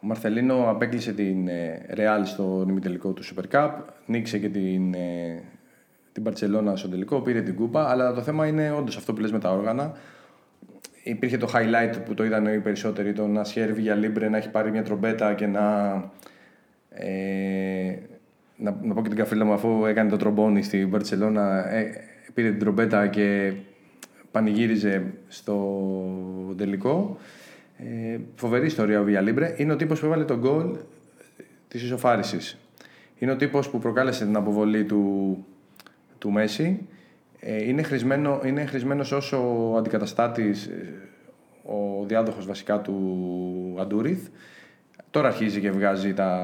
Ο 0.00 0.06
Μαρθελίνο 0.06 0.70
απέκλεισε 0.70 1.12
την 1.12 1.48
Ρεάλ 1.90 2.24
στο 2.24 2.66
ημιτελικό 2.68 3.12
του 3.12 3.22
Super 3.24 3.54
Cup, 3.54 3.70
νίκησε 4.06 4.38
και 4.38 4.48
την, 4.48 4.94
ε, 4.94 5.42
την 6.12 6.24
Barcelona 6.28 6.72
στο 6.74 6.88
τελικό, 6.88 7.20
πήρε 7.20 7.40
την 7.40 7.54
κούπα. 7.54 7.90
Αλλά 7.90 8.14
το 8.14 8.22
θέμα 8.22 8.46
είναι 8.46 8.70
όντως 8.70 8.96
αυτό 8.96 9.12
που 9.12 9.20
λες 9.20 9.32
με 9.32 9.38
τα 9.38 9.52
όργανα. 9.52 9.92
Υπήρχε 11.02 11.36
το 11.36 11.50
highlight 11.54 11.98
που 12.04 12.14
το 12.14 12.24
είδαν 12.24 12.46
οι 12.46 12.60
περισσότεροι, 12.60 13.12
το 13.12 13.26
να 13.26 13.44
σχέρβει 13.44 13.80
για 13.80 13.94
Λίμπρε 13.94 14.28
να 14.28 14.36
έχει 14.36 14.50
πάρει 14.50 14.70
μια 14.70 14.82
τρομπέτα 14.82 15.34
και 15.34 15.46
να. 15.46 15.94
Ε, 16.90 17.96
να, 18.58 18.78
να 18.82 18.94
πω 18.94 19.02
και 19.02 19.08
την 19.08 19.16
καφρίλα 19.16 19.44
μου, 19.44 19.52
αφού 19.52 19.86
έκανε 19.86 20.10
το 20.10 20.16
τρομπόνι 20.16 20.62
στην 20.62 20.88
Μπαρσελόνα, 20.88 21.72
ε, 21.74 21.90
πήρε 22.34 22.50
την 22.50 22.58
τρομπέτα 22.58 23.06
και 23.06 23.52
πανηγύριζε 24.30 25.04
στο 25.28 26.54
τελικό. 26.56 27.18
Ε, 27.76 28.18
φοβερή 28.34 28.66
ιστορία 28.66 29.00
ο 29.00 29.04
Βιαλίμπρε. 29.04 29.54
Είναι 29.56 29.72
ο 29.72 29.76
τύπος 29.76 30.00
που 30.00 30.06
έβαλε 30.06 30.24
τον 30.24 30.38
γκολ 30.38 30.76
της 31.68 31.82
ισοφάρισης. 31.82 32.58
Είναι 33.18 33.32
ο 33.32 33.36
τύπος 33.36 33.70
που 33.70 33.78
προκάλεσε 33.78 34.24
την 34.24 34.36
αποβολή 34.36 34.84
του, 34.84 35.36
του 36.18 36.30
Μέση. 36.30 36.86
Ε, 37.40 37.68
είναι, 37.68 37.82
χρησμένο, 37.82 38.40
είναι 38.44 38.64
χρησμένος 38.64 39.12
ως 39.12 39.32
ο 39.32 39.74
αντικαταστάτης, 39.78 40.66
ε, 40.66 40.94
ο 41.62 42.04
διάδοχος 42.06 42.46
βασικά 42.46 42.80
του 42.80 43.76
Αντούριθ. 43.80 44.28
Τώρα 45.18 45.30
αρχίζει 45.30 45.60
και 45.60 45.70
βγάζει 45.70 46.14
τα, 46.14 46.40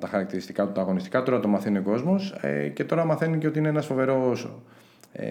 τα 0.00 0.06
χαρακτηριστικά 0.06 0.66
του, 0.66 0.72
τα 0.72 0.80
αγωνιστικά. 0.80 1.22
Τώρα 1.22 1.40
το 1.40 1.48
μαθαίνει 1.48 1.78
ο 1.78 1.82
κόσμος 1.82 2.34
ε, 2.40 2.68
και 2.68 2.84
τώρα 2.84 3.04
μαθαίνει 3.04 3.38
και 3.38 3.46
ότι 3.46 3.58
είναι 3.58 3.68
ένας 3.68 3.86
φοβερός 3.86 4.50
ε, 5.12 5.26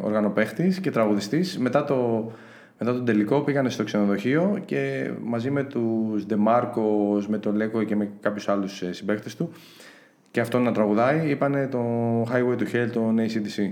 οργανοπαίχτης 0.00 0.80
και 0.80 0.90
τραγουδιστής. 0.90 1.58
Μετά, 1.58 1.84
το, 1.84 2.30
μετά 2.78 2.92
τον 2.92 3.04
τελικό 3.04 3.40
πήγανε 3.40 3.68
στο 3.68 3.84
ξενοδοχείο 3.84 4.62
και 4.64 5.10
μαζί 5.24 5.50
με 5.50 5.64
τους 5.64 6.26
Ντεμάρκο, 6.26 7.22
με 7.28 7.38
τον 7.38 7.54
Λέκο 7.54 7.82
και 7.82 7.96
με 7.96 8.10
κάποιους 8.20 8.48
άλλους 8.48 8.82
συμπαίχτες 8.90 9.36
του 9.36 9.52
και 10.30 10.40
αυτόν 10.40 10.62
να 10.62 10.72
τραγουδάει, 10.72 11.28
είπανε 11.28 11.66
το 11.66 11.80
Highway 12.22 12.58
to 12.58 12.74
Hell, 12.74 12.90
το 12.92 13.14
ACDC. 13.18 13.70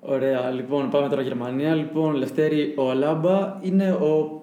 Ωραία, 0.00 0.50
λοιπόν, 0.50 0.90
πάμε 0.90 1.08
τώρα 1.08 1.22
Γερμανία. 1.22 1.74
Λοιπόν, 1.74 2.14
Λευτέρη, 2.14 2.74
ο 2.76 2.90
Αλάμπα 2.90 3.56
είναι 3.62 3.92
ο, 3.92 4.37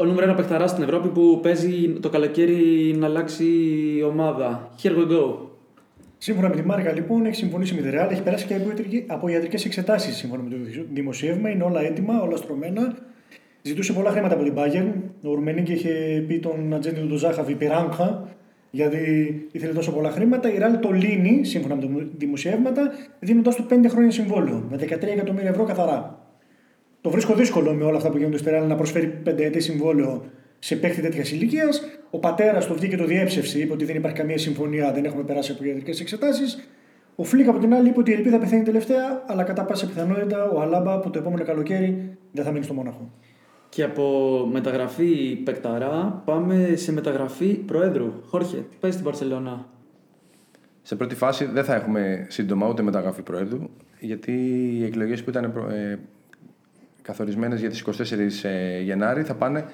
ο 0.00 0.04
νούμερο 0.04 0.26
ένα 0.26 0.34
παιχταράς 0.34 0.70
στην 0.70 0.82
Ευρώπη 0.82 1.08
που 1.08 1.40
παίζει 1.42 1.88
το 2.00 2.08
καλοκαίρι 2.08 2.94
να 2.98 3.06
αλλάξει 3.06 3.44
η 3.96 4.02
ομάδα. 4.02 4.70
Here 4.82 4.90
we 4.90 5.10
go. 5.10 5.34
Σύμφωνα 6.18 6.48
με 6.48 6.54
τη 6.56 6.62
Μάρκα, 6.62 6.92
λοιπόν, 6.92 7.26
έχει 7.26 7.34
συμφωνήσει 7.34 7.74
με 7.74 7.80
τη 7.80 7.90
Ρεάλ, 7.90 8.10
έχει 8.10 8.22
περάσει 8.22 8.46
και 8.46 8.54
από 9.06 9.28
ιατρικές 9.28 9.64
εξετάσεις 9.64 10.16
σύμφωνα 10.16 10.42
με 10.42 10.50
το 10.50 10.56
δημοσίευμα. 10.92 11.50
Είναι 11.50 11.62
όλα 11.62 11.80
έτοιμα, 11.80 12.22
όλα 12.22 12.36
στρωμένα. 12.36 12.96
Ζητούσε 13.62 13.92
πολλά 13.92 14.10
χρήματα 14.10 14.34
από 14.34 14.44
την 14.44 14.54
Bayern. 14.56 14.92
Ο 15.22 15.34
Ρουμενίκη 15.34 15.72
είχε 15.72 16.24
πει 16.28 16.38
τον 16.38 16.74
ατζέντη 16.74 17.00
του 17.00 17.16
Ζάχαβη 17.16 17.54
πειράγχα 17.54 18.28
γιατί 18.70 18.98
ήθελε 19.52 19.72
τόσο 19.72 19.92
πολλά 19.92 20.10
χρήματα. 20.10 20.52
Η 20.52 20.58
Ρεάλ 20.58 20.78
το 20.80 20.90
λύνει, 20.90 21.44
σύμφωνα 21.44 21.74
με 21.74 21.80
τα 21.80 21.88
δημοσιεύματα, 22.16 22.90
δίνοντας 23.18 23.54
του 23.54 23.66
5 23.70 23.88
χρόνια 23.88 24.10
συμβόλαιο 24.10 24.66
με 24.70 24.76
13 24.76 25.02
εκατομμύρια 25.02 25.50
ευρώ 25.50 25.64
καθαρά. 25.64 26.19
Το 27.00 27.10
βρίσκω 27.10 27.34
δύσκολο 27.34 27.74
με 27.74 27.84
όλα 27.84 27.96
αυτά 27.96 28.10
που 28.10 28.16
γίνονται 28.16 28.38
στη 28.38 28.50
Ρεάλ 28.50 28.66
να 28.66 28.74
προσφέρει 28.74 29.22
5 29.26 29.38
ετή 29.38 29.60
συμβόλαιο 29.60 30.24
σε 30.58 30.76
παίχτη 30.76 31.00
τέτοιας 31.00 31.32
ηλικίας. 31.32 31.82
Ο 32.10 32.18
πατέρας 32.18 32.66
το 32.66 32.74
βγήκε 32.74 32.96
το 32.96 33.04
διέψευσε, 33.04 33.58
είπε 33.58 33.72
ότι 33.72 33.84
δεν 33.84 33.96
υπάρχει 33.96 34.16
καμία 34.16 34.38
συμφωνία, 34.38 34.92
δεν 34.92 35.04
έχουμε 35.04 35.22
περάσει 35.22 35.52
από 35.52 35.64
ιατρικές 35.64 36.00
εξετάσεις. 36.00 36.68
Ο 37.14 37.24
Φλίκ 37.24 37.48
από 37.48 37.58
την 37.58 37.74
άλλη 37.74 37.88
είπε 37.88 37.98
ότι 37.98 38.10
η 38.10 38.14
ελπίδα 38.14 38.38
πεθαίνει 38.38 38.62
τελευταία, 38.62 39.24
αλλά 39.26 39.42
κατά 39.42 39.64
πάσα 39.64 39.86
πιθανότητα 39.86 40.50
ο 40.50 40.60
Αλάμπα 40.60 40.98
που 40.98 41.10
το 41.10 41.18
επόμενο 41.18 41.44
καλοκαίρι 41.44 42.16
δεν 42.32 42.44
θα 42.44 42.50
μείνει 42.50 42.64
στο 42.64 42.74
Μόναχο. 42.74 43.10
Και 43.68 43.82
από 43.82 44.04
μεταγραφή 44.52 45.36
παικταρά 45.44 46.22
πάμε 46.24 46.72
σε 46.74 46.92
μεταγραφή 46.92 47.54
Προέδρου. 47.54 48.12
Χόρχε, 48.26 48.56
τι 48.56 48.76
πάει 48.80 48.90
στην 48.90 49.04
Μπαρτσελόνα. 49.04 49.66
Σε 50.82 50.96
πρώτη 50.96 51.14
φάση 51.14 51.44
δεν 51.44 51.64
θα 51.64 51.74
έχουμε 51.74 52.26
σύντομα 52.28 52.68
ούτε 52.68 52.82
μεταγραφή 52.82 53.22
Προέδρου, 53.22 53.70
γιατί 54.00 54.32
οι 54.78 54.84
εκλογές 54.84 55.24
που 55.24 55.30
ήταν 55.30 55.52
ε, 57.10 57.12
καθορισμένες 57.12 57.60
για 57.60 57.70
τις 57.70 57.84
24 58.42 58.48
ε, 58.48 58.80
Γενάρη 58.80 59.22
θα 59.22 59.34
πάνε 59.34 59.64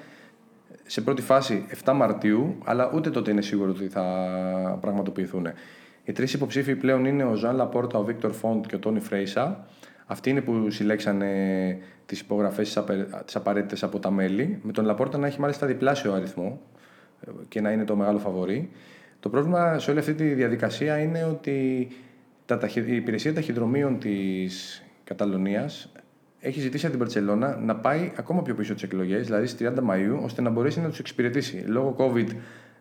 σε 0.87 1.01
πρώτη 1.01 1.23
φάση 1.23 1.67
7 1.85 1.93
Μαρτίου, 1.95 2.59
αλλά 2.65 2.91
ούτε 2.95 3.11
τότε 3.11 3.31
είναι 3.31 3.43
σίγουρο 3.43 3.71
ότι 3.71 3.89
θα 3.89 4.79
πραγματοποιηθούν. 4.81 5.47
Οι 6.05 6.13
τρεις 6.13 6.33
υποψήφοι 6.33 6.77
πλέον 6.77 7.05
είναι 7.05 7.25
ο 7.25 7.35
Ζαν 7.35 7.57
Λαπόρτα, 7.57 7.99
ο 7.99 8.05
Βίκτορ 8.05 8.33
Φόντ 8.33 8.67
και 8.67 8.75
ο 8.75 8.79
Τόνι 8.79 9.01
Φρέισα. 9.01 9.67
Αυτοί 10.07 10.31
είναι 10.31 10.41
που 10.41 10.71
συλλέξανε 10.71 11.79
τις 12.07 12.21
υπογραφές 12.21 12.83
τις 13.25 13.37
απαραίτητες 13.37 13.83
από 13.83 13.99
τα 13.99 14.11
μέλη. 14.11 14.59
Με 14.63 14.73
τον 14.73 14.85
Λαπόρτα 14.85 15.19
να 15.19 15.27
έχει 15.27 15.41
μάλιστα 15.41 15.67
διπλάσιο 15.67 16.13
αριθμό 16.13 16.61
ε, 17.21 17.31
και 17.49 17.61
να 17.61 17.71
είναι 17.71 17.85
το 17.85 17.97
μεγάλο 17.97 18.19
φαβορή. 18.19 18.71
Το 19.21 19.29
πρόβλημα 19.29 19.79
σε 19.79 19.91
όλη 19.91 19.99
αυτή 19.99 20.15
τη 20.15 20.25
διαδικασία 20.25 20.99
είναι 20.99 21.25
ότι 21.25 21.89
η 22.75 22.97
υπηρεσία 22.97 23.35
ταχυδρομείων 23.35 23.99
της 23.99 24.83
Καταλωνίας 25.05 25.93
έχει 26.41 26.61
ζητήσει 26.61 26.87
από 26.87 26.95
την 26.97 27.05
Παρσελώνα 27.05 27.57
να 27.57 27.77
πάει 27.77 28.13
ακόμα 28.17 28.43
πιο 28.43 28.55
πίσω 28.55 28.75
τις 28.75 28.83
εκλογές, 28.83 29.25
δηλαδή 29.27 29.47
στις 29.47 29.69
30 29.69 29.81
Μαου, 29.83 30.21
ώστε 30.23 30.43
να 30.43 30.51
μπορέσει 30.51 30.81
να 30.81 30.89
τους 30.89 30.99
εξυπηρετήσει. 30.99 31.65
Λόγω 31.67 31.97
COVID 31.99 32.29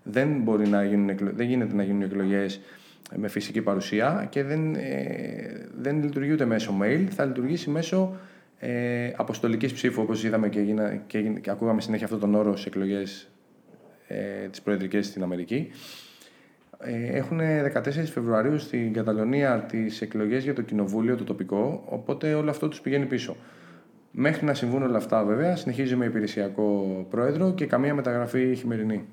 δεν, 0.03 0.41
μπορεί 0.41 0.67
να 0.67 0.83
γίνουν, 0.83 1.17
δεν 1.35 1.47
γίνεται 1.47 1.75
να 1.75 1.83
γίνουν 1.83 2.01
εκλογές 2.01 2.61
με 3.15 3.27
φυσική 3.27 3.61
παρουσία 3.61 4.27
και 4.29 4.43
δεν, 4.43 4.75
ε, 4.75 5.67
δεν 5.77 6.03
λειτουργεί 6.03 6.31
ούτε 6.31 6.45
μέσω 6.45 6.77
mail, 6.81 7.05
θα 7.09 7.25
λειτουργήσει 7.25 7.69
μέσω 7.69 8.15
ε, 8.59 9.11
αποστολικής 9.15 9.73
ψήφου, 9.73 10.01
όπως 10.01 10.23
είδαμε 10.23 10.49
και, 10.49 10.59
γίνα, 10.61 10.95
και, 10.95 11.21
και 11.21 11.49
ακούγαμε 11.49 11.81
συνέχεια 11.81 12.05
αυτόν 12.05 12.19
τον 12.19 12.35
όρο 12.35 12.55
σε 12.55 12.67
εκλογές 12.67 13.29
ε, 14.07 14.47
τις 14.47 14.61
προεδρικές 14.61 15.05
στην 15.05 15.23
Αμερική. 15.23 15.71
Ε, 16.79 17.17
έχουν 17.17 17.39
14 17.39 17.81
Φεβρουαρίου 18.13 18.59
στην 18.59 18.93
Καταλωνία 18.93 19.59
τις 19.59 20.01
εκλογές 20.01 20.43
για 20.43 20.53
το 20.53 20.61
κοινοβούλιο, 20.61 21.15
το 21.15 21.23
τοπικό, 21.23 21.83
οπότε 21.85 22.33
όλο 22.33 22.49
αυτό 22.49 22.67
τους 22.67 22.81
πηγαίνει 22.81 23.05
πίσω. 23.05 23.35
Μέχρι 24.11 24.45
να 24.45 24.53
συμβούν 24.53 24.83
όλα 24.83 24.97
αυτά 24.97 25.23
βέβαια, 25.23 25.55
συνεχίζει 25.55 25.95
με 25.95 26.05
υπηρεσιακό 26.05 27.05
πρόεδρο 27.09 27.53
και 27.53 27.65
καμία 27.65 27.93
μεταγραφή 27.93 28.55
χειμερινή. 28.55 29.05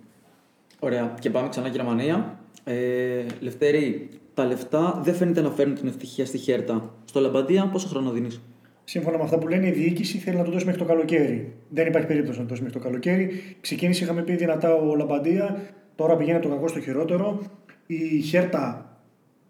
Ωραία. 0.79 1.15
Και 1.21 1.31
πάμε 1.31 1.49
ξανά 1.49 1.69
Γερμανία. 1.69 2.39
Ε, 2.65 3.25
Λευτέρη, 3.41 4.09
τα 4.35 4.45
λεφτά 4.45 5.01
δεν 5.05 5.15
φαίνεται 5.15 5.41
να 5.41 5.51
φέρνουν 5.51 5.77
την 5.77 5.89
ευτυχία 5.89 6.27
στη 6.27 6.39
Χέρτα. 6.39 6.95
Στο 7.05 7.21
Λαμπαντία, 7.21 7.69
πόσο 7.73 7.89
χρόνο 7.89 8.11
δίνεις; 8.11 8.41
Σύμφωνα 8.85 9.17
με 9.17 9.23
αυτά 9.23 9.39
που 9.39 9.49
λένε, 9.49 9.67
η 9.67 9.71
διοίκηση 9.71 10.19
θέλει 10.19 10.37
να 10.37 10.45
το 10.45 10.51
δώσει 10.51 10.65
μέχρι 10.65 10.81
το 10.81 10.87
καλοκαίρι. 10.87 11.53
Δεν 11.69 11.87
υπάρχει 11.87 12.07
περίπτωση 12.07 12.39
να 12.39 12.45
το 12.45 12.49
δώσει 12.49 12.63
μέχρι 12.63 12.79
το 12.79 12.85
καλοκαίρι. 12.85 13.57
Ξεκίνησε, 13.61 14.05
είχαμε 14.05 14.23
πει 14.23 14.37
δυνατά 14.37 14.75
ο 14.75 14.97
Λαμπαντία, 14.97 15.61
τώρα 15.95 16.17
πηγαίνει 16.17 16.39
το 16.39 16.49
κακό 16.49 16.69
στο 16.69 16.81
χειρότερο. 16.81 17.43
Η 17.87 18.21
Χέρτα 18.21 18.87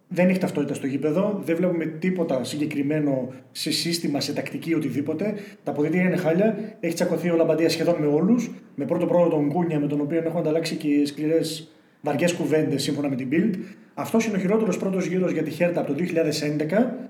δεν 0.09 0.29
έχει 0.29 0.39
ταυτότητα 0.39 0.75
στο 0.75 0.87
γήπεδο, 0.87 1.41
δεν 1.45 1.57
βλέπουμε 1.57 1.85
τίποτα 1.85 2.45
συγκεκριμένο 2.45 3.33
σε 3.53 3.71
σύστημα, 3.71 4.21
σε 4.21 4.33
τακτική, 4.33 4.75
οτιδήποτε. 4.75 5.35
Τα 5.65 5.71
αποδητήρια 5.71 6.07
είναι 6.07 6.17
χάλια. 6.17 6.77
Έχει 6.81 6.95
τσακωθεί 6.95 7.31
ο 7.31 7.37
Λαμπαντία 7.37 7.69
σχεδόν 7.69 7.97
με 7.99 8.07
όλους. 8.07 8.51
Με 8.75 8.85
πρώτο 8.85 9.07
πρόεδρο 9.07 9.31
τον 9.31 9.49
Κούνια, 9.49 9.81
με 9.81 9.87
τον 9.87 10.01
οποίο 10.01 10.23
έχουν 10.25 10.39
ανταλλάξει 10.39 10.75
και 10.77 11.07
σκληρές 11.07 11.69
βαριές 12.01 12.33
κουβέντες 12.35 12.83
σύμφωνα 12.83 13.09
με 13.09 13.17
την 13.17 13.29
Bild. 13.33 13.55
Αυτός 13.95 14.27
είναι 14.27 14.37
ο 14.37 14.41
χειρότερος 14.41 14.77
πρώτος 14.77 15.07
γύρος 15.07 15.33
για 15.33 15.43
τη 15.43 15.51
Χέρτα 15.51 15.81
από 15.81 15.93
το 15.93 15.95
2011 15.95 17.09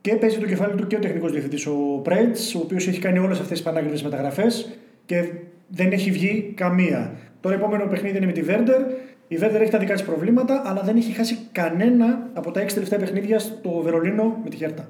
και 0.00 0.14
παίζει 0.14 0.38
το 0.38 0.46
κεφάλι 0.46 0.74
του 0.74 0.86
και 0.86 0.96
ο 0.96 0.98
τεχνικός 0.98 1.32
διευθυντής 1.32 1.66
ο 1.66 2.00
Πρέτς, 2.02 2.54
ο 2.54 2.58
οποίος 2.58 2.88
έχει 2.88 3.00
κάνει 3.00 3.18
όλες 3.18 3.40
αυτές 3.40 3.58
τις 3.58 3.62
πανάγριε 3.62 4.02
μεταγραφές 4.02 4.78
και 5.06 5.24
δεν 5.68 5.92
έχει 5.92 6.10
βγει 6.10 6.52
καμία. 6.56 7.16
Τώρα, 7.42 7.54
επόμενο 7.54 7.86
παιχνίδι 7.86 8.16
είναι 8.16 8.26
με 8.26 8.32
τη 8.32 8.42
Βέρντερ. 8.42 8.80
Η 9.28 9.36
Βέρντερ 9.36 9.60
έχει 9.60 9.70
τα 9.70 9.78
δικά 9.78 9.92
της 9.92 10.02
προβλήματα, 10.02 10.62
αλλά 10.64 10.82
δεν 10.82 10.96
έχει 10.96 11.12
χάσει 11.12 11.38
κανένα 11.52 12.30
από 12.32 12.50
τα 12.50 12.60
έξι 12.60 12.74
τελευταία 12.74 12.98
παιχνίδια 12.98 13.38
στο 13.38 13.70
Βερολίνο 13.70 14.40
με 14.44 14.50
τη 14.50 14.56
Χέρτα. 14.56 14.88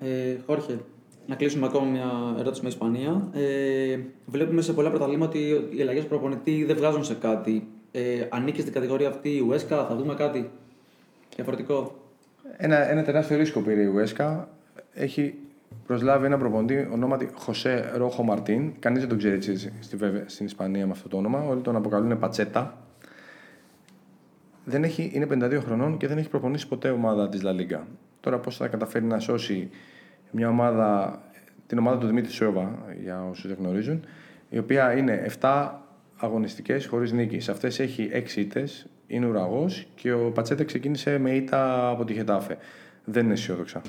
Ε, 0.00 0.36
Χόρχε, 0.46 0.78
να 1.26 1.34
κλείσουμε 1.34 1.66
ακόμα 1.66 1.90
μια 1.90 2.10
ερώτηση 2.38 2.62
με 2.62 2.68
Ισπανία. 2.68 3.28
Ε, 3.32 3.98
βλέπουμε 4.26 4.62
σε 4.62 4.72
πολλά 4.72 4.90
πρωταθλήματα 4.90 5.28
ότι 5.30 5.68
οι 5.76 5.82
αλλαγές 5.82 6.04
προπονητή 6.04 6.64
δεν 6.64 6.76
βγάζουν 6.76 7.04
σε 7.04 7.14
κάτι. 7.14 7.68
Ε, 7.92 8.26
ανήκει 8.28 8.60
στην 8.60 8.72
κατηγορία 8.72 9.08
αυτή 9.08 9.28
η 9.28 9.40
Ουέσκα, 9.40 9.86
θα 9.86 9.94
δούμε 9.94 10.14
κάτι 10.14 10.50
διαφορετικό. 11.34 11.94
Ένα, 12.56 12.90
ένα 12.90 13.02
τεράστιο 13.02 13.36
ρίσκο 13.36 13.60
πήρε 13.60 13.82
η 13.82 13.86
Ουέσκα. 13.86 14.48
Έχει 14.94 15.34
προσλάβει 15.90 16.26
ένα 16.26 16.38
προπονητή 16.38 16.88
ονόματι 16.92 17.28
Χωσέ 17.34 17.90
Ρόχο 17.94 18.22
Μαρτίν. 18.22 18.72
Κανείς 18.78 19.00
δεν 19.00 19.08
τον 19.08 19.18
ξέρει 19.18 19.34
έτσι 19.34 19.56
στη, 19.80 19.98
στην 20.26 20.46
Ισπανία 20.46 20.86
με 20.86 20.92
αυτό 20.92 21.08
το 21.08 21.16
όνομα. 21.16 21.42
Όλοι 21.48 21.60
τον 21.60 21.76
αποκαλούν 21.76 22.18
Πατσέτα. 22.18 22.76
Δεν 24.64 24.84
έχει, 24.84 25.10
είναι 25.14 25.26
52 25.30 25.60
χρονών 25.64 25.96
και 25.96 26.06
δεν 26.06 26.18
έχει 26.18 26.28
προπονήσει 26.28 26.68
ποτέ 26.68 26.90
ομάδα 26.90 27.28
της 27.28 27.42
Λα 27.42 27.52
Λίγκα. 27.52 27.86
Τώρα 28.20 28.38
πώς 28.38 28.56
θα 28.56 28.68
καταφέρει 28.68 29.04
να 29.04 29.18
σώσει 29.18 29.70
μια 30.30 30.48
ομάδα, 30.48 31.20
την 31.66 31.78
ομάδα 31.78 31.98
του 31.98 32.06
Δημήτρη 32.06 32.32
Σόβα, 32.32 32.78
για 33.02 33.24
όσους 33.30 33.46
δεν 33.46 33.56
γνωρίζουν, 33.60 34.04
η 34.50 34.58
οποία 34.58 34.96
είναι 34.96 35.26
7 35.40 35.70
αγωνιστικές 36.16 36.86
χωρίς 36.86 37.12
νίκη. 37.12 37.40
Σε 37.40 37.50
αυτές 37.50 37.78
έχει 37.78 38.10
6 38.12 38.36
ήττες, 38.36 38.86
είναι 39.06 39.26
ουραγός 39.26 39.86
και 39.94 40.12
ο 40.12 40.30
Πατσέτα 40.30 40.64
ξεκίνησε 40.64 41.18
με 41.18 41.30
ήττα 41.30 41.88
από 41.88 42.04
τη 42.04 42.14
Χετάφε. 42.14 42.56
Δεν 43.04 43.24
είναι 43.24 43.32
αισιόδοξα. 43.32 43.82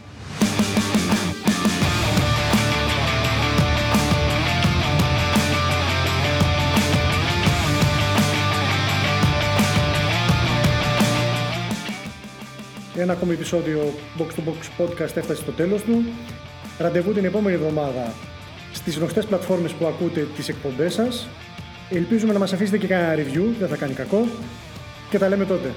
Ένα 12.95 13.13
ακόμη 13.13 13.33
επεισόδιο 13.33 13.93
Box 14.17 14.23
to 14.23 14.49
Box 14.49 14.81
Podcast 14.81 15.17
έφτασε 15.17 15.35
στο 15.35 15.51
τέλος 15.51 15.81
του. 15.81 16.03
Ραντεβού 16.79 17.13
την 17.13 17.25
επόμενη 17.25 17.55
εβδομάδα 17.55 18.13
στις 18.73 18.97
γνωστές 18.97 19.25
πλατφόρμες 19.25 19.71
που 19.71 19.85
ακούτε 19.85 20.27
τις 20.35 20.49
εκπομπές 20.49 20.93
σας. 20.93 21.27
Ελπίζουμε 21.89 22.33
να 22.33 22.39
μας 22.39 22.53
αφήσετε 22.53 22.77
και 22.77 22.87
κανένα 22.87 23.23
review, 23.23 23.43
δεν 23.59 23.67
θα 23.67 23.75
κάνει 23.75 23.93
κακό. 23.93 24.27
Και 25.09 25.17
τα 25.17 25.29
λέμε 25.29 25.45
τότε. 25.45 25.73